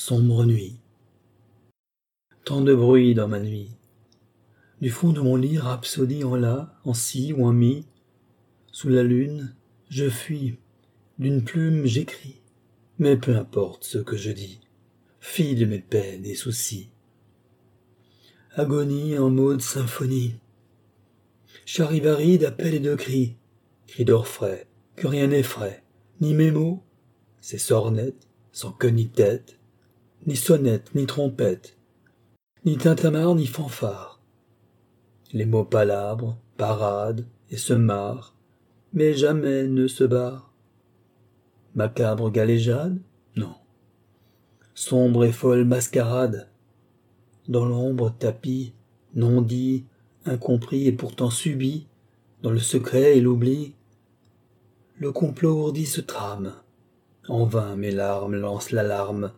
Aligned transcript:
sombre 0.00 0.46
nuit. 0.46 0.80
Tant 2.46 2.62
de 2.62 2.74
bruit 2.74 3.14
dans 3.14 3.28
ma 3.28 3.38
nuit. 3.38 3.76
Du 4.80 4.88
fond 4.88 5.12
de 5.12 5.20
mon 5.20 5.36
lit, 5.36 5.58
rhapsodie 5.58 6.24
en 6.24 6.36
la, 6.36 6.74
en 6.84 6.94
si 6.94 7.34
ou 7.34 7.44
en 7.44 7.52
mi. 7.52 7.84
Sous 8.72 8.88
la 8.88 9.02
lune, 9.02 9.54
je 9.90 10.08
fuis. 10.08 10.58
D'une 11.18 11.44
plume, 11.44 11.84
j'écris. 11.84 12.40
Mais 12.98 13.18
peu 13.18 13.36
importe 13.36 13.84
ce 13.84 13.98
que 13.98 14.16
je 14.16 14.30
dis. 14.30 14.60
Fille 15.20 15.54
de 15.54 15.66
mes 15.66 15.80
peines 15.80 16.24
et 16.24 16.34
soucis. 16.34 16.88
Agonie 18.54 19.18
en 19.18 19.28
mode 19.28 19.60
symphonie. 19.60 20.32
Charivari 21.66 22.38
d'appels 22.38 22.74
et 22.74 22.80
de 22.80 22.94
cris. 22.94 23.36
Cris 23.86 24.06
d'orfraie, 24.06 24.66
que 24.96 25.06
rien 25.06 25.26
n'effraie. 25.26 25.84
Ni 26.22 26.32
mes 26.32 26.52
mots, 26.52 26.82
ces 27.42 27.58
sornettes, 27.58 28.28
sans 28.50 28.72
queue 28.72 28.88
ni 28.88 29.06
tête, 29.08 29.59
ni 30.26 30.36
sonnette, 30.36 30.94
ni 30.94 31.06
trompette, 31.06 31.76
ni 32.64 32.76
tintamarre, 32.76 33.34
ni 33.34 33.46
fanfare. 33.46 34.20
Les 35.32 35.46
mots 35.46 35.64
palabres, 35.64 36.36
paradent 36.56 37.26
et 37.50 37.56
se 37.56 37.72
marrent, 37.72 38.34
mais 38.92 39.14
jamais 39.14 39.66
ne 39.66 39.86
se 39.86 40.04
barrent. 40.04 40.52
Macabre 41.74 42.30
galéjade? 42.30 42.98
Non. 43.36 43.54
Sombre 44.74 45.24
et 45.24 45.32
folle 45.32 45.64
mascarade. 45.64 46.48
Dans 47.48 47.64
l'ombre 47.64 48.10
tapis, 48.18 48.74
non 49.14 49.40
dit, 49.40 49.84
incompris 50.26 50.86
et 50.86 50.92
pourtant 50.92 51.30
subi, 51.30 51.86
dans 52.42 52.50
le 52.50 52.58
secret 52.58 53.16
et 53.16 53.20
l'oubli. 53.20 53.74
Le 54.96 55.12
complot 55.12 55.52
ourdi 55.52 55.86
se 55.86 56.00
trame. 56.00 56.54
En 57.28 57.44
vain 57.44 57.76
mes 57.76 57.92
larmes 57.92 58.34
lancent 58.34 58.72
l'alarme, 58.72 59.32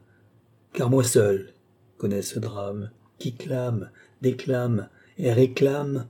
car 0.72 0.90
moi 0.90 1.04
seul 1.04 1.52
connais 1.98 2.22
ce 2.22 2.38
drame 2.38 2.90
qui 3.18 3.34
clame, 3.34 3.90
déclame 4.20 4.88
et 5.18 5.32
réclame, 5.32 6.08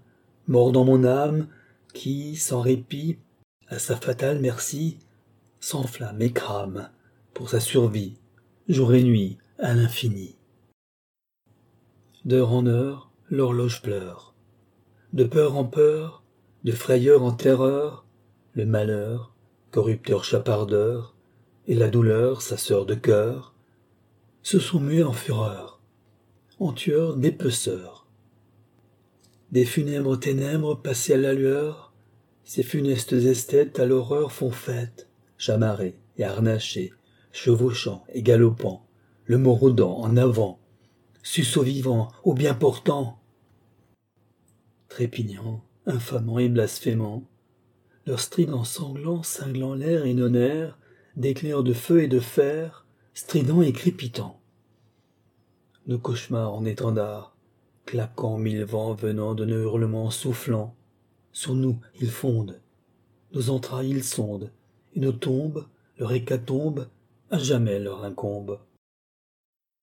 mort 0.48 0.72
dans 0.72 0.84
mon 0.84 1.04
âme, 1.04 1.48
qui, 1.92 2.36
sans 2.36 2.62
répit, 2.62 3.19
à 3.69 3.78
sa 3.78 3.96
fatale 3.96 4.38
merci, 4.41 4.98
s'enflamme 5.60 6.22
et 6.22 6.32
crame 6.32 6.88
pour 7.34 7.50
sa 7.50 7.60
survie, 7.60 8.14
jour 8.69 8.94
et 8.94 9.02
nuit, 9.02 9.36
à 9.58 9.74
l'infini. 9.74 10.36
D'heure 12.24 12.52
en 12.52 12.66
heure, 12.66 13.10
l'horloge 13.28 13.82
pleure. 13.82 14.34
De 15.12 15.24
peur 15.24 15.56
en 15.56 15.64
peur, 15.64 16.22
de 16.64 16.72
frayeur 16.72 17.22
en 17.22 17.32
terreur, 17.32 18.06
le 18.54 18.64
malheur, 18.64 19.34
corrupteur 19.70 20.24
chapardeur, 20.24 21.14
et 21.66 21.74
la 21.74 21.88
douleur, 21.88 22.42
sa 22.42 22.56
sœur 22.56 22.86
de 22.86 22.94
cœur, 22.94 23.52
se 24.42 24.58
sont 24.58 24.80
mués 24.80 25.04
en 25.04 25.12
fureur, 25.12 25.80
en 26.58 26.72
tueurs 26.72 27.16
dépeceurs. 27.16 28.06
Des 29.50 29.64
funèbres 29.64 30.16
ténèbres 30.16 30.80
passées 30.80 31.14
à 31.14 31.18
la 31.18 31.34
lueur, 31.34 31.92
ces 32.44 32.62
funestes 32.62 33.12
esthètes 33.12 33.78
à 33.78 33.86
l'horreur 33.86 34.32
font 34.32 34.50
fête, 34.50 35.08
chamarrés 35.36 35.96
et 36.16 36.24
harnachés, 36.24 36.92
chevauchant 37.32 38.04
et 38.12 38.22
galopant, 38.22 38.86
le 39.24 39.38
moroudant 39.38 39.98
en 39.98 40.16
avant, 40.16 40.58
suceau 41.22 41.62
vivant 41.62 42.08
au 42.24 42.34
bien 42.34 42.54
portant. 42.54 43.20
Trépignant, 44.88 45.64
infamant 45.86 46.38
et 46.38 46.48
blasphémant, 46.48 47.24
leurs 48.06 48.20
stridents 48.20 48.64
sanglants 48.64 49.22
cinglant 49.22 49.74
l'air 49.74 50.04
et 50.04 50.14
non 50.14 50.34
air, 50.34 50.78
d'éclairs 51.16 51.62
de 51.62 51.72
feu 51.72 52.02
et 52.02 52.08
de 52.08 52.20
fer, 52.20 52.81
stridents 53.14 53.62
et 53.62 53.72
crépitants. 53.72 54.41
Nos 55.86 55.98
cauchemars 55.98 56.55
en 56.55 56.64
étendard, 56.64 57.36
claquant 57.84 58.38
mille 58.38 58.64
vents 58.64 58.94
venant 58.94 59.34
de 59.34 59.44
nos 59.44 59.62
hurlements 59.62 60.10
soufflants, 60.10 60.74
sur 61.32 61.54
nous 61.54 61.78
ils 62.00 62.10
fondent, 62.10 62.60
nos 63.34 63.50
entrailles 63.50 63.91
ils 63.91 64.04
sondent, 64.04 64.50
et 64.94 65.00
nos 65.00 65.12
tombes, 65.12 65.66
leur 65.98 66.12
hécatombe, 66.12 66.88
à 67.31 67.38
jamais 67.38 67.78
leur 67.78 68.04
incombe. 68.04 68.60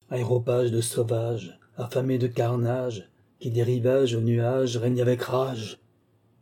Aéropage 0.09 0.71
de 0.71 0.81
sauvages, 0.81 1.59
affamés 1.77 2.17
de 2.17 2.27
carnage, 2.27 3.09
qui 3.39 3.51
des 3.51 3.63
rivages 3.63 4.15
aux 4.15 4.21
nuages 4.21 4.77
règnent 4.77 5.01
avec 5.01 5.21
rage, 5.21 5.79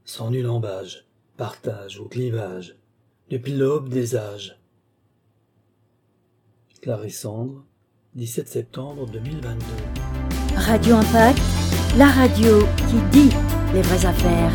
sans 0.05 0.31
nul 0.31 0.47
embâge, 0.47 1.05
partage 1.35 1.99
ou 1.99 2.07
clivage, 2.07 2.77
depuis 3.29 3.53
l'aube 3.53 3.89
des 3.89 4.15
âges. 4.15 4.56
Clarissandre, 6.81 7.63
17 8.15 8.47
septembre 8.47 9.05
2022. 9.07 9.65
Radio 10.55 10.95
Impact, 10.95 11.39
la 11.97 12.07
radio 12.07 12.59
qui 12.87 12.99
dit 13.11 13.35
les 13.73 13.81
vraies 13.81 14.05
affaires, 14.05 14.51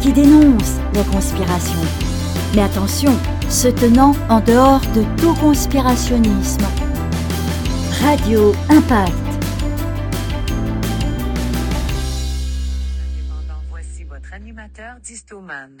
qui 0.00 0.12
dénonce 0.12 0.76
les 0.94 1.04
conspirations. 1.04 1.86
Mais 2.54 2.62
attention, 2.62 3.12
se 3.48 3.68
tenant 3.68 4.14
en 4.28 4.40
dehors 4.40 4.80
de 4.94 5.04
tout 5.20 5.34
conspirationnisme. 5.34 6.64
Radio 8.02 8.54
Impact. 8.68 9.12
voici 13.70 14.04
votre 14.04 14.32
animateur 14.32 14.96
Distoman. 15.02 15.78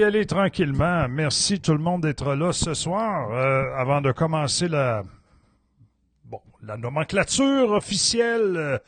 Y 0.00 0.04
aller 0.04 0.24
tranquillement. 0.24 1.08
Merci 1.10 1.60
tout 1.60 1.72
le 1.72 1.78
monde 1.78 2.02
d'être 2.02 2.34
là 2.34 2.52
ce 2.52 2.72
soir. 2.72 3.28
Euh, 3.32 3.74
avant 3.76 4.00
de 4.00 4.12
commencer 4.12 4.66
la, 4.66 5.02
la 6.62 6.76
nomenclature 6.76 7.72
officielle, 7.72 8.56
euh, 8.56 8.78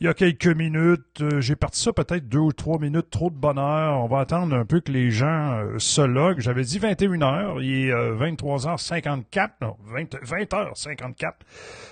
il 0.00 0.06
y 0.06 0.08
a 0.08 0.14
quelques 0.14 0.46
minutes, 0.46 1.20
euh, 1.20 1.40
j'ai 1.40 1.56
parti 1.56 1.80
ça 1.80 1.92
peut-être 1.92 2.28
deux 2.28 2.38
ou 2.38 2.52
trois 2.52 2.78
minutes 2.78 3.10
trop 3.10 3.30
de 3.30 3.34
bonheur. 3.34 4.02
On 4.02 4.06
va 4.06 4.20
attendre 4.20 4.54
un 4.54 4.64
peu 4.64 4.80
que 4.80 4.92
les 4.92 5.10
gens 5.10 5.60
se 5.78 6.00
loguent. 6.00 6.40
J'avais 6.40 6.62
dit 6.62 6.78
21 6.78 7.22
heures, 7.22 7.62
il 7.62 7.88
est 7.88 7.92
23h54, 7.92 9.50
non, 9.60 9.76
20, 9.86 10.14
h 10.14 10.74
54 10.74 11.36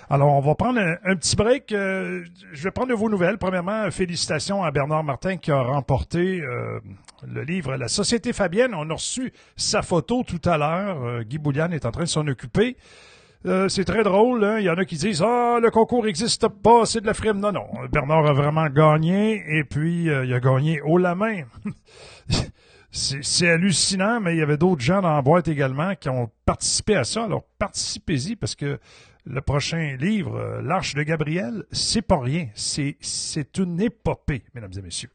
Alors, 0.09 0.33
on 0.33 0.41
va 0.41 0.55
prendre 0.55 0.79
un, 0.79 1.15
petit 1.15 1.35
break. 1.35 1.65
je 1.69 2.63
vais 2.63 2.71
prendre 2.71 2.89
de 2.89 2.93
vos 2.93 3.09
nouvelles. 3.09 3.37
Premièrement, 3.37 3.89
félicitations 3.91 4.63
à 4.63 4.71
Bernard 4.71 5.03
Martin 5.03 5.37
qui 5.37 5.51
a 5.51 5.61
remporté 5.61 6.41
le 7.27 7.43
livre 7.43 7.75
La 7.75 7.87
Société 7.87 8.33
Fabienne. 8.33 8.73
On 8.75 8.89
a 8.89 8.93
reçu 8.93 9.33
sa 9.55 9.81
photo 9.81 10.23
tout 10.23 10.41
à 10.45 10.57
l'heure. 10.57 11.03
Euh, 11.03 11.23
Guy 11.23 11.37
Bouliane 11.37 11.73
est 11.73 11.85
en 11.85 11.91
train 11.91 12.03
de 12.03 12.09
s'en 12.09 12.27
occuper. 12.27 12.77
Euh, 13.45 13.69
c'est 13.69 13.85
très 13.85 14.03
drôle. 14.03 14.43
Hein. 14.43 14.57
Il 14.59 14.65
y 14.65 14.69
en 14.69 14.77
a 14.77 14.85
qui 14.85 14.97
disent 14.97 15.21
Ah, 15.21 15.59
le 15.61 15.69
concours 15.69 16.05
n'existe 16.05 16.47
pas, 16.47 16.85
c'est 16.85 17.01
de 17.01 17.05
la 17.05 17.13
frime. 17.13 17.39
Non, 17.39 17.51
non. 17.51 17.67
Bernard 17.91 18.25
a 18.25 18.33
vraiment 18.33 18.67
gagné 18.67 19.43
et 19.47 19.63
puis 19.63 20.09
euh, 20.09 20.25
il 20.25 20.33
a 20.33 20.39
gagné 20.39 20.81
haut 20.81 20.97
la 20.97 21.13
main. 21.13 21.43
c'est 22.91 23.49
hallucinant, 23.49 24.19
mais 24.19 24.35
il 24.35 24.39
y 24.39 24.41
avait 24.41 24.57
d'autres 24.57 24.81
gens 24.81 25.01
dans 25.01 25.13
la 25.13 25.21
boîte 25.21 25.47
également 25.47 25.95
qui 25.95 26.09
ont 26.09 26.31
participé 26.45 26.95
à 26.95 27.03
ça. 27.03 27.25
Alors 27.25 27.43
participez-y 27.59 28.35
parce 28.35 28.55
que 28.55 28.79
le 29.27 29.41
prochain 29.41 29.95
livre, 29.99 30.37
euh, 30.37 30.61
L'Arche 30.61 30.93
de 30.93 31.03
Gabriel, 31.03 31.65
c'est 31.71 32.01
pas 32.01 32.19
rien. 32.19 32.47
C'est, 32.53 32.97
c'est 33.01 33.57
une 33.57 33.81
épopée, 33.81 34.43
mesdames 34.53 34.71
et 34.77 34.81
messieurs. 34.81 35.09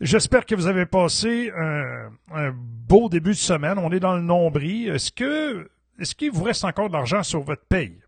J'espère 0.00 0.46
que 0.46 0.54
vous 0.54 0.66
avez 0.66 0.86
passé 0.86 1.50
un, 1.56 2.10
un, 2.32 2.52
beau 2.52 3.08
début 3.08 3.30
de 3.30 3.34
semaine. 3.34 3.78
On 3.78 3.90
est 3.90 4.00
dans 4.00 4.14
le 4.14 4.22
nombril. 4.22 4.90
Est-ce 4.90 5.10
que, 5.10 5.68
est-ce 6.00 6.14
qu'il 6.14 6.32
vous 6.32 6.44
reste 6.44 6.64
encore 6.64 6.88
de 6.88 6.94
l'argent 6.94 7.22
sur 7.22 7.40
votre 7.40 7.64
paye? 7.64 7.98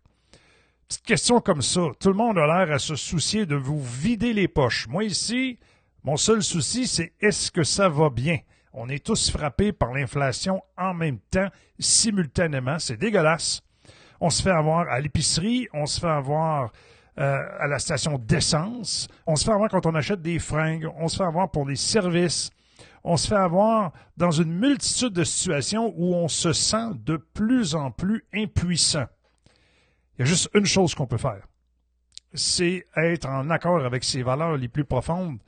Petite 0.87 1.05
question 1.05 1.39
comme 1.39 1.61
ça. 1.61 1.81
Tout 1.99 2.09
le 2.09 2.15
monde 2.15 2.37
a 2.37 2.45
l'air 2.45 2.75
à 2.75 2.79
se 2.79 2.95
soucier 2.95 3.45
de 3.45 3.55
vous 3.55 3.81
vider 3.81 4.33
les 4.33 4.47
poches. 4.47 4.87
Moi 4.87 5.05
ici, 5.05 5.59
mon 6.03 6.17
seul 6.17 6.43
souci, 6.43 6.87
c'est 6.87 7.13
est-ce 7.21 7.51
que 7.51 7.63
ça 7.63 7.89
va 7.89 8.09
bien? 8.09 8.39
On 8.73 8.89
est 8.89 9.05
tous 9.05 9.29
frappés 9.31 9.71
par 9.71 9.93
l'inflation 9.93 10.61
en 10.77 10.93
même 10.93 11.19
temps, 11.31 11.49
simultanément. 11.79 12.79
C'est 12.79 12.97
dégueulasse 12.97 13.61
on 14.23 14.29
se 14.29 14.41
fait 14.41 14.51
avoir 14.51 14.89
à 14.89 15.01
l'épicerie, 15.01 15.67
on 15.73 15.85
se 15.85 15.99
fait 15.99 16.07
avoir 16.07 16.71
euh, 17.19 17.39
à 17.59 17.67
la 17.67 17.77
station 17.77 18.17
d'essence, 18.17 19.09
on 19.27 19.35
se 19.35 19.43
fait 19.43 19.51
avoir 19.51 19.69
quand 19.69 19.85
on 19.85 19.95
achète 19.95 20.21
des 20.21 20.39
fringues, 20.39 20.89
on 20.97 21.09
se 21.09 21.17
fait 21.17 21.25
avoir 21.25 21.51
pour 21.51 21.65
des 21.65 21.75
services, 21.75 22.49
on 23.03 23.17
se 23.17 23.27
fait 23.27 23.35
avoir 23.35 23.91
dans 24.17 24.31
une 24.31 24.53
multitude 24.53 25.13
de 25.13 25.23
situations 25.23 25.93
où 25.97 26.15
on 26.15 26.27
se 26.27 26.53
sent 26.53 26.91
de 27.05 27.17
plus 27.17 27.75
en 27.75 27.91
plus 27.91 28.23
impuissant. 28.33 29.05
Il 30.17 30.19
y 30.19 30.23
a 30.23 30.25
juste 30.25 30.49
une 30.53 30.65
chose 30.65 30.95
qu'on 30.95 31.07
peut 31.07 31.17
faire. 31.17 31.45
C'est 32.33 32.87
être 32.95 33.27
en 33.27 33.49
accord 33.49 33.83
avec 33.83 34.03
ses 34.03 34.23
valeurs 34.23 34.57
les 34.57 34.67
plus 34.67 34.85
profondes 34.85 35.39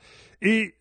et 0.42 0.76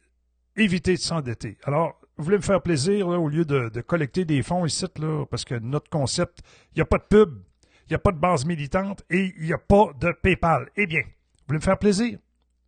éviter 0.57 0.95
de 0.95 1.01
s'endetter. 1.01 1.59
Alors, 1.65 2.01
vous 2.17 2.25
voulez 2.25 2.37
me 2.37 2.43
faire 2.43 2.63
plaisir, 2.63 3.09
au 3.09 3.29
lieu 3.29 3.45
de, 3.45 3.81
collecter 3.81 4.25
des 4.25 4.43
fonds 4.43 4.67
ici, 4.67 4.87
là, 4.97 5.25
parce 5.27 5.45
que 5.45 5.55
notre 5.57 5.91
concept, 5.91 6.41
il 6.73 6.79
n'y 6.79 6.83
a 6.83 6.87
pas 6.87 6.99
de 6.99 7.05
pub, 7.05 7.43
il 7.87 7.93
n'y 7.93 7.97
a 7.97 7.99
pas 7.99 8.13
de 8.13 8.19
base 8.19 8.45
militante 8.45 9.05
et 9.11 9.35
il 9.37 9.47
n'y 9.47 9.53
a 9.53 9.59
pas 9.59 9.93
de 9.99 10.13
PayPal. 10.13 10.71
Eh 10.77 10.87
bien, 10.87 11.03
vous 11.03 11.45
voulez 11.49 11.59
me 11.59 11.65
faire 11.65 11.79
plaisir? 11.79 12.19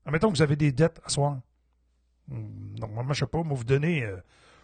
Admettons 0.04 0.30
que 0.30 0.36
vous 0.36 0.42
avez 0.42 0.56
des 0.56 0.72
dettes 0.72 1.00
à 1.04 1.08
soir. 1.08 1.38
Hmm, 2.28 2.78
normalement, 2.78 3.12
je 3.12 3.20
sais 3.20 3.26
pas, 3.26 3.42
moi, 3.42 3.56
vous 3.56 3.64
donnez, 3.64 4.04
euh, 4.04 4.16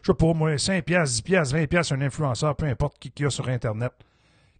je 0.02 0.12
sais 0.12 0.16
pas, 0.16 0.32
moi, 0.32 0.56
5 0.58 0.84
piastres, 0.84 1.16
10 1.16 1.22
piastres, 1.22 1.54
20 1.56 1.66
piastres, 1.66 1.92
un 1.94 2.00
influenceur, 2.00 2.56
peu 2.56 2.66
importe 2.66 2.98
qui 2.98 3.10
qu'il 3.10 3.24
y 3.24 3.26
a 3.26 3.30
sur 3.30 3.48
Internet. 3.48 3.92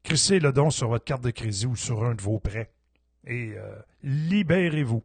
Crissez 0.03 0.41
le 0.41 0.53
don 0.53 0.71
sur 0.71 0.89
votre 0.89 1.05
carte 1.05 1.23
de 1.23 1.31
crédit 1.31 1.67
ou 1.67 1.77
sur 1.77 2.05
un 2.05 2.15
de 2.15 2.23
vos 2.23 2.39
prêts. 2.39 2.71
Et 3.25 3.53
euh, 3.57 3.77
libérez-vous. 4.03 5.05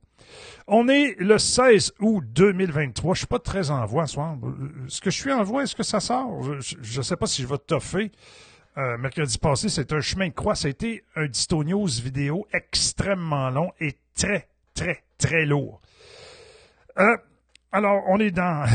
On 0.67 0.87
est 0.87 1.15
le 1.19 1.37
16 1.37 1.93
août 1.99 2.23
2023. 2.33 3.13
Je 3.13 3.19
suis 3.19 3.27
pas 3.27 3.39
très 3.39 3.69
en 3.69 3.85
voix 3.85 4.07
ce 4.07 4.15
soir. 4.15 4.35
Est-ce 4.87 5.01
que 5.01 5.11
je 5.11 5.17
suis 5.17 5.31
en 5.31 5.43
voix? 5.43 5.63
Est-ce 5.63 5.75
que 5.75 5.83
ça 5.83 5.99
sort? 5.99 6.41
Je 6.61 6.97
ne 6.97 7.03
sais 7.03 7.15
pas 7.15 7.27
si 7.27 7.43
je 7.43 7.47
vais 7.47 7.59
toffer. 7.59 8.11
Euh, 8.77 8.97
mercredi 8.97 9.37
passé, 9.37 9.69
c'est 9.69 9.91
un 9.93 10.01
chemin 10.01 10.27
de 10.27 10.33
croix. 10.33 10.55
Ça 10.55 10.67
a 10.67 10.71
été 10.71 11.03
un 11.15 11.27
Disto 11.27 11.63
News 11.63 11.87
vidéo 11.87 12.47
extrêmement 12.53 13.49
long 13.49 13.71
et 13.79 13.95
très, 14.15 14.47
très, 14.73 15.03
très 15.17 15.45
lourd. 15.45 15.81
Euh, 16.99 17.17
alors, 17.69 18.03
on 18.07 18.17
est 18.19 18.31
dans 18.31 18.65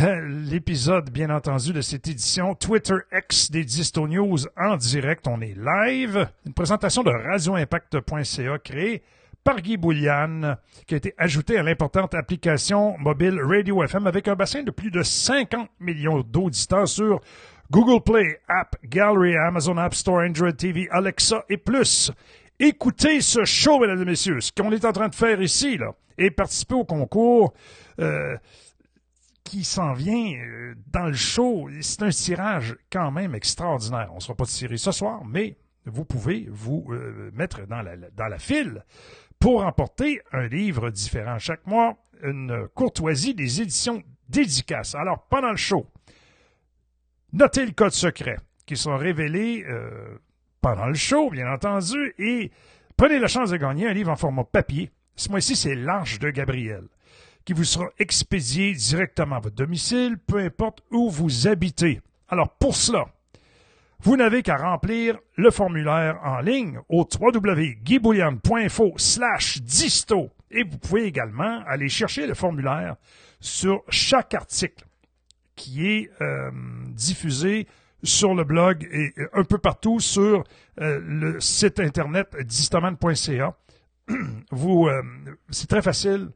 l'épisode, 0.51 1.11
bien 1.11 1.31
entendu, 1.31 1.73
de 1.73 1.81
cette 1.81 2.09
édition 2.09 2.55
Twitter 2.55 2.97
X 3.11 3.51
des 3.51 3.65
Disto 3.65 4.07
News 4.07 4.37
en 4.55 4.77
direct. 4.77 5.27
On 5.27 5.41
est 5.41 5.57
live. 5.57 6.29
Une 6.45 6.53
présentation 6.53 7.03
de 7.03 7.11
radioimpact.ca 7.11 8.59
créée 8.59 9.03
par 9.43 9.63
Guy 9.63 9.79
Boulian, 9.79 10.57
qui 10.87 10.93
a 10.93 10.99
été 10.99 11.15
ajouté 11.17 11.59
à 11.59 11.63
l'importante 11.63 12.15
application 12.15 12.97
mobile 12.99 13.41
Radio 13.43 13.83
FM 13.83 14.07
avec 14.07 14.29
un 14.29 14.35
bassin 14.35 14.63
de 14.63 14.71
plus 14.71 14.91
de 14.91 15.03
50 15.03 15.71
millions 15.81 16.21
d'auditeurs 16.21 16.87
sur 16.87 17.21
Google 17.71 18.03
Play, 18.05 18.41
App 18.47 18.77
Gallery, 18.85 19.35
Amazon 19.37 19.79
App 19.79 19.95
Store, 19.95 20.21
Android 20.21 20.53
TV, 20.53 20.87
Alexa 20.91 21.45
et 21.49 21.57
plus. 21.57 22.13
Écoutez 22.61 23.23
ce 23.23 23.45
show, 23.47 23.81
mesdames 23.81 24.03
et 24.03 24.05
messieurs, 24.05 24.41
ce 24.43 24.53
qu'on 24.53 24.71
est 24.71 24.85
en 24.85 24.93
train 24.93 25.09
de 25.09 25.15
faire 25.15 25.41
ici, 25.41 25.79
là, 25.79 25.95
et 26.19 26.31
participer 26.31 26.75
au 26.75 26.85
concours 26.85 27.55
euh, 27.99 28.37
qui 29.53 29.65
s'en 29.65 29.93
vient 29.93 30.33
euh, 30.39 30.75
dans 30.87 31.09
le 31.09 31.13
show. 31.13 31.69
C'est 31.83 32.03
un 32.03 32.09
tirage 32.09 32.75
quand 32.91 33.11
même 33.11 33.35
extraordinaire. 33.35 34.09
On 34.13 34.15
ne 34.15 34.21
sera 34.21 34.35
pas 34.35 34.47
tiré 34.47 34.79
ce 34.79 34.93
soir, 34.93 35.27
mais 35.27 35.59
vous 35.85 36.07
pouvez 36.07 36.49
vous 36.51 36.87
euh, 36.89 37.31
mettre 37.35 37.67
dans 37.67 37.83
la, 37.83 38.39
file 38.39 38.83
pour 39.39 39.63
emporter 39.67 40.23
un 40.33 40.47
livre 40.47 40.89
différent 40.89 41.39
chaque 41.39 41.67
mois, 41.67 41.99
une 42.23 42.67
courtoisie 42.75 43.35
des 43.35 43.61
éditions 43.61 44.03
dédicaces. 44.27 44.95
Alors, 44.95 45.27
pendant 45.29 45.51
le 45.51 45.59
show, 45.59 45.87
notez 47.35 47.67
le 47.67 47.73
code 47.73 47.93
secret 47.93 48.39
qui 48.65 48.79
sera 48.79 48.97
révélé 48.97 49.67
euh, 49.69 50.17
pendant 50.63 50.87
le 50.87 50.95
show, 50.95 51.29
bien 51.29 51.53
entendu, 51.53 52.15
et 52.19 52.51
prenez 52.97 53.19
la 53.19 53.29
chance 53.29 53.51
de 53.51 53.59
gagner 53.59 53.87
un 53.87 53.93
livre 53.93 54.13
en 54.13 54.17
format 54.17 54.45
papier. 54.45 54.91
Ce 55.15 55.29
mois-ci, 55.29 55.57
c'est 55.57 55.75
L'Arche 55.75 56.21
de 56.21 56.31
Gabriel, 56.31 56.85
qui 57.45 57.53
vous 57.53 57.65
sera 57.65 57.87
expédié 57.99 58.73
directement 58.73 59.37
à 59.37 59.41
votre 59.41 59.57
domicile, 59.57 60.19
peu 60.19 60.39
importe 60.39 60.83
où 60.91 61.11
vous 61.11 61.49
habitez. 61.49 62.01
Alors, 62.29 62.51
pour 62.57 62.77
cela, 62.77 63.07
vous 64.01 64.17
n'avez 64.17 64.43
qu'à 64.43 64.57
remplir 64.57 65.19
le 65.37 65.51
formulaire 65.51 66.19
en 66.25 66.41
ligne 66.41 66.81
au 66.89 67.07
www.guyboulian.info 67.09 68.95
slash 68.97 69.61
disto 69.63 70.31
et 70.51 70.65
vous 70.65 70.79
pouvez 70.79 71.05
également 71.05 71.63
aller 71.67 71.89
chercher 71.89 72.27
le 72.27 72.35
formulaire 72.35 72.97
sur 73.41 73.83
chaque 73.89 74.35
article 74.35 74.85
qui 75.55 75.87
est 75.87 76.11
euh, 76.21 76.51
diffusé 76.89 77.67
sur 78.03 78.35
le 78.35 78.45
blog 78.45 78.89
et 78.93 79.13
un 79.33 79.45
peu 79.45 79.59
partout 79.59 80.01
sur 80.01 80.45
euh, 80.81 81.01
le 81.05 81.41
site 81.41 81.79
internet 81.81 82.37
distoman.ca. 82.45 83.57
Vous, 84.51 84.89
euh, 84.89 85.03
c'est 85.51 85.69
très 85.69 85.83
facile. 85.83 86.31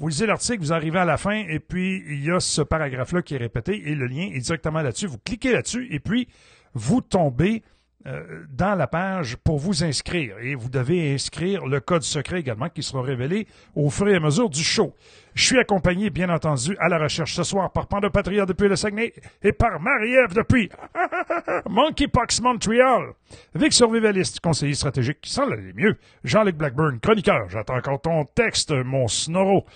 Vous 0.00 0.08
lisez 0.08 0.24
l'article, 0.24 0.60
vous 0.60 0.72
arrivez 0.72 0.98
à 0.98 1.04
la 1.04 1.18
fin, 1.18 1.44
et 1.46 1.60
puis 1.60 2.02
il 2.08 2.24
y 2.24 2.30
a 2.30 2.40
ce 2.40 2.62
paragraphe-là 2.62 3.20
qui 3.20 3.34
est 3.34 3.36
répété, 3.36 3.86
et 3.86 3.94
le 3.94 4.06
lien 4.06 4.30
est 4.32 4.40
directement 4.40 4.80
là-dessus. 4.80 5.06
Vous 5.06 5.18
cliquez 5.18 5.52
là-dessus, 5.52 5.88
et 5.90 6.00
puis 6.00 6.26
vous 6.72 7.02
tombez 7.02 7.62
euh, 8.06 8.44
dans 8.50 8.74
la 8.76 8.86
page 8.86 9.36
pour 9.36 9.58
vous 9.58 9.84
inscrire. 9.84 10.38
Et 10.38 10.54
vous 10.54 10.70
devez 10.70 11.12
inscrire 11.12 11.66
le 11.66 11.80
code 11.80 12.02
secret 12.02 12.40
également 12.40 12.70
qui 12.70 12.82
sera 12.82 13.02
révélé 13.02 13.46
au 13.74 13.90
fur 13.90 14.08
et 14.08 14.14
à 14.14 14.20
mesure 14.20 14.48
du 14.48 14.62
show. 14.62 14.94
Je 15.34 15.44
suis 15.44 15.58
accompagné, 15.58 16.08
bien 16.08 16.30
entendu, 16.30 16.74
à 16.80 16.88
la 16.88 16.98
recherche 16.98 17.34
ce 17.34 17.42
soir 17.42 17.70
par 17.72 17.88
Panda 17.88 18.08
Patria 18.08 18.46
depuis 18.46 18.68
le 18.68 18.76
Saguenay 18.76 19.12
et 19.42 19.52
par 19.52 19.80
Marie-Ève 19.80 20.32
depuis 20.32 20.70
Monkeypox 21.68 22.40
Montreal. 22.40 23.12
Vic 23.54 23.72
Survivaliste, 23.72 24.40
conseiller 24.40 24.74
stratégique 24.74 25.20
qui 25.20 25.30
sent 25.30 25.46
les 25.50 25.72
mieux. 25.74 25.96
Jean-Luc 26.24 26.56
Blackburn, 26.56 27.00
chroniqueur. 27.00 27.50
J'attends 27.50 27.76
encore 27.76 28.00
ton 28.00 28.24
texte, 28.24 28.72
mon 28.72 29.08
snoro. 29.08 29.66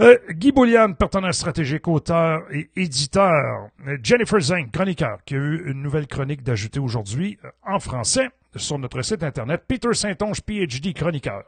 Euh, 0.00 0.16
Guy 0.30 0.52
Boulian, 0.52 0.92
partenaire 0.92 1.34
stratégique, 1.34 1.88
auteur 1.88 2.42
et 2.52 2.70
éditeur. 2.76 3.70
Jennifer 4.00 4.38
Zink, 4.38 4.70
chroniqueur, 4.70 5.18
qui 5.24 5.34
a 5.34 5.38
eu 5.38 5.72
une 5.72 5.82
nouvelle 5.82 6.06
chronique 6.06 6.44
d'ajouter 6.44 6.78
aujourd'hui 6.78 7.36
euh, 7.44 7.48
en 7.66 7.80
français 7.80 8.28
sur 8.54 8.78
notre 8.78 9.02
site 9.02 9.24
Internet. 9.24 9.64
Peter 9.66 9.92
Saint-Onge, 9.92 10.40
PhD, 10.42 10.94
chroniqueur. 10.94 11.42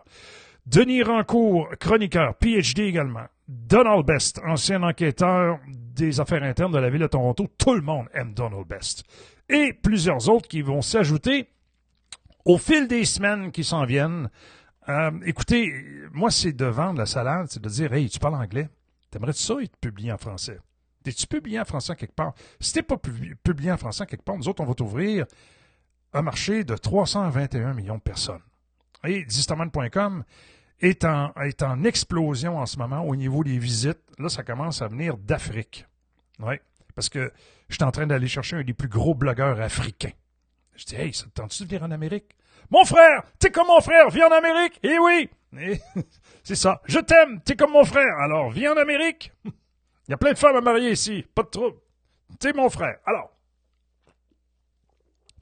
Denis 0.66 1.04
Rancourt, 1.04 1.68
chroniqueur, 1.78 2.34
PhD 2.38 2.80
également. 2.80 3.26
Donald 3.46 4.04
Best, 4.04 4.40
ancien 4.44 4.82
enquêteur 4.82 5.60
des 5.68 6.18
affaires 6.18 6.42
internes 6.42 6.72
de 6.72 6.78
la 6.78 6.90
ville 6.90 7.02
de 7.02 7.06
Toronto. 7.06 7.46
Tout 7.56 7.74
le 7.74 7.82
monde 7.82 8.06
aime 8.14 8.34
Donald 8.34 8.66
Best. 8.66 9.04
Et 9.48 9.72
plusieurs 9.72 10.28
autres 10.28 10.48
qui 10.48 10.62
vont 10.62 10.82
s'ajouter 10.82 11.46
au 12.44 12.58
fil 12.58 12.88
des 12.88 13.04
semaines 13.04 13.52
qui 13.52 13.62
s'en 13.62 13.84
viennent 13.84 14.28
euh, 14.88 15.10
écoutez, 15.24 15.72
moi, 16.12 16.30
c'est 16.30 16.52
de 16.52 16.64
vendre 16.64 16.98
la 16.98 17.06
salade, 17.06 17.48
c'est 17.50 17.62
de 17.62 17.68
dire 17.68 17.92
Hey, 17.92 18.08
tu 18.08 18.18
parles 18.18 18.34
anglais. 18.34 18.68
T'aimerais-tu 19.10 19.40
ça 19.42 19.54
être 19.60 19.76
publié 19.76 20.12
en 20.12 20.18
français? 20.18 20.58
T'es-tu 21.02 21.26
publié 21.26 21.60
en 21.60 21.64
français 21.64 21.96
quelque 21.96 22.14
part? 22.14 22.34
Si 22.60 22.72
t'es 22.72 22.82
pas 22.82 22.96
publié 22.96 23.72
en 23.72 23.76
français 23.76 24.06
quelque 24.06 24.22
part, 24.22 24.36
nous 24.36 24.48
autres, 24.48 24.62
on 24.62 24.66
va 24.66 24.74
t'ouvrir 24.74 25.26
un 26.12 26.22
marché 26.22 26.64
de 26.64 26.76
321 26.76 27.74
millions 27.74 27.96
de 27.96 28.02
personnes. 28.02 28.42
Et 29.04 29.24
distaman.com 29.24 30.24
est 30.80 31.04
en, 31.04 31.32
est 31.34 31.62
en 31.62 31.84
explosion 31.84 32.58
en 32.58 32.66
ce 32.66 32.78
moment 32.78 33.02
au 33.02 33.16
niveau 33.16 33.44
des 33.44 33.58
visites. 33.58 34.00
Là, 34.18 34.28
ça 34.28 34.42
commence 34.42 34.82
à 34.82 34.88
venir 34.88 35.16
d'Afrique. 35.16 35.86
Oui, 36.38 36.54
parce 36.94 37.08
que 37.08 37.32
je 37.68 37.76
suis 37.76 37.84
en 37.84 37.90
train 37.90 38.06
d'aller 38.06 38.28
chercher 38.28 38.56
un 38.56 38.62
des 38.62 38.74
plus 38.74 38.88
gros 38.88 39.14
blogueurs 39.14 39.60
africains. 39.60 40.12
Je 40.76 40.84
dis, 40.84 40.96
hey, 40.96 41.12
ça 41.12 41.24
te 41.24 41.30
tente-tu 41.30 41.64
de 41.64 41.68
venir 41.68 41.82
en 41.82 41.90
Amérique? 41.90 42.36
Mon 42.70 42.84
frère, 42.84 43.22
t'es 43.38 43.50
comme 43.50 43.66
mon 43.66 43.80
frère, 43.80 44.10
viens 44.10 44.28
en 44.28 44.32
Amérique. 44.32 44.78
Eh 44.82 44.98
oui, 44.98 45.28
c'est 46.44 46.54
ça. 46.54 46.80
Je 46.86 46.98
t'aime, 47.00 47.40
t'es 47.44 47.56
comme 47.56 47.72
mon 47.72 47.84
frère. 47.84 48.16
Alors, 48.18 48.50
viens 48.50 48.72
en 48.72 48.76
Amérique. 48.76 49.32
Il 49.44 49.52
y 50.10 50.14
a 50.14 50.16
plein 50.16 50.32
de 50.32 50.38
femmes 50.38 50.56
à 50.56 50.60
marier 50.60 50.92
ici, 50.92 51.24
pas 51.34 51.42
de 51.42 51.48
trouble. 51.48 51.78
T'es 52.38 52.52
mon 52.52 52.70
frère. 52.70 52.98
Alors, 53.06 53.32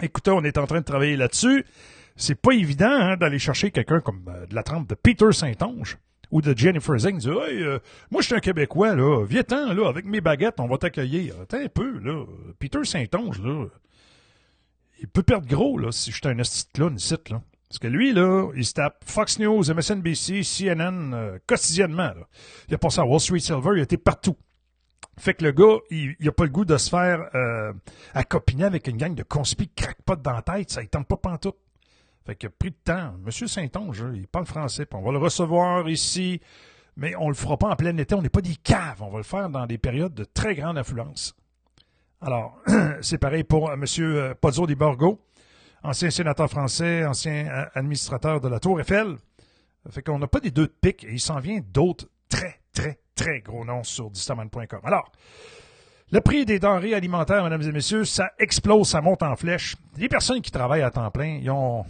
écoutez, 0.02 0.30
on 0.30 0.42
est 0.42 0.56
en 0.56 0.66
train 0.66 0.80
de 0.80 0.84
travailler 0.84 1.16
là-dessus. 1.16 1.66
C'est 2.16 2.40
pas 2.40 2.52
évident 2.52 2.90
hein, 2.90 3.16
d'aller 3.16 3.38
chercher 3.38 3.70
quelqu'un 3.70 4.00
comme 4.00 4.24
euh, 4.28 4.46
de 4.46 4.54
la 4.54 4.62
trempe 4.62 4.88
de 4.88 4.94
Peter 4.94 5.30
Saint-Onge 5.30 5.98
ou 6.30 6.40
de 6.40 6.56
Jennifer 6.56 6.98
Zing. 6.98 7.18
Dire, 7.18 7.44
hey, 7.44 7.62
euh, 7.62 7.78
moi, 8.10 8.22
je 8.22 8.26
suis 8.26 8.34
un 8.34 8.40
Québécois, 8.40 8.96
là. 8.96 9.24
Viens-t'en, 9.24 9.74
là, 9.74 9.88
avec 9.88 10.06
mes 10.06 10.20
baguettes, 10.20 10.58
on 10.58 10.66
va 10.66 10.78
t'accueillir. 10.78 11.34
Attends 11.42 11.58
un 11.58 11.68
peu, 11.68 11.98
là. 11.98 12.24
Peter 12.58 12.82
Saint-Onge, 12.84 13.40
là 13.42 13.66
il 15.00 15.08
peut 15.08 15.22
perdre 15.22 15.46
gros, 15.46 15.78
là, 15.78 15.92
si 15.92 16.10
je 16.10 16.16
suis 16.16 16.28
un 16.28 16.38
esti 16.38 16.66
clown 16.72 16.96
ici, 16.96 17.14
là. 17.30 17.42
Parce 17.68 17.78
que 17.80 17.86
lui, 17.86 18.12
là, 18.14 18.50
il 18.56 18.64
se 18.64 18.72
tape 18.72 19.04
Fox 19.04 19.38
News, 19.38 19.62
MSNBC, 19.70 20.42
CNN, 20.42 21.12
euh, 21.12 21.38
quotidiennement. 21.46 22.12
Il 22.68 22.74
a 22.74 22.78
passé 22.78 23.00
à 23.00 23.04
Wall 23.04 23.20
Street 23.20 23.40
Silver, 23.40 23.72
il 23.74 23.80
a 23.80 23.82
été 23.82 23.98
partout. 23.98 24.36
Fait 25.18 25.34
que 25.34 25.44
le 25.44 25.52
gars, 25.52 25.78
il, 25.90 26.16
il 26.18 26.28
a 26.28 26.32
pas 26.32 26.44
le 26.44 26.50
goût 26.50 26.64
de 26.64 26.76
se 26.78 26.88
faire 26.88 27.28
euh, 27.34 27.72
accopiner 28.14 28.64
avec 28.64 28.86
une 28.86 28.96
gang 28.96 29.14
de 29.14 29.22
conspi 29.22 29.68
qui 29.68 29.82
craque 29.82 30.00
pas 30.02 30.16
dans 30.16 30.32
la 30.32 30.42
tête, 30.42 30.70
ça 30.70 30.82
il 30.82 30.88
tente 30.88 31.06
pas 31.06 31.16
pantoute. 31.16 31.56
Fait 32.24 32.44
a 32.44 32.50
pris 32.50 32.70
de 32.70 32.76
temps. 32.84 33.14
Monsieur 33.24 33.46
Saint-Onge, 33.46 34.04
il 34.14 34.28
parle 34.28 34.46
français, 34.46 34.86
on 34.92 35.02
va 35.02 35.12
le 35.12 35.18
recevoir 35.18 35.88
ici, 35.88 36.40
mais 36.96 37.14
on 37.16 37.28
le 37.28 37.34
fera 37.34 37.56
pas 37.56 37.68
en 37.68 37.76
plein 37.76 37.96
été, 37.96 38.14
on 38.14 38.22
n'est 38.22 38.28
pas 38.28 38.40
des 38.40 38.56
caves, 38.56 39.02
on 39.02 39.10
va 39.10 39.18
le 39.18 39.24
faire 39.24 39.50
dans 39.50 39.66
des 39.66 39.78
périodes 39.78 40.14
de 40.14 40.24
très 40.24 40.54
grande 40.54 40.78
influence. 40.78 41.34
Alors, 42.20 42.58
c'est 43.00 43.18
pareil 43.18 43.44
pour 43.44 43.70
euh, 43.70 43.74
M. 43.74 43.84
Euh, 44.00 44.34
Pozzo 44.34 44.66
di 44.66 44.74
Borgo, 44.74 45.20
ancien 45.82 46.10
sénateur 46.10 46.50
français, 46.50 47.04
ancien 47.04 47.46
euh, 47.46 47.64
administrateur 47.74 48.40
de 48.40 48.48
la 48.48 48.58
Tour 48.58 48.80
Eiffel. 48.80 49.16
Fait 49.90 50.02
qu'on 50.02 50.18
n'a 50.18 50.26
pas 50.26 50.40
des 50.40 50.50
deux 50.50 50.66
de 50.66 50.74
pique 50.80 51.04
et 51.04 51.12
il 51.12 51.20
s'en 51.20 51.38
vient 51.38 51.60
d'autres 51.72 52.08
très, 52.28 52.60
très, 52.74 52.98
très 53.14 53.40
gros 53.40 53.64
noms 53.64 53.84
sur 53.84 54.10
distaman.com. 54.10 54.80
Alors, 54.84 55.10
Le 56.10 56.20
prix 56.20 56.44
des 56.44 56.58
denrées 56.58 56.94
alimentaires, 56.94 57.44
mesdames 57.44 57.62
et 57.62 57.72
messieurs, 57.72 58.04
ça 58.04 58.32
explose, 58.38 58.88
ça 58.88 59.00
monte 59.00 59.22
en 59.22 59.36
flèche. 59.36 59.76
Les 59.96 60.08
personnes 60.08 60.42
qui 60.42 60.50
travaillent 60.50 60.82
à 60.82 60.90
temps 60.90 61.10
plein, 61.10 61.38
ils, 61.40 61.50
ont, 61.50 61.84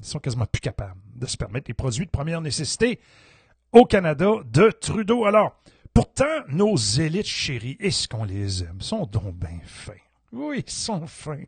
ils 0.00 0.04
sont 0.04 0.18
quasiment 0.18 0.46
plus 0.46 0.60
capables 0.60 1.00
de 1.16 1.26
se 1.26 1.36
permettre 1.36 1.68
les 1.68 1.74
produits 1.74 2.04
de 2.04 2.10
première 2.10 2.40
nécessité 2.40 3.00
au 3.72 3.84
Canada 3.84 4.32
de 4.44 4.70
Trudeau. 4.70 5.24
Alors, 5.24 5.56
pourtant, 5.94 6.42
nos 6.48 6.76
élites 6.76 7.26
chéries, 7.26 7.76
est-ce 7.80 8.08
qu'on 8.08 8.24
les 8.24 8.62
aime, 8.64 8.80
sont 8.80 9.06
donc 9.06 9.34
bien 9.36 9.60
fins. 9.64 9.92
Oui, 10.32 10.64
ils 10.66 10.70
sont 10.70 11.06
fins. 11.06 11.44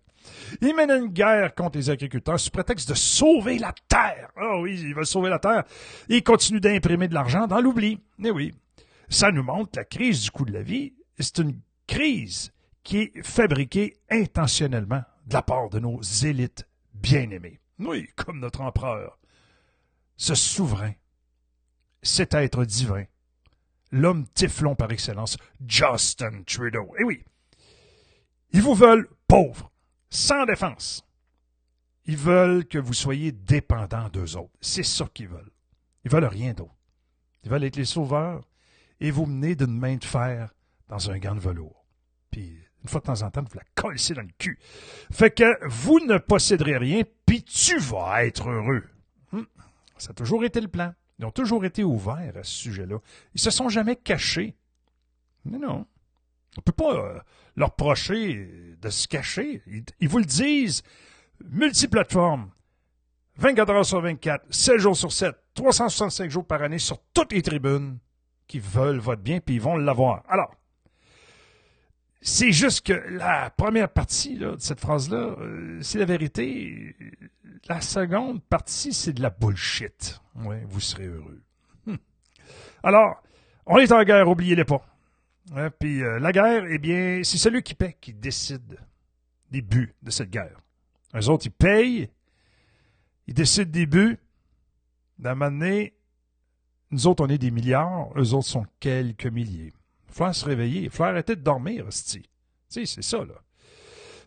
Ils 0.60 0.74
mènent 0.74 0.90
une 0.90 1.12
guerre 1.12 1.54
contre 1.54 1.78
les 1.78 1.90
agriculteurs 1.90 2.40
sous 2.40 2.50
prétexte 2.50 2.88
de 2.88 2.94
sauver 2.94 3.58
la 3.58 3.74
terre. 3.88 4.30
Ah 4.36 4.58
oui, 4.60 4.80
ils 4.80 4.94
veulent 4.94 5.06
sauver 5.06 5.30
la 5.30 5.38
terre. 5.38 5.64
Ils 6.08 6.22
continuent 6.22 6.60
d'imprimer 6.60 7.08
de 7.08 7.14
l'argent 7.14 7.46
dans 7.46 7.60
l'oubli. 7.60 8.00
Eh 8.24 8.30
oui. 8.30 8.54
Ça 9.08 9.30
nous 9.30 9.42
montre 9.42 9.72
la 9.76 9.84
crise 9.84 10.22
du 10.22 10.30
coût 10.30 10.44
de 10.44 10.52
la 10.52 10.62
vie. 10.62 10.94
C'est 11.18 11.38
une 11.38 11.60
crise 11.86 12.52
qui 12.82 12.98
est 12.98 13.22
fabriquée 13.22 13.96
intentionnellement 14.10 15.02
de 15.26 15.34
la 15.34 15.42
part 15.42 15.68
de 15.68 15.78
nos 15.78 16.00
élites 16.02 16.66
bien-aimées. 16.94 17.60
Oui, 17.78 18.08
comme 18.16 18.40
notre 18.40 18.60
empereur. 18.60 19.18
Ce 20.16 20.34
souverain, 20.34 20.92
cet 22.02 22.34
être 22.34 22.64
divin, 22.64 23.04
l'homme 23.90 24.26
tiflon 24.34 24.74
par 24.74 24.90
excellence, 24.92 25.36
Justin 25.66 26.42
Trudeau. 26.44 26.94
Eh 26.98 27.04
oui, 27.04 27.24
ils 28.52 28.62
vous 28.62 28.74
veulent 28.74 29.08
pauvres, 29.28 29.70
sans 30.08 30.46
défense. 30.46 31.04
Ils 32.06 32.16
veulent 32.16 32.66
que 32.66 32.78
vous 32.78 32.94
soyez 32.94 33.32
dépendants 33.32 34.08
d'eux 34.08 34.36
autres. 34.36 34.56
C'est 34.60 34.84
ça 34.84 35.06
qu'ils 35.12 35.28
veulent. 35.28 35.50
Ils 36.04 36.10
veulent 36.10 36.24
rien 36.24 36.52
d'autre. 36.52 36.76
Ils 37.42 37.50
veulent 37.50 37.64
être 37.64 37.76
les 37.76 37.84
sauveurs 37.84 38.48
et 39.00 39.10
vous 39.10 39.26
mener 39.26 39.56
d'une 39.56 39.78
main 39.78 39.96
de 39.96 40.04
fer 40.04 40.54
dans 40.88 41.10
un 41.10 41.18
gant 41.18 41.34
de 41.34 41.40
velours. 41.40 41.84
Puis, 42.30 42.58
une 42.82 42.88
fois 42.88 43.00
de 43.00 43.06
temps 43.06 43.22
en 43.22 43.30
temps, 43.30 43.42
vous 43.42 43.58
la 43.58 43.64
collez 43.74 44.14
dans 44.14 44.22
le 44.22 44.28
cul. 44.38 44.58
Fait 45.10 45.32
que 45.32 45.66
vous 45.66 46.00
ne 46.00 46.18
posséderez 46.18 46.76
rien, 46.76 47.02
puis 47.26 47.42
tu 47.42 47.78
vas 47.78 48.24
être 48.24 48.48
heureux. 48.48 48.84
Hum, 49.32 49.46
ça 49.98 50.10
a 50.10 50.14
toujours 50.14 50.44
été 50.44 50.60
le 50.60 50.68
plan. 50.68 50.94
Ils 51.18 51.24
ont 51.24 51.30
toujours 51.30 51.64
été 51.64 51.82
ouverts 51.82 52.36
à 52.36 52.42
ce 52.42 52.52
sujet-là. 52.52 52.98
Ils 53.34 53.40
se 53.40 53.50
sont 53.50 53.68
jamais 53.68 53.96
cachés. 53.96 54.54
Mais 55.44 55.58
non. 55.58 55.86
On 56.56 56.60
ne 56.60 56.62
peut 56.62 56.72
pas 56.72 56.94
euh, 56.94 57.18
leur 57.54 57.70
reprocher 57.70 58.76
de 58.80 58.90
se 58.90 59.08
cacher. 59.08 59.62
Ils, 60.00 60.08
vous 60.08 60.18
le 60.18 60.24
disent. 60.24 60.82
Multiplateforme. 61.44 62.50
24 63.38 63.70
heures 63.70 63.84
sur 63.84 64.00
24, 64.00 64.46
7 64.48 64.78
jours 64.78 64.96
sur 64.96 65.12
7, 65.12 65.34
365 65.54 66.30
jours 66.30 66.46
par 66.46 66.62
année 66.62 66.78
sur 66.78 66.98
toutes 67.12 67.32
les 67.32 67.42
tribunes 67.42 67.98
qui 68.46 68.58
veulent 68.58 68.98
votre 68.98 69.20
bien, 69.20 69.40
puis 69.40 69.56
ils 69.56 69.60
vont 69.60 69.76
l'avoir. 69.76 70.22
Alors, 70.28 70.54
c'est 72.26 72.50
juste 72.50 72.84
que 72.84 72.92
la 72.92 73.50
première 73.50 73.88
partie 73.88 74.36
de 74.36 74.56
cette 74.58 74.80
phrase-là, 74.80 75.36
euh, 75.38 75.78
c'est 75.80 76.00
la 76.00 76.06
vérité. 76.06 76.96
La 77.68 77.80
seconde 77.80 78.42
partie, 78.42 78.92
c'est 78.92 79.12
de 79.12 79.22
la 79.22 79.30
bullshit. 79.30 80.20
Oui, 80.34 80.56
vous 80.68 80.80
serez 80.80 81.06
heureux. 81.06 81.40
Hum. 81.86 81.98
Alors, 82.82 83.22
on 83.64 83.78
est 83.78 83.92
en 83.92 84.02
guerre, 84.02 84.28
oubliez-les 84.28 84.64
pas. 84.64 84.84
Hein, 85.54 85.70
puis 85.78 86.02
euh, 86.02 86.18
la 86.18 86.32
guerre, 86.32 86.64
eh 86.68 86.78
bien, 86.78 87.20
c'est 87.22 87.38
celui 87.38 87.62
qui 87.62 87.76
paie 87.76 87.96
qui 88.00 88.12
décide 88.12 88.76
des 89.52 89.62
buts 89.62 89.94
de 90.02 90.10
cette 90.10 90.30
guerre. 90.30 90.60
Eux 91.14 91.28
autres, 91.28 91.46
ils 91.46 91.50
payent, 91.50 92.10
ils 93.28 93.34
décident 93.34 93.70
des 93.70 93.86
buts. 93.86 94.18
D'un 95.20 95.36
moment 95.36 95.52
donné, 95.52 95.94
nous 96.90 97.06
autres, 97.06 97.24
on 97.24 97.28
est 97.28 97.38
des 97.38 97.52
milliards, 97.52 98.10
eux 98.16 98.34
autres 98.34 98.48
sont 98.48 98.66
quelques 98.80 99.26
milliers. 99.26 99.72
Faut 100.16 100.32
se 100.32 100.46
réveiller, 100.46 100.84
il 100.84 100.90
faut 100.90 101.04
arrêter 101.04 101.36
de 101.36 101.42
dormir, 101.42 101.84
Tu 101.90 102.86
c'est 102.86 103.02
ça, 103.02 103.18
là. 103.18 103.34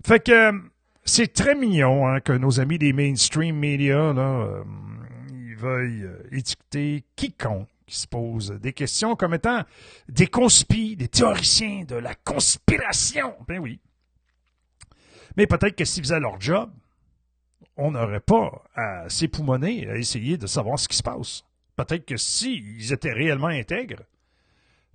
Fait 0.05 0.23
que 0.23 0.31
euh, 0.31 0.59
c'est 1.03 1.33
très 1.33 1.55
mignon 1.55 2.07
hein, 2.07 2.19
que 2.19 2.31
nos 2.31 2.59
amis 2.59 2.77
des 2.77 2.93
mainstream 2.93 3.57
media, 3.57 4.13
là, 4.13 4.21
euh, 4.21 4.63
ils 5.31 5.55
veuillent 5.55 6.03
euh, 6.03 6.27
étiqueter 6.31 7.03
quiconque 7.15 7.67
qui 7.87 7.97
se 7.97 8.05
pose 8.05 8.51
des 8.61 8.71
questions 8.71 9.15
comme 9.15 9.33
étant 9.33 9.63
des 10.07 10.27
conspis, 10.27 10.95
des 10.95 11.07
théoriciens 11.07 11.85
de 11.87 11.95
la 11.95 12.13
conspiration. 12.13 13.33
Ben 13.47 13.57
oui. 13.57 13.79
Mais 15.37 15.47
peut-être 15.47 15.75
que 15.75 15.85
s'ils 15.85 16.03
faisaient 16.03 16.19
leur 16.19 16.39
job, 16.39 16.69
on 17.77 17.89
n'aurait 17.89 18.19
pas 18.19 18.63
à 18.75 19.09
s'époumoner 19.09 19.89
à 19.89 19.97
essayer 19.97 20.37
de 20.37 20.45
savoir 20.45 20.77
ce 20.77 20.87
qui 20.87 20.97
se 20.97 21.03
passe. 21.03 21.45
Peut-être 21.75 22.05
que 22.05 22.15
s'ils 22.17 22.93
étaient 22.93 23.11
réellement 23.11 23.47
intègres, 23.47 24.03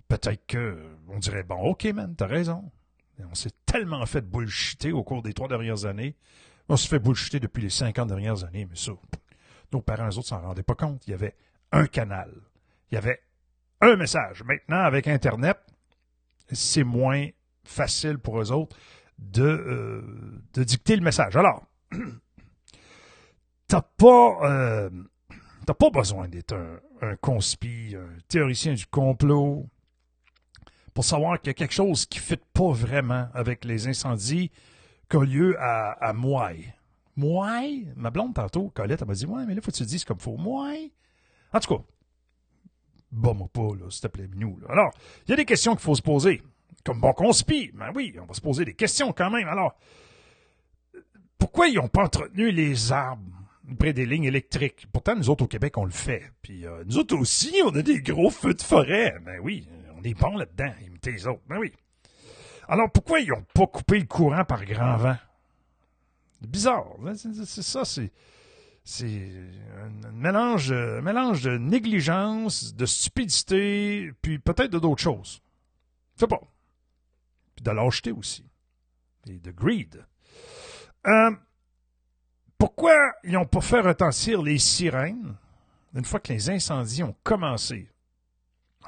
peut-être 0.07 0.45
que 0.47 0.81
on 1.07 1.19
dirait 1.19 1.43
bon, 1.43 1.55
ok 1.55 1.85
man, 1.85 2.15
t'as 2.15 2.27
raison. 2.27 2.71
on 3.19 3.35
s'est 3.35 3.53
tellement 3.65 4.05
fait 4.05 4.21
bullshiter 4.21 4.91
au 4.91 5.03
cours 5.03 5.21
des 5.21 5.33
trois 5.33 5.47
dernières 5.47 5.85
années. 5.85 6.15
On 6.69 6.77
se 6.77 6.87
fait 6.87 6.99
bullshiter 6.99 7.39
depuis 7.39 7.61
les 7.61 7.69
cinquante 7.69 8.07
dernières 8.07 8.43
années, 8.43 8.65
mais 8.65 8.75
ça, 8.75 8.91
nos 9.71 9.81
parents, 9.81 10.07
eux 10.09 10.17
autres, 10.17 10.27
s'en 10.27 10.41
rendaient 10.41 10.63
pas 10.63 10.75
compte. 10.75 11.05
Il 11.07 11.11
y 11.11 11.13
avait 11.13 11.35
un 11.71 11.85
canal. 11.85 12.31
Il 12.91 12.95
y 12.95 12.97
avait 12.97 13.21
un 13.81 13.95
message. 13.95 14.43
Maintenant, 14.43 14.79
avec 14.79 15.07
Internet, 15.07 15.57
c'est 16.51 16.83
moins 16.83 17.27
facile 17.63 18.17
pour 18.17 18.41
eux 18.41 18.51
autres 18.51 18.75
de, 19.19 19.43
euh, 19.43 20.63
dicter 20.63 20.95
le 20.95 21.01
message. 21.01 21.35
Alors, 21.35 21.63
t'as 23.67 23.81
pas, 23.81 24.49
euh, 24.49 24.89
t'as 25.65 25.73
pas 25.73 25.89
besoin 25.89 26.27
d'être 26.27 26.53
un, 26.53 26.79
un 27.01 27.13
un 27.13 28.17
théoricien 28.27 28.73
du 28.73 28.85
complot, 28.87 29.67
pour 30.95 31.03
savoir 31.03 31.39
qu'il 31.39 31.49
y 31.49 31.51
a 31.51 31.53
quelque 31.53 31.73
chose 31.73 32.05
qui 32.05 32.19
ne 32.19 32.23
fit 32.23 32.39
pas 32.53 32.71
vraiment 32.71 33.27
avec 33.33 33.65
les 33.65 33.87
incendies 33.87 34.49
qui 35.09 35.17
ont 35.17 35.21
lieu 35.21 35.55
à, 35.59 35.91
à 35.91 36.13
Mouaille. 36.13 36.73
Mouaille? 37.17 37.91
Ma 37.97 38.09
blonde, 38.09 38.33
tantôt, 38.33 38.69
Colette, 38.73 39.01
elle 39.01 39.07
m'a 39.07 39.13
dit, 39.13 39.25
ouais, 39.25 39.45
mais 39.45 39.53
là, 39.53 39.61
faut 39.61 39.71
que 39.71 39.75
tu 39.75 39.83
te 39.83 39.89
dises 39.89 40.05
comme 40.05 40.19
faut. 40.19 40.37
Mouaille? 40.37 40.93
En 41.53 41.59
tout 41.59 41.75
cas, 41.75 41.83
bon, 43.11 43.35
pas, 43.47 43.75
là, 43.77 43.89
s'il 43.89 44.01
te 44.01 44.07
plaît, 44.07 44.29
nous. 44.35 44.57
Alors, 44.69 44.91
il 45.27 45.31
y 45.31 45.33
a 45.33 45.37
des 45.37 45.45
questions 45.45 45.73
qu'il 45.73 45.83
faut 45.83 45.95
se 45.95 46.01
poser. 46.01 46.41
Comme 46.85 47.01
bon 47.01 47.13
conspi, 47.13 47.71
ben 47.73 47.91
oui, 47.93 48.15
on 48.21 48.25
va 48.25 48.33
se 48.33 48.41
poser 48.41 48.63
des 48.63 48.73
questions 48.73 49.11
quand 49.11 49.29
même. 49.29 49.49
Alors, 49.49 49.75
pourquoi 51.37 51.67
ils 51.67 51.75
n'ont 51.75 51.89
pas 51.89 52.03
entretenu 52.03 52.51
les 52.51 52.93
arbres 52.93 53.23
près 53.77 53.91
des 53.91 54.05
lignes 54.05 54.25
électriques? 54.25 54.87
Pourtant, 54.93 55.15
nous 55.15 55.29
autres 55.29 55.43
au 55.43 55.47
Québec, 55.47 55.77
on 55.77 55.85
le 55.85 55.91
fait. 55.91 56.31
Puis 56.41 56.65
euh, 56.65 56.83
nous 56.85 56.97
autres 56.99 57.17
aussi, 57.17 57.61
on 57.65 57.75
a 57.75 57.81
des 57.81 58.01
gros 58.01 58.29
feux 58.29 58.53
de 58.53 58.61
forêt. 58.61 59.15
Ben 59.25 59.39
oui, 59.41 59.67
est 60.03 60.13
bon 60.13 60.37
là-dedans, 60.37 60.71
imiter 60.85 61.11
les 61.11 61.27
autres. 61.27 61.41
Ben 61.47 61.57
oui. 61.57 61.73
Alors, 62.67 62.91
pourquoi 62.91 63.19
ils 63.19 63.29
n'ont 63.29 63.45
pas 63.53 63.67
coupé 63.67 63.99
le 63.99 64.05
courant 64.05 64.43
par 64.45 64.65
grand 64.65 64.97
vent? 64.97 65.17
Bizarre. 66.41 66.87
Hein? 67.05 67.13
C'est 67.15 67.61
ça, 67.63 67.85
c'est. 67.85 68.11
C'est 68.87 69.31
un 70.05 70.11
mélange, 70.11 70.71
mélange 70.71 71.41
de 71.41 71.57
négligence, 71.57 72.75
de 72.75 72.85
stupidité, 72.85 74.11
puis 74.21 74.37
peut-être 74.37 74.69
de 74.69 74.77
d'autres 74.77 75.01
choses. 75.01 75.41
Je 76.15 76.19
sais 76.19 76.27
pas. 76.27 76.41
Puis 77.55 77.63
de 77.63 77.71
lâcheté 77.71 78.11
aussi. 78.11 78.45
Et 79.27 79.39
de 79.39 79.49
greed. 79.49 80.05
Euh, 81.07 81.31
pourquoi 82.59 82.93
ils 83.23 83.31
n'ont 83.31 83.45
pas 83.45 83.61
fait 83.61 83.81
retentir 83.81 84.43
les 84.43 84.59
sirènes 84.59 85.35
une 85.95 86.05
fois 86.05 86.19
que 86.19 86.31
les 86.31 86.51
incendies 86.51 87.01
ont 87.01 87.15
commencé? 87.23 87.89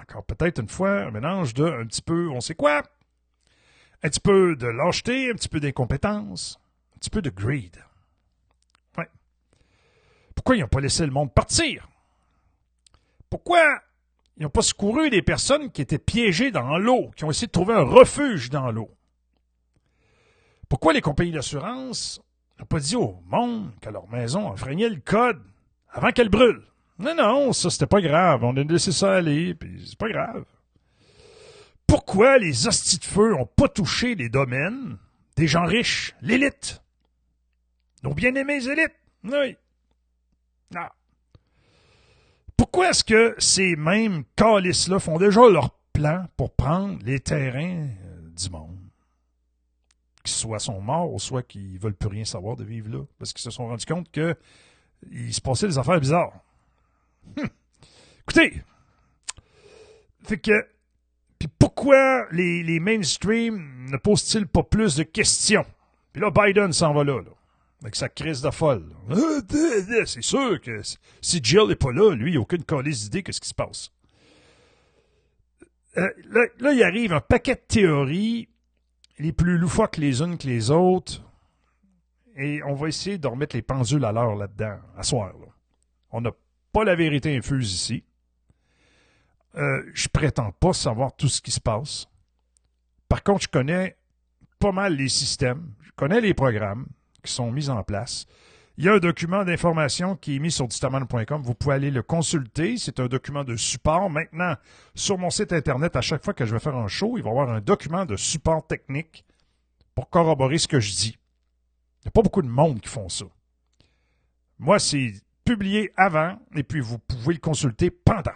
Encore 0.01 0.23
peut-être 0.23 0.59
une 0.59 0.69
fois, 0.69 1.01
un 1.03 1.11
mélange 1.11 1.53
de 1.53 1.65
un 1.65 1.85
petit 1.85 2.01
peu, 2.01 2.29
on 2.29 2.41
sait 2.41 2.55
quoi, 2.55 2.83
un 4.03 4.09
petit 4.09 4.19
peu 4.19 4.55
de 4.55 4.67
lâcheté, 4.67 5.31
un 5.31 5.33
petit 5.33 5.49
peu 5.49 5.59
d'incompétence, 5.59 6.59
un 6.95 6.99
petit 6.99 7.09
peu 7.09 7.21
de 7.21 7.29
greed. 7.29 7.77
Ouais. 8.97 9.09
Pourquoi 10.35 10.55
ils 10.55 10.61
n'ont 10.61 10.67
pas 10.67 10.81
laissé 10.81 11.05
le 11.05 11.11
monde 11.11 11.33
partir? 11.33 11.87
Pourquoi 13.29 13.81
ils 14.37 14.43
n'ont 14.43 14.49
pas 14.49 14.61
secouru 14.61 15.09
des 15.09 15.21
personnes 15.21 15.71
qui 15.71 15.81
étaient 15.81 15.97
piégées 15.97 16.51
dans 16.51 16.77
l'eau, 16.77 17.11
qui 17.15 17.23
ont 17.23 17.31
essayé 17.31 17.47
de 17.47 17.51
trouver 17.51 17.73
un 17.73 17.83
refuge 17.83 18.49
dans 18.49 18.71
l'eau? 18.71 18.91
Pourquoi 20.69 20.93
les 20.93 21.01
compagnies 21.01 21.31
d'assurance 21.31 22.21
n'ont 22.59 22.65
pas 22.65 22.79
dit 22.79 22.95
au 22.95 23.19
monde 23.25 23.71
que 23.81 23.89
leur 23.89 24.07
maison 24.09 24.47
enfreignait 24.47 24.89
le 24.89 24.99
code 24.99 25.41
avant 25.89 26.11
qu'elle 26.11 26.29
brûle? 26.29 26.63
Non, 26.99 27.15
non, 27.15 27.53
ça, 27.53 27.69
c'était 27.69 27.85
pas 27.85 28.01
grave. 28.01 28.43
On 28.43 28.55
a 28.57 28.63
laissé 28.63 28.91
ça 28.91 29.13
aller, 29.13 29.53
puis 29.53 29.83
c'est 29.87 29.97
pas 29.97 30.09
grave. 30.09 30.45
Pourquoi 31.85 32.37
les 32.37 32.67
hosties 32.67 32.97
de 32.97 33.05
feu 33.05 33.33
ont 33.35 33.45
pas 33.45 33.69
touché 33.69 34.15
les 34.15 34.29
domaines 34.29 34.97
des 35.35 35.47
gens 35.47 35.65
riches, 35.65 36.15
l'élite? 36.21 36.81
Nos 38.03 38.13
bien-aimés 38.13 38.67
élites? 38.67 38.95
Oui. 39.23 39.55
Ah. 40.75 40.91
Pourquoi 42.57 42.89
est-ce 42.89 43.03
que 43.03 43.35
ces 43.37 43.75
mêmes 43.75 44.23
calices-là 44.35 44.99
font 44.99 45.17
déjà 45.17 45.47
leur 45.49 45.71
plan 45.93 46.25
pour 46.35 46.53
prendre 46.53 46.99
les 47.05 47.19
terrains 47.19 47.87
euh, 47.87 48.29
du 48.35 48.49
monde? 48.49 48.77
Qu'ils 50.23 50.35
soit 50.35 50.59
sont 50.59 50.81
morts, 50.81 51.21
soit 51.21 51.43
qu'ils 51.43 51.79
veulent 51.79 51.95
plus 51.95 52.09
rien 52.09 52.25
savoir 52.25 52.55
de 52.57 52.63
vivre 52.63 52.89
là, 52.89 53.03
parce 53.17 53.31
qu'ils 53.31 53.43
se 53.43 53.51
sont 53.51 53.67
rendus 53.67 53.85
compte 53.85 54.11
que 54.11 54.35
il 55.11 55.33
se 55.33 55.41
passait 55.41 55.67
des 55.67 55.77
affaires 55.77 55.99
bizarres. 55.99 56.33
Écoutez, 58.21 58.61
fait 60.23 60.37
que, 60.37 60.67
pourquoi 61.59 62.27
les, 62.31 62.63
les 62.63 62.79
mainstream 62.79 63.85
ne 63.89 63.97
posent-ils 63.97 64.47
pas 64.47 64.63
plus 64.63 64.95
de 64.95 65.03
questions? 65.03 65.65
Puis 66.11 66.21
là, 66.21 66.31
Biden 66.31 66.73
s'en 66.73 66.93
va 66.93 67.03
là, 67.03 67.21
avec 67.81 67.95
sa 67.95 68.09
crise 68.09 68.41
de 68.41 68.49
folle. 68.49 68.89
là. 69.07 69.15
C'est 70.05 70.21
sûr 70.23 70.59
que 70.59 70.81
si 71.21 71.39
Jill 71.41 71.67
n'est 71.67 71.75
pas 71.75 71.91
là, 71.91 72.13
lui, 72.15 72.31
il 72.31 72.35
n'a 72.35 72.41
aucune 72.41 72.63
colise 72.63 73.03
d'idée 73.03 73.23
que 73.23 73.31
ce 73.31 73.39
qui 73.39 73.49
se 73.49 73.53
passe. 73.53 73.91
Euh, 75.97 76.09
là, 76.59 76.73
il 76.73 76.83
arrive 76.83 77.13
un 77.13 77.21
paquet 77.21 77.55
de 77.55 77.61
théories, 77.67 78.49
les 79.19 79.31
plus 79.31 79.57
loufoques 79.57 79.97
les 79.97 80.21
unes 80.21 80.37
que 80.37 80.47
les 80.47 80.69
autres, 80.69 81.23
et 82.35 82.61
on 82.63 82.75
va 82.75 82.87
essayer 82.87 83.17
de 83.17 83.27
remettre 83.27 83.55
les 83.55 83.63
pendules 83.63 84.05
à 84.05 84.11
l'heure 84.11 84.35
là-dedans, 84.35 84.77
à 84.95 85.03
soir. 85.03 85.33
là. 85.39 85.47
On 86.11 86.21
n'a 86.21 86.31
la 86.83 86.95
vérité 86.95 87.35
infuse 87.35 87.73
ici. 87.73 88.03
Euh, 89.55 89.83
je 89.93 90.07
prétends 90.07 90.51
pas 90.51 90.73
savoir 90.73 91.15
tout 91.15 91.29
ce 91.29 91.41
qui 91.41 91.51
se 91.51 91.59
passe. 91.59 92.07
Par 93.09 93.23
contre, 93.23 93.43
je 93.43 93.47
connais 93.47 93.97
pas 94.59 94.71
mal 94.71 94.95
les 94.95 95.09
systèmes, 95.09 95.73
je 95.83 95.91
connais 95.95 96.21
les 96.21 96.33
programmes 96.33 96.87
qui 97.23 97.31
sont 97.31 97.51
mis 97.51 97.69
en 97.69 97.83
place. 97.83 98.25
Il 98.77 98.85
y 98.85 98.89
a 98.89 98.93
un 98.93 98.99
document 98.99 99.43
d'information 99.43 100.15
qui 100.15 100.35
est 100.35 100.39
mis 100.39 100.51
sur 100.51 100.67
distaman.com. 100.67 101.41
Vous 101.41 101.55
pouvez 101.55 101.73
aller 101.73 101.89
le 101.89 102.03
consulter. 102.03 102.77
C'est 102.77 102.99
un 102.99 103.07
document 103.07 103.43
de 103.43 103.55
support. 103.55 104.07
Maintenant, 104.07 104.55
sur 104.93 105.17
mon 105.17 105.31
site 105.31 105.51
Internet, 105.51 105.95
à 105.95 106.01
chaque 106.01 106.23
fois 106.23 106.35
que 106.35 106.45
je 106.45 106.53
vais 106.53 106.59
faire 106.59 106.75
un 106.75 106.87
show, 106.87 107.17
il 107.17 107.23
va 107.23 107.29
y 107.29 107.31
avoir 107.31 107.49
un 107.49 107.59
document 107.59 108.05
de 108.05 108.15
support 108.15 108.67
technique 108.67 109.25
pour 109.95 110.11
corroborer 110.11 110.59
ce 110.59 110.67
que 110.67 110.79
je 110.79 110.91
dis. 110.91 111.17
Il 112.01 112.05
n'y 112.05 112.09
a 112.09 112.11
pas 112.11 112.21
beaucoup 112.21 112.43
de 112.43 112.47
monde 112.47 112.79
qui 112.79 112.87
font 112.87 113.09
ça. 113.09 113.25
Moi, 114.59 114.77
c'est 114.77 115.13
publié 115.47 115.93
avant 115.95 116.37
et 116.55 116.63
puis 116.63 116.81
vous 116.81 116.99
pouvez 116.99 117.35
le 117.35 117.39
consulter 117.39 117.89
pendant. 117.89 118.35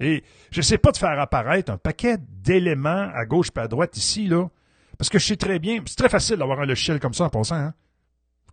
Et 0.00 0.24
je 0.50 0.60
ne 0.60 0.62
sais 0.62 0.78
pas 0.78 0.90
de 0.90 0.96
faire 0.96 1.20
apparaître 1.20 1.70
un 1.70 1.76
paquet 1.76 2.16
d'éléments 2.18 3.10
à 3.14 3.26
gauche 3.26 3.48
et 3.54 3.60
à 3.60 3.68
droite 3.68 3.96
ici, 3.98 4.26
là, 4.26 4.48
parce 4.96 5.10
que 5.10 5.18
je 5.18 5.26
sais 5.26 5.36
très 5.36 5.58
bien, 5.58 5.82
c'est 5.86 5.96
très 5.96 6.08
facile 6.08 6.36
d'avoir 6.36 6.60
un 6.60 6.64
logiciel 6.64 6.98
comme 7.00 7.12
ça 7.12 7.24
en 7.24 7.28
passant. 7.28 7.56
Hein? 7.56 7.74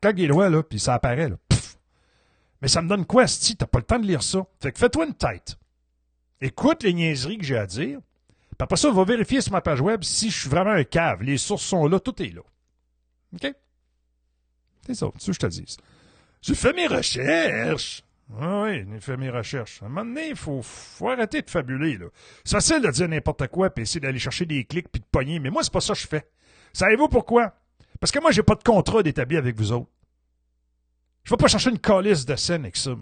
Claque 0.01 0.17
les 0.17 0.27
doigts, 0.27 0.49
là, 0.49 0.61
puis 0.61 0.77
ça 0.77 0.93
apparaît. 0.93 1.29
Là. 1.29 1.37
Mais 2.61 2.67
ça 2.67 2.81
me 2.81 2.89
donne 2.89 3.05
quoi, 3.05 3.27
si 3.27 3.55
t'as 3.55 3.65
pas 3.65 3.79
le 3.79 3.85
temps 3.85 3.99
de 3.99 4.05
lire 4.05 4.23
ça? 4.23 4.45
Fait 4.59 4.73
que 4.73 4.77
fais-toi 4.77 5.05
une 5.05 5.15
tête. 5.15 5.57
Écoute 6.41 6.83
les 6.83 6.93
niaiseries 6.93 7.37
que 7.37 7.45
j'ai 7.45 7.57
à 7.57 7.65
dire. 7.65 7.99
Puis 8.29 8.57
après 8.59 8.75
ça, 8.75 8.91
va 8.91 9.05
vérifier 9.05 9.39
sur 9.39 9.53
ma 9.53 9.61
page 9.61 9.79
web 9.79 10.03
si 10.03 10.29
je 10.29 10.37
suis 10.37 10.49
vraiment 10.49 10.71
un 10.71 10.83
cave. 10.83 11.23
Les 11.23 11.37
sources 11.37 11.63
sont 11.63 11.87
là, 11.87 11.99
tout 12.01 12.21
est 12.21 12.33
là. 12.33 12.41
OK? 13.33 13.53
C'est 14.85 14.95
ça, 14.95 15.07
tu 15.17 15.25
veux 15.25 15.31
que 15.31 15.33
je 15.33 15.39
te 15.39 15.47
dise. 15.47 15.77
J'ai 16.41 16.55
fait 16.55 16.73
mes 16.73 16.87
recherches. 16.87 18.03
Ah 18.39 18.61
oui, 18.63 18.85
j'ai 18.91 18.99
fait 18.99 19.17
mes 19.17 19.29
recherches. 19.29 19.81
À 19.81 19.85
un 19.85 19.89
moment 19.89 20.05
donné, 20.05 20.29
il 20.29 20.35
faut, 20.35 20.61
faut 20.61 21.09
arrêter 21.09 21.41
de 21.41 21.49
fabuler. 21.49 21.97
Là. 21.97 22.07
C'est 22.43 22.55
facile 22.55 22.81
de 22.81 22.89
dire 22.89 23.07
n'importe 23.07 23.47
quoi 23.47 23.69
puis 23.71 23.83
essayer 23.83 23.99
d'aller 23.99 24.19
chercher 24.19 24.45
des 24.45 24.63
clics 24.65 24.89
puis 24.91 25.01
de 25.01 25.05
pogner, 25.11 25.39
mais 25.39 25.49
moi, 25.49 25.63
c'est 25.63 25.73
pas 25.73 25.81
ça 25.81 25.93
que 25.93 25.99
je 25.99 26.07
fais. 26.07 26.29
Savez-vous 26.73 27.07
pourquoi? 27.07 27.53
Parce 27.99 28.11
que 28.11 28.19
moi, 28.19 28.31
j'ai 28.31 28.43
pas 28.43 28.55
de 28.55 28.63
contrat 28.63 29.01
d'établi 29.03 29.35
avec 29.35 29.55
vous 29.57 29.71
autres. 29.71 29.89
Je 31.23 31.31
vais 31.31 31.37
pas 31.37 31.47
chercher 31.47 31.71
une 31.71 31.79
calice 31.79 32.25
de 32.25 32.35
scène 32.35 32.63
avec 32.63 32.77
ça. 32.77 32.95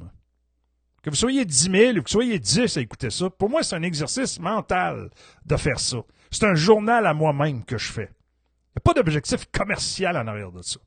Que 1.03 1.09
vous 1.09 1.15
soyez 1.15 1.45
10 1.45 1.71
000 1.71 1.91
ou 1.91 1.93
que 1.95 1.99
vous 1.99 2.07
soyez 2.07 2.39
10 2.39 2.77
à 2.77 2.81
écouter 2.81 3.09
ça, 3.09 3.29
pour 3.29 3.49
moi, 3.49 3.63
c'est 3.63 3.75
un 3.75 3.83
exercice 3.83 4.39
mental 4.39 5.09
de 5.45 5.57
faire 5.57 5.79
ça. 5.79 5.97
C'est 6.31 6.45
un 6.45 6.55
journal 6.55 7.05
à 7.05 7.13
moi-même 7.13 7.63
que 7.63 7.77
je 7.77 7.91
fais. 7.91 8.09
Il 8.11 8.77
n'y 8.77 8.79
a 8.79 8.81
pas 8.81 8.93
d'objectif 8.93 9.45
commercial 9.51 10.17
en 10.17 10.27
arrière 10.27 10.51
de 10.51 10.61
ça. 10.61 10.79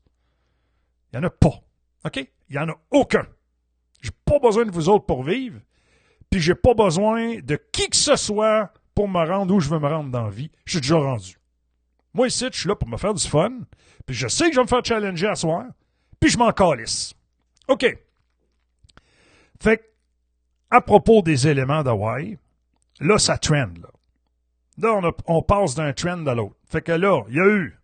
Il 1.11 1.19
n'y 1.19 1.25
en 1.25 1.27
a 1.27 1.31
pas. 1.31 1.61
OK? 2.05 2.17
Il 2.49 2.55
n'y 2.55 2.57
en 2.57 2.69
a 2.69 2.75
aucun. 2.91 3.25
J'ai 4.01 4.11
pas 4.25 4.39
besoin 4.39 4.65
de 4.65 4.71
vous 4.71 4.89
autres 4.89 5.05
pour 5.05 5.23
vivre, 5.23 5.59
puis 6.29 6.39
j'ai 6.39 6.55
pas 6.55 6.73
besoin 6.73 7.39
de 7.39 7.55
qui 7.71 7.89
que 7.89 7.95
ce 7.95 8.15
soit 8.15 8.71
pour 8.95 9.07
me 9.07 9.23
rendre 9.25 9.53
où 9.53 9.59
je 9.59 9.69
veux 9.69 9.79
me 9.79 9.87
rendre 9.87 10.09
dans 10.09 10.23
la 10.23 10.29
vie. 10.29 10.51
Je 10.65 10.71
suis 10.73 10.81
déjà 10.81 10.97
rendu. 10.97 11.37
Moi, 12.13 12.27
ici, 12.27 12.47
je 12.51 12.59
suis 12.59 12.67
là 12.67 12.75
pour 12.75 12.89
me 12.89 12.97
faire 12.97 13.13
du 13.13 13.25
fun, 13.25 13.59
puis 14.05 14.15
je 14.15 14.27
sais 14.27 14.45
que 14.47 14.51
je 14.51 14.57
vais 14.57 14.63
me 14.63 14.67
faire 14.67 14.83
challenger 14.83 15.27
à 15.27 15.35
soir, 15.35 15.65
puis 16.19 16.29
je 16.29 16.37
m'en 16.37 16.51
calisse. 16.51 17.13
OK. 17.67 17.85
Fait 19.61 19.77
que, 19.77 19.83
à 20.71 20.81
propos 20.81 21.21
des 21.21 21.47
éléments 21.47 21.83
d'Hawaï, 21.83 22.37
là, 22.99 23.17
ça 23.17 23.37
trend, 23.37 23.69
là. 23.81 23.89
Là, 24.77 24.93
on, 24.95 25.05
a- 25.07 25.15
on 25.27 25.41
passe 25.43 25.75
d'un 25.75 25.93
trend 25.93 26.25
à 26.25 26.33
l'autre. 26.33 26.55
Fait 26.65 26.81
que 26.81 26.91
là, 26.93 27.23
il 27.29 27.35
y 27.35 27.39
a 27.39 27.45
eu... 27.47 27.77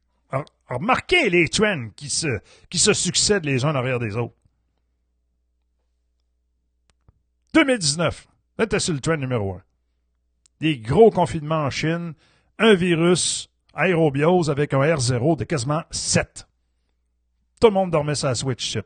re- 0.70 0.76
Remarquez 0.76 1.30
les 1.30 1.48
trends 1.50 1.90
qui 1.96 2.10
se, 2.10 2.40
qui 2.70 2.80
se 2.80 2.94
succèdent 2.94 3.46
les 3.46 3.66
uns 3.66 3.72
en 3.72 3.76
arrière 3.76 4.00
des 4.00 4.16
autres. 4.16 4.36
2019, 7.54 8.28
là, 8.58 8.80
sur 8.80 8.94
le 8.94 9.00
trend 9.00 9.18
numéro 9.18 9.54
un. 9.54 9.64
Des 10.60 10.78
gros 10.80 11.12
confinements 11.12 11.64
en 11.66 11.70
Chine, 11.70 12.14
un 12.60 12.74
virus 12.74 13.50
aérobiose 13.74 14.50
avec 14.50 14.74
un 14.74 14.80
R0 14.80 15.38
de 15.38 15.44
quasiment 15.44 15.84
7. 15.92 16.48
Tout 17.60 17.68
le 17.68 17.74
monde 17.74 17.92
dormait 17.92 18.14
la 18.24 18.36
Switch 18.36 18.64
shit. 18.64 18.86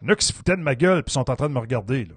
Il 0.00 0.06
y 0.06 0.10
en 0.10 0.12
a 0.12 0.16
qui 0.16 0.26
se 0.26 0.32
foutaient 0.32 0.56
de 0.56 0.62
ma 0.62 0.74
gueule 0.74 1.02
puis 1.04 1.12
sont 1.12 1.28
en 1.30 1.36
train 1.36 1.48
de 1.48 1.54
me 1.54 1.58
regarder. 1.58 2.04
Là. 2.04 2.14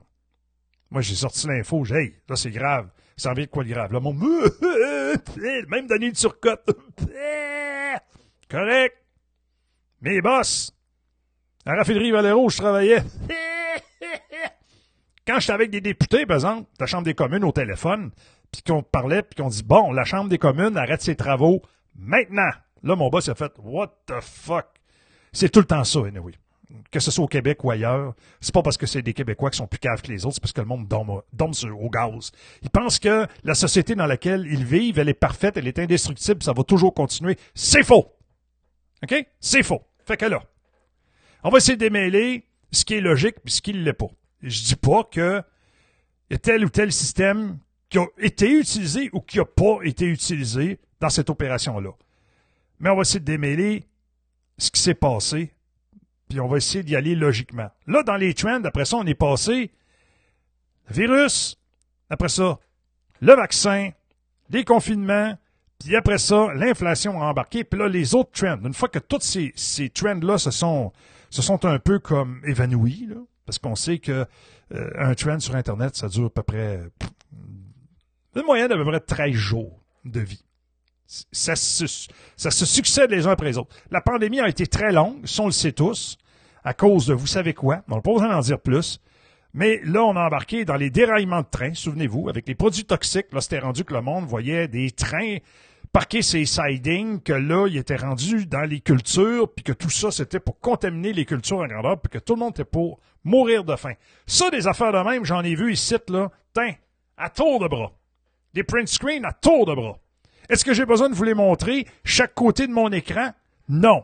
Moi, 0.90 1.02
j'ai 1.02 1.16
sorti 1.16 1.48
l'info, 1.48 1.84
j'ai 1.86 1.96
hey, 1.96 2.16
là, 2.30 2.36
c'est 2.36 2.52
grave. 2.52 2.90
Ça 3.16 3.32
en 3.32 3.34
vient 3.34 3.46
de 3.46 3.50
quoi 3.50 3.64
de 3.66 3.70
grave? 3.70 3.94
Là, 3.94 4.00
mon 4.00 4.14
même 4.14 5.88
Daniel 5.88 6.14
Turcotte. 6.14 6.70
Correct. 8.50 8.98
Mes 10.02 10.22
boss. 10.22 10.76
À 11.66 11.72
la 11.72 11.78
raffinerie 11.78 12.12
Valero 12.12 12.50
je 12.50 12.58
travaillais. 12.58 13.04
Quand 15.26 15.40
j'étais 15.40 15.54
avec 15.54 15.70
des 15.70 15.80
députés, 15.80 16.26
par 16.26 16.36
exemple, 16.36 16.64
de 16.64 16.82
la 16.82 16.86
Chambre 16.86 17.06
des 17.06 17.14
communes 17.14 17.46
au 17.46 17.54
téléphone, 17.54 18.12
puis 18.52 18.62
qu'on 18.62 18.84
parlait, 18.84 19.24
puis 19.24 19.42
qu'on 19.42 19.48
dit, 19.50 19.64
bon, 19.64 19.94
la 19.94 20.04
Chambre 20.04 20.30
des 20.30 20.38
communes 20.38 20.78
arrête 20.78 21.02
ses 21.02 21.16
travaux 21.16 21.62
maintenant. 21.96 22.52
Là, 22.84 22.96
mon 22.98 23.10
boss 23.10 23.30
a 23.30 23.36
fait, 23.36 23.54
what 23.60 23.96
the 24.06 24.20
fuck? 24.22 24.68
C'est 25.32 25.50
tout 25.50 25.62
le 25.62 25.66
temps 25.66 25.86
ça, 25.86 26.00
anyway. 26.00 26.34
Que 26.92 27.00
ce 27.00 27.12
soit 27.12 27.26
au 27.26 27.28
Québec 27.28 27.64
ou 27.64 27.72
ailleurs, 27.72 28.16
c'est 28.42 28.54
pas 28.54 28.64
parce 28.64 28.78
que 28.78 28.88
c'est 28.88 29.04
des 29.04 29.14
Québécois 29.14 29.52
qui 29.52 29.58
sont 29.58 29.68
plus 29.68 29.80
caves 29.80 30.02
que 30.02 30.12
les 30.12 30.26
autres, 30.26 30.36
c'est 30.36 30.42
parce 30.42 30.54
que 30.54 30.62
le 30.62 30.68
monde 30.68 30.88
dorme, 30.88 31.10
au 31.12 31.90
gaz. 31.90 32.32
Ils 32.64 32.70
pensent 32.70 32.98
que 32.98 33.28
la 33.44 33.54
société 33.54 33.94
dans 33.94 34.08
laquelle 34.08 34.48
ils 34.50 34.66
vivent, 34.66 34.98
elle 34.98 35.10
est 35.10 35.14
parfaite, 35.14 35.58
elle 35.58 35.68
est 35.68 35.78
indestructible, 35.78 36.42
ça 36.42 36.54
va 36.54 36.64
toujours 36.64 36.94
continuer. 36.94 37.38
C'est 37.54 37.84
faux! 37.84 38.16
OK? 39.04 39.28
C'est 39.40 39.64
faux. 39.64 39.82
Fait 40.06 40.18
que 40.18 40.26
là, 40.26 40.42
on 41.44 41.50
va 41.50 41.58
essayer 41.58 41.76
de 41.76 41.82
démêler 41.82 42.48
ce 42.72 42.86
qui 42.86 42.96
est 42.96 43.02
logique 43.02 43.36
et 43.46 43.50
ce 43.50 43.62
qui 43.62 43.74
ne 43.74 43.84
l'est 43.84 43.94
pas. 43.94 44.10
Je 44.42 44.64
dis 44.64 44.76
pas 44.76 45.04
que 45.04 45.42
y 46.32 46.36
a 46.36 46.38
tel 46.40 46.66
ou 46.66 46.70
tel 46.70 46.92
système 46.92 47.60
qui 47.90 48.00
a 48.00 48.06
été 48.18 48.52
utilisé 48.52 49.10
ou 49.14 49.22
qui 49.22 49.38
n'a 49.38 49.46
pas 49.46 49.80
été 49.84 50.06
utilisé 50.06 50.80
dans 51.00 51.10
cette 51.10 51.30
opération-là. 51.30 51.92
Mais 52.80 52.90
on 52.90 52.96
va 52.96 53.02
essayer 53.02 53.20
de 53.20 53.26
démêler 53.26 53.86
ce 54.58 54.72
qui 54.72 54.82
s'est 54.82 54.96
passé, 54.96 55.54
puis 56.34 56.40
on 56.40 56.48
va 56.48 56.58
essayer 56.58 56.84
d'y 56.84 56.96
aller 56.96 57.14
logiquement. 57.14 57.70
Là, 57.86 58.02
dans 58.02 58.16
les 58.16 58.34
trends, 58.34 58.64
après 58.64 58.86
ça, 58.86 58.98
on 58.98 59.06
est 59.06 59.14
passé 59.14 59.70
virus, 60.90 61.60
après 62.10 62.28
ça, 62.28 62.58
le 63.22 63.36
vaccin, 63.36 63.92
les 64.50 64.64
confinements, 64.64 65.38
puis 65.78 65.96
après 65.96 66.18
ça, 66.18 66.52
l'inflation 66.56 67.22
a 67.22 67.26
embarqué, 67.28 67.64
puis 67.64 67.80
là, 67.80 67.88
les 67.88 68.16
autres 68.16 68.32
trends. 68.32 68.58
Une 68.66 68.74
fois 68.74 68.90
que 68.90 68.98
tous 68.98 69.22
ces, 69.22 69.54
ces 69.56 69.92
trends-là 69.92 70.40
se 70.40 70.50
sont, 70.50 70.92
se 71.30 71.44
sont 71.44 71.64
un 71.66 71.78
peu 71.78 72.00
comme 72.00 72.42
évanouis, 72.46 73.10
parce 73.46 73.60
qu'on 73.60 73.76
sait 73.76 74.00
que 74.00 74.26
euh, 74.74 74.90
un 74.98 75.14
trend 75.14 75.40
sur 75.40 75.56
Internet, 75.56 75.96
ça 75.96 76.08
dure 76.08 76.26
à 76.26 76.30
peu 76.32 76.42
près 76.42 76.80
une 78.36 78.44
moyenne 78.44 78.70
d'à 78.70 78.76
peu 78.76 78.86
près 78.86 79.00
13 79.00 79.34
jours 79.34 79.80
de 80.04 80.20
vie. 80.20 80.44
Ça 81.06 81.56
se, 81.56 81.86
ça 82.36 82.50
se 82.50 82.66
succède 82.66 83.12
les 83.12 83.28
uns 83.28 83.32
après 83.32 83.46
les 83.46 83.60
autres. 83.60 83.76
La 83.92 84.02
pandémie 84.02 84.40
a 84.40 84.50
été 84.50 84.66
très 84.66 84.92
longue, 84.92 85.28
ça 85.28 85.44
on 85.44 85.46
le 85.46 85.52
sait 85.52 85.74
tous, 85.74 86.18
à 86.64 86.74
cause 86.74 87.08
de 87.08 87.14
vous 87.14 87.28
savez 87.28 87.54
quoi, 87.54 87.84
on 87.90 87.96
n'a 87.96 88.02
pas 88.02 88.14
besoin 88.14 88.30
d'en 88.30 88.40
dire 88.40 88.60
plus. 88.60 89.00
Mais 89.54 89.82
là, 89.84 90.04
on 90.04 90.16
a 90.16 90.26
embarqué 90.26 90.66
dans 90.66 90.76
les 90.76 90.90
déraillements 90.90 91.42
de 91.42 91.48
train, 91.50 91.74
souvenez-vous, 91.74 92.28
avec 92.28 92.48
les 92.48 92.56
produits 92.56 92.86
toxiques. 92.86 93.32
Là, 93.32 93.42
c'était 93.42 93.60
rendu 93.60 93.84
que 93.84 93.94
le 93.94 94.02
monde 94.02 94.26
voyait 94.26 94.68
des 94.68 94.90
trains 94.92 95.38
parquer 95.92 96.24
ses 96.24 96.46
sidings, 96.46 97.22
que 97.22 97.34
là, 97.34 97.68
il 97.68 97.78
était 97.78 97.96
rendu 97.96 98.48
dans 98.48 98.64
les 98.64 98.80
cultures, 98.80 99.48
puis 99.54 99.64
que 99.64 99.72
tout 99.72 99.92
ça, 99.92 100.10
c'était 100.10 100.40
pour 100.40 100.60
contaminer 100.60 101.14
les 101.14 101.24
cultures 101.24 101.60
en 101.60 101.68
grandeur, 101.68 102.02
puis 102.02 102.10
que 102.10 102.18
tout 102.18 102.34
le 102.34 102.40
monde 102.40 102.54
était 102.54 102.66
pour 102.66 103.00
mourir 103.24 103.64
de 103.64 103.76
faim. 103.76 103.94
Ça, 104.26 104.50
des 104.50 104.68
affaires 104.68 104.92
de 104.92 105.08
même, 105.08 105.24
j'en 105.24 105.44
ai 105.44 105.54
vu 105.54 105.72
ici, 105.72 105.96
là, 106.10 106.32
tain, 106.52 106.72
à 107.16 107.30
tour 107.30 107.60
de 107.60 107.68
bras. 107.68 107.92
Des 108.56 108.64
print 108.64 108.88
screens 108.88 109.24
à 109.24 109.34
tour 109.34 109.68
de 109.68 109.76
bras. 109.76 110.00
Est-ce 110.50 110.66
que 110.66 110.74
j'ai 110.74 110.86
besoin 110.86 111.10
de 111.10 111.16
vous 111.16 111.24
les 111.24 111.36
montrer 111.36 111.88
chaque 112.04 112.34
côté 112.34 112.66
de 112.66 112.74
mon 112.74 112.92
écran? 112.92 113.32
Non. 113.70 114.04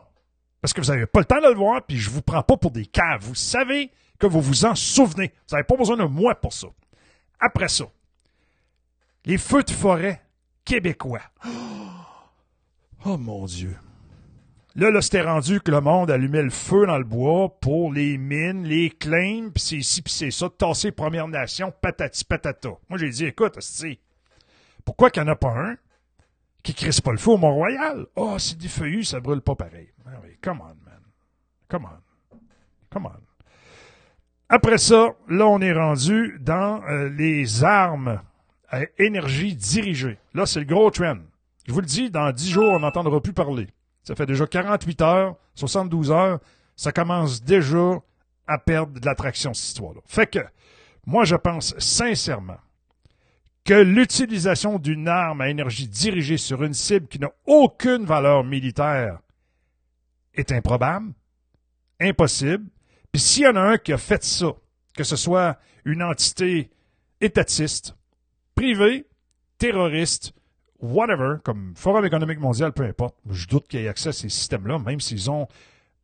Parce 0.60 0.72
que 0.72 0.80
vous 0.80 0.88
n'avez 0.88 1.06
pas 1.06 1.20
le 1.20 1.24
temps 1.24 1.40
de 1.40 1.48
le 1.48 1.54
voir, 1.54 1.82
puis 1.82 1.96
je 1.96 2.10
vous 2.10 2.22
prends 2.22 2.42
pas 2.42 2.56
pour 2.56 2.70
des 2.70 2.86
caves. 2.86 3.22
Vous 3.22 3.34
savez 3.34 3.90
que 4.18 4.26
vous 4.26 4.40
vous 4.40 4.64
en 4.64 4.74
souvenez. 4.74 5.32
Vous 5.48 5.56
n'avez 5.56 5.64
pas 5.64 5.76
besoin 5.76 5.96
de 5.96 6.04
moi 6.04 6.34
pour 6.34 6.52
ça. 6.52 6.68
Après 7.38 7.68
ça, 7.68 7.86
les 9.24 9.38
feux 9.38 9.62
de 9.62 9.70
forêt 9.70 10.22
québécois. 10.64 11.22
Oh 13.06 13.16
mon 13.16 13.46
Dieu. 13.46 13.74
Là, 14.76 14.90
là, 14.90 15.00
c'était 15.00 15.22
rendu 15.22 15.60
que 15.60 15.70
le 15.70 15.80
monde 15.80 16.10
allumait 16.10 16.42
le 16.42 16.50
feu 16.50 16.86
dans 16.86 16.98
le 16.98 17.04
bois 17.04 17.48
pour 17.60 17.92
les 17.92 18.18
mines, 18.18 18.64
les 18.64 18.90
claims, 18.90 19.50
puis 19.50 19.62
c'est 19.62 19.76
ici, 19.76 20.02
puis 20.02 20.12
c'est 20.12 20.30
ça, 20.30 20.48
tasser 20.50 20.92
Première 20.92 21.26
Nation, 21.26 21.72
patati 21.80 22.24
patata. 22.24 22.68
Moi, 22.90 22.98
j'ai 22.98 23.08
dit, 23.08 23.24
écoute, 23.24 23.56
c'est 23.60 23.98
Pourquoi 24.84 25.10
qu'il 25.10 25.22
n'y 25.22 25.30
en 25.30 25.32
a 25.32 25.36
pas 25.36 25.48
un? 25.48 25.76
Qui 26.62 26.74
crisse 26.74 27.00
pas 27.00 27.12
le 27.12 27.18
feu 27.18 27.32
au 27.32 27.36
Mont-Royal? 27.36 28.06
Oh, 28.16 28.38
c'est 28.38 28.58
du 28.58 28.68
feuillu, 28.68 29.04
ça 29.04 29.20
brûle 29.20 29.40
pas 29.40 29.54
pareil. 29.54 29.92
Ah 30.06 30.18
oui, 30.22 30.36
come 30.42 30.60
on, 30.60 30.66
man. 30.84 31.00
Come 31.68 31.84
on. 31.84 32.38
Come 32.90 33.06
on. 33.06 33.30
Après 34.48 34.78
ça, 34.78 35.14
là, 35.28 35.46
on 35.46 35.60
est 35.60 35.72
rendu 35.72 36.38
dans 36.40 36.82
euh, 36.82 37.08
les 37.08 37.62
armes 37.62 38.20
à 38.68 38.80
énergie 38.98 39.54
dirigée. 39.54 40.18
Là, 40.34 40.46
c'est 40.46 40.60
le 40.60 40.66
gros 40.66 40.90
trend. 40.90 41.18
Je 41.66 41.72
vous 41.72 41.80
le 41.80 41.86
dis, 41.86 42.10
dans 42.10 42.32
10 42.32 42.50
jours, 42.50 42.72
on 42.72 42.80
n'entendra 42.80 43.20
plus 43.20 43.32
parler. 43.32 43.68
Ça 44.02 44.14
fait 44.14 44.26
déjà 44.26 44.46
48 44.46 45.02
heures, 45.02 45.36
72 45.54 46.10
heures, 46.10 46.40
ça 46.74 46.90
commence 46.90 47.42
déjà 47.42 48.00
à 48.46 48.58
perdre 48.58 48.98
de 48.98 49.06
l'attraction, 49.06 49.54
cette 49.54 49.68
histoire-là. 49.68 50.00
Fait 50.06 50.26
que, 50.26 50.40
moi, 51.06 51.24
je 51.24 51.36
pense 51.36 51.78
sincèrement 51.78 52.58
que 53.64 53.74
l'utilisation 53.74 54.78
d'une 54.78 55.08
arme 55.08 55.40
à 55.40 55.48
énergie 55.48 55.88
dirigée 55.88 56.38
sur 56.38 56.62
une 56.62 56.74
cible 56.74 57.08
qui 57.08 57.18
n'a 57.18 57.30
aucune 57.46 58.04
valeur 58.04 58.44
militaire 58.44 59.20
est 60.34 60.52
improbable, 60.52 61.12
impossible. 62.00 62.64
Puis 63.12 63.20
s'il 63.20 63.42
y 63.42 63.48
en 63.48 63.56
a 63.56 63.60
un 63.60 63.78
qui 63.78 63.92
a 63.92 63.98
fait 63.98 64.24
ça, 64.24 64.52
que 64.94 65.04
ce 65.04 65.16
soit 65.16 65.58
une 65.84 66.02
entité 66.02 66.70
étatiste, 67.20 67.96
privée, 68.54 69.06
terroriste, 69.58 70.32
whatever, 70.80 71.36
comme 71.44 71.74
Forum 71.76 72.04
économique 72.04 72.40
mondial, 72.40 72.72
peu 72.72 72.84
importe, 72.84 73.16
je 73.28 73.46
doute 73.46 73.68
qu'il 73.68 73.80
y 73.80 73.84
ait 73.84 73.88
accès 73.88 74.10
à 74.10 74.12
ces 74.12 74.28
systèmes-là, 74.28 74.78
même 74.78 75.00
s'ils 75.00 75.30
ont 75.30 75.48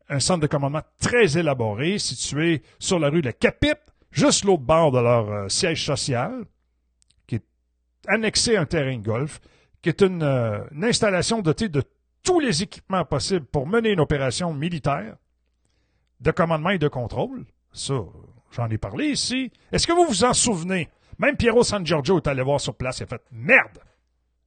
un 0.09 0.21
centre 0.21 0.41
de 0.41 0.47
commandement 0.47 0.83
très 1.01 1.39
élaboré 1.39 1.99
situé 1.99 2.63
sur 2.79 2.99
la 2.99 3.09
rue 3.09 3.23
de 3.23 3.27
la 3.27 3.33
Capip, 3.33 3.79
juste 4.11 4.45
l'autre 4.45 4.63
bord 4.63 4.93
de 4.93 5.01
leur 5.01 5.31
euh, 5.31 5.49
siège 5.49 5.85
social, 5.85 6.45
annexé 8.09 8.57
un 8.57 8.67
terrain 8.67 8.97
de 8.97 9.03
golf, 9.03 9.41
qui 9.83 9.89
est 9.89 10.01
une, 10.01 10.23
euh, 10.23 10.61
une 10.73 10.85
installation 10.85 11.43
dotée 11.43 11.69
de 11.69 11.83
tous 12.23 12.41
les 12.41 12.63
équipements 12.63 13.05
possibles 13.05 13.47
pour 13.47 13.67
mener 13.67 13.91
une 13.91 14.01
opération 14.01 14.53
militaire 14.53 15.17
de 16.21 16.31
commandement 16.31 16.71
et 16.71 16.79
de 16.79 16.89
contrôle. 16.89 17.45
Ça, 17.73 17.95
j'en 18.51 18.69
ai 18.69 18.79
parlé 18.79 19.07
ici. 19.07 19.53
Est-ce 19.71 19.87
que 19.87 19.93
vous 19.93 20.07
vous 20.07 20.25
en 20.25 20.33
souvenez? 20.33 20.89
Même 21.19 21.37
Piero 21.37 21.63
San 21.63 21.87
Giorgio 21.87 22.19
est 22.19 22.27
allé 22.27 22.43
voir 22.43 22.61
sur 22.61 22.75
place 22.75 23.01
et 23.01 23.05
a 23.05 23.07
fait 23.07 23.23
merde. 23.31 23.79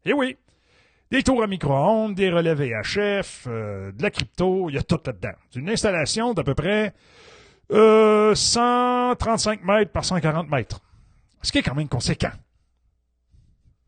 Eh 0.05 0.13
oui. 0.13 0.37
Des 1.11 1.23
tours 1.23 1.41
à 1.41 1.47
micro-ondes, 1.47 2.13
des 2.13 2.29
relais 2.29 2.53
VHF, 2.53 3.47
euh, 3.47 3.91
de 3.91 4.03
la 4.03 4.11
crypto, 4.11 4.69
il 4.69 4.75
y 4.75 4.77
a 4.77 4.83
tout 4.83 4.99
là-dedans. 5.03 5.33
C'est 5.49 5.59
une 5.59 5.69
installation 5.69 6.33
d'à 6.35 6.43
peu 6.43 6.53
près 6.53 6.93
euh, 7.71 8.35
135 8.35 9.63
mètres 9.63 9.91
par 9.91 10.05
140 10.05 10.49
mètres. 10.49 10.81
Ce 11.41 11.51
qui 11.51 11.59
est 11.59 11.63
quand 11.63 11.75
même 11.75 11.87
conséquent. 11.87 12.31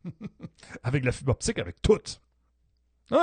avec 0.83 1.05
la 1.05 1.11
fibre 1.11 1.31
optique, 1.31 1.59
avec 1.59 1.81
tout. 1.81 1.99
Oui, 3.11 3.17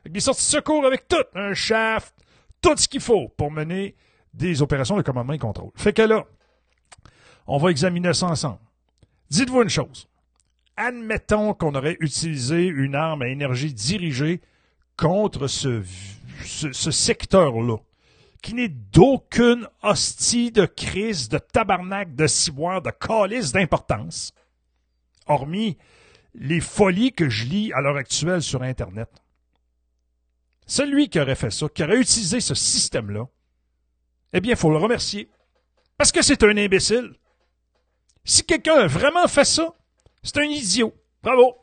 avec 0.00 0.12
des 0.12 0.20
sorties 0.20 0.44
de 0.44 0.50
secours, 0.50 0.86
avec 0.86 1.08
tout. 1.08 1.24
Un 1.34 1.54
shaft, 1.54 2.14
tout 2.60 2.76
ce 2.76 2.88
qu'il 2.88 3.00
faut 3.00 3.28
pour 3.28 3.50
mener 3.50 3.94
des 4.34 4.62
opérations 4.62 4.96
de 4.96 5.02
commandement 5.02 5.32
et 5.32 5.38
contrôle. 5.38 5.70
Fait 5.74 5.92
que 5.92 6.02
là, 6.02 6.24
on 7.46 7.58
va 7.58 7.70
examiner 7.70 8.12
ça 8.14 8.26
ensemble. 8.26 8.58
Dites-vous 9.30 9.62
une 9.62 9.68
chose. 9.68 10.08
Admettons 10.76 11.54
qu'on 11.54 11.74
aurait 11.74 11.96
utilisé 12.00 12.66
une 12.66 12.94
arme 12.94 13.22
à 13.22 13.28
énergie 13.28 13.74
dirigée 13.74 14.40
contre 14.96 15.46
ce, 15.46 15.82
secteur-là, 16.42 17.76
qui 18.42 18.54
n'est 18.54 18.68
d'aucune 18.68 19.66
hostie 19.82 20.50
de 20.50 20.64
crise, 20.64 21.28
de 21.28 21.38
tabarnak, 21.38 22.14
de 22.14 22.26
ciboire, 22.26 22.80
de 22.82 22.90
calice 22.90 23.52
d'importance, 23.52 24.32
hormis 25.26 25.76
les 26.34 26.60
folies 26.60 27.12
que 27.12 27.28
je 27.28 27.44
lis 27.44 27.72
à 27.72 27.80
l'heure 27.80 27.96
actuelle 27.96 28.42
sur 28.42 28.62
Internet. 28.62 29.08
Celui 30.66 31.08
qui 31.08 31.18
aurait 31.18 31.34
fait 31.34 31.50
ça, 31.50 31.68
qui 31.68 31.82
aurait 31.82 32.00
utilisé 32.00 32.40
ce 32.40 32.54
système-là, 32.54 33.26
eh 34.32 34.40
bien, 34.40 34.52
il 34.52 34.56
faut 34.56 34.70
le 34.70 34.76
remercier. 34.76 35.28
Parce 35.96 36.12
que 36.12 36.22
c'est 36.22 36.42
un 36.44 36.56
imbécile. 36.56 37.14
Si 38.24 38.44
quelqu'un 38.44 38.74
a 38.74 38.86
vraiment 38.86 39.26
fait 39.26 39.44
ça, 39.44 39.74
c'est 40.22 40.38
un 40.38 40.44
idiot. 40.44 40.94
Bravo. 41.22 41.56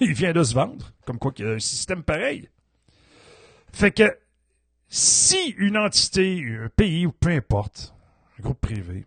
Il 0.00 0.12
vient 0.12 0.32
de 0.32 0.42
se 0.42 0.54
vendre, 0.54 0.92
comme 1.04 1.18
quoi 1.18 1.32
qu'il 1.32 1.46
y 1.46 1.48
a 1.48 1.52
un 1.52 1.58
système 1.58 2.02
pareil. 2.02 2.48
Fait 3.72 3.90
que 3.90 4.18
si 4.88 5.54
une 5.58 5.76
entité, 5.76 6.44
un 6.62 6.68
pays 6.68 7.06
ou 7.06 7.12
peu 7.12 7.30
importe, 7.30 7.94
un 8.38 8.42
groupe 8.42 8.60
privé, 8.60 9.06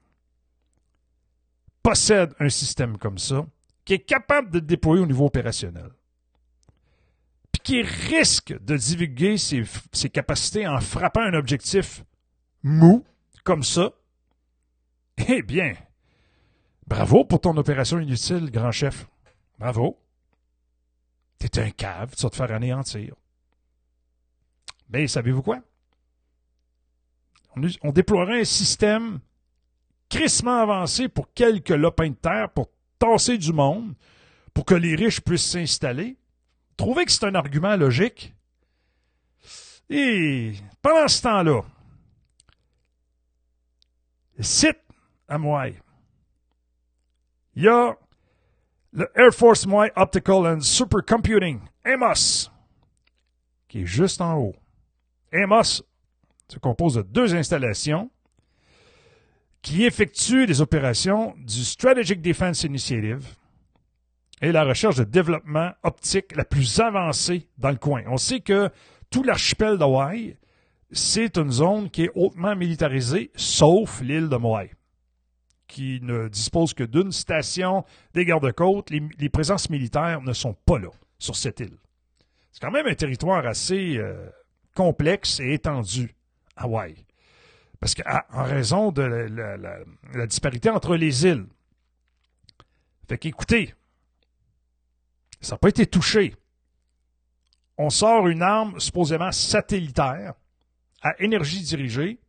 possède 1.81 2.33
un 2.39 2.49
système 2.49 2.97
comme 2.97 3.17
ça, 3.17 3.45
qui 3.91 3.95
est 3.95 4.05
capable 4.05 4.51
de 4.51 4.61
déployer 4.61 5.03
au 5.03 5.05
niveau 5.05 5.25
opérationnel, 5.25 5.89
puis 7.51 7.61
qui 7.61 7.81
risque 7.81 8.57
de 8.63 8.77
divulguer 8.77 9.37
ses, 9.37 10.09
capacités 10.09 10.65
en 10.65 10.79
frappant 10.79 11.19
un 11.19 11.33
objectif 11.33 12.05
mou, 12.63 13.03
comme 13.43 13.63
ça, 13.63 13.91
eh 15.27 15.41
bien, 15.41 15.73
bravo 16.87 17.25
pour 17.25 17.41
ton 17.41 17.57
opération 17.57 17.99
inutile, 17.99 18.49
grand 18.49 18.71
chef. 18.71 19.07
Bravo. 19.59 19.99
T'es 21.37 21.59
un 21.59 21.71
cave, 21.71 22.15
tu 22.15 22.23
vas 22.23 22.29
te 22.29 22.37
faire 22.37 22.53
anéantir. 22.53 23.13
Mais 24.89 25.05
savez-vous 25.07 25.41
quoi? 25.41 25.59
On, 27.57 27.61
on 27.83 27.93
un 28.29 28.43
système 28.45 29.19
crissement 30.07 30.61
avancé 30.61 31.09
pour 31.09 31.33
quelques 31.33 31.71
lopins 31.71 32.11
de 32.11 32.15
terre, 32.15 32.49
pour 32.53 32.69
tasser 33.01 33.37
du 33.37 33.51
monde, 33.51 33.95
pour 34.53 34.65
que 34.65 34.75
les 34.75 34.95
riches 34.95 35.21
puissent 35.21 35.49
s'installer. 35.49 36.17
Trouvez 36.77 37.05
que 37.05 37.11
c'est 37.11 37.25
un 37.25 37.35
argument 37.35 37.75
logique? 37.75 38.33
Et 39.89 40.53
pendant 40.81 41.07
ce 41.07 41.21
temps-là, 41.23 41.61
site 44.39 44.79
à 45.27 45.37
Moy, 45.37 45.75
il 47.55 47.63
y 47.63 47.67
a 47.67 47.97
le 48.93 49.11
Air 49.15 49.33
Force 49.33 49.65
Moy 49.65 49.91
Optical 49.95 50.45
and 50.47 50.61
Supercomputing, 50.61 51.59
AMOS, 51.83 52.49
qui 53.67 53.81
est 53.81 53.85
juste 53.85 54.21
en 54.21 54.37
haut. 54.37 54.55
AMOS 55.33 55.83
se 56.47 56.59
compose 56.59 56.95
de 56.95 57.01
deux 57.01 57.33
installations 57.33 58.11
qui 59.61 59.85
effectuent 59.85 60.47
des 60.47 60.61
opérations 60.61 61.35
du 61.37 61.63
Strategic 61.63 62.21
Defense 62.21 62.63
Initiative 62.63 63.35
et 64.41 64.51
la 64.51 64.63
recherche 64.63 64.95
de 64.95 65.03
développement 65.03 65.71
optique 65.83 66.35
la 66.35 66.45
plus 66.45 66.79
avancée 66.79 67.47
dans 67.57 67.69
le 67.69 67.77
coin. 67.77 68.03
On 68.07 68.17
sait 68.17 68.39
que 68.39 68.69
tout 69.11 69.23
l'archipel 69.23 69.77
d'Hawaï, 69.77 70.35
c'est 70.91 71.37
une 71.37 71.51
zone 71.51 71.89
qui 71.89 72.05
est 72.05 72.11
hautement 72.15 72.55
militarisée, 72.55 73.31
sauf 73.35 74.01
l'île 74.01 74.29
de 74.29 74.37
Moai, 74.37 74.71
qui 75.67 75.99
ne 76.01 76.27
dispose 76.27 76.73
que 76.73 76.83
d'une 76.83 77.11
station 77.11 77.85
des 78.13 78.25
gardes-côtes. 78.25 78.89
Les, 78.89 79.01
les, 79.19 79.29
présences 79.29 79.69
militaires 79.69 80.21
ne 80.21 80.33
sont 80.33 80.55
pas 80.65 80.79
là, 80.79 80.89
sur 81.19 81.35
cette 81.35 81.59
île. 81.59 81.77
C'est 82.51 82.61
quand 82.61 82.71
même 82.71 82.87
un 82.87 82.95
territoire 82.95 83.45
assez 83.45 83.97
euh, 83.97 84.27
complexe 84.75 85.39
et 85.39 85.53
étendu, 85.53 86.15
Hawaï. 86.55 86.95
Parce 87.81 87.95
qu'en 87.95 88.43
raison 88.43 88.91
de 88.91 89.01
la, 89.01 90.27
disparité 90.27 90.69
entre 90.69 90.95
les 90.95 91.25
îles. 91.25 91.47
Fait 93.09 93.17
qu'écoutez, 93.17 93.73
ça 95.41 95.55
n'a 95.55 95.57
pas 95.57 95.69
été 95.69 95.87
touché. 95.87 96.35
On 97.79 97.89
sort 97.89 98.27
une 98.27 98.43
arme 98.43 98.79
supposément 98.79 99.31
satellitaire 99.31 100.35
à 101.01 101.19
énergie 101.19 101.63
dirigée, 101.63 102.19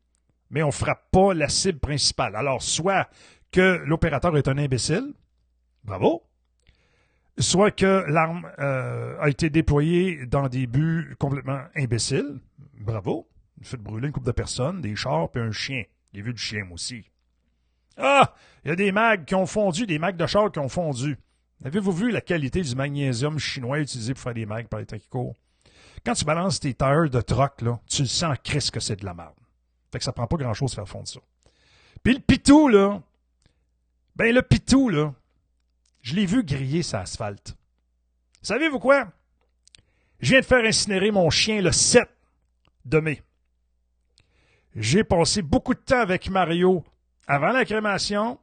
mais 0.49 0.63
on 0.63 0.69
ne 0.69 0.73
frappe 0.73 1.11
pas 1.11 1.35
la 1.35 1.51
cible 1.51 1.79
principale. 1.79 2.35
Alors, 2.35 2.63
soit 2.63 3.11
que 3.51 3.83
l'opérateur 3.85 4.35
est 4.39 4.49
un 4.49 4.57
imbécile, 4.57 5.13
bravo, 5.85 6.23
soit 7.37 7.73
que 7.73 8.05
l'arme 8.09 8.51
euh, 8.59 9.21
a 9.21 9.29
été 9.29 9.51
déployée 9.51 10.25
dans 10.25 10.49
des 10.49 10.67
buts 10.67 11.15
complètement 11.19 11.61
imbéciles, 11.77 12.41
bravo, 12.81 13.29
fait 13.65 13.77
brûler 13.77 14.09
une 14.09 14.13
couple 14.13 14.27
de 14.27 14.33
personnes, 14.33 14.81
des 14.81 14.97
chars, 14.97 15.31
puis 15.31 15.43
un 15.43 15.53
chien. 15.53 15.85
J'ai 16.13 16.23
vu 16.23 16.33
du 16.33 16.41
chien, 16.41 16.65
moi 16.65 16.75
aussi. 16.75 17.05
Ah! 17.97 18.35
Il 18.65 18.69
y 18.69 18.73
a 18.73 18.77
des 18.77 18.93
mags 18.93 19.25
qui 19.25 19.35
ont 19.35 19.47
fondu, 19.47 19.87
des 19.87 19.99
mags 19.99 20.17
de 20.17 20.27
chars 20.27 20.51
qui 20.53 20.59
ont 20.59 20.69
fondu. 20.69 21.19
Avez-vous 21.65 21.93
vu 21.93 22.11
la 22.11 22.21
qualité 22.21 22.63
du 22.63 22.75
magnésium 22.75 23.39
chinois 23.39 23.81
utilisé 23.81 24.15
pour 24.15 24.23
faire 24.23 24.35
des 24.35 24.47
mags 24.47 24.69
par 24.69 24.81
les 24.81 24.87
temps? 24.87 25.35
Quand 26.05 26.15
tu 26.15 26.25
balances 26.25 26.61
tes 26.61 26.75
tailleurs 26.75 27.11
de 27.11 27.21
troc, 27.21 27.61
là, 27.63 27.79
tu 27.87 28.03
le 28.03 28.09
sens 28.09 28.37
crise 28.43 28.71
que 28.71 28.81
c'est 28.81 28.97
de 28.97 29.05
la 29.05 29.15
merde. 29.15 29.35
Fait 29.93 29.99
que 29.99 30.05
ça 30.05 30.13
prend 30.13 30.27
pas 30.27 30.37
grand-chose 30.37 30.71
de 30.71 30.75
faire 30.77 30.89
fondre 30.89 31.07
ça. 31.07 31.21
Puis 32.03 32.15
le 32.15 32.21
pitou, 32.21 32.69
là, 32.69 33.01
ben 34.17 34.35
le 34.35 34.43
pitou, 34.43 34.89
là, 34.89 35.15
je 36.01 36.15
l'ai 36.15 36.27
vu 36.27 36.43
griller 36.43 36.83
sa 36.83 37.01
asphalte. 37.01 37.57
Savez-vous 38.43 38.81
quoi? 38.81 39.07
Je 40.19 40.31
viens 40.31 40.41
de 40.41 40.45
faire 40.45 40.65
incinérer 40.65 41.11
mon 41.11 41.31
chien 41.31 41.63
le 41.63 41.71
7 41.71 42.03
de 42.85 42.99
mai. 42.99 43.23
J'ai 44.75 45.05
passé 45.05 45.43
beaucoup 45.43 45.75
de 45.75 45.81
temps 45.81 46.01
avec 46.01 46.31
Mario 46.31 46.85
avant 47.27 47.53
la 47.53 47.65
crémation 47.65 48.39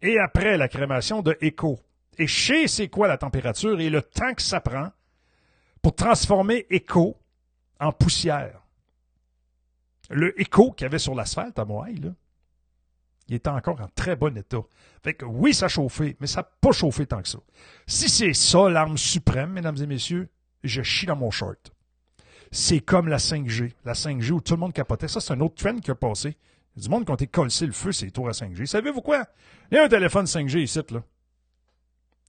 et 0.00 0.18
après 0.18 0.56
la 0.56 0.68
crémation 0.68 1.22
de 1.22 1.36
Echo. 1.40 1.78
Et 2.18 2.26
je 2.26 2.46
sais 2.46 2.66
c'est 2.66 2.88
quoi 2.88 3.08
la 3.08 3.18
température 3.18 3.80
et 3.80 3.90
le 3.90 4.02
temps 4.02 4.34
que 4.34 4.42
ça 4.42 4.60
prend 4.60 4.90
pour 5.82 5.94
transformer 5.94 6.66
Echo 6.70 7.16
en 7.80 7.92
poussière. 7.92 8.62
Le 10.10 10.38
Echo 10.40 10.72
qu'il 10.72 10.84
y 10.84 10.86
avait 10.86 10.98
sur 10.98 11.14
l'asphalte 11.14 11.58
à 11.58 11.64
Moaï, 11.64 12.00
il 13.28 13.36
était 13.36 13.48
encore 13.48 13.80
en 13.80 13.88
très 13.94 14.16
bon 14.16 14.36
état. 14.36 14.62
Fait 15.02 15.14
que 15.14 15.24
oui, 15.24 15.54
ça 15.54 15.66
a 15.66 15.68
chauffé, 15.68 16.16
mais 16.20 16.26
ça 16.26 16.40
n'a 16.40 16.48
pas 16.60 16.72
chauffé 16.72 17.06
tant 17.06 17.22
que 17.22 17.28
ça. 17.28 17.38
Si 17.86 18.08
c'est 18.08 18.34
ça 18.34 18.68
l'arme 18.68 18.98
suprême, 18.98 19.52
mesdames 19.52 19.76
et 19.80 19.86
messieurs, 19.86 20.28
je 20.64 20.82
chie 20.82 21.06
dans 21.06 21.16
mon 21.16 21.30
short. 21.30 21.72
C'est 22.54 22.80
comme 22.80 23.08
la 23.08 23.16
5G. 23.16 23.72
La 23.86 23.94
5G 23.94 24.30
où 24.30 24.40
tout 24.42 24.52
le 24.54 24.60
monde 24.60 24.74
capotait. 24.74 25.08
Ça, 25.08 25.20
c'est 25.20 25.32
un 25.32 25.40
autre 25.40 25.54
trend 25.54 25.78
qui 25.78 25.90
a 25.90 25.94
passé. 25.94 26.36
Il 26.76 26.82
y 26.82 26.82
a 26.82 26.84
du 26.84 26.90
monde 26.90 27.06
qui 27.06 27.10
ont 27.10 27.14
été 27.14 27.26
collé 27.26 27.50
le 27.62 27.72
feu, 27.72 27.92
c'est 27.92 28.04
les 28.04 28.10
tours 28.12 28.28
à 28.28 28.32
5G. 28.32 28.66
Savez-vous 28.66 29.00
quoi? 29.00 29.24
Il 29.70 29.76
y 29.76 29.78
a 29.78 29.84
un 29.84 29.88
téléphone 29.88 30.26
5G 30.26 30.58
ici, 30.58 30.80
là. 30.90 31.02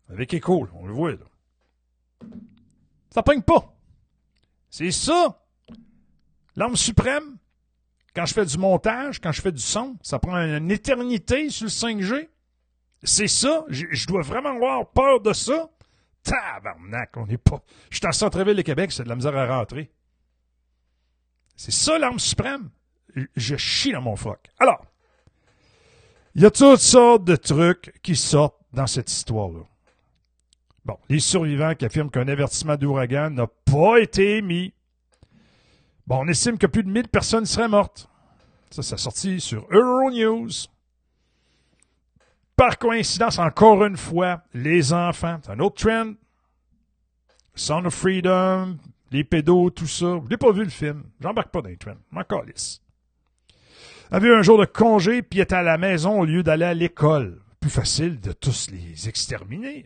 Avec 0.10 0.34
écho, 0.34 0.68
on 0.74 0.86
le 0.86 0.94
voit, 0.94 1.12
là. 1.12 1.18
Ça 3.10 3.22
pogne 3.22 3.42
pas. 3.42 3.76
C'est 4.70 4.92
ça. 4.92 5.42
L'arme 6.56 6.78
suprême, 6.78 7.38
quand 8.16 8.26
je 8.26 8.34
fais 8.34 8.46
du 8.46 8.58
montage, 8.58 9.20
quand 9.20 9.32
je 9.34 9.42
fais 9.42 9.52
du 9.52 9.62
son, 9.62 9.98
ça 10.02 10.20
prend 10.20 10.38
une 10.38 10.72
éternité 10.72 11.50
sur 11.50 11.66
le 11.66 11.70
5G. 11.70 12.30
C'est 13.04 13.28
ça. 13.28 13.66
Je, 13.68 13.88
je 13.92 14.08
dois 14.08 14.22
vraiment 14.22 14.56
avoir 14.56 14.90
peur 14.92 15.20
de 15.20 15.34
ça. 15.34 15.70
Tabarnak, 16.24 17.18
on 17.18 17.26
n'est 17.26 17.38
pas. 17.38 17.62
Je 17.90 17.98
suis 17.98 18.08
en 18.08 18.14
centre-ville 18.14 18.56
de 18.56 18.62
Québec, 18.62 18.94
c'est 18.94 19.04
de 19.04 19.10
la 19.10 19.16
misère 19.16 19.36
à 19.36 19.58
rentrer. 19.58 19.92
C'est 21.56 21.72
ça 21.72 21.98
l'arme 21.98 22.20
suprême. 22.20 22.70
Je 23.36 23.56
chie 23.58 23.92
dans 23.92 24.02
mon 24.02 24.16
froc. 24.16 24.40
Alors, 24.60 24.86
il 26.36 26.42
y 26.42 26.46
a 26.46 26.52
toutes 26.52 26.80
sortes 26.80 27.26
de 27.26 27.36
trucs 27.36 27.94
qui 28.02 28.16
sortent 28.16 28.60
dans 28.74 28.88
cette 28.88 29.12
histoire-là. 29.12 29.62
Bon, 30.86 30.98
les 31.08 31.20
survivants 31.20 31.76
qui 31.76 31.86
affirment 31.86 32.10
qu'un 32.10 32.28
avertissement 32.28 32.76
d'ouragan 32.76 33.30
n'a 33.30 33.48
pas 33.48 34.00
été 34.00 34.38
émis. 34.38 34.74
Bon, 36.08 36.20
on 36.24 36.28
estime 36.28 36.58
que 36.58 36.68
plus 36.68 36.84
de 36.84 36.90
1000 36.90 37.08
personnes 37.08 37.46
seraient 37.46 37.70
mortes. 37.70 38.10
Ça, 38.72 38.82
ça 38.82 38.98
sorti 38.98 39.40
sur 39.40 39.66
Euronews. 39.72 40.50
Par 42.56 42.78
coïncidence, 42.78 43.40
encore 43.40 43.86
une 43.86 43.98
fois, 43.98 44.42
les 44.54 44.92
enfants, 44.92 45.40
c'est 45.44 45.52
un 45.52 45.60
autre 45.60 45.84
trend. 45.84 46.14
Son 47.56 47.86
of 47.86 47.94
Freedom, 47.94 48.78
les 49.14 49.24
pédos, 49.24 49.70
tout 49.70 49.88
ça. 49.88 50.08
Vous 50.08 50.24
n'avez 50.24 50.38
pas 50.38 50.52
vu 50.52 50.64
le 50.64 50.70
film. 50.70 51.04
J'embarque 51.22 51.52
pas 51.52 51.62
dans 51.62 51.70
les 51.70 51.78
trends. 51.78 51.96
M'en 52.12 52.24
calisse. 52.24 52.82
Avait 54.12 54.34
un 54.34 54.42
jour 54.42 54.58
de 54.58 54.66
congé, 54.66 55.22
puis 55.22 55.40
était 55.40 55.56
à 55.56 55.64
la 55.64 55.78
maison 55.78 56.20
au 56.20 56.26
lieu 56.26 56.44
d'aller 56.44 56.66
à 56.66 56.74
l'école. 56.74 57.40
Plus 57.60 57.70
facile 57.70 58.20
de 58.20 58.32
tous 58.32 58.70
les 58.72 59.08
exterminer. 59.08 59.86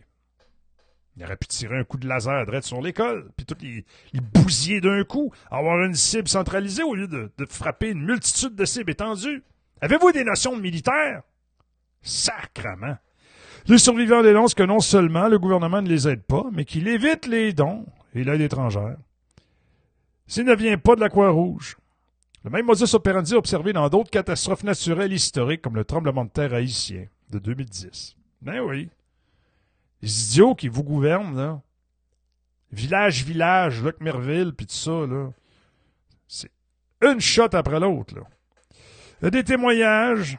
Il 1.16 1.24
aurait 1.24 1.36
pu 1.36 1.46
tirer 1.46 1.78
un 1.78 1.84
coup 1.84 1.98
de 1.98 2.08
laser 2.08 2.44
direct 2.46 2.64
sur 2.64 2.80
l'école, 2.80 3.30
puis 3.36 3.44
tous 3.44 3.56
les, 3.60 3.84
les 4.12 4.20
bousiller 4.20 4.80
d'un 4.80 5.02
coup, 5.04 5.32
avoir 5.50 5.82
une 5.82 5.94
cible 5.94 6.28
centralisée 6.28 6.84
au 6.84 6.94
lieu 6.94 7.08
de, 7.08 7.30
frapper 7.48 7.90
une 7.90 8.04
multitude 8.04 8.54
de 8.54 8.64
cibles 8.64 8.90
étendues. 8.90 9.42
Avez-vous 9.80 10.12
des 10.12 10.24
notions 10.24 10.56
de 10.56 10.62
militaire? 10.62 11.22
Sacrement. 12.02 12.96
Les 13.66 13.78
survivants 13.78 14.22
dénoncent 14.22 14.54
que 14.54 14.62
non 14.62 14.78
seulement 14.78 15.28
le 15.28 15.38
gouvernement 15.38 15.82
ne 15.82 15.88
les 15.88 16.08
aide 16.08 16.22
pas, 16.22 16.44
mais 16.52 16.64
qu'il 16.64 16.86
évite 16.86 17.26
les 17.26 17.52
dons 17.52 17.84
et 18.14 18.22
l'aide 18.24 18.40
étrangère. 18.40 18.96
S'il 20.28 20.44
ne 20.44 20.54
vient 20.54 20.76
pas 20.76 20.94
de 20.94 21.00
la 21.00 21.08
Croix-Rouge. 21.08 21.78
Le 22.44 22.50
même 22.50 22.66
modus 22.66 22.94
operandi 22.94 23.34
observé 23.34 23.72
dans 23.72 23.88
d'autres 23.88 24.10
catastrophes 24.10 24.62
naturelles 24.62 25.12
historiques 25.12 25.62
comme 25.62 25.74
le 25.74 25.84
tremblement 25.84 26.26
de 26.26 26.30
terre 26.30 26.52
haïtien 26.52 27.06
de 27.30 27.38
2010. 27.38 28.14
Ben 28.42 28.60
oui. 28.60 28.90
Les 30.02 30.26
idiots 30.26 30.54
qui 30.54 30.68
vous 30.68 30.84
gouvernent, 30.84 31.34
là. 31.34 31.60
Village, 32.70 33.24
village, 33.24 33.82
Luc 33.82 34.00
Merville, 34.00 34.52
puis 34.52 34.66
tout 34.66 34.74
ça, 34.74 35.06
là. 35.06 35.30
C'est 36.28 36.50
une 37.02 37.20
shot 37.20 37.54
après 37.54 37.80
l'autre, 37.80 38.14
là. 38.14 39.30
Des 39.30 39.42
témoignages, 39.42 40.38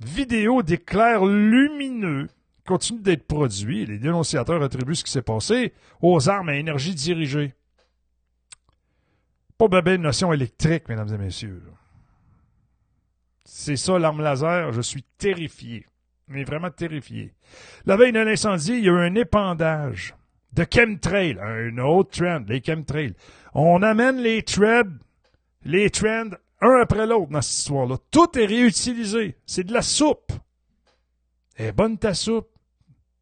vidéos 0.00 0.62
d'éclairs 0.62 1.24
lumineux 1.24 2.28
continuent 2.66 3.02
d'être 3.02 3.26
produits 3.26 3.86
les 3.86 3.98
dénonciateurs 3.98 4.62
attribuent 4.62 4.94
ce 4.96 5.04
qui 5.04 5.10
s'est 5.10 5.22
passé 5.22 5.72
aux 6.02 6.28
armes 6.28 6.50
à 6.50 6.56
énergie 6.56 6.94
dirigée. 6.94 7.54
Pas 9.60 9.68
bébé 9.68 9.96
une 9.96 10.02
notion 10.02 10.32
électrique, 10.32 10.88
mesdames 10.88 11.12
et 11.12 11.18
messieurs. 11.18 11.62
C'est 13.44 13.76
ça, 13.76 13.98
l'arme 13.98 14.22
laser. 14.22 14.72
Je 14.72 14.80
suis 14.80 15.02
terrifié. 15.18 15.84
Mais 16.28 16.44
vraiment 16.44 16.70
terrifié. 16.70 17.34
La 17.84 17.98
veille 17.98 18.12
de 18.12 18.20
l'incendie, 18.20 18.78
il 18.78 18.84
y 18.86 18.88
a 18.88 18.92
eu 18.92 18.98
un 18.98 19.14
épandage 19.16 20.14
de 20.54 20.64
chemtrail. 20.64 21.38
Un 21.42 21.76
autre 21.76 22.22
trend, 22.22 22.42
les 22.48 22.62
chemtrails. 22.64 23.12
On 23.52 23.82
amène 23.82 24.22
les 24.22 24.42
threads, 24.42 24.98
les 25.66 25.90
trends, 25.90 26.30
un 26.62 26.80
après 26.80 27.06
l'autre 27.06 27.30
dans 27.30 27.42
cette 27.42 27.58
histoire-là. 27.58 27.98
Tout 28.10 28.38
est 28.38 28.46
réutilisé. 28.46 29.36
C'est 29.44 29.64
de 29.64 29.74
la 29.74 29.82
soupe. 29.82 30.32
Eh, 31.58 31.70
bonne 31.72 31.98
ta 31.98 32.14
soupe. 32.14 32.48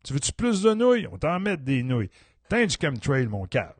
Tu 0.04 0.12
veux-tu 0.12 0.32
plus 0.32 0.62
de 0.62 0.72
nouilles? 0.72 1.08
On 1.10 1.18
t'en 1.18 1.40
met 1.40 1.56
des 1.56 1.82
nouilles. 1.82 2.10
T'as 2.48 2.64
du 2.64 2.76
chemtrail, 2.80 3.26
mon 3.26 3.44
cave. 3.46 3.74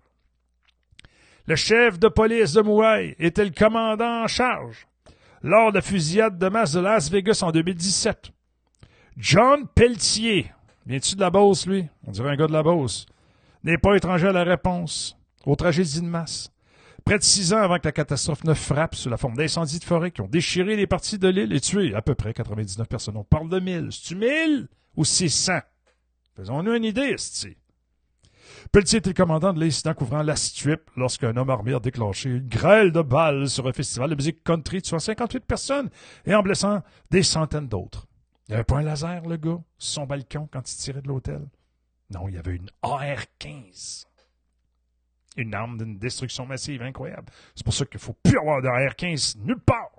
Le 1.49 1.57
chef 1.57 1.99
de 1.99 2.09
police 2.09 2.53
de 2.53 2.61
Mouaï 2.61 3.17
était 3.19 3.43
le 3.43 3.53
commandant 3.53 4.25
en 4.25 4.27
charge 4.27 4.87
lors 5.43 5.71
de 5.71 5.77
la 5.77 5.81
fusillade 5.81 6.39
de 6.39 6.49
masse 6.51 6.73
de 6.73 6.81
Las 6.81 7.11
Vegas 7.11 7.39
en 7.41 7.53
2017. 7.53 8.33
John 9.17 9.67
Pelletier, 9.75 10.53
viens-tu 10.85 11.15
de 11.15 11.21
la 11.21 11.31
Beauce, 11.31 11.67
lui? 11.67 11.87
On 12.07 12.11
dirait 12.11 12.33
un 12.33 12.37
gars 12.37 12.49
de 12.49 12.53
la 12.53 12.63
Beauce. 12.63 13.07
N'est 13.65 13.79
pas 13.79 13.97
étranger 13.97 14.29
à 14.29 14.33
la 14.33 14.45
réponse 14.45 15.17
aux 15.47 15.57
tragédies 15.57 16.03
de 16.03 16.07
masse. 16.07 16.53
Près 17.07 17.17
de 17.17 17.25
six 17.25 17.55
ans 17.55 17.63
avant 17.63 17.79
que 17.79 17.89
la 17.89 17.93
catastrophe 17.93 18.45
ne 18.45 18.53
frappe 18.53 18.95
sous 18.95 19.09
la 19.09 19.17
forme 19.17 19.39
d'incendies 19.39 19.79
de 19.79 19.85
forêt 19.85 20.11
qui 20.11 20.21
ont 20.21 20.29
déchiré 20.29 20.77
les 20.77 20.87
parties 20.87 21.19
de 21.19 21.29
l'île 21.29 21.55
et 21.55 21.61
tué 21.61 21.95
à 21.95 22.03
peu 22.03 22.15
près 22.15 22.35
99 22.35 22.87
personnes. 22.87 23.17
On 23.17 23.25
parle 23.25 23.49
de 23.49 23.59
1000. 23.59 23.89
C'est-tu 23.91 24.17
1000 24.17 24.69
ou 24.97 25.05
600? 25.07 25.61
Faisons-nous 26.37 26.75
une 26.75 26.85
idée, 26.85 27.15
esti. 27.15 27.57
Pelletier 28.73 28.99
était 28.99 29.11
le 29.11 29.15
commandant 29.15 29.53
de 29.53 29.61
l'incident 29.61 29.95
couvrant 29.95 30.23
la 30.23 30.37
strip 30.37 30.91
lorsqu'un 30.97 31.37
homme 31.37 31.51
armé 31.51 31.75
a 31.75 31.81
déclenché 31.81 32.31
une 32.31 32.49
grêle 32.49 32.93
de 32.93 33.03
balles 33.03 33.49
sur 33.49 33.67
un 33.67 33.73
festival 33.73 34.11
de 34.11 34.15
musique 34.15 34.43
country 34.45 34.83
tuant 34.83 34.99
58 34.99 35.45
personnes 35.45 35.91
et 36.27 36.35
en 36.35 36.43
blessant 36.43 36.83
des 37.11 37.23
centaines 37.23 37.69
d'autres. 37.69 38.07
Il 38.49 38.53
n'y 38.53 38.55
avait 38.55 38.65
pas 38.65 38.79
un 38.79 38.83
laser, 38.83 39.27
le 39.27 39.37
gars, 39.37 39.61
sur 39.79 39.93
son 39.93 40.07
balcon 40.07 40.49
quand 40.51 40.71
il 40.71 40.77
tirait 40.77 41.03
de 41.03 41.09
l'hôtel. 41.09 41.47
Non, 42.11 42.29
il 42.29 42.35
y 42.35 42.39
avait 42.39 42.57
une 42.57 42.71
AR-15. 42.83 44.07
Une 45.37 45.55
arme 45.55 45.77
d'une 45.77 45.99
destruction 45.99 46.47
massive 46.47 46.83
incroyable. 46.83 47.31
C'est 47.55 47.65
pour 47.65 47.75
ça 47.75 47.85
qu'il 47.85 48.01
faut 48.01 48.15
plus 48.15 48.39
avoir 48.39 48.63
de 48.63 48.69
AR-15 48.69 49.39
nulle 49.41 49.61
part. 49.61 49.91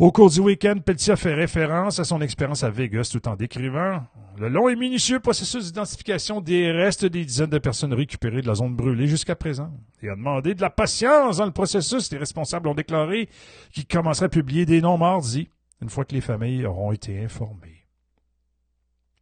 Au 0.00 0.10
cours 0.12 0.30
du 0.30 0.40
week-end, 0.40 0.76
Pelletier 0.78 1.12
a 1.12 1.16
fait 1.16 1.34
référence 1.34 1.98
à 1.98 2.04
son 2.04 2.22
expérience 2.22 2.64
à 2.64 2.70
Vegas 2.70 3.10
tout 3.12 3.28
en 3.28 3.36
décrivant 3.36 4.02
le 4.38 4.48
long 4.48 4.70
et 4.70 4.74
minutieux 4.74 5.20
processus 5.20 5.66
d'identification 5.66 6.40
des 6.40 6.72
restes 6.72 7.04
des 7.04 7.22
dizaines 7.22 7.50
de 7.50 7.58
personnes 7.58 7.92
récupérées 7.92 8.40
de 8.40 8.46
la 8.46 8.54
zone 8.54 8.74
brûlée 8.74 9.06
jusqu'à 9.06 9.36
présent. 9.36 9.70
Il 10.02 10.08
a 10.08 10.16
demandé 10.16 10.54
de 10.54 10.62
la 10.62 10.70
patience 10.70 11.36
dans 11.36 11.44
le 11.44 11.52
processus. 11.52 12.10
Les 12.10 12.16
responsables 12.16 12.66
ont 12.66 12.74
déclaré 12.74 13.28
qu'ils 13.72 13.86
commenceraient 13.86 14.24
à 14.24 14.30
publier 14.30 14.64
des 14.64 14.80
noms 14.80 14.96
mardi, 14.96 15.50
une 15.82 15.90
fois 15.90 16.06
que 16.06 16.14
les 16.14 16.22
familles 16.22 16.64
auront 16.64 16.92
été 16.92 17.22
informées. 17.22 17.86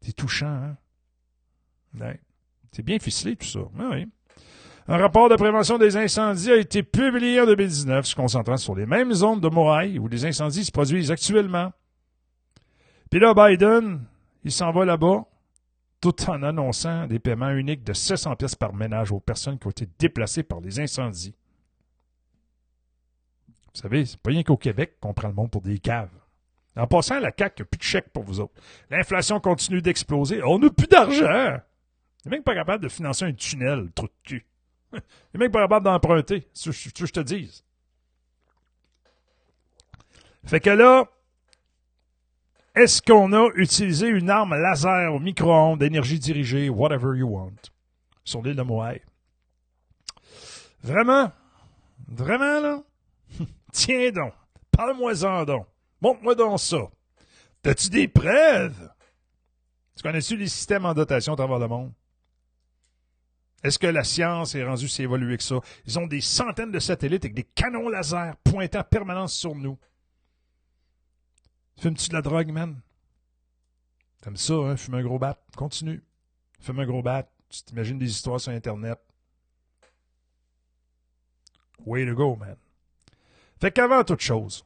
C'est 0.00 0.14
touchant, 0.14 0.46
hein? 0.46 0.76
Ouais. 1.98 2.20
C'est 2.70 2.84
bien 2.84 3.00
ficelé, 3.00 3.34
tout 3.34 3.48
ça. 3.48 3.62
Oui, 3.74 3.84
oui. 3.90 4.06
Un 4.90 4.96
rapport 4.96 5.28
de 5.28 5.36
prévention 5.36 5.76
des 5.76 5.98
incendies 5.98 6.50
a 6.50 6.56
été 6.56 6.82
publié 6.82 7.42
en 7.42 7.46
2019, 7.46 8.06
se 8.06 8.14
concentrant 8.14 8.56
sur 8.56 8.74
les 8.74 8.86
mêmes 8.86 9.12
zones 9.12 9.38
de 9.38 9.48
Moaï 9.48 9.98
où 9.98 10.08
les 10.08 10.24
incendies 10.24 10.64
se 10.64 10.72
produisent 10.72 11.10
actuellement. 11.10 11.72
Puis 13.10 13.20
là, 13.20 13.34
Biden, 13.34 14.02
il 14.44 14.50
s'en 14.50 14.72
va 14.72 14.86
là-bas, 14.86 15.26
tout 16.00 16.14
en 16.30 16.42
annonçant 16.42 17.06
des 17.06 17.18
paiements 17.18 17.50
uniques 17.50 17.84
de 17.84 17.92
700 17.92 18.36
pièces 18.36 18.54
par 18.54 18.72
ménage 18.72 19.12
aux 19.12 19.20
personnes 19.20 19.58
qui 19.58 19.66
ont 19.66 19.70
été 19.70 19.86
déplacées 19.98 20.42
par 20.42 20.60
les 20.60 20.80
incendies. 20.80 21.34
Vous 23.74 23.82
savez, 23.82 24.06
c'est 24.06 24.18
pas 24.18 24.30
rien 24.30 24.42
qu'au 24.42 24.56
Québec 24.56 24.96
qu'on 25.00 25.12
prend 25.12 25.28
le 25.28 25.34
monde 25.34 25.50
pour 25.50 25.60
des 25.60 25.78
caves. 25.80 26.08
En 26.76 26.86
passant, 26.86 27.18
la 27.18 27.30
CAQ 27.36 27.62
n'a 27.62 27.66
plus 27.66 27.78
de 27.78 27.82
chèque 27.82 28.10
pour 28.10 28.22
vous 28.22 28.40
autres. 28.40 28.54
L'inflation 28.90 29.38
continue 29.38 29.82
d'exploser. 29.82 30.42
On 30.42 30.58
n'a 30.58 30.70
plus 30.70 30.86
d'argent. 30.86 31.58
Il 32.24 32.30
n'est 32.30 32.36
même 32.38 32.42
pas 32.42 32.54
capable 32.54 32.84
de 32.84 32.88
financer 32.88 33.26
un 33.26 33.34
tunnel, 33.34 33.90
trou 33.94 34.06
de 34.06 34.12
cul. 34.22 34.46
N'est 34.92 35.40
même 35.40 35.50
pas 35.50 35.62
capable 35.62 35.84
d'emprunter. 35.84 36.48
Ce 36.52 36.70
que 36.70 37.06
je 37.06 37.12
te 37.12 37.20
dise. 37.20 37.64
Fait 40.44 40.60
que 40.60 40.70
là, 40.70 41.06
est-ce 42.74 43.02
qu'on 43.02 43.32
a 43.32 43.48
utilisé 43.56 44.08
une 44.08 44.30
arme 44.30 44.54
laser 44.54 45.12
au 45.12 45.18
micro-ondes, 45.18 45.82
énergie 45.82 46.18
dirigée, 46.18 46.68
whatever 46.70 47.18
you 47.18 47.28
want, 47.28 47.52
sur 48.24 48.40
l'île 48.42 48.56
de 48.56 48.62
Moai? 48.62 49.02
Vraiment? 50.82 51.32
Vraiment, 52.06 52.60
là? 52.60 52.82
Tiens 53.72 54.10
donc, 54.12 54.32
parle-moi-en 54.70 55.44
donc. 55.44 55.66
Montre-moi 56.00 56.34
donc 56.34 56.60
ça. 56.60 56.88
T'as-tu 57.62 57.90
des 57.90 58.08
preuves? 58.08 58.90
Tu 59.96 60.02
connais-tu 60.02 60.36
les 60.36 60.46
systèmes 60.46 60.86
en 60.86 60.94
dotation 60.94 61.32
à 61.32 61.36
travers 61.36 61.58
le 61.58 61.66
monde? 61.66 61.92
Est-ce 63.64 63.78
que 63.78 63.86
la 63.86 64.04
science 64.04 64.54
est 64.54 64.64
rendue 64.64 64.88
si 64.88 65.02
évoluée 65.02 65.36
que 65.36 65.42
ça? 65.42 65.60
Ils 65.86 65.98
ont 65.98 66.06
des 66.06 66.20
centaines 66.20 66.70
de 66.70 66.78
satellites 66.78 67.24
avec 67.24 67.34
des 67.34 67.44
canons 67.44 67.88
laser 67.88 68.36
pointant 68.38 68.80
en 68.80 68.84
permanence 68.84 69.34
sur 69.34 69.54
nous. 69.54 69.78
Fumes-tu 71.80 72.08
de 72.08 72.14
la 72.14 72.22
drogue, 72.22 72.50
man? 72.50 72.80
T'aimes 74.20 74.36
ça, 74.36 74.54
hein? 74.54 74.76
Fume 74.76 74.94
un 74.94 75.02
gros 75.02 75.18
bat? 75.18 75.40
Continue. 75.56 76.02
Fume 76.60 76.80
un 76.80 76.86
gros 76.86 77.02
bat. 77.02 77.28
Tu 77.48 77.62
t'imagines 77.62 77.98
des 77.98 78.10
histoires 78.10 78.40
sur 78.40 78.52
Internet. 78.52 78.98
Way 81.86 82.06
to 82.06 82.14
go, 82.14 82.36
man. 82.36 82.56
Fait 83.60 83.72
qu'avant 83.72 84.04
toute 84.04 84.20
chose, 84.20 84.64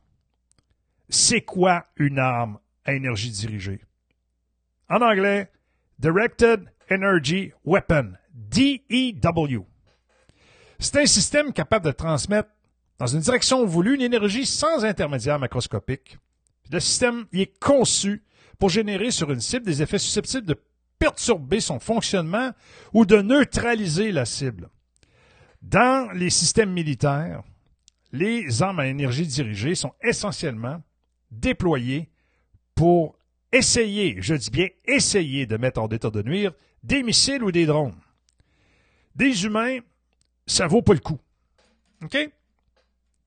c'est 1.09 1.43
quoi 1.43 1.87
une 1.97 2.19
arme 2.19 2.59
à 2.85 2.95
énergie 2.95 3.31
dirigée? 3.31 3.81
En 4.89 5.01
anglais, 5.01 5.51
Directed 5.99 6.71
Energy 6.91 7.53
Weapon, 7.65 8.15
DEW. 8.35 9.67
C'est 10.79 11.01
un 11.01 11.07
système 11.07 11.53
capable 11.53 11.87
de 11.87 11.93
transmettre 11.93 12.51
dans 12.99 13.07
une 13.07 13.21
direction 13.21 13.65
voulue 13.65 13.95
une 13.95 14.03
énergie 14.03 14.47
sans 14.47 14.85
intermédiaire 14.85 15.39
macroscopique. 15.39 16.19
Le 16.71 16.81
système 16.81 17.27
y 17.33 17.43
est 17.43 17.59
conçu 17.59 18.25
pour 18.59 18.69
générer 18.69 19.11
sur 19.11 19.31
une 19.31 19.41
cible 19.41 19.67
des 19.67 19.83
effets 19.83 19.99
susceptibles 19.99 20.47
de 20.47 20.61
perturber 20.99 21.61
son 21.61 21.81
fonctionnement 21.81 22.53
ou 22.93 23.05
de 23.05 23.21
neutraliser 23.21 24.13
la 24.13 24.25
cible. 24.25 24.71
Dans 25.61 26.11
les 26.13 26.31
systèmes 26.31 26.73
militaires, 26.73 27.43
les 28.13 28.63
armes 28.63 28.81
à 28.81 28.87
énergie 28.87 29.27
dirigée 29.27 29.75
sont 29.75 29.93
essentiellement 30.03 30.83
déployées 31.31 32.11
pour 32.75 33.17
essayer, 33.53 34.17
je 34.21 34.35
dis 34.35 34.51
bien 34.51 34.69
essayer 34.85 35.47
de 35.47 35.57
mettre 35.57 35.81
en 35.81 35.89
état 35.89 36.11
de 36.11 36.23
nuire 36.23 36.53
des 36.83 37.03
missiles 37.03 37.43
ou 37.43 37.53
des 37.53 37.67
drones. 37.67 37.95
Des 39.15 39.45
humains, 39.45 39.79
ça 40.47 40.67
vaut 40.67 40.83
pas 40.83 40.95
le 40.95 41.01
coup. 41.01 41.19
OK? 42.03 42.17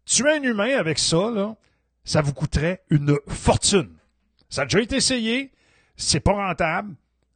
Tuer 0.06 0.32
un 0.32 0.44
humain 0.44 0.78
avec 0.78 1.00
ça, 1.00 1.56
ça 2.04 2.22
vous 2.22 2.34
coûterait 2.34 2.84
une 2.90 3.18
fortune. 3.28 3.96
Ça 4.50 4.62
a 4.62 4.66
déjà 4.66 4.82
été 4.82 4.98
essayé, 4.98 5.52
c'est 5.96 6.20
pas 6.20 6.34
rentable. 6.34 6.96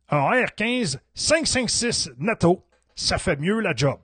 Un 0.09 0.21
R-15 0.21 0.99
556 1.13 2.11
NATO, 2.17 2.65
ça 2.95 3.17
fait 3.17 3.37
mieux 3.37 3.59
la 3.59 3.75
job. 3.75 3.99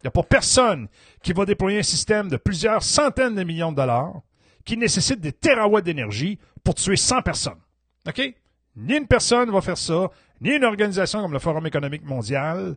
Il 0.00 0.06
n'y 0.06 0.08
a 0.08 0.10
pas 0.10 0.22
personne 0.22 0.88
qui 1.22 1.32
va 1.32 1.44
déployer 1.44 1.78
un 1.78 1.84
système 1.84 2.28
de 2.28 2.36
plusieurs 2.36 2.82
centaines 2.82 3.34
de 3.34 3.42
millions 3.42 3.72
de 3.72 3.76
dollars 3.76 4.20
qui 4.64 4.76
nécessite 4.76 5.20
des 5.20 5.32
terawatts 5.32 5.84
d'énergie 5.84 6.38
pour 6.62 6.74
tuer 6.74 6.96
100 6.96 7.22
personnes. 7.22 7.60
OK? 8.06 8.34
Ni 8.76 8.96
une 8.96 9.06
personne 9.06 9.50
va 9.50 9.60
faire 9.60 9.78
ça, 9.78 10.10
ni 10.40 10.50
une 10.50 10.64
organisation 10.64 11.22
comme 11.22 11.32
le 11.32 11.38
Forum 11.38 11.66
économique 11.66 12.04
mondial, 12.04 12.76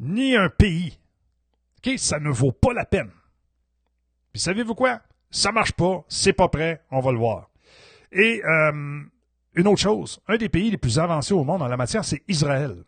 ni 0.00 0.36
un 0.36 0.48
pays. 0.48 0.98
Ça 1.98 2.18
ne 2.18 2.30
vaut 2.30 2.52
pas 2.52 2.72
la 2.72 2.86
peine. 2.86 3.10
Puis 4.32 4.40
savez-vous 4.40 4.74
quoi? 4.74 5.02
Ça 5.30 5.52
marche 5.52 5.72
pas, 5.72 6.04
c'est 6.08 6.32
pas 6.32 6.48
prêt, 6.48 6.82
on 6.90 7.00
va 7.00 7.12
le 7.12 7.18
voir. 7.18 7.50
Et 8.10 8.42
euh, 8.44 9.02
une 9.54 9.68
autre 9.68 9.80
chose, 9.80 10.20
un 10.26 10.36
des 10.36 10.48
pays 10.48 10.70
les 10.70 10.78
plus 10.78 10.98
avancés 10.98 11.34
au 11.34 11.44
monde 11.44 11.62
en 11.62 11.68
la 11.68 11.76
matière, 11.76 12.04
c'est 12.04 12.22
Israël, 12.26 12.84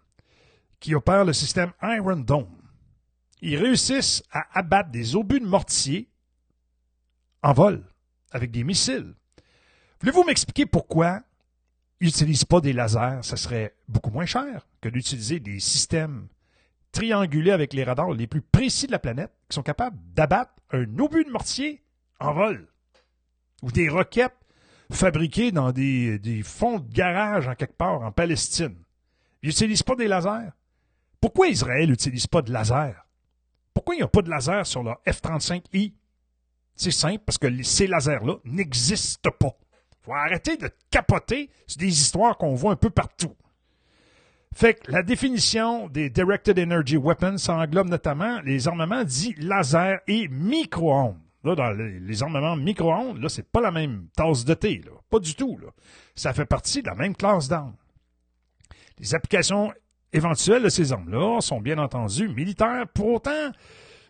qui 0.80 0.94
opère 0.94 1.24
le 1.24 1.32
système 1.32 1.72
Iron 1.82 2.16
Dome. 2.16 2.56
Ils 3.42 3.56
réussissent 3.56 4.22
à 4.32 4.46
abattre 4.58 4.90
des 4.90 5.14
obus 5.14 5.40
de 5.40 5.46
mortier 5.46 6.08
en 7.42 7.52
vol, 7.52 7.84
avec 8.30 8.50
des 8.50 8.64
missiles. 8.64 9.14
Voulez-vous 10.00 10.24
m'expliquer 10.24 10.66
pourquoi 10.66 11.22
ils 12.00 12.06
n'utilisent 12.06 12.44
pas 12.44 12.60
des 12.60 12.72
lasers? 12.72 13.22
Ça 13.22 13.36
serait 13.36 13.74
beaucoup 13.88 14.10
moins 14.10 14.26
cher 14.26 14.66
que 14.80 14.88
d'utiliser 14.88 15.38
des 15.38 15.60
systèmes 15.60 16.28
triangulés 16.96 17.50
avec 17.50 17.74
les 17.74 17.84
radars 17.84 18.12
les 18.12 18.26
plus 18.26 18.40
précis 18.40 18.86
de 18.86 18.92
la 18.92 18.98
planète, 18.98 19.30
qui 19.50 19.54
sont 19.54 19.62
capables 19.62 19.98
d'abattre 20.14 20.54
un 20.70 20.98
obus 20.98 21.24
de 21.24 21.30
mortier 21.30 21.82
en 22.20 22.32
vol. 22.32 22.68
Ou 23.62 23.70
des 23.70 23.88
roquettes 23.88 24.36
fabriquées 24.90 25.52
dans 25.52 25.72
des, 25.72 26.42
fonds 26.42 26.78
de 26.78 26.90
garage 26.90 27.48
en 27.48 27.54
quelque 27.54 27.76
part 27.76 28.00
en 28.00 28.12
Palestine. 28.12 28.76
Ils 29.42 29.48
n'utilisent 29.48 29.82
pas 29.82 29.94
des 29.94 30.08
lasers. 30.08 30.52
Pourquoi 31.20 31.48
Israël 31.48 31.90
n'utilise 31.90 32.26
pas 32.26 32.40
de 32.40 32.50
laser? 32.50 33.06
Pourquoi 33.74 33.94
il 33.94 33.98
n'y 33.98 34.04
a 34.04 34.08
pas 34.08 34.22
de 34.22 34.30
laser 34.30 34.66
sur 34.66 34.82
leur 34.82 34.98
F-35I? 35.06 35.92
C'est 36.76 36.90
simple, 36.90 37.22
parce 37.26 37.36
que 37.36 37.62
ces 37.62 37.86
lasers-là 37.86 38.36
n'existent 38.44 39.30
pas. 39.38 39.54
faut 40.00 40.14
arrêter 40.14 40.56
de 40.56 40.70
capoter 40.90 41.50
sur 41.66 41.78
des 41.78 41.88
histoires 41.88 42.38
qu'on 42.38 42.54
voit 42.54 42.72
un 42.72 42.76
peu 42.76 42.90
partout. 42.90 43.34
Fait 44.54 44.74
que 44.74 44.90
la 44.90 45.02
définition 45.02 45.88
des 45.88 46.08
Directed 46.08 46.58
Energy 46.58 46.96
Weapons, 46.96 47.38
ça 47.38 47.56
englobe 47.56 47.88
notamment 47.88 48.40
les 48.40 48.68
armements 48.68 49.04
dits 49.04 49.34
laser 49.38 49.98
et 50.06 50.28
micro-ondes. 50.28 51.18
Là, 51.44 51.54
dans 51.54 51.70
les 51.70 52.22
armements 52.22 52.56
micro-ondes, 52.56 53.18
là, 53.18 53.28
c'est 53.28 53.48
pas 53.48 53.60
la 53.60 53.70
même 53.70 54.08
tasse 54.16 54.44
de 54.44 54.54
thé, 54.54 54.82
là. 54.84 54.92
Pas 55.10 55.20
du 55.20 55.34
tout, 55.34 55.58
là. 55.58 55.68
Ça 56.14 56.32
fait 56.32 56.46
partie 56.46 56.82
de 56.82 56.88
la 56.88 56.94
même 56.94 57.14
classe 57.14 57.48
d'armes. 57.48 57.76
Les 58.98 59.14
applications 59.14 59.72
éventuelles 60.12 60.62
de 60.62 60.68
ces 60.68 60.92
armes-là 60.92 61.40
sont 61.40 61.60
bien 61.60 61.78
entendu 61.78 62.28
militaires. 62.28 62.86
Pour 62.94 63.08
autant, 63.08 63.52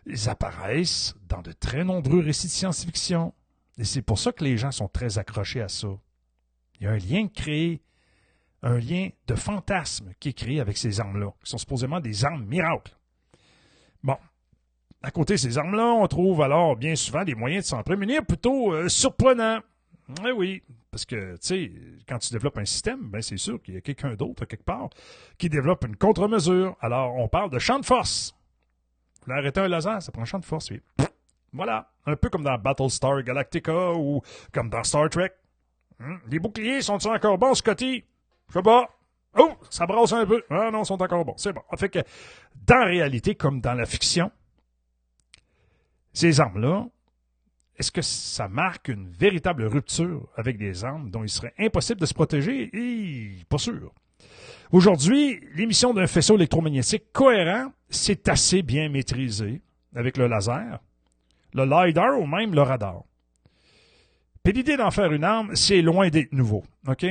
ils 0.05 0.29
apparaissent 0.29 1.15
dans 1.27 1.41
de 1.41 1.51
très 1.51 1.83
nombreux 1.83 2.21
récits 2.21 2.47
de 2.47 2.51
science-fiction. 2.53 3.33
Et 3.77 3.83
c'est 3.83 4.01
pour 4.01 4.17
ça 4.17 4.31
que 4.31 4.43
les 4.43 4.57
gens 4.57 4.71
sont 4.71 4.87
très 4.87 5.17
accrochés 5.17 5.61
à 5.61 5.67
ça. 5.67 5.89
Il 6.79 6.85
y 6.85 6.87
a 6.87 6.91
un 6.91 6.97
lien 6.97 7.27
créé, 7.27 7.81
un 8.63 8.79
lien 8.79 9.09
de 9.27 9.35
fantasme 9.35 10.13
qui 10.19 10.29
est 10.29 10.33
créé 10.33 10.59
avec 10.59 10.77
ces 10.77 10.99
armes-là, 10.99 11.31
qui 11.43 11.49
sont 11.51 11.57
supposément 11.57 11.99
des 11.99 12.25
armes 12.25 12.45
miracles. 12.45 12.95
Bon. 14.03 14.17
À 15.03 15.11
côté 15.11 15.33
de 15.33 15.37
ces 15.39 15.57
armes-là, 15.57 15.85
on 15.85 16.07
trouve 16.07 16.41
alors 16.41 16.75
bien 16.75 16.95
souvent 16.95 17.23
des 17.23 17.35
moyens 17.35 17.65
de 17.65 17.69
s'en 17.69 17.83
prémunir 17.83 18.25
plutôt 18.25 18.73
euh, 18.73 18.89
surprenants. 18.89 19.59
Eh 20.25 20.31
oui, 20.31 20.63
parce 20.89 21.05
que, 21.05 21.33
tu 21.33 21.37
sais, 21.41 21.71
quand 22.07 22.17
tu 22.17 22.31
développes 22.31 22.57
un 22.57 22.65
système, 22.65 23.09
ben 23.09 23.21
c'est 23.21 23.37
sûr 23.37 23.61
qu'il 23.61 23.75
y 23.75 23.77
a 23.77 23.81
quelqu'un 23.81 24.15
d'autre, 24.15 24.45
quelque 24.45 24.63
part, 24.63 24.89
qui 25.37 25.49
développe 25.49 25.85
une 25.85 25.95
contre-mesure. 25.95 26.75
Alors, 26.79 27.15
on 27.17 27.27
parle 27.27 27.51
de 27.51 27.59
champ 27.59 27.77
de 27.79 27.85
force. 27.85 28.33
Vous 29.25 29.33
arrêter 29.33 29.59
un 29.59 29.67
laser, 29.67 30.01
ça 30.01 30.11
prend 30.11 30.21
un 30.21 30.25
champ 30.25 30.39
de 30.39 30.45
force, 30.45 30.71
oui. 30.71 30.81
Voilà. 31.53 31.91
Un 32.05 32.15
peu 32.15 32.29
comme 32.29 32.43
dans 32.43 32.57
Battlestar 32.57 33.21
Galactica 33.23 33.93
ou 33.93 34.21
comme 34.53 34.69
dans 34.69 34.83
Star 34.83 35.09
Trek. 35.09 35.33
Hum, 35.99 36.19
Les 36.29 36.39
boucliers 36.39 36.81
sont-ils 36.81 37.09
encore 37.09 37.37
bons, 37.37 37.53
Scotty? 37.53 38.03
Je 38.49 38.53
sais 38.53 38.63
pas. 38.63 38.89
Oh, 39.37 39.51
ça 39.69 39.85
brasse 39.85 40.13
un 40.13 40.25
peu. 40.25 40.43
Ah 40.49 40.71
non, 40.71 40.83
ils 40.83 40.85
sont 40.85 41.01
encore 41.01 41.25
bons. 41.25 41.35
C'est 41.37 41.53
bon. 41.53 41.61
Fait 41.77 41.89
que, 41.89 41.99
dans 42.65 42.77
la 42.77 42.85
réalité, 42.85 43.35
comme 43.35 43.61
dans 43.61 43.73
la 43.73 43.85
fiction, 43.85 44.31
ces 46.13 46.39
armes-là, 46.39 46.87
est-ce 47.77 47.91
que 47.91 48.01
ça 48.01 48.47
marque 48.47 48.87
une 48.87 49.09
véritable 49.09 49.65
rupture 49.65 50.27
avec 50.35 50.57
des 50.57 50.83
armes 50.83 51.11
dont 51.11 51.23
il 51.23 51.29
serait 51.29 51.53
impossible 51.59 52.01
de 52.01 52.07
se 52.07 52.13
protéger? 52.15 52.71
Pas 53.49 53.59
sûr. 53.59 53.93
Aujourd'hui, 54.71 55.39
l'émission 55.53 55.93
d'un 55.93 56.07
faisceau 56.07 56.35
électromagnétique 56.35 57.11
cohérent, 57.13 57.71
c'est 57.89 58.27
assez 58.29 58.63
bien 58.63 58.89
maîtrisé 58.89 59.61
avec 59.95 60.17
le 60.17 60.27
laser, 60.27 60.79
le 61.53 61.63
LiDAR 61.65 62.19
ou 62.19 62.25
même 62.25 62.53
le 62.53 62.63
radar. 62.63 63.03
Puis 64.43 64.53
l'idée 64.53 64.75
d'en 64.77 64.91
faire 64.91 65.13
une 65.13 65.23
arme, 65.23 65.55
c'est 65.55 65.81
loin 65.81 66.09
d'être 66.09 66.33
nouveau. 66.33 66.63
OK? 66.87 67.05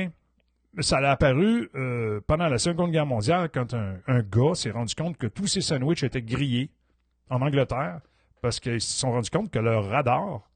Ça 0.79 0.97
a 0.97 1.11
apparu 1.11 1.69
euh, 1.73 2.21
pendant 2.27 2.47
la 2.47 2.59
Seconde 2.59 2.91
Guerre 2.91 3.07
mondiale 3.07 3.49
quand 3.51 3.73
un, 3.73 4.21
gars 4.21 4.53
s'est 4.53 4.69
rendu 4.69 4.93
compte 4.93 5.17
que 5.17 5.25
tous 5.25 5.47
ses 5.47 5.61
sandwichs 5.61 6.03
étaient 6.03 6.21
grillés 6.21 6.69
en 7.29 7.41
Angleterre 7.41 8.01
parce 8.41 8.59
qu'ils 8.59 8.81
se 8.81 8.99
sont 8.99 9.11
rendus 9.11 9.31
compte 9.31 9.49
que 9.49 9.59
leur 9.59 9.89
radar 9.89 10.47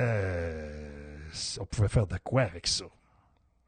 euh, 0.00 1.18
on 1.60 1.66
pouvait 1.66 1.88
faire 1.88 2.06
de 2.06 2.16
quoi 2.18 2.42
avec 2.42 2.66
ça? 2.66 2.86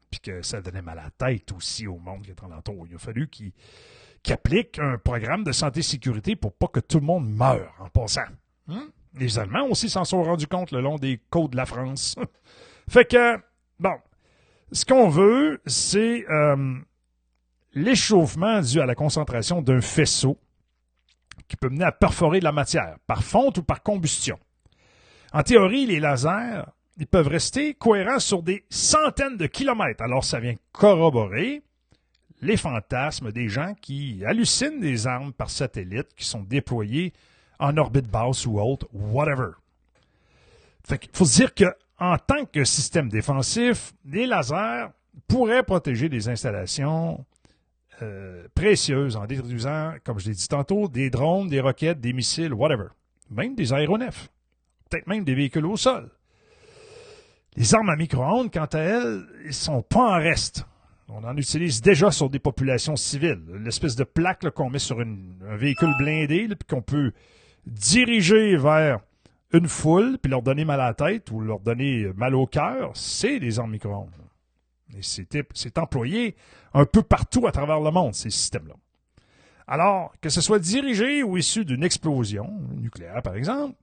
Puis 0.09 0.19
que 0.19 0.41
ça 0.41 0.61
donnait 0.61 0.81
mal 0.81 0.99
à 0.99 1.03
la 1.03 1.11
tête 1.11 1.51
aussi 1.51 1.85
au 1.85 1.97
monde 1.97 2.23
qui 2.23 2.31
est 2.31 2.43
en 2.43 2.51
entour. 2.51 2.87
Il 2.89 2.95
a 2.95 2.97
fallu 2.97 3.27
qu'ils 3.27 3.53
appliquent 4.29 4.79
un 4.79 4.97
programme 4.97 5.43
de 5.43 5.51
santé-sécurité 5.51 6.35
pour 6.35 6.53
pas 6.53 6.67
que 6.67 6.79
tout 6.79 6.99
le 6.99 7.05
monde 7.05 7.29
meure 7.29 7.73
en 7.79 7.89
passant. 7.89 8.21
Hein? 8.67 8.89
Les 9.13 9.37
Allemands 9.37 9.67
aussi 9.67 9.89
s'en 9.89 10.05
sont 10.05 10.23
rendus 10.23 10.47
compte 10.47 10.71
le 10.71 10.81
long 10.81 10.97
des 10.97 11.21
côtes 11.29 11.51
de 11.51 11.57
la 11.57 11.65
France. 11.65 12.15
fait 12.89 13.05
que, 13.05 13.37
bon, 13.79 13.95
ce 14.71 14.85
qu'on 14.85 15.09
veut, 15.09 15.61
c'est 15.65 16.25
euh, 16.29 16.75
l'échauffement 17.73 18.61
dû 18.61 18.81
à 18.81 18.85
la 18.85 18.95
concentration 18.95 19.61
d'un 19.61 19.81
faisceau 19.81 20.37
qui 21.47 21.55
peut 21.55 21.69
mener 21.69 21.85
à 21.85 21.91
perforer 21.91 22.39
de 22.39 22.43
la 22.43 22.51
matière, 22.51 22.97
par 23.07 23.23
fonte 23.23 23.57
ou 23.59 23.63
par 23.63 23.81
combustion. 23.81 24.37
En 25.31 25.43
théorie, 25.43 25.85
les 25.85 25.99
lasers, 25.99 26.63
ils 26.97 27.07
peuvent 27.07 27.27
rester 27.27 27.73
cohérents 27.73 28.19
sur 28.19 28.43
des 28.43 28.65
centaines 28.69 29.37
de 29.37 29.47
kilomètres. 29.47 30.03
Alors, 30.03 30.23
ça 30.23 30.39
vient 30.39 30.55
corroborer 30.71 31.61
les 32.41 32.57
fantasmes 32.57 33.31
des 33.31 33.49
gens 33.49 33.73
qui 33.81 34.23
hallucinent 34.25 34.79
des 34.79 35.07
armes 35.07 35.33
par 35.33 35.49
satellite 35.49 36.07
qui 36.15 36.25
sont 36.25 36.41
déployées 36.41 37.13
en 37.59 37.77
orbite 37.77 38.07
basse 38.07 38.45
ou 38.45 38.59
haute, 38.59 38.85
whatever. 38.93 39.51
Fait 40.87 40.99
qu'il 40.99 41.11
faut 41.13 41.25
se 41.25 41.35
dire 41.35 41.53
que, 41.53 41.65
en 41.99 42.17
tant 42.17 42.45
que 42.45 42.63
système 42.63 43.09
défensif, 43.09 43.93
les 44.05 44.25
lasers 44.25 44.87
pourraient 45.27 45.63
protéger 45.63 46.09
des 46.09 46.29
installations 46.29 47.25
euh, 48.01 48.47
précieuses 48.53 49.15
en 49.15 49.25
détruisant, 49.25 49.93
comme 50.03 50.19
je 50.19 50.27
l'ai 50.29 50.35
dit 50.35 50.47
tantôt, 50.47 50.87
des 50.87 51.09
drones, 51.09 51.47
des 51.47 51.59
roquettes, 51.59 51.99
des 51.99 52.13
missiles, 52.13 52.53
whatever. 52.53 52.89
Même 53.31 53.55
des 53.55 53.73
aéronefs. 53.73 54.29
Peut-être 54.89 55.07
même 55.07 55.23
des 55.23 55.33
véhicules 55.33 55.65
au 55.65 55.75
sol. 55.75 56.09
Les 57.55 57.73
armes 57.73 57.89
à 57.89 57.95
micro-ondes, 57.95 58.53
quant 58.53 58.65
à 58.65 58.79
elles, 58.79 59.25
ne 59.45 59.51
sont 59.51 59.81
pas 59.81 60.17
en 60.17 60.17
reste. 60.17 60.65
On 61.09 61.23
en 61.23 61.35
utilise 61.37 61.81
déjà 61.81 62.11
sur 62.11 62.29
des 62.29 62.39
populations 62.39 62.95
civiles. 62.95 63.41
L'espèce 63.63 63.95
de 63.95 64.03
plaque 64.03 64.47
qu'on 64.51 64.69
met 64.69 64.77
sur 64.77 64.99
un 64.99 65.55
véhicule 65.55 65.93
blindé, 65.97 66.47
puis 66.49 66.67
qu'on 66.69 66.81
peut 66.83 67.13
diriger 67.65 68.57
vers 68.57 68.99
une 69.53 69.67
foule, 69.67 70.17
puis 70.17 70.29
leur 70.29 70.41
donner 70.41 70.65
mal 70.65 70.81
à 70.81 70.87
la 70.87 70.93
tête 70.93 71.31
ou 71.31 71.39
leur 71.39 71.59
donner 71.59 72.11
mal 72.15 72.35
au 72.35 72.45
cœur, 72.45 72.91
c'est 72.95 73.39
des 73.39 73.59
armes 73.59 73.71
micro-ondes. 73.71 74.09
Et 74.97 75.01
c'est 75.01 75.27
c'est 75.53 75.77
employé 75.77 76.35
un 76.73 76.85
peu 76.85 77.01
partout 77.01 77.47
à 77.47 77.51
travers 77.51 77.79
le 77.79 77.91
monde, 77.91 78.13
ces 78.13 78.29
systèmes-là. 78.29 78.75
Alors, 79.67 80.13
que 80.21 80.29
ce 80.29 80.39
soit 80.39 80.59
dirigé 80.59 81.23
ou 81.23 81.37
issu 81.37 81.65
d'une 81.65 81.83
explosion 81.83 82.49
nucléaire, 82.77 83.21
par 83.21 83.35
exemple, 83.35 83.75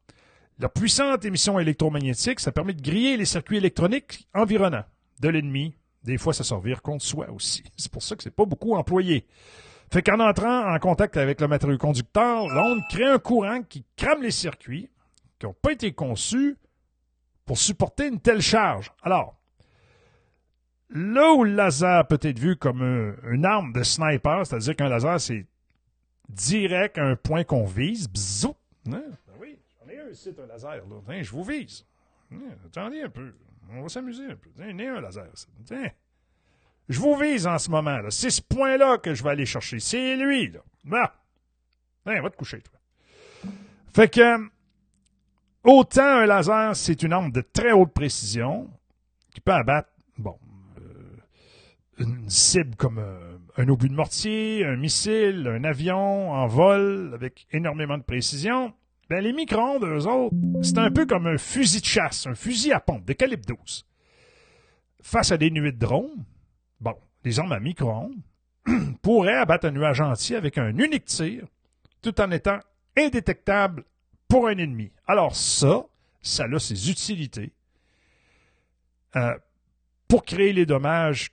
la 0.58 0.68
puissante 0.68 1.24
émission 1.24 1.58
électromagnétique, 1.58 2.40
ça 2.40 2.52
permet 2.52 2.74
de 2.74 2.80
griller 2.80 3.16
les 3.16 3.24
circuits 3.24 3.58
électroniques 3.58 4.28
environnants 4.34 4.84
de 5.20 5.28
l'ennemi. 5.28 5.74
Des 6.04 6.16
fois, 6.16 6.32
ça 6.32 6.44
servir 6.44 6.80
contre 6.80 7.04
soi 7.04 7.30
aussi. 7.30 7.64
C'est 7.76 7.90
pour 7.90 8.02
ça 8.02 8.14
que 8.16 8.22
c'est 8.22 8.34
pas 8.34 8.44
beaucoup 8.44 8.74
employé. 8.74 9.26
Fait 9.92 10.02
qu'en 10.02 10.20
entrant 10.20 10.72
en 10.72 10.78
contact 10.78 11.16
avec 11.16 11.40
le 11.40 11.48
matériau 11.48 11.76
conducteur, 11.78 12.48
l'onde 12.48 12.80
crée 12.88 13.06
un 13.06 13.18
courant 13.18 13.62
qui 13.62 13.84
crame 13.96 14.22
les 14.22 14.30
circuits 14.30 14.88
qui 15.38 15.46
n'ont 15.46 15.54
pas 15.54 15.72
été 15.72 15.92
conçus 15.92 16.56
pour 17.46 17.58
supporter 17.58 18.08
une 18.08 18.20
telle 18.20 18.40
charge. 18.40 18.90
Alors, 19.02 19.38
là 20.90 21.32
où 21.34 21.44
le 21.44 21.52
laser 21.54 22.06
peut 22.06 22.18
être 22.22 22.38
vu 22.38 22.56
comme 22.56 22.82
un- 22.82 23.30
une 23.32 23.44
arme 23.44 23.72
de 23.72 23.82
sniper, 23.82 24.46
c'est-à-dire 24.46 24.76
qu'un 24.76 24.88
laser, 24.88 25.20
c'est 25.20 25.46
direct 26.28 26.98
un 26.98 27.16
point 27.16 27.44
qu'on 27.44 27.64
vise, 27.64 28.08
bzou, 28.08 28.54
hein? 28.88 29.02
Ben 29.26 29.34
oui, 29.38 29.58
j'en 29.80 29.88
ai 29.90 29.98
un 30.00 30.08
ici, 30.08 30.30
un 30.42 30.46
laser, 30.46 30.76
là. 30.76 30.82
Tiens, 31.06 31.22
je 31.22 31.30
vous 31.30 31.44
vise. 31.44 31.84
Hein, 32.32 32.38
attendez 32.66 33.02
un 33.02 33.10
peu. 33.10 33.34
On 33.70 33.82
va 33.82 33.88
s'amuser 33.88 34.24
un 34.26 34.36
peu. 34.36 34.50
Tiens, 34.56 34.94
un 34.96 35.00
laser. 35.00 35.26
Tiens. 35.66 35.90
Je 36.88 37.00
vous 37.00 37.16
vise 37.16 37.46
en 37.46 37.58
ce 37.58 37.70
moment, 37.70 37.98
là. 37.98 38.10
C'est 38.10 38.30
ce 38.30 38.42
point-là 38.42 38.98
que 38.98 39.14
je 39.14 39.22
vais 39.24 39.30
aller 39.30 39.46
chercher. 39.46 39.80
C'est 39.80 40.16
lui, 40.16 40.50
là. 40.50 40.60
Bah. 40.84 41.14
Tiens, 42.04 42.20
va 42.20 42.28
te 42.30 42.36
coucher, 42.36 42.60
toi. 42.60 42.78
Fait 43.94 44.08
que, 44.08 44.48
autant 45.64 46.02
un 46.02 46.26
laser, 46.26 46.76
c'est 46.76 47.02
une 47.02 47.12
arme 47.12 47.32
de 47.32 47.40
très 47.40 47.72
haute 47.72 47.92
précision 47.92 48.68
qui 49.34 49.40
peut 49.40 49.52
abattre, 49.52 49.88
bon, 50.18 50.36
euh, 50.78 51.16
une 51.98 52.28
cible 52.28 52.76
comme 52.76 52.98
euh, 52.98 53.36
un 53.56 53.68
obus 53.68 53.88
de 53.88 53.94
mortier, 53.94 54.64
un 54.64 54.76
missile, 54.76 55.48
un 55.48 55.64
avion 55.64 56.32
en 56.32 56.46
vol 56.46 57.12
avec 57.14 57.46
énormément 57.52 57.98
de 57.98 58.02
précision. 58.02 58.72
Ben, 59.10 59.22
les 59.22 59.32
micro-ondes, 59.32 59.84
eux 59.84 60.06
autres, 60.06 60.34
c'est 60.62 60.78
un 60.78 60.90
peu 60.90 61.04
comme 61.04 61.26
un 61.26 61.36
fusil 61.36 61.80
de 61.80 61.86
chasse, 61.86 62.26
un 62.26 62.34
fusil 62.34 62.72
à 62.72 62.80
pompe 62.80 63.04
de 63.04 63.12
calibre 63.12 63.44
12. 63.46 63.86
Face 65.02 65.32
à 65.32 65.36
des 65.36 65.50
nuées 65.50 65.72
de 65.72 65.78
drones, 65.78 66.24
bon, 66.80 66.94
les 67.24 67.38
armes 67.38 67.52
à 67.52 67.60
micro-ondes 67.60 68.16
pourraient 69.02 69.34
abattre 69.34 69.66
un 69.66 69.72
nuage 69.72 70.00
entier 70.00 70.36
avec 70.36 70.56
un 70.56 70.76
unique 70.78 71.04
tir, 71.04 71.46
tout 72.00 72.18
en 72.20 72.30
étant 72.30 72.58
indétectable 72.96 73.84
pour 74.34 74.48
un 74.48 74.58
ennemi. 74.58 74.90
Alors 75.06 75.36
ça, 75.36 75.86
ça 76.20 76.46
a 76.52 76.58
ses 76.58 76.90
utilités 76.90 77.52
euh, 79.14 79.38
pour 80.08 80.24
créer 80.24 80.52
les 80.52 80.66
dommages 80.66 81.30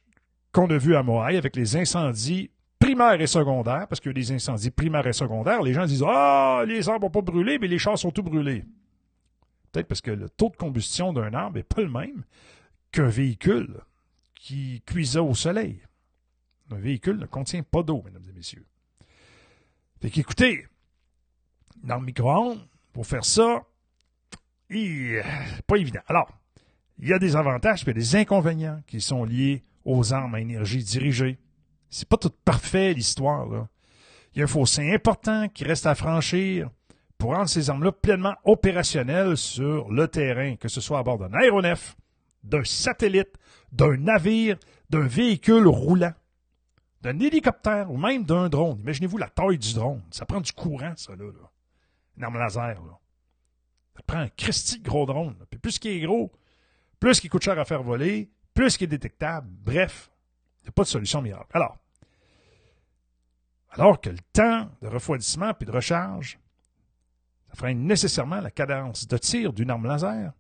qu'on 0.52 0.70
a 0.70 0.78
vus 0.78 0.96
à 0.96 1.02
Moaï 1.02 1.36
avec 1.36 1.56
les 1.56 1.76
incendies 1.76 2.52
primaires 2.78 3.20
et 3.20 3.26
secondaires, 3.26 3.88
parce 3.88 4.00
qu'il 4.00 4.10
y 4.10 4.12
a 4.12 4.22
des 4.22 4.32
incendies 4.32 4.70
primaires 4.70 5.08
et 5.08 5.14
secondaires, 5.14 5.64
les 5.64 5.74
gens 5.74 5.88
disent 5.88 6.04
Ah, 6.08 6.64
les 6.68 6.90
arbres 6.90 7.08
n'ont 7.08 7.10
pas 7.10 7.22
brûlé, 7.22 7.58
mais 7.58 7.68
les 7.68 7.80
chars 7.80 7.98
sont 7.98 8.12
tout 8.12 8.22
brûlés. 8.22 8.66
Peut-être 9.72 9.88
parce 9.88 10.02
que 10.02 10.12
le 10.12 10.30
taux 10.30 10.50
de 10.50 10.58
combustion 10.58 11.12
d'un 11.12 11.34
arbre 11.34 11.56
n'est 11.56 11.64
pas 11.64 11.82
le 11.82 11.90
même 11.90 12.24
qu'un 12.92 13.08
véhicule 13.08 13.80
qui 14.36 14.84
cuisait 14.86 15.18
au 15.18 15.34
soleil. 15.34 15.82
Un 16.72 16.78
véhicule 16.78 17.18
ne 17.18 17.26
contient 17.26 17.64
pas 17.64 17.82
d'eau, 17.82 18.04
mesdames 18.06 18.30
et 18.30 18.34
messieurs. 18.34 18.68
Fait 20.02 20.12
qu'écoutez, 20.12 20.68
dans 21.84 21.98
le 21.98 22.06
micro-ondes, 22.06 22.68
pour 22.94 23.06
faire 23.06 23.26
ça, 23.26 23.64
pas 25.68 25.78
évident. 25.78 26.02
Alors, 26.08 26.32
il 27.00 27.10
y 27.10 27.14
a 27.14 27.20
des 27.20 27.36
avantages 27.36 27.88
et 27.88 27.94
des 27.94 28.16
inconvénients 28.16 28.82
qui 28.88 29.02
sont 29.02 29.24
liés 29.24 29.64
aux 29.86 30.14
armes 30.14 30.36
à 30.36 30.40
énergie 30.40 30.84
dirigée. 30.84 31.40
C'est 31.90 32.08
pas 32.08 32.18
tout 32.18 32.32
parfait, 32.46 32.94
l'histoire. 32.94 33.48
Il 34.34 34.40
y 34.40 34.42
a 34.42 34.46
un 34.46 34.48
fossé 34.48 34.94
important 34.94 35.50
qui 35.50 35.64
reste 35.64 35.86
à 35.86 35.96
franchir 35.96 36.70
pour 37.18 37.36
rendre 37.36 37.50
ces 37.50 37.70
armes-là 37.70 37.92
pleinement 37.92 38.36
opérationnelles 38.46 39.36
sur 39.36 39.92
le 39.92 40.08
terrain, 40.08 40.56
que 40.56 40.70
ce 40.70 40.80
soit 40.80 41.00
à 41.00 41.04
bord 41.04 41.18
d'un 41.18 41.34
aéronef, 41.34 41.96
d'un 42.44 42.64
satellite, 42.64 43.36
d'un 43.72 43.98
navire, 43.98 44.58
d'un 44.90 45.06
véhicule 45.06 45.68
roulant, 45.68 46.14
d'un 47.02 47.20
hélicoptère 47.20 47.92
ou 47.92 47.98
même 47.98 48.24
d'un 48.24 48.48
drone. 48.48 48.80
Imaginez-vous 48.82 49.18
la 49.18 49.30
taille 49.30 49.58
du 49.58 49.74
drone. 49.74 50.02
Ça 50.12 50.26
prend 50.26 50.42
du 50.42 50.52
courant, 50.52 50.94
ça, 50.96 51.16
là. 51.16 51.26
là. 51.26 51.51
Arme 52.24 52.38
laser, 52.38 52.82
là. 52.84 53.00
Ça 53.96 54.02
prend 54.06 54.20
un 54.20 54.30
Christy 54.30 54.80
gros 54.80 55.06
drone. 55.06 55.36
Puis 55.50 55.60
plus 55.60 55.80
qu'il 55.80 55.92
est 55.92 56.02
gros, 56.02 56.32
plus 57.00 57.20
qu'il 57.20 57.30
coûte 57.30 57.44
cher 57.44 57.60
à 57.60 57.66
faire 57.66 57.84
voler, 57.84 58.32
plus 58.54 58.78
qu'il 58.78 58.86
est 58.86 58.88
détectable. 58.88 59.48
Bref, 59.52 60.12
il 60.60 60.66
n'y 60.66 60.70
a 60.70 60.72
pas 60.72 60.84
de 60.84 60.88
solution 60.88 61.22
miracle. 61.22 61.50
Alors, 61.54 61.78
alors 63.72 64.02
que 64.02 64.10
le 64.10 64.20
temps 64.34 64.70
de 64.82 64.88
refroidissement 64.88 65.54
puis 65.54 65.66
de 65.66 65.72
recharge, 65.72 66.40
ça 67.50 67.56
freine 67.56 67.86
nécessairement 67.86 68.42
la 68.42 68.52
cadence 68.52 69.08
de 69.08 69.18
tir 69.18 69.54
d'une 69.54 69.70
arme 69.70 69.88
laser. 69.88 70.34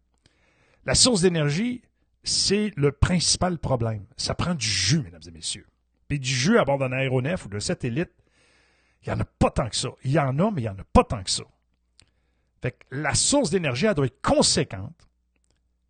La 0.85 0.95
source 0.95 1.21
d'énergie, 1.21 1.81
c'est 2.23 2.71
le 2.75 2.91
principal 2.91 3.57
problème. 3.57 4.05
Ça 4.17 4.35
prend 4.35 4.53
du 4.53 4.67
jus, 4.67 5.01
mesdames 5.01 5.21
et 5.27 5.31
messieurs. 5.31 5.67
Puis 6.07 6.19
du 6.19 6.29
jus 6.29 6.57
à 6.57 6.65
bord 6.65 6.77
d'un 6.77 6.91
aéronef 6.91 7.45
ou 7.45 7.49
d'un 7.49 7.59
satellite, 7.59 8.11
il 9.03 9.09
n'y 9.09 9.15
en 9.15 9.21
a 9.21 9.25
pas 9.25 9.49
tant 9.49 9.69
que 9.69 9.75
ça. 9.75 9.89
Il 10.03 10.11
y 10.11 10.19
en 10.19 10.37
a, 10.39 10.51
mais 10.51 10.61
il 10.61 10.65
n'y 10.65 10.69
en 10.69 10.77
a 10.77 10.83
pas 10.83 11.03
tant 11.03 11.23
que 11.23 11.29
ça. 11.29 11.43
Fait 12.61 12.71
que 12.71 12.85
la 12.91 13.15
source 13.15 13.49
d'énergie, 13.49 13.87
elle 13.87 13.95
doit 13.95 14.05
être 14.05 14.21
conséquente. 14.21 15.07